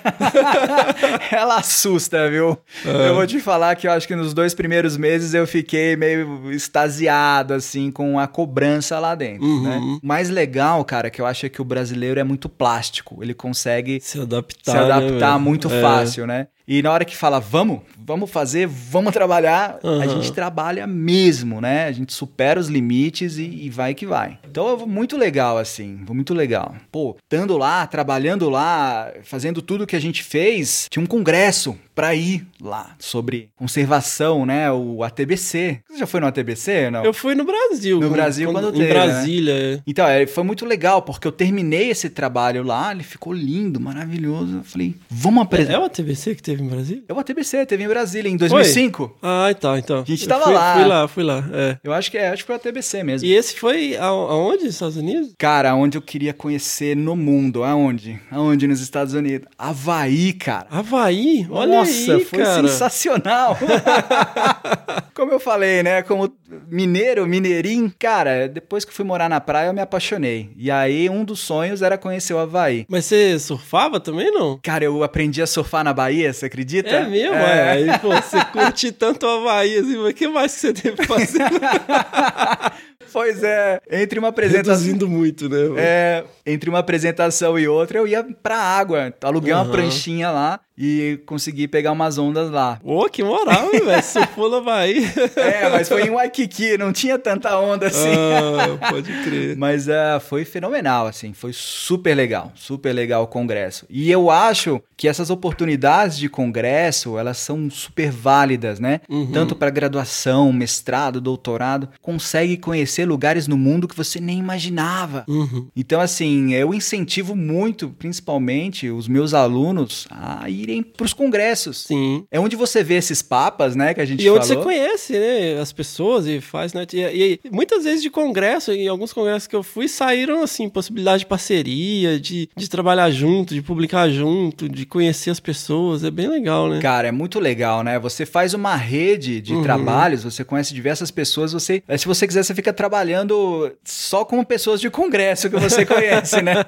ela 1.30 1.56
assusta, 1.58 2.30
viu? 2.30 2.56
É. 2.84 3.08
Eu 3.08 3.14
vou 3.14 3.26
te 3.26 3.40
falar 3.40 3.74
que 3.76 3.86
eu 3.86 3.92
acho 3.92 4.06
que 4.06 4.14
nos 4.14 4.32
dois 4.32 4.54
primeiros 4.54 4.96
meses 4.96 5.34
eu 5.34 5.46
fiquei 5.46 5.96
meio 5.96 6.50
extasiado, 6.52 7.54
assim, 7.54 7.90
com 7.90 8.18
a 8.18 8.26
cobrança 8.26 8.98
lá 8.98 9.14
dentro, 9.14 9.44
Uhum. 9.46 9.62
né? 9.62 9.78
O 10.02 10.06
mais 10.06 10.28
legal, 10.28 10.84
cara, 10.84 11.10
que 11.10 11.20
eu 11.20 11.26
acho 11.26 11.46
é 11.46 11.48
que 11.48 11.60
o 11.60 11.64
brasileiro 11.64 12.20
é 12.20 12.24
muito 12.24 12.48
plástico. 12.48 13.22
Ele 13.22 13.34
consegue 13.34 14.00
Se 14.00 14.20
adaptar. 14.20 14.72
se 14.72 14.78
adaptar 14.78 15.38
né, 15.38 15.44
muito 15.44 15.68
É. 15.72 15.80
fácil, 15.80 16.26
né? 16.26 16.46
E 16.66 16.82
na 16.82 16.92
hora 16.92 17.04
que 17.04 17.16
fala, 17.16 17.40
vamos, 17.40 17.80
vamos 17.98 18.30
fazer, 18.30 18.66
vamos 18.66 19.12
trabalhar, 19.12 19.78
a 19.82 19.86
Aham. 19.86 20.08
gente 20.08 20.32
trabalha 20.32 20.86
mesmo, 20.86 21.60
né? 21.60 21.86
A 21.86 21.92
gente 21.92 22.12
supera 22.12 22.58
os 22.60 22.68
limites 22.68 23.36
e, 23.36 23.42
e 23.44 23.70
vai 23.70 23.94
que 23.94 24.06
vai. 24.06 24.38
Então, 24.48 24.80
é 24.80 24.86
muito 24.86 25.16
legal, 25.16 25.58
assim, 25.58 25.98
muito 26.08 26.32
legal. 26.32 26.74
Pô, 26.90 27.16
estando 27.22 27.56
lá, 27.58 27.86
trabalhando 27.86 28.48
lá, 28.48 29.12
fazendo 29.24 29.60
tudo 29.60 29.86
que 29.86 29.96
a 29.96 30.00
gente 30.00 30.22
fez, 30.22 30.86
tinha 30.90 31.02
um 31.02 31.06
congresso 31.06 31.76
pra 31.94 32.14
ir 32.14 32.46
lá 32.60 32.94
sobre 32.98 33.50
conservação, 33.56 34.46
né? 34.46 34.70
O 34.70 35.02
ATBC. 35.02 35.80
Você 35.88 35.98
já 35.98 36.06
foi 36.06 36.20
no 36.20 36.26
ATBC, 36.26 36.90
não? 36.90 37.04
Eu 37.04 37.12
fui 37.12 37.34
no 37.34 37.44
Brasil. 37.44 38.00
No 38.00 38.10
Brasil, 38.10 38.50
quando 38.52 38.68
Em 38.68 38.72
teve, 38.72 38.84
né? 38.84 38.92
Brasília. 38.92 39.52
é. 39.52 39.80
Então, 39.86 40.06
é, 40.06 40.26
foi 40.26 40.42
muito 40.44 40.64
legal, 40.64 41.02
porque 41.02 41.26
eu 41.26 41.32
terminei 41.32 41.90
esse 41.90 42.08
trabalho 42.10 42.62
lá, 42.62 42.92
ele 42.92 43.02
ficou 43.02 43.32
lindo, 43.32 43.78
maravilhoso. 43.80 44.58
Eu 44.58 44.64
falei, 44.64 44.94
vamos 45.10 45.40
É, 45.40 45.42
apresentar. 45.44 45.74
é 45.74 45.78
o 45.78 45.84
ATVC 45.84 46.34
que 46.34 46.42
teve 46.42 46.62
em 46.62 46.68
Brasília? 46.68 47.02
É 47.08 47.12
o 47.12 47.18
ATBC, 47.18 47.66
teve 47.66 47.84
em 47.84 47.88
Brasília 47.88 48.28
em 48.30 48.36
2005. 48.36 49.16
Ah, 49.22 49.52
tá, 49.58 49.78
então. 49.78 50.00
A 50.00 50.04
gente 50.04 50.22
Eu 50.22 50.28
tava 50.28 50.44
fui- 50.44 50.54
lá. 50.54 50.74
Fui 50.74 50.84
lá, 50.84 51.08
fui 51.08 51.22
lá, 51.22 51.44
é. 51.52 51.78
Eu 51.84 51.92
acho 51.92 52.10
que 52.10 52.16
é, 52.18 52.28
acho 52.28 52.42
que 52.42 52.46
foi 52.46 52.54
o 52.56 52.58
ATBC 52.58 53.02
mesmo. 53.02 53.26
E 53.26 53.32
esse 53.34 53.54
foi 53.58 53.96
a- 53.96 54.04
aonde? 54.06 54.64
Nos 54.64 54.74
Estados 54.74 54.96
Unidos? 54.96 55.32
Cara, 55.38 55.74
onde 55.74 55.98
eu 55.98 56.02
queria 56.02 56.32
conhecer 56.32 56.96
no 56.96 57.14
mundo, 57.16 57.64
aonde? 57.64 58.18
Aonde 58.30 58.66
nos 58.66 58.80
Estados 58.80 59.14
Unidos? 59.14 59.48
Havaí, 59.58 60.32
cara. 60.32 60.66
Havaí? 60.70 61.46
Olha 61.50 61.81
Nossa, 61.84 62.14
aí, 62.14 62.24
foi 62.24 62.38
cara. 62.38 62.68
sensacional. 62.68 63.58
Como 65.14 65.32
eu 65.32 65.40
falei, 65.40 65.82
né? 65.82 66.02
Como 66.02 66.32
mineiro, 66.68 67.26
mineirinho, 67.26 67.92
cara, 67.98 68.48
depois 68.48 68.84
que 68.84 68.92
fui 68.92 69.04
morar 69.04 69.28
na 69.28 69.40
praia, 69.40 69.68
eu 69.68 69.74
me 69.74 69.80
apaixonei. 69.80 70.50
E 70.56 70.70
aí, 70.70 71.08
um 71.08 71.24
dos 71.24 71.40
sonhos 71.40 71.82
era 71.82 71.98
conhecer 71.98 72.34
o 72.34 72.38
Havaí. 72.38 72.86
Mas 72.88 73.04
você 73.04 73.38
surfava 73.38 74.00
também, 74.00 74.30
não? 74.30 74.58
Cara, 74.62 74.84
eu 74.84 75.02
aprendi 75.02 75.42
a 75.42 75.46
surfar 75.46 75.84
na 75.84 75.92
Bahia, 75.92 76.32
você 76.32 76.46
acredita? 76.46 76.90
É 76.90 77.06
mesmo? 77.06 77.34
É. 77.34 77.70
Aí, 77.70 77.98
pô, 77.98 78.08
você 78.08 78.42
curte 78.46 78.92
tanto 78.92 79.26
o 79.26 79.28
Havaí, 79.28 79.76
assim, 79.76 79.96
mas 79.96 80.10
o 80.10 80.14
que 80.14 80.28
mais 80.28 80.54
que 80.54 80.60
você 80.60 80.72
teve 80.72 80.96
que 80.96 81.06
fazer? 81.06 81.42
Pois 83.12 83.42
é, 83.42 83.80
entre 83.90 84.18
uma 84.18 84.28
apresentação. 84.28 84.74
Reduzindo 84.74 85.08
muito, 85.08 85.48
né? 85.48 85.62
mano? 85.62 85.76
É, 85.78 86.24
entre 86.44 86.68
uma 86.68 86.80
apresentação 86.80 87.58
e 87.58 87.66
outra, 87.66 87.98
eu 87.98 88.06
ia 88.06 88.22
pra 88.42 88.56
água. 88.56 89.12
Aluguei 89.22 89.52
uma 89.52 89.62
Aham. 89.62 89.70
pranchinha 89.70 90.30
lá 90.30 90.60
e 90.76 91.20
consegui 91.26 91.68
pegar 91.68 91.92
umas 91.92 92.18
ondas 92.18 92.50
lá. 92.50 92.80
Ô, 92.82 93.08
que 93.08 93.22
moral, 93.22 93.70
hein, 93.72 93.84
velho? 93.84 94.02
Surfou 94.02 94.54
Havaí. 94.54 95.02
É, 95.36 95.68
mas 95.68 95.88
foi 95.88 96.02
em 96.02 96.10
Waikiki, 96.10 96.78
não 96.78 96.92
tinha 96.92 97.18
tanta 97.18 97.56
onda 97.58 97.86
assim. 97.86 98.08
Ah, 98.08 98.90
pode 98.90 99.12
crer. 99.22 99.56
Mas 99.62 99.88
ah, 99.88 100.20
foi 100.20 100.44
fenomenal, 100.44 101.06
assim, 101.06 101.32
foi 101.32 101.52
super 101.52 102.14
legal, 102.14 102.52
super 102.54 102.92
legal 102.92 103.24
o 103.24 103.26
congresso. 103.26 103.86
E 103.88 104.10
eu 104.10 104.30
acho 104.30 104.80
que 104.96 105.08
essas 105.08 105.30
oportunidades 105.30 106.16
de 106.16 106.28
congresso, 106.28 107.18
elas 107.18 107.38
são 107.38 107.70
super 107.70 108.10
válidas, 108.10 108.78
né? 108.80 109.00
Tanto 109.32 109.54
para 109.54 109.70
graduação, 109.70 110.52
mestrado, 110.52 111.20
doutorado, 111.20 111.88
consegue 112.00 112.56
conhecer 112.56 112.91
lugares 113.04 113.46
no 113.48 113.56
mundo 113.56 113.86
que 113.88 113.96
você 113.96 114.20
nem 114.20 114.38
imaginava. 114.38 115.24
Uhum. 115.28 115.68
Então, 115.76 116.00
assim, 116.00 116.54
eu 116.54 116.72
incentivo 116.74 117.34
muito, 117.36 117.88
principalmente, 117.98 118.88
os 118.90 119.08
meus 119.08 119.34
alunos 119.34 120.06
a 120.10 120.48
irem 120.48 120.62
irem 120.62 120.80
pros 120.82 121.12
congressos. 121.12 121.78
Sim. 121.88 122.24
É 122.30 122.38
onde 122.38 122.54
você 122.54 122.84
vê 122.84 122.94
esses 122.94 123.20
papas, 123.20 123.74
né, 123.74 123.92
que 123.92 124.00
a 124.00 124.04
gente 124.04 124.22
E 124.24 124.30
onde 124.30 124.46
você 124.46 124.54
falou. 124.54 124.64
conhece, 124.68 125.12
né, 125.14 125.58
as 125.60 125.72
pessoas 125.72 126.24
e 126.26 126.40
faz, 126.40 126.72
né? 126.72 126.86
E, 126.92 127.40
e 127.44 127.50
muitas 127.50 127.82
vezes 127.82 128.00
de 128.00 128.08
congresso, 128.08 128.70
em 128.72 128.86
alguns 128.86 129.12
congressos 129.12 129.48
que 129.48 129.56
eu 129.56 129.62
fui, 129.64 129.88
saíram, 129.88 130.40
assim, 130.42 130.68
possibilidade 130.68 131.20
de 131.20 131.26
parceria, 131.26 132.18
de, 132.20 132.48
de 132.56 132.70
trabalhar 132.70 133.10
junto, 133.10 133.54
de 133.54 133.60
publicar 133.60 134.08
junto, 134.08 134.68
de 134.68 134.86
conhecer 134.86 135.30
as 135.30 135.40
pessoas. 135.40 136.04
É 136.04 136.10
bem 136.12 136.28
legal, 136.28 136.68
né? 136.68 136.80
Cara, 136.80 137.08
é 137.08 137.12
muito 137.12 137.40
legal, 137.40 137.82
né? 137.82 137.98
Você 137.98 138.24
faz 138.24 138.54
uma 138.54 138.76
rede 138.76 139.40
de 139.40 139.52
Uhum. 139.54 139.62
trabalhos, 139.62 140.22
você 140.24 140.44
conhece 140.44 140.72
diversas 140.72 141.10
pessoas, 141.10 141.52
você, 141.52 141.82
eh, 141.88 141.98
se 141.98 142.06
você 142.06 142.24
quiser, 142.26 142.44
você 142.44 142.54
fica 142.54 142.72
trabalhando 142.82 143.70
só 143.84 144.24
com 144.24 144.42
pessoas 144.42 144.80
de 144.80 144.90
congresso 144.90 145.48
que 145.48 145.56
você 145.56 145.86
conhece, 145.86 146.42
né? 146.42 146.64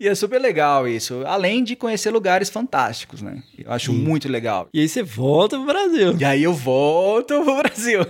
E 0.00 0.08
é 0.08 0.14
super 0.14 0.40
legal 0.40 0.88
isso. 0.88 1.22
Além 1.26 1.62
de 1.62 1.76
conhecer 1.76 2.10
lugares 2.10 2.48
fantásticos, 2.48 3.20
né? 3.20 3.42
Eu 3.62 3.70
acho 3.70 3.92
muito 3.92 4.26
legal. 4.26 4.68
E 4.72 4.80
aí 4.80 4.88
você 4.88 5.02
volta 5.02 5.58
pro 5.58 5.66
Brasil. 5.66 6.16
E 6.18 6.24
aí 6.24 6.42
eu 6.42 6.54
volto 6.54 7.42
pro 7.44 7.56
Brasil. 7.56 8.00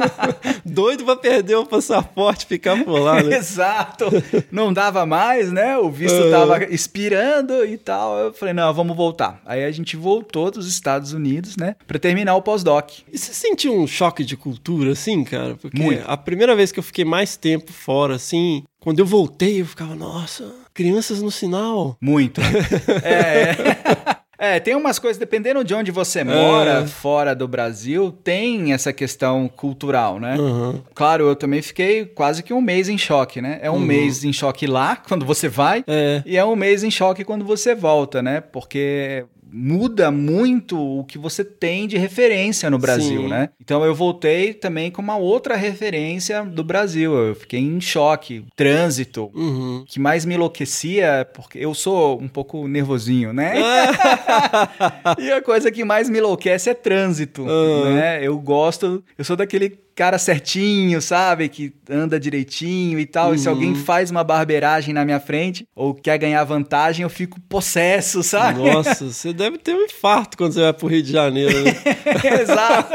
Doido 0.64 1.04
pra 1.04 1.16
perder 1.16 1.56
o 1.56 1.66
passaporte 1.66 2.44
e 2.46 2.48
ficar 2.48 2.82
por 2.82 2.98
lá, 2.98 3.22
né? 3.22 3.36
Exato. 3.36 4.06
Não 4.50 4.72
dava 4.72 5.04
mais, 5.04 5.52
né? 5.52 5.76
O 5.76 5.90
visto 5.90 6.16
Uhum. 6.16 6.30
tava 6.30 6.64
expirando 6.64 7.62
e 7.66 7.76
tal. 7.76 8.16
Eu 8.18 8.32
falei, 8.32 8.54
não, 8.54 8.72
vamos 8.72 8.96
voltar. 8.96 9.38
Aí 9.44 9.64
a 9.64 9.70
gente 9.70 9.96
voltou 9.98 10.50
dos 10.50 10.66
Estados 10.66 11.12
Unidos, 11.12 11.56
né? 11.58 11.76
Pra 11.86 11.98
terminar 11.98 12.34
o 12.36 12.42
pós-doc. 12.42 12.90
E 13.12 13.18
você 13.18 13.34
sentiu 13.34 13.74
um 13.74 13.86
choque 13.86 14.24
de 14.24 14.34
cultura, 14.34 14.92
assim, 14.92 15.22
cara? 15.24 15.56
Porque 15.56 15.82
Muito. 15.82 16.02
a 16.06 16.16
primeira 16.16 16.56
vez 16.56 16.72
que 16.72 16.78
eu 16.78 16.82
fiquei 16.86 17.04
mais 17.04 17.36
tempo 17.36 17.72
fora, 17.72 18.14
assim, 18.14 18.64
quando 18.80 18.98
eu 19.00 19.06
voltei, 19.06 19.60
eu 19.60 19.66
ficava, 19.66 19.94
nossa, 19.94 20.52
crianças 20.72 21.20
no 21.20 21.30
sinal. 21.30 21.96
Muito. 22.00 22.40
é. 23.04 24.16
É, 24.38 24.60
tem 24.60 24.74
umas 24.76 24.98
coisas, 24.98 25.16
dependendo 25.18 25.64
de 25.64 25.74
onde 25.74 25.90
você 25.90 26.22
mora, 26.22 26.82
É. 26.82 26.86
fora 26.86 27.34
do 27.34 27.48
Brasil, 27.48 28.12
tem 28.22 28.74
essa 28.74 28.92
questão 28.92 29.48
cultural, 29.48 30.20
né? 30.20 30.34
Aham. 30.38 30.82
Claro, 30.94 31.26
eu 31.28 31.34
também 31.34 31.62
fiquei 31.62 32.04
quase 32.04 32.42
que 32.42 32.52
um 32.52 32.60
mês 32.60 32.90
em 32.90 32.98
choque, 32.98 33.40
né? 33.40 33.58
É 33.62 33.70
um 33.70 33.78
mês 33.78 34.24
em 34.24 34.34
choque 34.34 34.66
lá, 34.66 34.94
quando 35.08 35.24
você 35.24 35.48
vai, 35.48 35.82
É. 35.86 36.22
e 36.26 36.36
é 36.36 36.44
um 36.44 36.54
mês 36.54 36.84
em 36.84 36.90
choque 36.90 37.24
quando 37.24 37.46
você 37.46 37.74
volta, 37.74 38.20
né? 38.22 38.42
Porque 38.42 39.24
muda 39.50 40.10
muito 40.10 40.78
o 40.78 41.04
que 41.04 41.18
você 41.18 41.44
tem 41.44 41.86
de 41.86 41.96
referência 41.96 42.68
no 42.68 42.78
Brasil, 42.78 43.22
Sim. 43.22 43.28
né? 43.28 43.50
Então 43.60 43.84
eu 43.84 43.94
voltei 43.94 44.52
também 44.52 44.90
com 44.90 45.00
uma 45.00 45.16
outra 45.16 45.56
referência 45.56 46.44
do 46.44 46.64
Brasil. 46.64 47.14
Eu 47.14 47.34
fiquei 47.34 47.60
em 47.60 47.80
choque, 47.80 48.44
trânsito. 48.56 49.30
Uhum. 49.34 49.78
O 49.78 49.84
que 49.84 50.00
mais 50.00 50.24
me 50.24 50.34
enlouquecia, 50.34 51.28
porque 51.32 51.58
eu 51.58 51.74
sou 51.74 52.20
um 52.20 52.28
pouco 52.28 52.66
nervosinho, 52.66 53.32
né? 53.32 53.54
e 55.18 55.30
a 55.30 55.40
coisa 55.40 55.70
que 55.70 55.84
mais 55.84 56.10
me 56.10 56.18
enlouquece 56.18 56.70
é 56.70 56.74
trânsito, 56.74 57.46
Aham. 57.48 57.94
né? 57.94 58.26
Eu 58.26 58.38
gosto, 58.38 59.02
eu 59.16 59.24
sou 59.24 59.36
daquele 59.36 59.85
cara 59.96 60.18
certinho, 60.18 61.00
sabe? 61.02 61.48
Que 61.48 61.72
anda 61.90 62.20
direitinho 62.20 62.98
e 63.00 63.06
tal. 63.06 63.34
E 63.34 63.38
se 63.38 63.48
Uhum. 63.48 63.54
alguém 63.54 63.74
faz 63.74 64.10
uma 64.10 64.22
barbeiragem 64.22 64.92
na 64.94 65.04
minha 65.04 65.18
frente 65.18 65.66
ou 65.74 65.94
quer 65.94 66.18
ganhar 66.18 66.44
vantagem, 66.44 67.02
eu 67.02 67.08
fico 67.10 67.40
possesso, 67.48 68.22
sabe? 68.22 68.60
Nossa, 68.62 69.06
você 69.10 69.32
deve 69.32 69.58
ter 69.58 69.74
um 69.74 69.84
infarto 69.84 70.36
quando 70.36 70.52
você 70.52 70.60
vai 70.60 70.72
pro 70.72 70.86
Rio 70.86 71.02
de 71.02 71.10
Janeiro, 71.12 71.64
né? 71.64 71.72
Exato. 72.42 72.92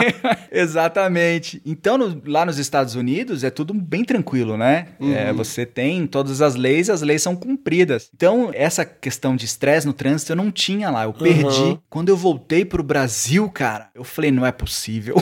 Exatamente. 0.50 1.60
Então, 1.64 1.98
no- 1.98 2.22
lá 2.26 2.44
nos 2.46 2.58
Estados 2.58 2.94
Unidos 2.94 3.44
é 3.44 3.50
tudo 3.50 3.74
bem 3.74 4.04
tranquilo, 4.04 4.56
né? 4.56 4.86
Uhum. 4.98 5.14
É, 5.14 5.32
você 5.32 5.66
tem 5.66 6.06
todas 6.06 6.40
as 6.40 6.54
leis, 6.54 6.88
as 6.88 7.02
leis 7.02 7.22
são 7.22 7.36
cumpridas. 7.36 8.10
Então, 8.14 8.50
essa 8.54 8.84
questão 8.84 9.36
de 9.36 9.44
estresse 9.44 9.86
no 9.86 9.92
trânsito 9.92 10.32
eu 10.32 10.36
não 10.36 10.50
tinha 10.50 10.90
lá, 10.90 11.04
eu 11.04 11.12
perdi. 11.12 11.44
Uhum. 11.60 11.78
Quando 11.88 12.08
eu 12.08 12.16
voltei 12.16 12.64
pro 12.64 12.82
Brasil, 12.82 13.48
cara, 13.50 13.88
eu 13.94 14.04
falei, 14.04 14.30
não 14.30 14.46
é 14.46 14.52
possível. 14.52 15.16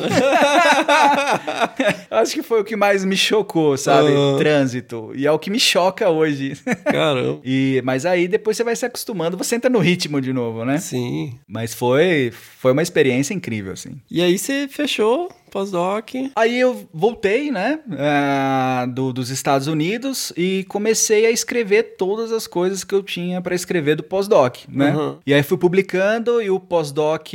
Acho 2.11 2.35
que 2.35 2.43
foi 2.43 2.61
o 2.61 2.65
que 2.65 2.77
mais 2.77 3.05
me 3.05 3.17
chocou, 3.17 3.77
sabe? 3.77 4.11
Uhum. 4.11 4.39
Trânsito. 4.39 5.13
E 5.15 5.27
é 5.27 5.33
o 5.33 5.39
que 5.39 5.51
me 5.51 5.61
choca 5.61 6.09
hoje. 6.09 6.57
Caramba. 6.85 7.39
E, 7.51 7.81
mas 7.85 8.05
aí 8.05 8.29
depois 8.29 8.57
você 8.57 8.65
vai 8.65 8.77
se 8.77 8.85
acostumando, 8.85 9.37
você 9.37 9.57
entra 9.57 9.71
no 9.71 9.79
ritmo 9.79 10.21
de 10.21 10.33
novo, 10.33 10.65
né? 10.65 10.79
Sim. 10.79 11.35
Mas 11.47 11.73
foi, 11.73 12.31
foi 12.33 12.73
uma 12.73 12.83
experiência 12.83 13.33
incrível, 13.33 13.73
assim. 13.73 14.01
E 14.11 14.21
aí 14.21 14.39
você 14.39 14.69
fechou 14.69 15.31
pós-doc. 15.49 16.11
Aí 16.37 16.59
eu 16.61 16.89
voltei, 16.93 17.51
né, 17.51 17.81
ah, 17.99 18.87
do- 18.89 19.13
dos 19.13 19.31
Estados 19.31 19.67
Unidos 19.67 20.33
e 20.37 20.65
comecei 20.69 21.27
a 21.27 21.31
escrever 21.31 21.97
todas 21.99 22.31
as 22.33 22.47
coisas 22.47 22.85
que 22.85 22.95
eu 22.95 23.03
tinha 23.03 23.41
para 23.41 23.55
escrever 23.55 23.97
do 23.97 24.03
pós-doc, 24.03 24.59
né? 24.69 24.95
Uhum. 24.95 25.17
E 25.27 25.35
aí 25.35 25.43
fui 25.43 25.59
publicando 25.59 26.41
e 26.43 26.51
o 26.51 26.61
pós-doc 26.61 27.27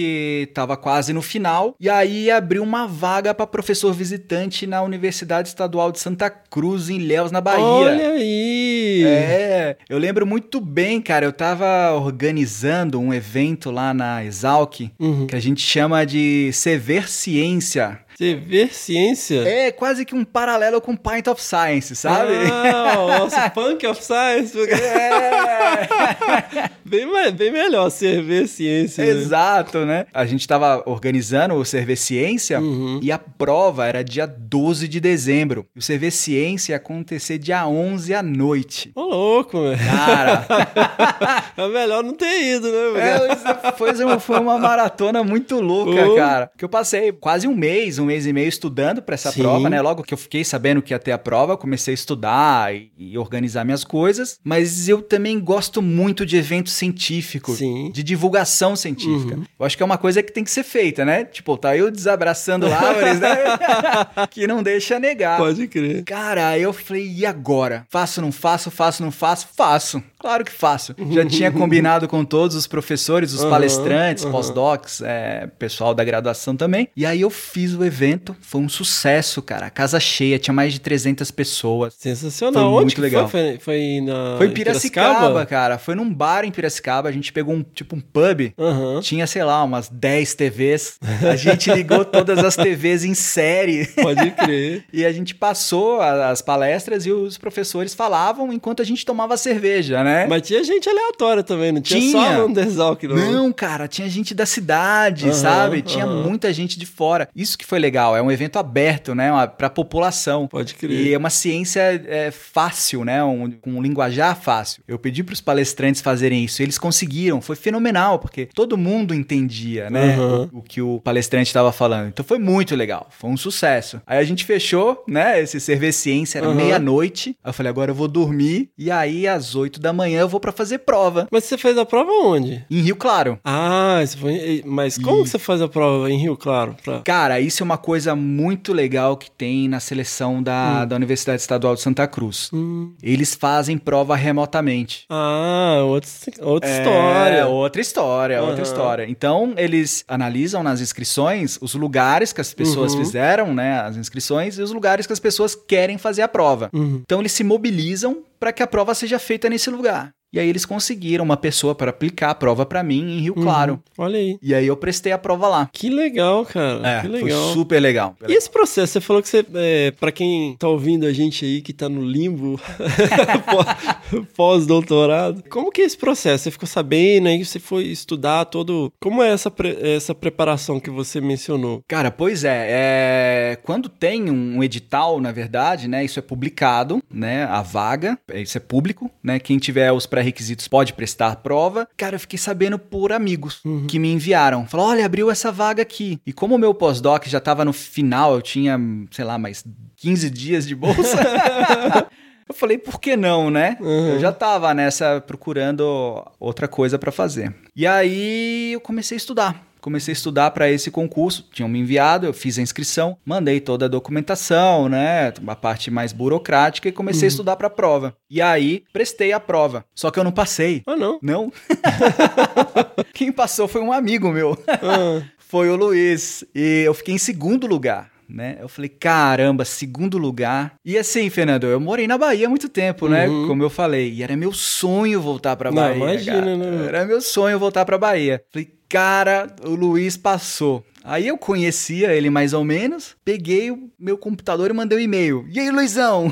tava 0.53 0.77
quase 0.77 1.13
no 1.13 1.21
final 1.21 1.75
e 1.79 1.89
aí 1.89 2.29
abriu 2.31 2.63
uma 2.63 2.87
vaga 2.87 3.33
para 3.33 3.47
professor 3.47 3.93
visitante 3.93 4.65
na 4.67 4.81
Universidade 4.81 5.47
Estadual 5.47 5.91
de 5.91 5.99
Santa 5.99 6.29
Cruz 6.29 6.89
em 6.89 6.95
Ilhéus, 6.97 7.31
na 7.31 7.41
Bahia. 7.41 7.63
Olha 7.63 8.09
aí! 8.11 9.03
É, 9.05 9.77
eu 9.89 9.97
lembro 9.97 10.25
muito 10.25 10.59
bem, 10.61 11.01
cara. 11.01 11.25
Eu 11.25 11.33
tava 11.33 11.91
organizando 11.93 12.99
um 12.99 13.13
evento 13.13 13.71
lá 13.71 13.93
na 13.93 14.23
Exalc 14.23 14.81
Uhum. 14.99 15.27
que 15.27 15.35
a 15.35 15.39
gente 15.39 15.61
chama 15.61 16.05
de 16.05 16.51
Sever 16.53 17.09
Ciência. 17.09 17.99
Você 18.15 18.35
vê 18.35 18.67
ciência? 18.67 19.43
É 19.47 19.71
quase 19.71 20.05
que 20.05 20.13
um 20.15 20.23
paralelo 20.23 20.79
com 20.81 20.95
Pint 20.95 21.27
of 21.27 21.41
Science, 21.41 21.95
sabe? 21.95 22.33
Ah, 22.51 22.95
nossa, 23.19 23.49
Punk 23.49 23.85
of 23.87 24.01
Science. 24.03 24.57
É. 24.59 26.69
bem, 26.85 27.07
bem 27.33 27.51
melhor 27.51 27.89
cerveja 27.89 28.47
ciência. 28.47 29.03
né? 29.05 29.11
Exato, 29.11 29.85
né? 29.85 30.05
A 30.13 30.25
gente 30.25 30.47
tava 30.47 30.83
organizando 30.85 31.55
o 31.55 31.65
Cerver 31.65 31.97
Ciência 31.97 32.59
Uhum. 32.59 32.99
e 33.01 33.11
a 33.11 33.17
prova 33.17 33.85
era 33.85 34.03
dia 34.03 34.25
12 34.27 34.87
de 34.87 34.99
dezembro. 34.99 35.65
E 35.75 35.79
o 35.79 35.81
Cerver 35.81 36.11
Ciência 36.11 36.73
ia 36.73 36.77
acontecer 36.77 37.37
dia 37.37 37.67
11 37.67 38.13
à 38.13 38.21
noite. 38.23 38.91
Ô, 38.95 39.01
louco, 39.01 39.61
velho. 39.61 39.77
Cara, 39.79 40.45
É 41.57 41.67
melhor 41.67 42.03
não 42.03 42.13
ter 42.13 42.55
ido, 42.55 42.67
né? 42.71 42.99
É, 42.99 43.71
foi, 43.73 43.91
uma, 44.03 44.19
foi 44.19 44.39
uma 44.39 44.57
maratona 44.57 45.23
muito 45.23 45.59
louca, 45.59 46.03
Oh. 46.07 46.15
cara. 46.15 46.49
Que 46.57 46.65
eu 46.65 46.69
passei 46.69 47.11
quase 47.11 47.47
um 47.47 47.55
mês, 47.55 47.99
um 48.03 48.07
mês 48.07 48.25
e 48.25 48.33
meio 48.33 48.47
estudando 48.47 49.01
pra 49.01 49.15
essa 49.15 49.31
Sim. 49.31 49.41
prova, 49.41 49.69
né? 49.69 49.81
Logo 49.81 50.03
que 50.03 50.13
eu 50.13 50.17
fiquei 50.17 50.43
sabendo 50.43 50.81
que 50.81 50.93
ia 50.93 50.99
ter 50.99 51.11
a 51.11 51.17
prova, 51.17 51.57
comecei 51.57 51.93
a 51.93 51.95
estudar 51.95 52.75
e, 52.75 52.91
e 52.97 53.17
organizar 53.17 53.63
minhas 53.63 53.83
coisas. 53.83 54.39
Mas 54.43 54.87
eu 54.87 55.01
também 55.01 55.39
gosto 55.39 55.81
muito 55.81 56.25
de 56.25 56.37
eventos 56.37 56.73
científicos, 56.73 57.57
Sim. 57.57 57.91
de 57.91 58.03
divulgação 58.03 58.75
científica. 58.75 59.35
Uhum. 59.35 59.45
Eu 59.59 59.65
acho 59.65 59.77
que 59.77 59.83
é 59.83 59.85
uma 59.85 59.97
coisa 59.97 60.21
que 60.21 60.31
tem 60.31 60.43
que 60.43 60.51
ser 60.51 60.63
feita, 60.63 61.05
né? 61.05 61.23
Tipo, 61.25 61.57
tá 61.57 61.75
eu 61.75 61.89
desabraçando 61.89 62.71
árvores, 62.71 63.19
né? 63.19 63.35
que 64.29 64.45
não 64.45 64.61
deixa 64.61 64.99
negar. 64.99 65.37
Pode 65.37 65.67
crer. 65.67 66.03
Cara, 66.03 66.57
eu 66.57 66.73
falei, 66.73 67.07
e 67.07 67.25
agora? 67.25 67.85
Faço, 67.89 68.21
não 68.21 68.31
faço, 68.31 68.69
faço, 68.69 69.03
não 69.03 69.11
faço? 69.11 69.47
Faço. 69.55 70.03
Claro 70.23 70.45
que 70.45 70.51
faço. 70.53 70.95
Já 71.11 71.25
tinha 71.25 71.51
combinado 71.51 72.07
com 72.07 72.23
todos 72.23 72.55
os 72.55 72.65
professores, 72.65 73.33
os 73.33 73.41
Aham, 73.41 73.49
palestrantes, 73.49 74.23
aham. 74.23 74.31
pós-docs, 74.31 75.01
é, 75.01 75.47
pessoal 75.59 75.93
da 75.93 76.01
graduação 76.01 76.55
também. 76.55 76.87
E 76.95 77.05
aí 77.05 77.19
eu 77.19 77.29
fiz 77.29 77.73
o 77.73 77.83
evento, 77.83 78.33
foi 78.39 78.61
um 78.61 78.69
sucesso, 78.69 79.41
cara. 79.41 79.69
Casa 79.69 79.99
cheia, 79.99 80.39
tinha 80.39 80.53
mais 80.53 80.71
de 80.71 80.79
300 80.79 81.29
pessoas. 81.29 81.93
Sensacional. 81.99 82.63
Foi 82.63 82.71
Onde 82.71 82.81
muito 82.83 82.95
que 82.95 83.01
legal. 83.01 83.27
foi? 83.27 83.57
Foi, 83.59 83.99
na 84.01 84.35
Foi 84.37 84.47
em 84.47 84.51
Piracicaba, 84.51 85.45
cara. 85.45 85.77
Foi 85.77 85.93
num 85.93 86.11
bar 86.13 86.45
em 86.45 86.51
Piracicaba. 86.51 87.09
A 87.09 87.11
gente 87.11 87.33
pegou 87.33 87.53
um 87.53 87.61
tipo 87.61 87.93
um 87.95 87.99
pub. 87.99 88.53
Aham. 88.57 89.01
Tinha, 89.01 89.27
sei 89.27 89.43
lá, 89.43 89.61
umas 89.61 89.89
10 89.89 90.35
TVs. 90.35 90.99
A 91.29 91.35
gente 91.35 91.69
ligou 91.73 92.05
todas 92.05 92.39
as 92.39 92.55
TVs 92.55 93.03
em 93.03 93.13
série. 93.13 93.87
Pode 93.87 94.31
crer. 94.31 94.85
E 94.93 95.05
a 95.05 95.11
gente 95.11 95.35
passou 95.35 95.99
a- 95.99 96.29
as 96.29 96.41
palestras 96.41 97.05
e 97.05 97.11
os 97.11 97.37
professores 97.37 97.93
falavam 97.93 98.53
enquanto 98.53 98.81
a 98.81 98.85
gente 98.85 99.05
tomava 99.05 99.35
cerveja, 99.35 100.01
né? 100.03 100.12
Mas 100.27 100.41
tinha 100.47 100.63
gente 100.63 100.87
aleatória 100.89 101.43
também, 101.43 101.71
não 101.71 101.81
tinha, 101.81 101.99
Tinha. 101.99 102.11
só 102.11 102.33
aluno 102.33 102.53
da 102.55 102.61
Exalc, 102.63 103.03
não. 103.03 103.15
Não, 103.15 103.51
cara, 103.53 103.87
tinha 103.87 104.09
gente 104.09 104.33
da 104.33 104.45
cidade, 104.45 105.25
Aham, 105.25 105.33
sabe? 105.33 105.81
Tinha 105.81 106.05
aham. 106.05 106.23
muita 106.23 106.51
gente 106.53 106.77
de 106.79 106.85
fora. 106.85 107.27
Isso 107.35 107.57
que 107.57 107.65
foi 107.65 107.79
legal, 107.79 108.15
é 108.15 108.21
um 108.21 108.31
evento 108.31 108.57
aberto, 108.59 109.13
né? 109.15 109.29
Pra 109.57 109.69
população. 109.69 110.47
Pode 110.47 110.73
E 110.73 110.75
crer. 110.75 111.13
é 111.13 111.17
uma 111.17 111.29
ciência 111.29 111.81
é, 112.07 112.31
fácil, 112.31 113.03
né? 113.05 113.23
Um, 113.23 113.51
com 113.51 113.71
um 113.71 113.81
linguajar 113.81 114.39
fácil. 114.39 114.83
Eu 114.87 114.97
pedi 114.99 115.23
pros 115.23 115.41
palestrantes 115.41 116.01
fazerem 116.01 116.43
isso. 116.43 116.61
Eles 116.61 116.77
conseguiram. 116.77 117.41
Foi 117.41 117.55
fenomenal, 117.55 118.19
porque 118.19 118.47
todo 118.53 118.77
mundo 118.77 119.13
entendia, 119.13 119.89
né? 119.89 120.15
Aham. 120.15 120.49
O, 120.53 120.59
o 120.59 120.61
que 120.61 120.81
o 120.81 120.99
palestrante 121.03 121.47
estava 121.49 121.71
falando. 121.71 122.07
Então 122.07 122.23
foi 122.25 122.39
muito 122.39 122.75
legal. 122.75 123.07
Foi 123.11 123.29
um 123.29 123.37
sucesso. 123.37 124.01
Aí 124.05 124.17
a 124.17 124.23
gente 124.23 124.43
fechou, 124.45 125.03
né? 125.07 125.41
Esse 125.41 125.59
Cerveja 125.59 125.93
Ciência 125.93 126.39
era 126.39 126.53
meia-noite. 126.53 127.35
Aí 127.43 127.49
eu 127.49 127.53
falei, 127.53 127.69
agora 127.69 127.91
eu 127.91 127.95
vou 127.95 128.07
dormir. 128.07 128.69
E 128.77 128.89
aí, 128.91 129.27
às 129.27 129.55
oito 129.55 129.79
da 129.79 129.91
manhã, 129.93 130.02
amanhã 130.03 130.21
eu 130.21 130.27
vou 130.29 130.39
pra 130.39 130.51
fazer 130.51 130.79
prova. 130.79 131.27
Mas 131.31 131.45
você 131.45 131.57
fez 131.57 131.77
a 131.77 131.85
prova 131.85 132.11
onde? 132.11 132.63
Em 132.69 132.81
Rio 132.81 132.95
Claro. 132.95 133.39
Ah, 133.43 134.01
foi... 134.17 134.61
mas 134.65 134.97
como 134.97 135.23
que 135.23 135.29
você 135.29 135.39
faz 135.39 135.61
a 135.61 135.67
prova 135.67 136.09
em 136.11 136.17
Rio 136.17 136.35
Claro? 136.37 136.75
Pra... 136.83 136.99
Cara, 137.01 137.39
isso 137.39 137.63
é 137.63 137.65
uma 137.65 137.77
coisa 137.77 138.15
muito 138.15 138.73
legal 138.73 139.15
que 139.17 139.31
tem 139.31 139.67
na 139.67 139.79
seleção 139.79 140.43
da, 140.43 140.85
da 140.85 140.95
Universidade 140.95 141.41
Estadual 141.41 141.75
de 141.75 141.81
Santa 141.81 142.05
Cruz. 142.07 142.49
Hum. 142.53 142.93
Eles 143.01 143.33
fazem 143.33 143.77
prova 143.77 144.15
remotamente. 144.15 145.05
Ah, 145.09 145.81
outra, 145.85 146.09
outra 146.41 146.69
É, 146.69 146.77
história. 146.77 147.47
outra 147.47 147.81
história, 147.81 148.39
outra 148.41 148.55
Aham. 148.55 148.63
história. 148.63 149.05
Então, 149.09 149.53
eles 149.57 150.03
analisam 150.07 150.61
nas 150.63 150.81
inscrições 150.81 151.57
os 151.61 151.73
lugares 151.75 152.33
que 152.33 152.41
as 152.41 152.53
pessoas 152.53 152.93
Uhum. 152.93 152.99
fizeram, 152.99 153.53
né, 153.53 153.79
as 153.81 153.95
inscrições, 153.97 154.57
e 154.57 154.61
os 154.61 154.71
lugares 154.71 155.07
que 155.07 155.13
as 155.13 155.19
pessoas 155.19 155.55
querem 155.55 155.97
fazer 155.97 156.21
a 156.21 156.27
prova. 156.27 156.69
Uhum. 156.73 157.01
Então, 157.03 157.19
eles 157.19 157.31
se 157.31 157.43
mobilizam 157.43 158.17
para 158.43 158.51
que 158.51 158.61
a 158.61 158.67
prova 158.67 158.93
seja 158.93 159.17
feita 159.19 159.49
nesse 159.49 159.69
lugar. 159.69 160.13
E 160.33 160.39
aí 160.39 160.49
eles 160.49 160.65
conseguiram 160.65 161.23
uma 161.23 161.37
pessoa 161.37 161.75
para 161.75 161.91
aplicar 161.91 162.31
a 162.31 162.35
prova 162.35 162.65
para 162.65 162.81
mim 162.81 163.17
em 163.17 163.19
Rio 163.19 163.35
Claro. 163.35 163.73
Uhum. 163.73 163.79
Olha 164.05 164.17
aí. 164.17 164.37
E 164.41 164.53
aí 164.55 164.65
eu 164.65 164.75
prestei 164.75 165.11
a 165.11 165.17
prova 165.17 165.47
lá. 165.47 165.69
Que 165.71 165.89
legal, 165.89 166.43
cara. 166.45 166.81
É, 166.87 167.01
que 167.01 167.07
foi 167.09 167.21
legal. 167.23 167.53
super 167.53 167.79
legal. 167.79 168.15
E 168.27 168.33
esse 168.33 168.49
processo, 168.49 168.93
você 168.93 169.01
falou 169.01 169.21
que 169.21 169.29
você, 169.29 169.45
é, 169.53 169.91
para 169.91 170.11
quem 170.11 170.55
tá 170.57 170.67
ouvindo 170.67 171.05
a 171.05 171.13
gente 171.13 171.45
aí 171.45 171.61
que 171.61 171.71
tá 171.71 171.87
no 171.87 172.01
limbo 172.03 172.59
pós- 173.45 174.25
pós-doutorado, 174.35 175.43
como 175.49 175.71
que 175.71 175.81
é 175.81 175.85
esse 175.85 175.97
processo? 175.97 176.43
Você 176.45 176.51
ficou 176.51 176.67
sabendo 176.67 177.27
aí, 177.27 177.43
você 177.45 177.59
foi 177.59 177.85
estudar 177.85 178.45
todo. 178.45 178.91
Como 178.99 179.21
é 179.21 179.29
essa, 179.31 179.51
pre- 179.51 179.77
essa 179.81 180.13
preparação 180.15 180.79
que 180.79 180.89
você 180.89 181.19
mencionou? 181.21 181.81
Cara, 181.87 182.11
pois 182.11 182.43
é, 182.43 182.67
é, 182.69 183.57
quando 183.63 183.89
tem 183.89 184.29
um 184.29 184.63
edital, 184.63 185.19
na 185.21 185.31
verdade, 185.31 185.87
né, 185.87 186.03
isso 186.03 186.19
é 186.19 186.21
publicado, 186.21 187.01
né, 187.11 187.43
a 187.45 187.61
vaga, 187.61 188.17
isso 188.33 188.57
é 188.57 188.61
público, 188.61 189.09
né, 189.23 189.39
quem 189.39 189.57
tiver 189.57 189.91
os 189.91 190.05
pré-requisitos 190.23 190.67
pode 190.67 190.93
prestar 190.93 191.35
prova. 191.37 191.87
Cara, 191.97 192.15
eu 192.15 192.19
fiquei 192.19 192.39
sabendo 192.39 192.79
por 192.79 193.11
amigos 193.11 193.61
que 193.87 193.99
me 193.99 194.11
enviaram, 194.11 194.65
falou, 194.65 194.87
olha, 194.87 195.05
abriu 195.05 195.29
essa 195.29 195.51
vaga 195.51 195.81
aqui. 195.81 196.19
E 196.25 196.31
como 196.31 196.55
o 196.55 196.57
meu 196.57 196.73
pós-doc 196.73 197.25
já 197.27 197.39
tava 197.39 197.65
no 197.65 197.73
final, 197.73 198.35
eu 198.35 198.41
tinha, 198.41 198.79
sei 199.11 199.25
lá, 199.25 199.37
mais 199.37 199.65
15 199.97 200.29
dias 200.29 200.67
de 200.67 200.75
bolsa. 200.75 201.17
Eu 202.47 202.53
falei, 202.53 202.77
por 202.77 202.99
que 202.99 203.15
não, 203.15 203.49
né? 203.49 203.77
Eu 203.79 204.19
já 204.19 204.29
tava 204.29 204.73
nessa 204.73 205.21
procurando 205.21 206.21
outra 206.37 206.67
coisa 206.67 206.99
pra 206.99 207.09
fazer. 207.09 207.55
E 207.73 207.87
aí 207.87 208.73
eu 208.73 208.81
comecei 208.81 209.15
a 209.15 209.17
estudar. 209.17 209.65
Comecei 209.83 210.13
a 210.13 210.15
estudar 210.15 210.51
para 210.51 210.71
esse 210.71 210.89
concurso, 210.89 211.45
tinham 211.51 211.67
me 211.67 211.77
enviado, 211.77 212.25
eu 212.25 212.31
fiz 212.31 212.57
a 212.57 212.61
inscrição, 212.61 213.17
mandei 213.25 213.59
toda 213.59 213.83
a 213.83 213.89
documentação, 213.89 214.87
né, 214.87 215.33
a 215.45 215.55
parte 215.57 215.91
mais 215.91 216.13
burocrática 216.13 216.87
e 216.87 216.91
comecei 216.93 217.27
a 217.27 217.31
estudar 217.31 217.57
para 217.57 217.67
a 217.67 217.69
prova. 217.69 218.15
E 218.29 218.41
aí 218.41 218.85
prestei 218.93 219.33
a 219.33 219.41
prova, 219.41 219.83
só 219.93 220.09
que 220.09 220.17
eu 220.17 220.23
não 220.23 220.31
passei. 220.31 220.83
Ah, 220.87 220.95
não. 220.95 221.19
Não. 221.21 221.51
Quem 223.13 223.29
passou 223.29 223.67
foi 223.67 223.81
um 223.81 223.91
amigo 223.91 224.31
meu. 224.31 224.57
Ah, 224.69 225.21
Foi 225.37 225.69
o 225.69 225.75
Luiz. 225.75 226.45
E 226.55 226.83
eu 226.85 226.93
fiquei 226.93 227.13
em 227.13 227.19
segundo 227.19 227.67
lugar. 227.67 228.09
Né? 228.27 228.57
Eu 228.59 228.67
falei, 228.67 228.89
caramba, 228.89 229.63
segundo 229.65 230.17
lugar. 230.17 230.73
E 230.83 230.97
assim, 230.97 231.29
Fernando, 231.29 231.67
eu 231.67 231.79
morei 231.79 232.07
na 232.07 232.17
Bahia 232.17 232.47
há 232.47 232.49
muito 232.49 232.67
tempo, 232.67 233.07
né? 233.07 233.27
Uhum. 233.27 233.47
Como 233.47 233.61
eu 233.61 233.69
falei. 233.69 234.11
E 234.11 234.23
era 234.23 234.35
meu 234.35 234.51
sonho 234.51 235.21
voltar 235.21 235.55
pra 235.55 235.69
Não, 235.69 235.75
Bahia. 235.83 235.95
imagina, 235.97 236.41
cara. 236.41 236.55
né? 236.55 236.87
Era 236.87 237.05
meu 237.05 237.21
sonho 237.21 237.59
voltar 237.59 237.85
pra 237.85 237.97
Bahia. 237.99 238.41
Falei, 238.51 238.71
cara, 238.93 239.47
o 239.65 239.71
Luiz 239.71 240.15
passou. 240.15 240.85
Aí 241.03 241.27
eu 241.27 241.35
conhecia 241.35 242.13
ele 242.13 242.29
mais 242.29 242.53
ou 242.53 242.63
menos, 242.63 243.15
peguei 243.25 243.71
o 243.71 243.89
meu 243.99 244.15
computador 244.19 244.69
e 244.69 244.73
mandei 244.73 244.99
um 244.99 245.01
e-mail. 245.01 245.45
E 245.49 245.59
aí, 245.59 245.71
Luizão? 245.71 246.31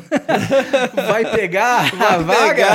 Vai 0.94 1.26
pegar 1.26 1.92
a 2.00 2.18
vaga? 2.20 2.68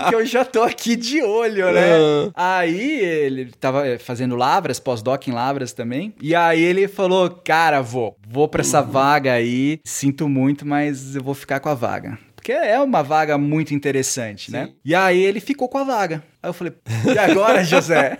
que 0.08 0.14
eu 0.14 0.24
já 0.24 0.46
tô 0.46 0.62
aqui 0.62 0.96
de 0.96 1.22
olho, 1.22 1.70
né? 1.72 2.32
Ah. 2.34 2.56
Aí 2.60 3.00
ele 3.00 3.52
tava 3.60 3.86
eh, 3.86 3.98
fazendo 3.98 4.34
Lavras, 4.34 4.80
pós-doc 4.80 5.28
em 5.28 5.32
Lavras 5.32 5.74
também. 5.74 6.14
E 6.20 6.34
aí 6.34 6.62
ele 6.62 6.88
falou: 6.88 7.28
Cara, 7.30 7.82
vou, 7.82 8.16
vou 8.26 8.48
pra 8.48 8.62
essa 8.62 8.80
vaga 8.80 9.34
aí. 9.34 9.78
Sinto 9.84 10.26
muito, 10.26 10.66
mas 10.66 11.14
eu 11.14 11.22
vou 11.22 11.34
ficar 11.34 11.60
com 11.60 11.68
a 11.68 11.74
vaga. 11.74 12.18
Porque 12.42 12.50
é 12.50 12.76
uma 12.80 13.04
vaga 13.04 13.38
muito 13.38 13.72
interessante, 13.72 14.50
né? 14.50 14.70
E 14.84 14.96
aí 14.96 15.22
ele 15.22 15.38
ficou 15.38 15.68
com 15.68 15.78
a 15.78 15.84
vaga. 15.84 16.24
Aí 16.42 16.50
eu 16.50 16.52
falei, 16.52 16.72
e 17.14 17.16
agora, 17.16 17.62
José? 17.64 18.16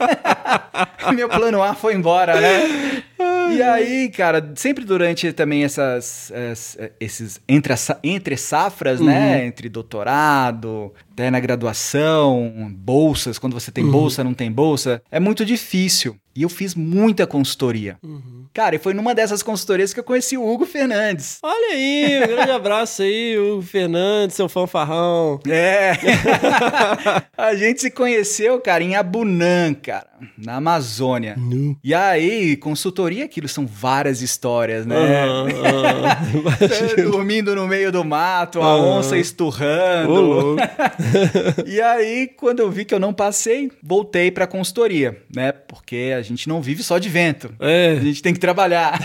Meu 1.12 1.28
plano 1.28 1.60
A 1.60 1.74
foi 1.74 1.94
embora, 1.94 2.40
né? 2.40 3.02
E 3.52 3.60
aí, 3.60 4.08
cara, 4.10 4.52
sempre 4.54 4.84
durante 4.84 5.32
também 5.32 5.64
essas, 5.64 6.30
es- 6.30 6.78
esses 7.00 7.40
entre, 7.48 7.74
entre 8.04 8.36
safras, 8.36 9.00
né? 9.00 9.44
Entre 9.44 9.68
doutorado, 9.68 10.94
até 11.12 11.30
na 11.30 11.38
graduação, 11.38 12.72
bolsas, 12.74 13.38
quando 13.38 13.52
você 13.52 13.70
tem 13.70 13.88
bolsa, 13.88 14.24
não 14.24 14.32
tem 14.32 14.50
bolsa, 14.50 15.02
é 15.10 15.20
muito 15.20 15.44
difícil. 15.44 16.16
E 16.34 16.42
eu 16.42 16.48
fiz 16.48 16.74
muita 16.74 17.26
consultoria. 17.26 17.98
Cara, 18.54 18.76
e 18.76 18.78
foi 18.78 18.94
numa 18.94 19.14
dessas 19.14 19.42
consultorias 19.42 19.92
que 19.92 20.00
eu 20.00 20.04
conheci 20.04 20.36
o 20.36 20.46
Hugo 20.46 20.64
Fernandes. 20.64 21.38
olha 21.42 21.74
aí, 21.74 22.22
um 22.22 22.26
grande 22.34 22.50
abraço 22.50 23.02
aí, 23.02 23.38
o 23.38 23.60
Fernando, 23.60 24.30
seu 24.30 24.48
fanfarrão. 24.48 25.38
É. 25.46 25.92
a 27.36 27.54
gente 27.54 27.82
se 27.82 27.90
conheceu, 27.90 28.58
cara, 28.60 28.82
em 28.82 28.96
Abunã, 28.96 29.74
cara, 29.74 30.06
na 30.38 30.56
Amazônia. 30.56 31.36
E 31.84 31.94
aí, 31.94 32.56
consultoria, 32.56 33.26
aquilo 33.26 33.48
são 33.48 33.66
várias 33.66 34.22
histórias, 34.22 34.86
né? 34.86 34.96
É, 36.96 37.02
Dormindo 37.02 37.54
no 37.54 37.66
meio 37.66 37.92
do 37.92 38.04
mato, 38.04 38.60
a 38.62 38.76
onça 38.76 39.18
esturrando. 39.18 40.56
e 41.66 41.80
aí, 41.80 42.28
quando 42.36 42.60
eu 42.60 42.70
vi 42.70 42.84
que 42.84 42.94
eu 42.94 43.00
não 43.00 43.12
passei, 43.12 43.70
voltei 43.82 44.30
pra 44.30 44.46
consultoria, 44.46 45.22
né? 45.34 45.52
Porque 45.52 46.12
a 46.16 46.22
gente 46.22 46.48
não 46.48 46.60
vive 46.60 46.82
só 46.82 46.98
de 46.98 47.08
vento. 47.08 47.54
É. 47.60 47.96
A 47.98 48.00
gente 48.00 48.22
tem 48.22 48.32
que 48.34 48.40
trabalhar. 48.40 49.00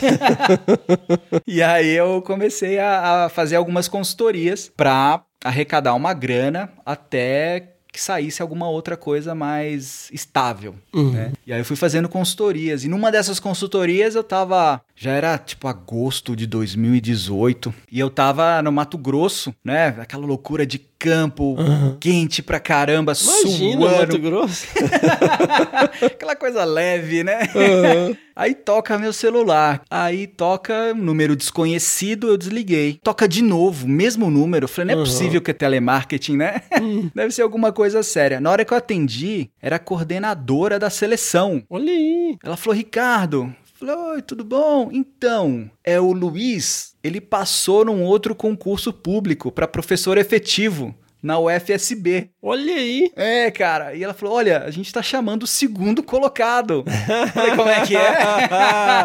e 1.45 1.61
aí 1.61 1.93
eu 1.93 2.21
comecei 2.21 2.79
a, 2.79 3.25
a 3.25 3.29
fazer 3.29 3.55
algumas 3.55 3.87
consultorias 3.87 4.71
pra 4.75 5.23
arrecadar 5.43 5.93
uma 5.93 6.13
grana 6.13 6.71
até 6.85 7.76
que 7.97 8.03
saísse 8.03 8.43
alguma 8.43 8.69
outra 8.69 8.95
coisa 8.95 9.33
mais 9.33 10.07
estável, 10.13 10.75
né? 10.93 11.31
E 11.47 11.51
aí 11.51 11.59
eu 11.59 11.65
fui 11.65 11.75
fazendo 11.75 12.07
consultorias. 12.07 12.83
E 12.83 12.87
numa 12.87 13.11
dessas 13.11 13.39
consultorias 13.39 14.13
eu 14.13 14.23
tava... 14.23 14.79
Já 14.95 15.11
era, 15.11 15.35
tipo, 15.37 15.67
agosto 15.67 16.35
de 16.35 16.45
2018. 16.47 17.73
E 17.91 17.99
eu 17.99 18.09
tava 18.09 18.61
no 18.61 18.71
Mato 18.71 18.97
Grosso, 18.99 19.53
né? 19.63 19.95
Aquela 19.99 20.25
loucura 20.25 20.65
de 20.65 20.79
campo, 20.99 21.55
quente 21.99 22.41
pra 22.41 22.59
caramba, 22.59 23.13
Imagina, 23.19 23.77
suando. 23.77 23.97
Mato 23.99 24.19
Grosso. 24.19 24.65
Aquela 26.05 26.35
coisa 26.35 26.63
leve, 26.65 27.23
né? 27.23 27.39
Aí 28.35 28.53
toca 28.53 28.97
meu 28.99 29.11
celular. 29.13 29.81
Aí 29.89 30.27
toca 30.27 30.93
um 30.95 31.01
número 31.01 31.35
desconhecido, 31.35 32.27
eu 32.27 32.37
desliguei. 32.37 32.99
Toca 33.03 33.27
de 33.27 33.41
novo, 33.41 33.87
mesmo 33.87 34.29
número. 34.29 34.65
Eu 34.65 34.67
falei, 34.67 34.87
não 34.87 34.93
é 34.93 34.97
Uhum. 34.97 35.11
possível 35.11 35.41
que 35.41 35.51
é 35.51 35.53
telemarketing, 35.53 36.37
né? 36.37 36.61
Deve 37.15 37.31
ser 37.31 37.41
alguma 37.43 37.71
coisa 37.71 37.86
séria. 38.03 38.39
Na 38.39 38.51
hora 38.51 38.65
que 38.65 38.73
eu 38.73 38.77
atendi, 38.77 39.49
era 39.61 39.77
a 39.77 39.79
coordenadora 39.79 40.79
da 40.79 40.89
seleção. 40.89 41.63
Olha 41.69 41.91
aí. 41.91 42.37
Ela 42.43 42.57
falou, 42.57 42.75
Ricardo. 42.75 43.53
Falei, 43.73 43.95
oi, 43.95 44.21
tudo 44.23 44.43
bom? 44.43 44.89
Então, 44.91 45.69
é 45.83 45.99
o 45.99 46.11
Luiz, 46.11 46.95
ele 47.03 47.21
passou 47.21 47.85
num 47.85 48.01
outro 48.03 48.33
concurso 48.33 48.91
público 48.91 49.51
para 49.51 49.67
professor 49.67 50.17
efetivo 50.17 50.95
na 51.27 51.37
UFSB. 51.37 52.29
Olha 52.41 52.73
aí. 52.73 53.11
É, 53.15 53.51
cara. 53.51 53.93
E 53.93 54.03
ela 54.03 54.13
falou: 54.13 54.35
olha, 54.35 54.63
a 54.63 54.71
gente 54.71 54.91
tá 54.93 55.01
chamando 55.03 55.43
o 55.43 55.47
segundo 55.47 56.01
colocado. 56.01 56.85
Falei, 57.33 57.51
como 57.55 57.69
é 57.69 57.85
que 57.85 57.95
é? 57.95 58.17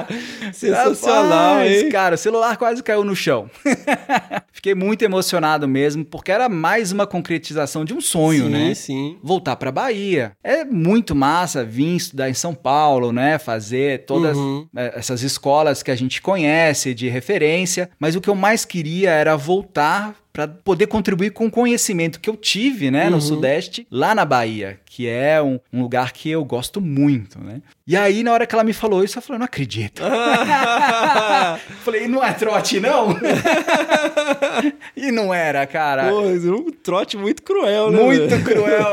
Sensacional, 0.52 1.54
Rapaz, 1.56 1.82
hein? 1.82 1.88
Cara, 1.90 2.14
o 2.14 2.18
celular 2.18 2.56
quase 2.56 2.82
caiu 2.82 3.04
no 3.04 3.16
chão. 3.16 3.50
Fiquei 4.52 4.74
muito 4.74 5.02
emocionado 5.02 5.66
mesmo, 5.66 6.04
porque 6.04 6.30
era 6.30 6.48
mais 6.48 6.92
uma 6.92 7.06
concretização 7.06 7.84
de 7.84 7.92
um 7.92 8.00
sonho, 8.00 8.44
sim, 8.44 8.50
né? 8.50 8.74
Sim, 8.74 9.18
Voltar 9.22 9.56
pra 9.56 9.72
Bahia. 9.72 10.32
É 10.44 10.64
muito 10.64 11.14
massa 11.14 11.64
vir 11.64 11.96
estudar 11.96 12.30
em 12.30 12.34
São 12.34 12.54
Paulo, 12.54 13.12
né? 13.12 13.38
Fazer 13.38 14.04
todas 14.06 14.36
Uhum. 14.36 14.66
eh, 14.76 14.92
essas 14.96 15.22
escolas 15.22 15.82
que 15.82 15.90
a 15.90 15.96
gente 15.96 16.22
conhece 16.22 16.94
de 16.94 17.08
referência. 17.08 17.90
Mas 17.98 18.14
o 18.14 18.20
que 18.20 18.28
eu 18.30 18.34
mais 18.36 18.64
queria 18.64 19.10
era 19.10 19.36
voltar 19.36 20.14
para 20.32 20.48
poder 20.48 20.86
contribuir 20.86 21.30
com 21.30 21.46
o 21.46 21.50
conhecimento 21.50 22.18
que 22.18 22.30
eu 22.30 22.36
tive, 22.36 22.90
né, 22.90 23.08
no 23.10 23.16
Uhum. 23.16 23.20
Sudeste, 23.20 23.86
lá 23.90 24.14
na 24.14 24.24
Bahia, 24.24 24.80
que 24.86 25.06
é 25.08 25.42
um, 25.42 25.58
um 25.72 25.82
lugar 25.82 26.12
que 26.12 26.30
eu 26.30 26.44
gosto 26.44 26.80
muito, 26.80 27.38
né? 27.38 27.60
E 27.86 27.96
aí, 27.96 28.22
na 28.22 28.32
hora 28.32 28.46
que 28.46 28.54
ela 28.54 28.62
me 28.62 28.72
falou 28.72 29.02
isso, 29.02 29.18
eu 29.18 29.22
falei, 29.22 29.38
não 29.40 29.44
acredito. 29.44 30.02
falei, 31.82 32.06
não 32.06 32.22
é 32.24 32.32
trote, 32.32 32.78
não? 32.78 33.08
e 34.96 35.10
não 35.10 35.34
era, 35.34 35.66
cara. 35.66 36.08
Pô, 36.08 36.20
é 36.22 36.34
um 36.50 36.70
trote 36.70 37.16
muito 37.16 37.42
cruel, 37.42 37.90
né? 37.90 38.02
Muito 38.02 38.44
cruel. 38.44 38.92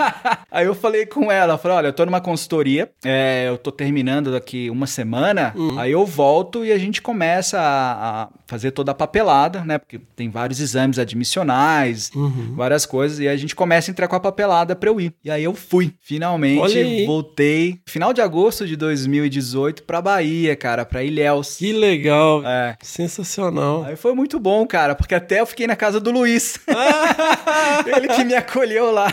Aí 0.50 0.66
eu 0.66 0.74
falei 0.74 1.06
com 1.06 1.30
ela, 1.30 1.58
falei, 1.58 1.76
olha, 1.76 1.86
eu 1.88 1.92
tô 1.92 2.04
numa 2.04 2.20
consultoria, 2.20 2.90
é, 3.04 3.46
eu 3.48 3.58
tô 3.58 3.70
terminando 3.70 4.32
daqui 4.32 4.70
uma 4.70 4.86
semana, 4.86 5.54
aí 5.78 5.92
eu 5.92 6.04
volto 6.04 6.64
e 6.64 6.72
a 6.72 6.78
gente 6.78 7.00
começa 7.00 7.58
a, 7.60 8.22
a 8.22 8.28
fazer 8.46 8.72
toda 8.72 8.90
a 8.90 8.94
papelada, 8.94 9.64
né? 9.64 9.78
Porque 9.78 10.00
tem 10.16 10.28
vários 10.28 10.58
exames 10.60 10.79
exames 10.80 10.98
admissionais, 10.98 12.10
Uhum. 12.14 12.54
várias 12.56 12.86
coisas, 12.86 13.18
e 13.18 13.28
a 13.28 13.36
gente 13.36 13.54
começa 13.54 13.90
a 13.90 13.92
entrar 13.92 14.08
com 14.08 14.16
a 14.16 14.20
papelada 14.20 14.74
pra 14.74 14.88
eu 14.90 15.00
ir. 15.00 15.12
E 15.24 15.30
aí 15.30 15.44
eu 15.44 15.54
fui. 15.54 15.92
Finalmente 16.00 17.06
voltei, 17.06 17.80
final 17.86 18.12
de 18.12 18.20
agosto 18.20 18.66
de 18.66 18.76
2018, 18.76 19.82
pra 19.82 20.00
Bahia, 20.00 20.54
cara, 20.56 20.84
pra 20.84 21.02
Ilhéus. 21.02 21.56
Que 21.56 21.72
legal. 21.72 22.42
É. 22.46 22.76
Sensacional. 22.82 23.84
Aí 23.84 23.96
foi 23.96 24.14
muito 24.14 24.38
bom, 24.38 24.66
cara, 24.66 24.94
porque 24.94 25.14
até 25.14 25.40
eu 25.40 25.46
fiquei 25.46 25.66
na 25.66 25.76
casa 25.76 26.00
do 26.00 26.10
Luiz. 26.10 26.58
Ele 27.86 28.08
que 28.08 28.24
me 28.24 28.34
acolheu 28.34 28.90
lá. 28.90 29.10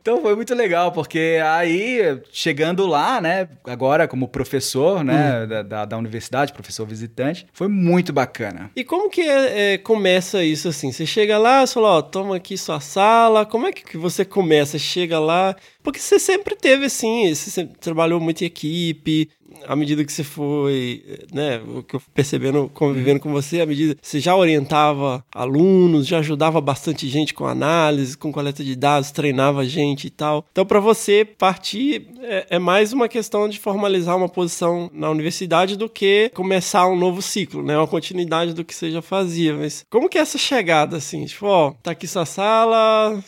Então 0.00 0.20
foi 0.20 0.34
muito 0.36 0.54
legal, 0.54 0.92
porque 0.92 1.38
aí, 1.44 2.20
chegando 2.32 2.86
lá, 2.86 3.20
né, 3.20 3.48
agora 3.64 4.06
como 4.08 4.28
professor, 4.28 5.02
né, 5.04 5.46
da, 5.46 5.62
da, 5.62 5.84
da 5.84 5.98
universidade, 5.98 6.52
professor 6.52 6.86
visitante, 6.86 7.46
foi 7.52 7.68
muito 7.68 8.12
bacana. 8.12 8.70
E 8.74 8.84
como 8.84 9.10
que 9.10 9.20
é, 9.22 9.74
é, 9.74 9.78
começa 9.78 10.42
isso 10.42 10.68
assim? 10.68 10.92
Você 11.00 11.06
chega 11.06 11.38
lá, 11.38 11.66
você 11.66 11.72
fala, 11.72 11.96
ó, 11.96 12.02
toma 12.02 12.36
aqui 12.36 12.58
sua 12.58 12.78
sala. 12.78 13.46
Como 13.46 13.66
é 13.66 13.72
que 13.72 13.96
você 13.96 14.22
começa? 14.22 14.78
Chega 14.78 15.18
lá. 15.18 15.56
Porque 15.82 15.98
você 15.98 16.18
sempre 16.18 16.54
teve 16.54 16.84
assim, 16.84 17.34
você 17.34 17.50
sempre 17.50 17.78
trabalhou 17.78 18.20
muito 18.20 18.42
em 18.42 18.46
equipe. 18.46 19.30
À 19.66 19.76
medida 19.76 20.04
que 20.04 20.12
você 20.12 20.24
foi, 20.24 21.02
né, 21.32 21.60
o 21.76 21.82
que 21.82 21.96
eu 21.96 22.02
percebendo, 22.14 22.70
convivendo 22.72 23.20
com 23.20 23.30
você, 23.30 23.60
à 23.60 23.66
medida 23.66 23.94
que 23.94 24.06
você 24.06 24.20
já 24.20 24.34
orientava 24.34 25.24
alunos, 25.34 26.06
já 26.06 26.18
ajudava 26.18 26.60
bastante 26.60 27.08
gente 27.08 27.34
com 27.34 27.46
análise, 27.46 28.16
com 28.16 28.32
coleta 28.32 28.64
de 28.64 28.74
dados, 28.76 29.10
treinava 29.10 29.64
gente 29.64 30.06
e 30.06 30.10
tal. 30.10 30.44
Então, 30.50 30.64
para 30.64 30.80
você 30.80 31.24
partir, 31.24 32.06
é, 32.22 32.46
é 32.50 32.58
mais 32.58 32.92
uma 32.92 33.08
questão 33.08 33.48
de 33.48 33.58
formalizar 33.58 34.16
uma 34.16 34.28
posição 34.28 34.90
na 34.92 35.10
universidade 35.10 35.76
do 35.76 35.88
que 35.88 36.30
começar 36.34 36.86
um 36.86 36.96
novo 36.96 37.22
ciclo, 37.22 37.62
né? 37.62 37.76
Uma 37.76 37.86
continuidade 37.86 38.54
do 38.54 38.64
que 38.64 38.74
você 38.74 38.90
já 38.90 39.02
fazia. 39.02 39.54
Mas 39.54 39.84
como 39.90 40.08
que 40.08 40.18
é 40.18 40.20
essa 40.20 40.38
chegada, 40.38 40.96
assim? 40.96 41.24
Tipo, 41.24 41.46
ó, 41.46 41.72
tá 41.82 41.92
aqui 41.92 42.06
sua 42.06 42.26
sala, 42.26 43.22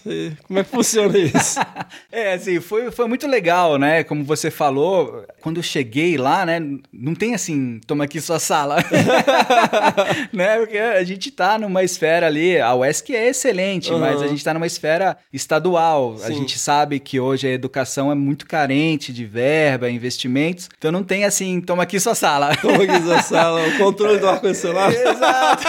como 0.46 0.58
é 0.58 0.64
que 0.64 0.70
funciona 0.70 1.18
isso? 1.18 1.60
É, 2.10 2.34
assim, 2.34 2.60
foi, 2.60 2.90
foi 2.90 3.06
muito 3.06 3.26
legal, 3.26 3.78
né? 3.78 4.04
Como 4.04 4.24
você 4.24 4.50
falou, 4.50 5.24
quando 5.40 5.56
eu 5.58 5.62
cheguei 5.62 6.11
lá, 6.16 6.44
né? 6.46 6.60
Não 6.92 7.14
tem 7.14 7.34
assim, 7.34 7.80
toma 7.86 8.04
aqui 8.04 8.20
sua 8.20 8.38
sala. 8.38 8.76
né? 10.32 10.58
Porque 10.58 10.78
a 10.78 11.02
gente 11.04 11.30
tá 11.30 11.58
numa 11.58 11.82
esfera 11.82 12.26
ali, 12.26 12.58
a 12.60 12.74
UESC 12.74 13.14
é 13.14 13.28
excelente, 13.28 13.90
Aham. 13.90 13.98
mas 14.00 14.22
a 14.22 14.26
gente 14.28 14.42
tá 14.44 14.52
numa 14.54 14.66
esfera 14.66 15.16
estadual. 15.32 16.14
A 16.22 16.26
Sim. 16.28 16.34
gente 16.34 16.58
sabe 16.58 16.98
que 17.00 17.18
hoje 17.20 17.46
a 17.46 17.50
educação 17.50 18.10
é 18.10 18.14
muito 18.14 18.46
carente 18.46 19.12
de 19.12 19.24
verba, 19.24 19.90
investimentos. 19.90 20.68
Então 20.78 20.90
não 20.92 21.02
tem 21.02 21.24
assim, 21.24 21.60
toma 21.60 21.82
aqui 21.84 21.98
sua 22.00 22.14
sala. 22.14 22.54
Toma 22.62 22.84
aqui 22.84 23.00
sua 23.02 23.22
sala, 23.22 23.60
o 23.66 23.78
controle 23.78 24.18
do 24.18 24.28
ar-condicionado. 24.28 24.94
Exato. 24.94 25.62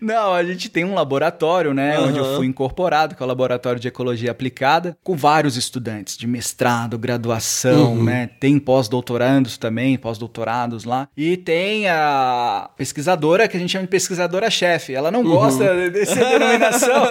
Não, 0.00 0.34
a 0.34 0.42
gente 0.44 0.68
tem 0.68 0.84
um 0.84 0.94
laboratório, 0.94 1.74
né? 1.74 1.96
Aham. 1.96 2.08
Onde 2.08 2.18
eu 2.18 2.36
fui 2.36 2.46
incorporado, 2.46 3.14
que 3.14 3.22
é 3.22 3.24
o 3.24 3.28
Laboratório 3.28 3.78
de 3.80 3.88
Ecologia 3.88 4.30
Aplicada, 4.30 4.96
com 5.02 5.16
vários 5.16 5.56
estudantes 5.56 6.16
de 6.16 6.26
mestrado, 6.26 6.98
graduação, 6.98 7.94
Uhum. 7.94 8.04
né? 8.04 8.30
Tem 8.40 8.58
pós-doutorandos 8.70 9.58
também, 9.58 9.98
pós-doutorados 9.98 10.84
lá. 10.84 11.08
E 11.16 11.36
tem 11.36 11.88
a 11.88 12.70
pesquisadora, 12.76 13.48
que 13.48 13.56
a 13.56 13.60
gente 13.60 13.70
chama 13.72 13.82
de 13.84 13.90
pesquisadora-chefe. 13.90 14.94
Ela 14.94 15.08
Uhum. 15.10 15.24
não 15.24 15.30
gosta 15.30 15.90
dessa 15.90 16.14
denominação, 16.24 17.02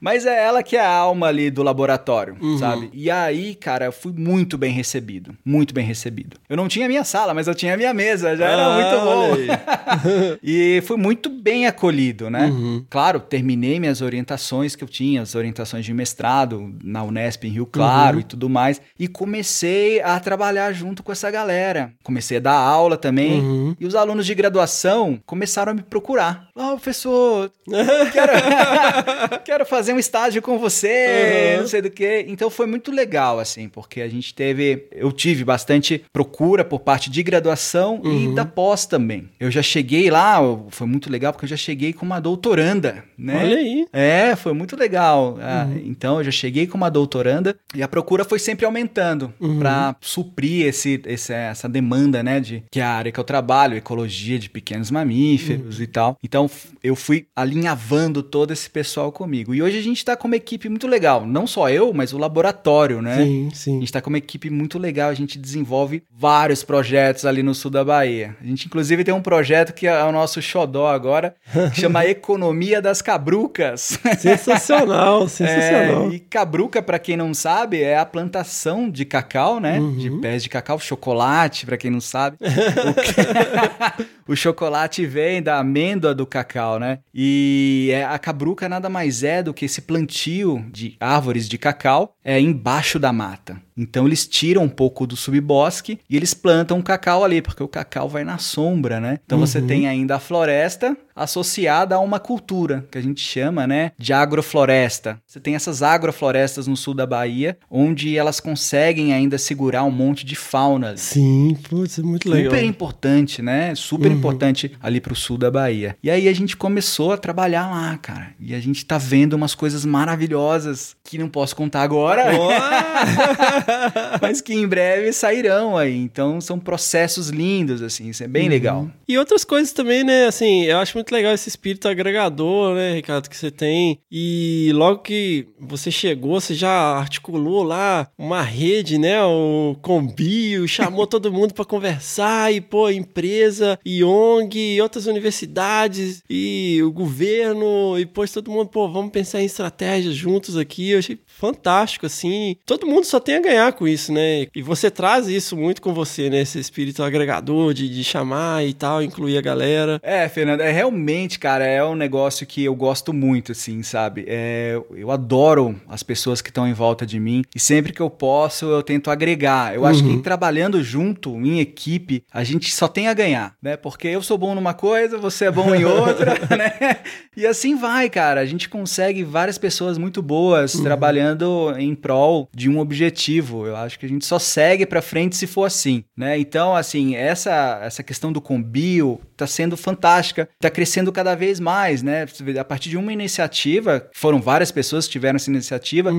mas 0.00 0.24
é 0.24 0.44
ela 0.46 0.62
que 0.62 0.78
é 0.78 0.80
a 0.80 0.90
alma 0.90 1.26
ali 1.26 1.50
do 1.50 1.62
laboratório, 1.62 2.36
Uhum. 2.40 2.56
sabe? 2.56 2.88
E 2.94 3.10
aí, 3.10 3.54
cara, 3.54 3.84
eu 3.84 3.92
fui 3.92 4.12
muito 4.16 4.56
bem 4.56 4.72
recebido. 4.72 5.36
Muito 5.44 5.74
bem 5.74 5.84
recebido. 5.84 6.38
Eu 6.48 6.56
não 6.56 6.68
tinha 6.68 6.86
a 6.86 6.88
minha 6.88 7.04
sala, 7.04 7.34
mas 7.34 7.46
eu 7.46 7.54
tinha 7.54 7.74
a 7.74 7.76
minha 7.76 7.92
mesa. 7.92 8.34
Já 8.34 8.46
era 8.46 8.66
Ah, 8.66 8.74
muito 8.74 9.04
bom. 9.04 10.38
E 10.42 10.82
fui 10.86 10.96
muito 10.96 11.28
bem 11.28 11.66
acolhido, 11.66 12.30
né? 12.30 12.46
Uhum. 12.46 12.84
Claro, 12.88 13.20
terminei 13.20 13.78
minhas 13.78 14.00
orientações 14.00 14.74
que 14.74 14.82
eu 14.84 14.88
tinha, 14.88 15.20
as 15.20 15.34
orientações 15.34 15.84
de 15.84 15.92
mestrado 15.92 16.74
na 16.82 17.02
Unesp 17.02 17.44
em 17.44 17.50
Rio 17.50 17.66
Claro 17.66 18.14
Uhum. 18.16 18.20
e 18.20 18.24
tudo 18.24 18.48
mais, 18.48 18.80
e 18.98 19.06
comecei 19.06 20.00
a 20.00 20.18
trabalhar 20.20 20.67
junto 20.72 21.02
com 21.02 21.12
essa 21.12 21.30
galera. 21.30 21.92
Comecei 22.02 22.36
a 22.38 22.40
dar 22.40 22.52
aula 22.58 22.96
também, 22.96 23.40
Uhum. 23.40 23.76
e 23.78 23.86
os 23.86 23.94
alunos 23.94 24.26
de 24.26 24.34
graduação 24.34 25.18
começaram 25.26 25.72
a 25.72 25.74
me 25.74 25.82
procurar. 25.82 26.48
Ó, 26.56 26.72
professor, 26.72 27.50
quero, 28.12 28.32
quero 29.44 29.66
fazer 29.66 29.92
um 29.92 29.98
estágio 29.98 30.40
com 30.42 30.58
você, 30.58 31.54
Uhum. 31.56 31.60
não 31.62 31.68
sei 31.68 31.82
do 31.82 31.90
que. 31.90 32.24
Então 32.28 32.50
foi 32.50 32.66
muito 32.66 32.90
legal, 32.90 33.38
assim, 33.38 33.68
porque 33.68 34.00
a 34.00 34.08
gente 34.08 34.34
teve, 34.34 34.88
eu 34.92 35.10
tive 35.12 35.44
bastante 35.44 36.04
procura 36.12 36.64
por 36.64 36.80
parte 36.80 37.10
de 37.10 37.22
graduação 37.22 38.00
Uhum. 38.04 38.32
e 38.32 38.34
da 38.34 38.44
pós 38.44 38.86
também. 38.86 39.28
Eu 39.38 39.50
já 39.50 39.62
cheguei 39.62 40.10
lá, 40.10 40.38
foi 40.70 40.86
muito 40.86 41.10
legal 41.10 41.32
porque 41.32 41.44
eu 41.44 41.48
já 41.48 41.56
cheguei 41.56 41.92
com 41.92 42.04
uma 42.06 42.20
doutoranda, 42.20 43.04
né? 43.16 43.36
Olha 43.42 43.56
aí. 43.56 43.86
É, 43.92 44.36
foi 44.36 44.52
muito 44.52 44.76
legal. 44.76 45.36
Ah, 45.40 45.66
Uhum. 45.68 45.82
Então 45.86 46.18
eu 46.18 46.24
já 46.24 46.30
cheguei 46.30 46.66
com 46.66 46.76
uma 46.76 46.90
doutoranda 46.90 47.56
e 47.74 47.82
a 47.82 47.88
procura 47.88 48.24
foi 48.24 48.38
sempre 48.38 48.64
aumentando 48.66 49.32
Uhum. 49.40 49.58
para 49.58 49.96
suprir 50.00 50.57
esse, 50.62 51.00
esse- 51.06 51.32
essa 51.32 51.68
demanda, 51.68 52.22
né? 52.22 52.40
De 52.40 52.62
que 52.70 52.80
é 52.80 52.82
a 52.84 52.90
área 52.90 53.12
que 53.12 53.18
eu 53.20 53.24
trabalho, 53.24 53.76
ecologia 53.76 54.38
de 54.38 54.48
pequenos 54.50 54.90
mamíferos 54.90 55.78
Uhum. 55.78 55.84
e 55.84 55.86
tal. 55.86 56.16
Então 56.22 56.50
eu 56.82 56.94
fui 56.96 57.26
alinhavando 57.34 58.22
todo 58.22 58.52
esse 58.52 58.68
pessoal 58.70 59.10
comigo. 59.12 59.54
E 59.54 59.62
hoje 59.62 59.78
a 59.78 59.82
gente 59.82 60.04
tá 60.04 60.16
com 60.16 60.26
uma 60.28 60.36
equipe 60.36 60.68
muito 60.68 60.86
legal. 60.86 61.26
Não 61.26 61.46
só 61.46 61.68
eu, 61.70 61.92
mas 61.92 62.12
o 62.12 62.18
laboratório, 62.18 63.00
né? 63.02 63.16
Sim, 63.24 63.48
A 63.50 63.54
sim. 63.54 63.80
gente 63.80 63.92
tá 63.92 64.00
com 64.00 64.08
uma 64.10 64.18
equipe 64.18 64.50
muito 64.50 64.78
legal, 64.78 65.10
a 65.10 65.14
gente 65.14 65.38
desenvolve 65.38 66.02
vários 66.10 66.62
projetos 66.62 67.24
ali 67.24 67.42
no 67.42 67.54
sul 67.54 67.70
da 67.70 67.84
Bahia. 67.84 68.36
A 68.40 68.46
gente, 68.46 68.66
inclusive, 68.66 69.04
tem 69.04 69.14
um 69.14 69.22
projeto 69.22 69.72
que 69.72 69.86
é 69.86 70.04
o 70.04 70.12
nosso 70.12 70.40
xodó 70.42 70.86
agora, 70.88 71.34
que 71.74 71.80
chama 71.80 72.04
Economia 72.06 72.80
das 72.82 73.00
Cabrucas. 73.02 73.98
Sensacional, 74.18 75.26
sensacional. 75.28 76.10
É, 76.10 76.14
e 76.14 76.18
cabruca, 76.20 76.82
pra 76.82 76.98
quem 76.98 77.16
não 77.16 77.32
sabe, 77.34 77.82
é 77.82 77.98
a 77.98 78.04
plantação 78.06 78.88
de 78.90 79.04
cacau, 79.04 79.60
né? 79.60 79.78
Uhum. 79.80 79.96
De 79.96 80.10
pés 80.20 80.42
de 80.42 80.47
cacau, 80.48 80.78
chocolate, 80.78 81.64
pra 81.66 81.76
quem 81.76 81.90
não 81.90 82.00
sabe. 82.00 82.36
o, 82.42 82.94
que- 82.94 84.06
o 84.28 84.36
chocolate 84.36 85.04
vem 85.06 85.42
da 85.42 85.58
amêndoa 85.58 86.14
do 86.14 86.26
cacau, 86.26 86.78
né? 86.78 86.98
E 87.14 87.90
é- 87.92 88.04
a 88.04 88.18
cabruca 88.18 88.68
nada 88.68 88.88
mais 88.88 89.22
é 89.24 89.42
do 89.42 89.52
que 89.54 89.64
esse 89.64 89.80
plantio 89.82 90.64
de 90.70 90.96
árvores 91.00 91.48
de 91.48 91.56
cacau 91.58 92.14
é 92.24 92.38
embaixo 92.40 92.98
da 92.98 93.12
mata. 93.12 93.60
Então 93.76 94.06
eles 94.06 94.26
tiram 94.26 94.64
um 94.64 94.68
pouco 94.68 95.06
do 95.06 95.16
subbosque 95.16 96.00
e 96.10 96.16
eles 96.16 96.34
plantam 96.34 96.78
o 96.80 96.82
cacau 96.82 97.24
ali, 97.24 97.40
porque 97.40 97.62
o 97.62 97.68
cacau 97.68 98.08
vai 98.08 98.24
na 98.24 98.36
sombra, 98.38 99.00
né? 99.00 99.18
Então 99.24 99.38
você 99.38 99.58
Uhum. 99.60 99.66
tem 99.68 99.86
ainda 99.88 100.16
a 100.16 100.20
floresta 100.20 100.96
associada 101.14 101.94
a 101.96 102.00
uma 102.00 102.18
cultura, 102.20 102.86
que 102.90 102.98
a 102.98 103.00
gente 103.00 103.20
chama, 103.20 103.66
né, 103.66 103.92
de 103.98 104.12
agrofloresta. 104.12 105.20
Você 105.26 105.40
tem 105.40 105.54
essas 105.54 105.82
agroflorestas 105.82 106.66
no 106.66 106.76
sul 106.76 106.94
da 106.94 107.06
Bahia, 107.06 107.56
onde 107.70 108.16
elas 108.16 108.40
conseguem 108.40 109.12
ainda 109.12 109.36
segurar 109.38 109.84
um 109.84 109.90
monte 109.90 110.24
de 110.24 110.34
fauna. 110.36 110.88
ali. 110.90 110.98
Sim, 110.98 111.56
putz, 111.68 111.98
é 111.98 112.02
muito 112.02 112.28
legal. 112.30 112.52
Super 112.52 112.64
importante, 112.64 113.42
né? 113.42 113.74
Super 113.74 114.12
Uhum. 114.12 114.17
Importante 114.18 114.72
ali 114.80 115.00
pro 115.00 115.14
sul 115.14 115.38
da 115.38 115.50
Bahia. 115.50 115.96
E 116.02 116.10
aí 116.10 116.28
a 116.28 116.32
gente 116.32 116.56
começou 116.56 117.12
a 117.12 117.16
trabalhar 117.16 117.68
lá, 117.70 117.96
cara. 117.98 118.34
E 118.40 118.54
a 118.54 118.60
gente 118.60 118.84
tá 118.84 118.98
vendo 118.98 119.34
umas 119.34 119.54
coisas 119.54 119.84
maravilhosas 119.84 120.96
que 121.04 121.18
não 121.18 121.28
posso 121.28 121.56
contar 121.56 121.82
agora, 121.82 122.24
mas 124.20 124.40
que 124.40 124.52
em 124.52 124.66
breve 124.66 125.12
sairão 125.12 125.76
aí. 125.76 125.96
Então 125.96 126.40
são 126.40 126.58
processos 126.58 127.28
lindos, 127.28 127.82
assim. 127.82 128.08
Isso 128.08 128.22
é 128.22 128.28
bem 128.28 128.48
legal. 128.48 128.88
E 129.08 129.16
outras 129.16 129.44
coisas 129.44 129.72
também, 129.72 130.04
né? 130.04 130.26
Assim, 130.26 130.64
eu 130.64 130.78
acho 130.78 130.96
muito 130.96 131.10
legal 131.10 131.32
esse 131.32 131.48
espírito 131.48 131.88
agregador, 131.88 132.74
né, 132.74 132.94
Ricardo, 132.94 133.28
que 133.28 133.36
você 133.36 133.50
tem. 133.50 133.98
E 134.10 134.70
logo 134.74 134.98
que 135.02 135.48
você 135.58 135.90
chegou, 135.90 136.40
você 136.40 136.54
já 136.54 136.70
articulou 136.70 137.62
lá 137.62 138.08
uma 138.18 138.42
rede, 138.42 138.98
né? 138.98 139.22
O 139.22 139.76
Combio, 139.80 140.68
chamou 140.68 141.06
todo 141.06 141.32
mundo 141.32 141.54
para 141.54 141.64
conversar 141.64 142.52
e, 142.52 142.60
pô, 142.60 142.90
empresa, 142.90 143.78
e 143.84 144.04
ONG, 144.08 144.76
e 144.76 144.80
outras 144.80 145.06
universidades, 145.06 146.22
e 146.28 146.80
o 146.82 146.90
governo, 146.90 147.98
e 147.98 148.06
pôs 148.06 148.32
todo 148.32 148.50
mundo, 148.50 148.68
pô, 148.68 148.88
vamos 148.88 149.12
pensar 149.12 149.40
em 149.40 149.46
estratégias 149.46 150.14
juntos 150.14 150.56
aqui. 150.56 150.90
Eu 150.90 150.98
achei 150.98 151.18
fantástico, 151.26 152.06
assim. 152.06 152.56
Todo 152.64 152.86
mundo 152.86 153.04
só 153.04 153.20
tem 153.20 153.36
a 153.36 153.40
ganhar 153.42 153.72
com 153.72 153.86
isso, 153.86 154.12
né? 154.12 154.46
E 154.54 154.62
você 154.62 154.90
traz 154.90 155.28
isso 155.28 155.56
muito 155.56 155.80
com 155.80 155.92
você, 155.92 156.28
né? 156.30 156.40
Esse 156.40 156.58
espírito 156.58 157.02
agregador 157.02 157.72
de, 157.74 157.88
de 157.88 158.04
chamar 158.04 158.64
e 158.64 158.72
tal, 158.72 159.02
incluir 159.02 159.38
a 159.38 159.42
galera. 159.42 160.00
É, 160.02 160.28
Fernando, 160.28 160.60
é 160.60 160.70
realmente, 160.70 161.38
cara, 161.38 161.64
é 161.64 161.84
um 161.84 161.94
negócio 161.94 162.46
que 162.46 162.64
eu 162.64 162.74
gosto 162.74 163.12
muito, 163.12 163.52
assim, 163.52 163.82
sabe? 163.82 164.24
É, 164.26 164.80
eu 164.94 165.10
adoro 165.10 165.80
as 165.88 166.02
pessoas 166.02 166.40
que 166.40 166.50
estão 166.50 166.66
em 166.66 166.72
volta 166.72 167.06
de 167.06 167.18
mim 167.18 167.42
e 167.54 167.60
sempre 167.60 167.92
que 167.92 168.00
eu 168.00 168.10
posso 168.10 168.66
eu 168.66 168.82
tento 168.82 169.10
agregar. 169.10 169.74
Eu 169.74 169.84
acho 169.84 170.02
que 170.02 170.18
trabalhando 170.18 170.82
junto, 170.82 171.34
em 171.36 171.60
equipe, 171.60 172.24
a 172.32 172.44
gente 172.44 172.72
só 172.72 172.88
tem 172.88 173.08
a 173.08 173.14
ganhar, 173.14 173.54
né? 173.62 173.76
Porque 173.76 173.97
eu 174.06 174.22
sou 174.22 174.38
bom 174.38 174.54
numa 174.54 174.74
coisa, 174.74 175.18
você 175.18 175.46
é 175.46 175.50
bom 175.50 175.74
em 175.74 175.84
outra, 175.84 176.34
né? 176.56 176.98
E 177.36 177.46
assim 177.46 177.74
vai, 177.74 178.08
cara. 178.08 178.40
A 178.40 178.46
gente 178.46 178.68
consegue 178.68 179.24
várias 179.24 179.58
pessoas 179.58 179.98
muito 179.98 180.22
boas 180.22 180.72
trabalhando 180.74 181.74
em 181.76 181.94
prol 181.94 182.48
de 182.54 182.68
um 182.68 182.78
objetivo. 182.78 183.66
Eu 183.66 183.76
acho 183.76 183.98
que 183.98 184.06
a 184.06 184.08
gente 184.08 184.24
só 184.24 184.38
segue 184.38 184.86
pra 184.86 185.02
frente 185.02 185.36
se 185.36 185.46
for 185.46 185.64
assim, 185.64 186.04
né? 186.16 186.38
Então, 186.38 186.76
assim, 186.76 187.16
essa 187.16 187.80
essa 187.82 188.02
questão 188.02 188.32
do 188.32 188.40
combio 188.40 189.20
tá 189.38 189.46
sendo 189.46 189.76
fantástica, 189.76 190.48
tá 190.60 190.68
crescendo 190.68 191.12
cada 191.12 191.34
vez 191.34 191.60
mais, 191.60 192.02
né? 192.02 192.26
A 192.58 192.64
partir 192.64 192.90
de 192.90 192.96
uma 192.96 193.12
iniciativa, 193.12 194.08
foram 194.12 194.40
várias 194.40 194.70
pessoas 194.70 195.06
que 195.06 195.12
tiveram 195.12 195.36
essa 195.36 195.50
iniciativa, 195.50 196.10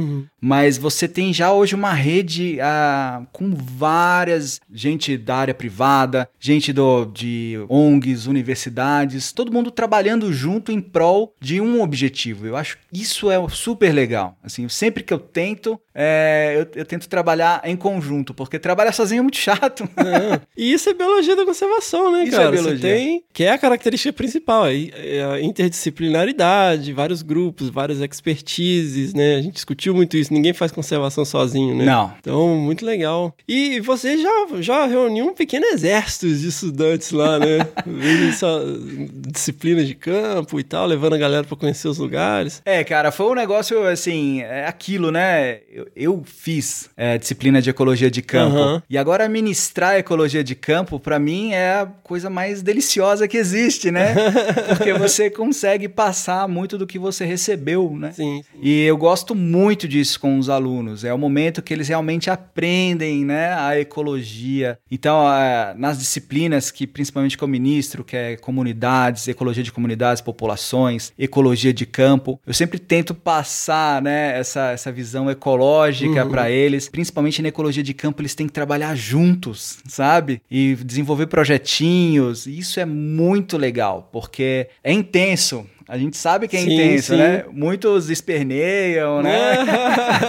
mas 0.41 0.77
você 0.77 1.07
tem 1.07 1.33
já 1.33 1.51
hoje 1.51 1.75
uma 1.75 1.93
rede 1.93 2.59
ah, 2.61 3.23
com 3.31 3.53
várias 3.53 4.59
gente 4.73 5.17
da 5.17 5.35
área 5.35 5.53
privada, 5.53 6.29
gente 6.39 6.71
do, 6.71 7.05
de 7.05 7.57
ONGs, 7.69 8.27
universidades, 8.27 9.31
todo 9.31 9.51
mundo 9.51 9.71
trabalhando 9.71 10.31
junto 10.31 10.71
em 10.71 10.79
prol 10.79 11.33
de 11.39 11.59
um 11.59 11.81
objetivo. 11.81 12.47
Eu 12.47 12.55
acho 12.55 12.77
que 12.77 13.01
isso 13.01 13.29
é 13.29 13.37
super 13.49 13.93
legal. 13.93 14.37
Assim, 14.43 14.67
sempre 14.69 15.03
que 15.03 15.13
eu 15.13 15.19
tento, 15.19 15.79
é, 15.93 16.55
eu, 16.55 16.81
eu 16.81 16.85
tento 16.85 17.09
trabalhar 17.09 17.61
em 17.63 17.75
conjunto, 17.75 18.33
porque 18.33 18.57
trabalhar 18.59 18.91
sozinho 18.91 19.19
é 19.19 19.23
muito 19.23 19.37
chato. 19.49 19.83
É. 19.97 20.39
E 20.55 20.71
isso 20.71 20.89
é 20.89 20.93
biologia 20.93 21.35
da 21.35 21.45
conservação, 21.45 22.11
né, 22.11 22.23
Isso 22.23 22.31
cara? 22.31 22.49
é 22.49 22.51
biologia. 22.51 22.77
Você 22.77 22.81
tem, 22.81 23.09
que 23.34 23.44
é 23.44 23.52
a 23.52 23.57
característica 23.57 24.14
principal, 24.14 24.68
é 24.68 24.90
é 24.94 25.23
a 25.23 25.41
interdisciplinaridade, 25.41 26.94
vários 26.94 27.22
grupos, 27.22 27.69
várias 27.69 27.99
expertises, 28.02 29.14
né? 29.14 29.36
A 29.36 29.41
gente 29.41 29.53
discutiu 29.53 29.94
muito 29.94 30.18
isso, 30.18 30.34
ninguém 30.34 30.53
faz 30.53 30.72
conservação 30.72 31.26
sozinho, 31.26 31.76
né? 31.76 31.86
Não. 31.86 32.14
Então, 32.19 32.56
muito 32.56 32.86
legal. 32.86 33.36
E 33.48 33.80
você 33.80 34.18
já, 34.18 34.48
já 34.60 34.86
reuniu 34.86 35.26
um 35.26 35.34
pequeno 35.34 35.65
exército 35.68 36.27
de 36.27 36.48
estudantes 36.48 37.11
lá, 37.11 37.40
né? 37.40 37.68
Disciplina 39.30 39.84
de 39.84 39.95
campo 39.95 40.60
e 40.60 40.64
tal, 40.64 40.86
levando 40.86 41.14
a 41.14 41.18
galera 41.18 41.44
pra 41.44 41.57
conhecer 41.57 41.88
os 41.88 41.98
lugares. 41.98 42.61
É, 42.65 42.84
cara, 42.84 43.11
foi 43.11 43.27
um 43.27 43.36
negócio 43.36 43.84
assim, 43.86 44.41
é 44.41 44.65
aquilo, 44.65 45.11
né? 45.11 45.60
Eu, 45.72 45.88
eu 45.95 46.23
fiz 46.26 46.90
é, 46.95 47.18
disciplina 47.18 47.61
de 47.61 47.69
ecologia 47.69 48.10
de 48.10 48.22
campo. 48.22 48.57
Aham. 48.57 48.84
E 48.90 48.98
agora 48.98 49.27
ministrar 49.27 49.95
ecologia 49.95 50.44
de 50.44 50.56
campo, 50.56 50.99
pra 50.99 51.19
mim, 51.19 51.53
é 51.53 51.80
a 51.80 51.86
coisa 52.03 52.30
mais 52.30 52.61
deliciosa 52.61 52.98
que 53.27 53.38
existe, 53.38 53.91
né? 53.91 54.13
Porque 54.67 54.93
você 54.93 55.30
consegue 55.30 55.88
passar 55.88 56.47
muito 56.47 56.77
do 56.77 56.88
que 56.88 56.99
você 56.99 57.26
recebeu, 57.26 57.95
né? 57.95 58.11
Sim. 58.11 58.43
E 58.61 58.84
eu 58.84 58.97
gosto 58.97 59.34
muito 59.34 59.88
disso 59.88 60.19
com 60.19 60.38
os 60.38 60.49
alunos. 60.49 61.03
É 61.03 61.13
o 61.13 61.17
momento 61.17 61.61
que 61.61 61.73
eles 61.73 61.88
realmente 61.88 62.30
aprendem, 62.30 63.26
né, 63.26 63.53
a 63.53 63.80
ecologia. 63.80 64.77
Então, 64.91 65.23
nas 65.77 65.99
disciplinas 65.99 66.71
que 66.71 66.85
principalmente 66.85 67.38
que 67.38 67.43
eu 67.43 67.47
ministro, 67.47 68.03
que 68.03 68.15
é 68.15 68.38
comunidades, 68.38 69.27
ecologia 69.27 69.63
de 69.63 69.71
comunidades, 69.71 70.21
populações, 70.21 71.13
ecologia 71.17 71.73
de 71.73 71.85
campo, 71.85 72.39
eu 72.45 72.53
sempre 72.53 72.80
tento 72.80 73.13
passar, 73.13 74.01
né, 74.01 74.38
essa, 74.38 74.71
essa 74.71 74.91
visão 74.91 75.30
ecológica 75.30 76.26
para 76.26 76.49
eles. 76.49 76.89
Principalmente 76.89 77.41
na 77.41 77.49
ecologia 77.49 77.84
de 77.84 77.93
campo, 77.93 78.21
eles 78.21 78.35
têm 78.35 78.47
que 78.47 78.53
trabalhar 78.53 78.95
juntos, 78.95 79.80
sabe? 79.88 80.41
E 80.49 80.76
desenvolver 80.76 81.27
projetinhos. 81.27 82.45
Isso 82.45 82.80
é 82.80 82.85
muito 82.90 83.57
legal, 83.57 84.10
porque 84.11 84.68
é 84.84 84.91
intenso. 84.91 85.66
A 85.90 85.98
gente 85.98 86.16
sabe 86.18 86.48
que 86.48 86.56
é 86.56 86.60
Sim, 86.61 86.74
intenso, 86.74 87.14
sim. 87.14 87.18
né? 87.18 87.44
Muitos 87.52 88.10
esperneiam, 88.11 89.24
né? 89.24 89.56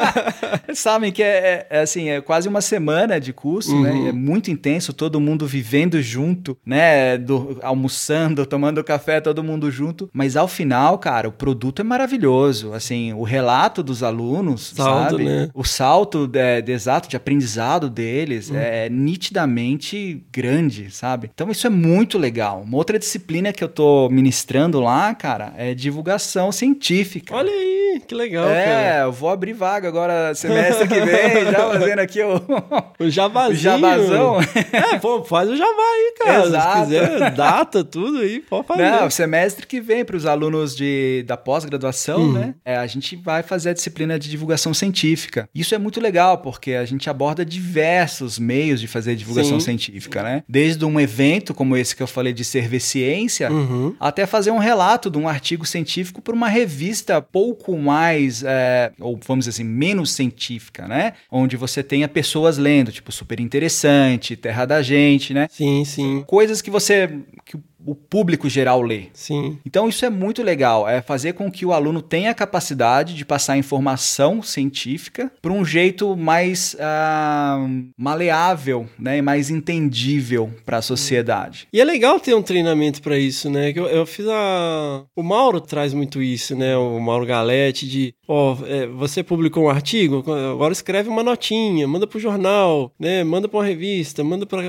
Sabem 0.74 1.12
que 1.12 1.22
é, 1.22 1.66
é- 1.70 1.78
é 1.78 1.80
assim, 1.82 2.08
é 2.08 2.20
quase 2.20 2.48
uma 2.48 2.60
semana 2.60 3.20
de 3.20 3.32
curso, 3.32 3.74
Uhum. 3.74 3.82
né? 3.82 4.08
É 4.08 4.12
muito 4.12 4.50
intenso, 4.50 4.92
todo 4.92 5.20
mundo 5.20 5.46
vivendo 5.46 6.00
junto, 6.00 6.56
né? 6.64 7.18
Do- 7.18 7.58
almoçando, 7.62 8.44
tomando 8.46 8.82
café, 8.82 9.20
todo 9.20 9.42
mundo 9.44 9.70
junto. 9.70 10.08
Mas 10.12 10.36
ao 10.36 10.48
final, 10.48 10.98
cara, 10.98 11.28
o 11.28 11.32
produto 11.32 11.80
é 11.80 11.82
maravilhoso. 11.82 12.72
Assim, 12.72 13.12
o 13.12 13.22
relato 13.22 13.82
dos 13.82 14.02
alunos, 14.02 14.72
Saldo, 14.74 15.10
sabe? 15.10 15.24
né? 15.24 15.48
O 15.54 15.64
salto 15.64 16.26
de, 16.26 16.62
de 16.62 16.72
exato 16.72 17.08
de 17.08 17.16
aprendizado 17.16 17.90
deles 17.90 18.48
Uhum. 18.50 18.56
é 18.56 18.88
nitidamente 18.88 20.24
grande, 20.32 20.90
sabe? 20.90 21.30
Então 21.32 21.50
isso 21.50 21.66
é 21.66 21.70
muito 21.70 22.18
legal. 22.18 22.62
Uma 22.64 22.76
outra 22.76 22.98
disciplina 22.98 23.52
que 23.52 23.62
eu 23.62 23.68
tô 23.68 24.08
ministrando 24.10 24.80
lá, 24.80 25.14
cara, 25.14 25.49
é 25.56 25.74
divulgação 25.74 26.50
científica. 26.52 27.34
Olha 27.34 27.50
aí, 27.50 28.00
que 28.06 28.14
legal, 28.14 28.48
é, 28.48 28.64
cara. 28.64 28.98
eu 29.04 29.12
vou 29.12 29.28
abrir 29.30 29.52
vaga 29.52 29.88
agora 29.88 30.34
semestre 30.34 30.86
que 30.88 31.00
vem, 31.00 31.44
já 31.50 31.70
fazendo 31.70 31.98
aqui 31.98 32.22
o, 32.22 32.40
O 32.98 33.10
jabazinho. 33.10 33.56
o 33.56 33.60
jabazão. 33.60 34.36
É, 34.72 34.98
pô, 34.98 35.24
faz 35.24 35.48
o 35.48 35.56
jabá 35.56 35.70
aí, 35.70 36.14
cara. 36.18 36.46
Exato. 36.46 36.76
Se 36.78 36.82
quiser, 36.84 37.30
data, 37.32 37.84
tudo 37.84 38.18
aí, 38.20 38.40
pode 38.40 38.66
fazer. 38.66 38.82
Não, 38.90 39.10
semestre 39.10 39.66
que 39.66 39.80
vem 39.80 40.04
para 40.04 40.16
os 40.16 40.26
alunos 40.26 40.74
de, 40.76 41.24
da 41.26 41.36
pós-graduação, 41.36 42.20
Uhum. 42.20 42.32
né? 42.32 42.54
É, 42.64 42.76
a 42.76 42.86
gente 42.86 43.16
vai 43.16 43.42
fazer 43.42 43.70
a 43.70 43.72
disciplina 43.72 44.18
de 44.18 44.28
divulgação 44.30 44.72
científica. 44.74 45.48
Isso 45.54 45.74
é 45.74 45.78
muito 45.78 46.00
legal, 46.00 46.38
porque 46.38 46.72
a 46.72 46.84
gente 46.84 47.08
aborda 47.10 47.44
diversos 47.44 48.38
meios 48.38 48.80
de 48.80 48.86
fazer 48.86 49.14
divulgação 49.16 49.58
Sim. 49.58 49.64
científica, 49.66 50.22
né? 50.22 50.42
Desde 50.48 50.84
um 50.84 50.98
evento 51.00 51.52
como 51.54 51.76
esse 51.76 51.94
que 51.96 52.02
eu 52.02 52.06
falei 52.06 52.32
de 52.32 52.44
Servir 52.44 52.80
Ciência, 52.80 53.50
Uhum. 53.50 53.94
até 53.98 54.26
fazer 54.26 54.50
um 54.50 54.58
relato 54.58 55.10
de 55.10 55.18
um 55.18 55.28
artigo 55.28 55.39
científico 55.66 56.22
para 56.22 56.34
uma 56.34 56.48
revista 56.48 57.20
pouco 57.20 57.76
mais, 57.76 58.42
é, 58.42 58.92
ou 59.00 59.18
vamos 59.26 59.46
dizer 59.46 59.62
assim, 59.62 59.68
menos 59.68 60.10
científica, 60.12 60.86
né? 60.86 61.14
Onde 61.30 61.56
você 61.56 61.82
tenha 61.82 62.08
pessoas 62.08 62.58
lendo, 62.58 62.92
tipo, 62.92 63.10
super 63.10 63.40
interessante, 63.40 64.36
Terra 64.36 64.64
da 64.64 64.82
Gente, 64.82 65.34
né? 65.34 65.48
Sim, 65.50 65.84
sim, 65.84 66.24
Coisas 66.26 66.62
que 66.62 66.70
você. 66.70 67.08
que 67.44 67.58
o 67.84 67.94
público 67.94 68.48
geral 68.48 68.82
lê. 68.82 69.04
sim. 69.12 69.58
Então 69.64 69.88
isso 69.88 70.04
é 70.04 70.10
muito 70.10 70.42
legal, 70.42 70.88
é 70.88 71.00
fazer 71.00 71.32
com 71.34 71.50
que 71.50 71.64
o 71.64 71.72
aluno 71.72 72.02
tenha 72.02 72.30
a 72.30 72.34
capacidade 72.34 73.14
de 73.14 73.24
passar 73.24 73.56
informação 73.56 74.42
científica 74.42 75.30
por 75.40 75.52
um 75.52 75.64
jeito 75.64 76.16
mais 76.16 76.76
ah, 76.80 77.66
maleável, 77.96 78.88
né, 78.98 79.18
e 79.18 79.22
mais 79.22 79.50
entendível 79.50 80.50
para 80.64 80.78
a 80.78 80.82
sociedade. 80.82 81.66
E 81.72 81.80
é 81.80 81.84
legal 81.84 82.18
ter 82.20 82.34
um 82.34 82.42
treinamento 82.42 83.00
pra 83.02 83.18
isso, 83.18 83.48
né? 83.50 83.72
Que 83.72 83.78
Eu, 83.78 83.86
eu 83.86 84.06
fiz 84.06 84.26
a. 84.28 85.04
O 85.16 85.22
Mauro 85.22 85.60
traz 85.60 85.94
muito 85.94 86.22
isso, 86.22 86.54
né? 86.56 86.76
O 86.76 86.98
Mauro 87.00 87.26
Galete, 87.26 87.88
de. 87.88 88.14
Ó, 88.26 88.56
é, 88.66 88.86
você 88.86 89.22
publicou 89.22 89.64
um 89.64 89.68
artigo, 89.68 90.24
agora 90.52 90.72
escreve 90.72 91.08
uma 91.08 91.22
notinha, 91.22 91.86
manda 91.88 92.06
pro 92.06 92.20
jornal, 92.20 92.92
né? 92.98 93.24
Manda 93.24 93.48
pra 93.48 93.58
uma 93.58 93.66
revista, 93.66 94.22
manda 94.22 94.46
pra. 94.46 94.62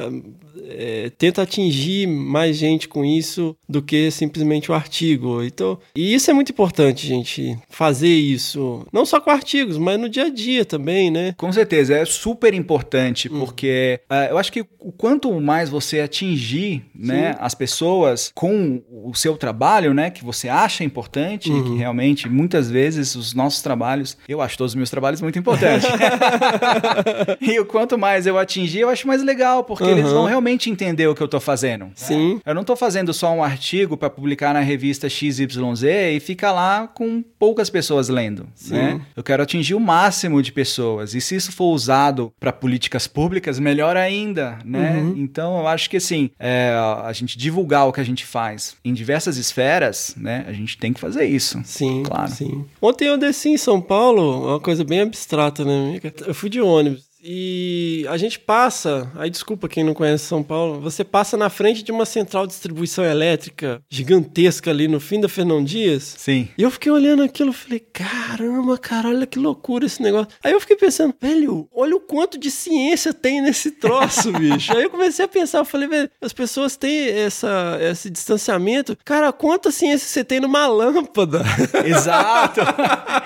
é, 0.68 1.12
tenta 1.18 1.42
atingir 1.42 2.08
mais 2.08 2.58
gente 2.58 2.88
com 2.88 3.01
isso 3.06 3.56
do 3.68 3.82
que 3.82 4.10
simplesmente 4.12 4.72
o 4.72 4.74
artigo. 4.74 5.44
Então, 5.44 5.78
e 5.96 6.14
isso 6.14 6.30
é 6.30 6.34
muito 6.34 6.52
importante, 6.52 7.06
gente, 7.08 7.58
fazer 7.70 8.08
isso. 8.14 8.86
Não 8.92 9.06
só 9.06 9.20
com 9.20 9.30
artigos, 9.30 9.78
mas 9.78 10.00
no 10.00 10.10
dia 10.10 10.26
a 10.26 10.30
dia 10.30 10.64
também, 10.66 11.10
né? 11.12 11.34
Com 11.38 11.52
certeza, 11.52 11.96
é 11.96 12.06
super 12.06 12.54
importante, 12.54 13.30
porque 13.30 14.00
ah, 14.10 14.26
eu 14.26 14.38
acho 14.38 14.52
que 14.52 14.62
o 14.80 14.92
quanto 14.92 15.32
mais 15.42 15.70
você 15.70 16.00
atingir 16.02 16.84
né, 16.96 17.36
as 17.40 17.54
pessoas 17.56 18.32
com 18.34 18.82
o 18.90 19.14
seu 19.14 19.38
trabalho, 19.38 19.94
né, 19.94 20.10
que 20.10 20.24
você 20.24 20.48
acha 20.50 20.84
importante, 20.84 21.52
e 21.52 21.64
que 21.64 21.76
realmente 21.76 22.28
muitas 22.30 22.70
vezes 22.70 23.16
os 23.16 23.34
nossos 23.34 23.62
trabalhos, 23.62 24.18
eu 24.28 24.42
acho 24.42 24.58
todos 24.58 24.72
os 24.72 24.76
meus 24.76 24.90
trabalhos 24.90 25.22
muito 25.22 25.38
importantes. 25.40 25.88
e 27.42 27.60
o 27.60 27.66
quanto 27.66 27.98
mais 27.98 28.26
eu 28.28 28.38
atingir, 28.38 28.80
eu 28.80 28.90
acho 28.90 29.08
mais 29.08 29.24
legal, 29.24 29.64
porque 29.64 29.84
eles 29.84 30.06
Uhum. 30.06 30.14
vão 30.14 30.26
realmente 30.26 30.70
entender 30.70 31.08
o 31.08 31.16
que 31.16 31.22
eu 31.22 31.28
tô 31.28 31.40
fazendo. 31.40 31.86
né? 31.86 31.92
Sim. 31.96 32.42
Eu 32.46 32.54
não 32.56 32.64
tô 32.64 32.76
fazendo 32.76 32.91
só 33.14 33.32
um 33.34 33.44
artigo 33.44 33.96
para 33.98 34.10
publicar 34.10 34.54
na 34.54 34.60
revista 34.60 35.10
XYZ 35.10 35.84
e 35.84 36.20
fica 36.20 36.52
lá 36.52 36.88
com 36.88 37.24
poucas 37.40 37.70
pessoas 37.70 38.10
lendo, 38.10 38.48
Sim. 38.56 38.74
né? 38.74 39.02
Eu 39.16 39.24
quero 39.24 39.42
atingir 39.44 39.74
o 39.76 39.80
máximo 39.80 40.42
de 40.42 40.52
pessoas. 40.52 41.14
E 41.14 41.22
se 41.22 41.36
isso 41.36 41.52
for 41.52 41.72
usado 41.74 42.32
para 42.40 42.52
políticas 42.52 43.08
públicas, 43.08 43.60
melhor 43.60 43.96
ainda, 43.98 44.60
né? 44.66 44.98
Uhum. 44.98 45.16
Então 45.18 45.60
eu 45.60 45.68
acho 45.68 45.90
que 45.90 45.98
assim, 45.98 46.30
é, 46.40 46.74
a 47.04 47.12
gente 47.14 47.38
divulgar 47.38 47.88
o 47.88 47.94
que 47.94 48.02
a 48.02 48.04
gente 48.06 48.26
faz 48.26 48.76
em 48.84 48.94
diversas 48.94 49.38
esferas, 49.38 50.16
né? 50.18 50.46
A 50.48 50.54
gente 50.54 50.78
tem 50.78 50.94
que 50.94 51.00
fazer 51.00 51.26
isso. 51.26 51.62
Sim, 51.66 52.04
Claro. 52.04 52.32
sim. 52.32 52.66
Ontem 52.82 53.06
eu 53.08 53.18
desci 53.18 53.50
em 53.50 53.58
São 53.58 53.80
Paulo, 53.82 54.48
uma 54.50 54.60
coisa 54.60 54.84
bem 54.84 55.02
abstrata, 55.02 55.64
né? 55.66 56.00
Eu 56.26 56.34
fui 56.34 56.50
de 56.50 56.60
ônibus. 56.62 57.11
E 57.24 58.06
a 58.10 58.18
gente 58.18 58.40
passa, 58.40 59.12
aí 59.16 59.30
desculpa 59.30 59.70
quem 59.70 59.84
não 59.84 59.94
conhece 59.94 60.26
São 60.26 60.42
Paulo, 60.42 60.82
você 60.82 61.04
passa 61.04 61.38
na 61.38 61.50
frente 61.50 61.84
de 61.84 61.92
uma 61.92 62.06
central 62.06 62.48
de 62.48 62.54
distribuição 62.54 63.04
elétrica 63.06 63.82
gigantesca 63.90 64.72
ali 64.72 64.88
no 64.88 65.00
fim 65.00 65.22
da 65.22 65.30
Fernão 65.30 65.64
Dias. 65.64 66.16
Sim. 66.18 66.50
E 66.58 66.64
eu 66.64 66.72
fiquei 66.72 66.92
olhando 66.92 67.22
aquilo, 67.22 67.54
falei, 67.54 67.80
caramba, 67.80 68.78
cara, 68.78 69.10
olha 69.10 69.28
que 69.28 69.38
loucura 69.38 69.86
esse 69.86 70.02
negócio. 70.02 70.30
Aí 70.44 70.52
eu 70.52 70.60
fiquei 70.60 70.76
pensando, 70.76 71.14
velho, 71.22 71.68
olha 71.72 71.96
o 71.96 72.00
quanto 72.00 72.40
de 72.40 72.50
ciência 72.50 73.14
tem 73.14 73.42
nesse 73.42 73.72
troço, 73.72 74.32
bicho. 74.34 74.76
Aí 74.76 74.84
eu 74.84 74.90
comecei 74.90 75.24
a 75.24 75.28
pensar, 75.28 75.60
eu 75.60 75.66
falei, 75.66 75.88
velho, 75.88 76.10
as 76.22 76.34
pessoas 76.34 76.76
têm 76.76 77.08
essa, 77.10 77.78
esse 77.82 78.10
distanciamento. 78.10 78.98
Cara, 79.06 79.32
quanta 79.32 79.70
ciência 79.70 80.08
você 80.08 80.24
tem 80.24 80.40
numa 80.40 80.66
lâmpada? 80.66 81.44
Exato. 81.86 82.62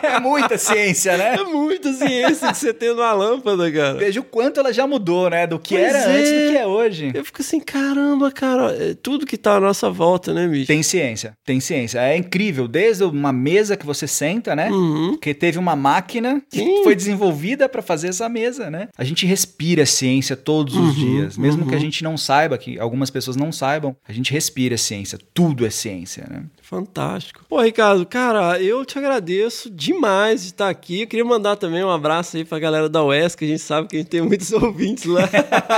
é 0.03 0.19
muita 0.19 0.57
ciência, 0.57 1.17
né? 1.17 1.35
É 1.35 1.43
muita 1.43 1.93
ciência 1.93 2.51
que 2.51 2.57
você 2.57 2.73
tem 2.73 2.89
numa 2.89 3.13
lâmpada, 3.13 3.72
cara. 3.72 3.85
Cara? 3.94 3.98
Veja 3.99 4.20
o 4.20 4.24
quanto 4.24 4.60
ela 4.60 4.74
já 4.74 4.86
mudou, 4.88 5.30
né? 5.30 5.45
Do 5.48 5.60
que 5.60 5.76
Pois 5.76 5.88
era 5.88 6.07
antes 6.10 6.32
é. 6.32 6.45
do 6.45 6.52
que 6.52 6.57
é 6.57 6.68
hoje. 6.68 7.12
Eu 7.14 7.26
fico 7.26 7.41
assim, 7.41 7.60
caramba, 7.60 8.32
cara, 8.32 8.72
é 8.74 8.94
tudo 8.94 9.26
que 9.26 9.38
tá 9.38 9.56
à 9.56 9.60
nossa 9.60 9.90
volta, 9.90 10.34
né, 10.34 10.48
bicho? 10.48 10.68
Tem 10.68 10.82
ciência, 10.84 11.34
tem 11.45 11.60
ciência. 11.60 11.99
É 11.99 12.16
incrível, 12.18 12.68
desde 12.68 13.03
uma 13.03 13.32
mesa 13.34 13.76
que 13.78 13.86
você 13.86 14.07
senta, 14.07 14.56
né? 14.56 14.70
Uhum. 14.70 15.18
Que 15.18 15.34
teve 15.34 15.57
uma 15.57 15.76
máquina 15.76 16.41
que 16.52 16.60
Sim. 16.60 16.84
foi 16.84 16.95
desenvolvida 16.95 17.68
para 17.70 17.82
fazer 17.82 18.10
essa 18.10 18.28
mesa, 18.30 18.70
né? 18.70 18.88
A 18.98 19.03
gente 19.03 19.26
respira 19.26 19.86
ciência 19.86 20.36
todos 20.36 20.76
os 20.76 20.86
Uhum, 20.86 20.94
dias, 20.94 21.38
mesmo 21.38 21.64
uhum. 21.64 21.70
que 21.70 21.76
a 21.76 21.80
gente 21.80 22.03
não 22.03 22.18
saiba, 22.18 22.57
que 22.57 22.80
algumas 22.80 23.10
pessoas 23.10 23.36
não 23.36 23.52
saibam, 23.52 23.95
a 24.07 24.14
gente 24.14 24.32
respira 24.32 24.78
ciência, 24.78 25.18
tudo 25.34 25.66
é 25.66 25.70
ciência, 25.70 26.26
né? 26.30 26.44
Fantástico. 26.66 27.46
Pô, 27.48 27.62
Ricardo, 27.62 28.04
cara, 28.08 28.60
eu 28.60 28.84
te 28.84 28.98
agradeço 28.98 29.70
demais 29.70 30.42
de 30.42 30.48
estar 30.48 30.68
aqui. 30.68 31.02
Eu 31.02 31.08
queria 31.08 31.24
mandar 31.24 31.56
também 31.58 31.84
um 31.84 31.92
abraço 31.92 32.36
aí 32.38 32.44
pra 32.44 32.58
galera 32.58 32.90
da 32.90 33.04
UES, 33.04 33.36
que 33.36 33.46
a 33.46 33.48
gente 33.48 33.62
sabe 33.62 33.88
que 33.88 33.96
a 33.96 34.00
gente 34.00 34.10
tem 34.10 34.22
muitos 34.22 34.50
ouvintes 34.54 35.06
lá. 35.06 35.30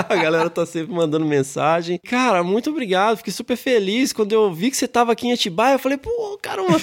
a 0.07 0.15
galera 0.15 0.49
tá 0.49 0.65
sempre 0.65 0.93
mandando 0.93 1.25
mensagem. 1.25 1.99
Cara, 2.07 2.41
muito 2.41 2.69
obrigado. 2.69 3.17
Fiquei 3.17 3.33
super 3.33 3.57
feliz 3.57 4.13
quando 4.13 4.31
eu 4.31 4.53
vi 4.53 4.71
que 4.71 4.77
você 4.77 4.87
tava 4.87 5.11
aqui 5.11 5.27
em 5.27 5.33
Atibaia. 5.33 5.75
Eu 5.75 5.79
falei, 5.79 5.97
pô, 5.97 6.39
caramba, 6.41 6.79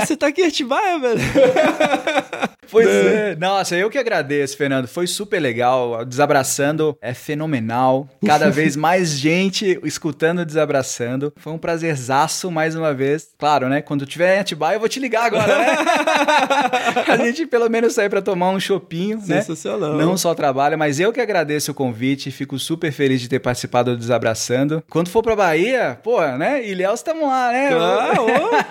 você 0.00 0.16
tá 0.16 0.28
aqui 0.28 0.40
em 0.40 0.46
Atibaia, 0.46 0.98
velho. 0.98 1.20
Pois 2.70 2.88
é. 2.88 3.36
Nossa, 3.36 3.76
eu 3.76 3.90
que 3.90 3.98
agradeço, 3.98 4.56
Fernando. 4.56 4.88
Foi 4.88 5.06
super 5.06 5.38
legal. 5.38 6.04
Desabraçando 6.04 6.96
é 7.00 7.14
fenomenal. 7.14 8.08
Cada 8.26 8.50
vez 8.50 8.74
mais 8.74 9.10
gente 9.10 9.78
escutando 9.84 10.44
Desabraçando. 10.44 11.32
Foi 11.36 11.52
um 11.52 11.58
prazerzaço 11.58 12.50
mais 12.50 12.74
uma 12.74 12.92
vez. 12.92 13.28
Claro, 13.44 13.68
né? 13.68 13.82
Quando 13.82 14.06
tiver 14.06 14.36
em 14.36 14.40
Atibaia, 14.40 14.76
eu 14.76 14.80
vou 14.80 14.88
te 14.88 14.98
ligar 14.98 15.26
agora, 15.26 15.58
né? 15.58 15.76
a 17.06 17.16
gente 17.18 17.44
pelo 17.44 17.68
menos 17.68 17.92
sair 17.92 18.08
pra 18.08 18.22
tomar 18.22 18.48
um 18.48 18.58
chopinho, 18.58 19.18
né? 19.18 19.42
Sensacional. 19.42 19.98
Não 19.98 20.16
só 20.16 20.34
trabalha, 20.34 20.78
mas 20.78 20.98
eu 20.98 21.12
que 21.12 21.20
agradeço 21.20 21.70
o 21.70 21.74
convite. 21.74 22.30
Fico 22.30 22.58
super 22.58 22.90
feliz 22.90 23.20
de 23.20 23.28
ter 23.28 23.40
participado 23.40 23.90
do 23.90 23.98
Desabraçando. 23.98 24.82
Quando 24.88 25.10
for 25.10 25.22
pra 25.22 25.36
Bahia, 25.36 25.98
pô, 26.02 26.22
né? 26.22 26.66
Ilhéus 26.66 27.00
estamos 27.00 27.28
lá, 27.28 27.52
né? 27.52 27.68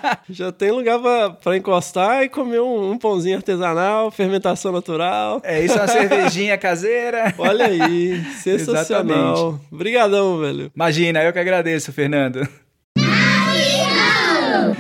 Ah, 0.04 0.18
já 0.28 0.52
tem 0.52 0.72
lugar 0.72 0.98
pra, 1.00 1.30
pra 1.30 1.56
encostar 1.56 2.24
e 2.24 2.30
comer 2.30 2.60
um, 2.60 2.94
um 2.94 2.98
pãozinho 2.98 3.38
artesanal, 3.38 4.10
fermentação 4.10 4.72
natural. 4.72 5.40
É 5.44 5.64
isso, 5.64 5.78
uma 5.78 5.88
cervejinha 5.88 6.58
caseira. 6.58 7.32
Olha 7.38 7.68
aí, 7.68 8.24
sensacional. 8.42 9.60
Obrigadão, 9.72 10.40
velho. 10.40 10.72
Imagina, 10.76 11.24
eu 11.24 11.32
que 11.32 11.40
agradeço, 11.40 11.94
Fernando. 11.94 12.48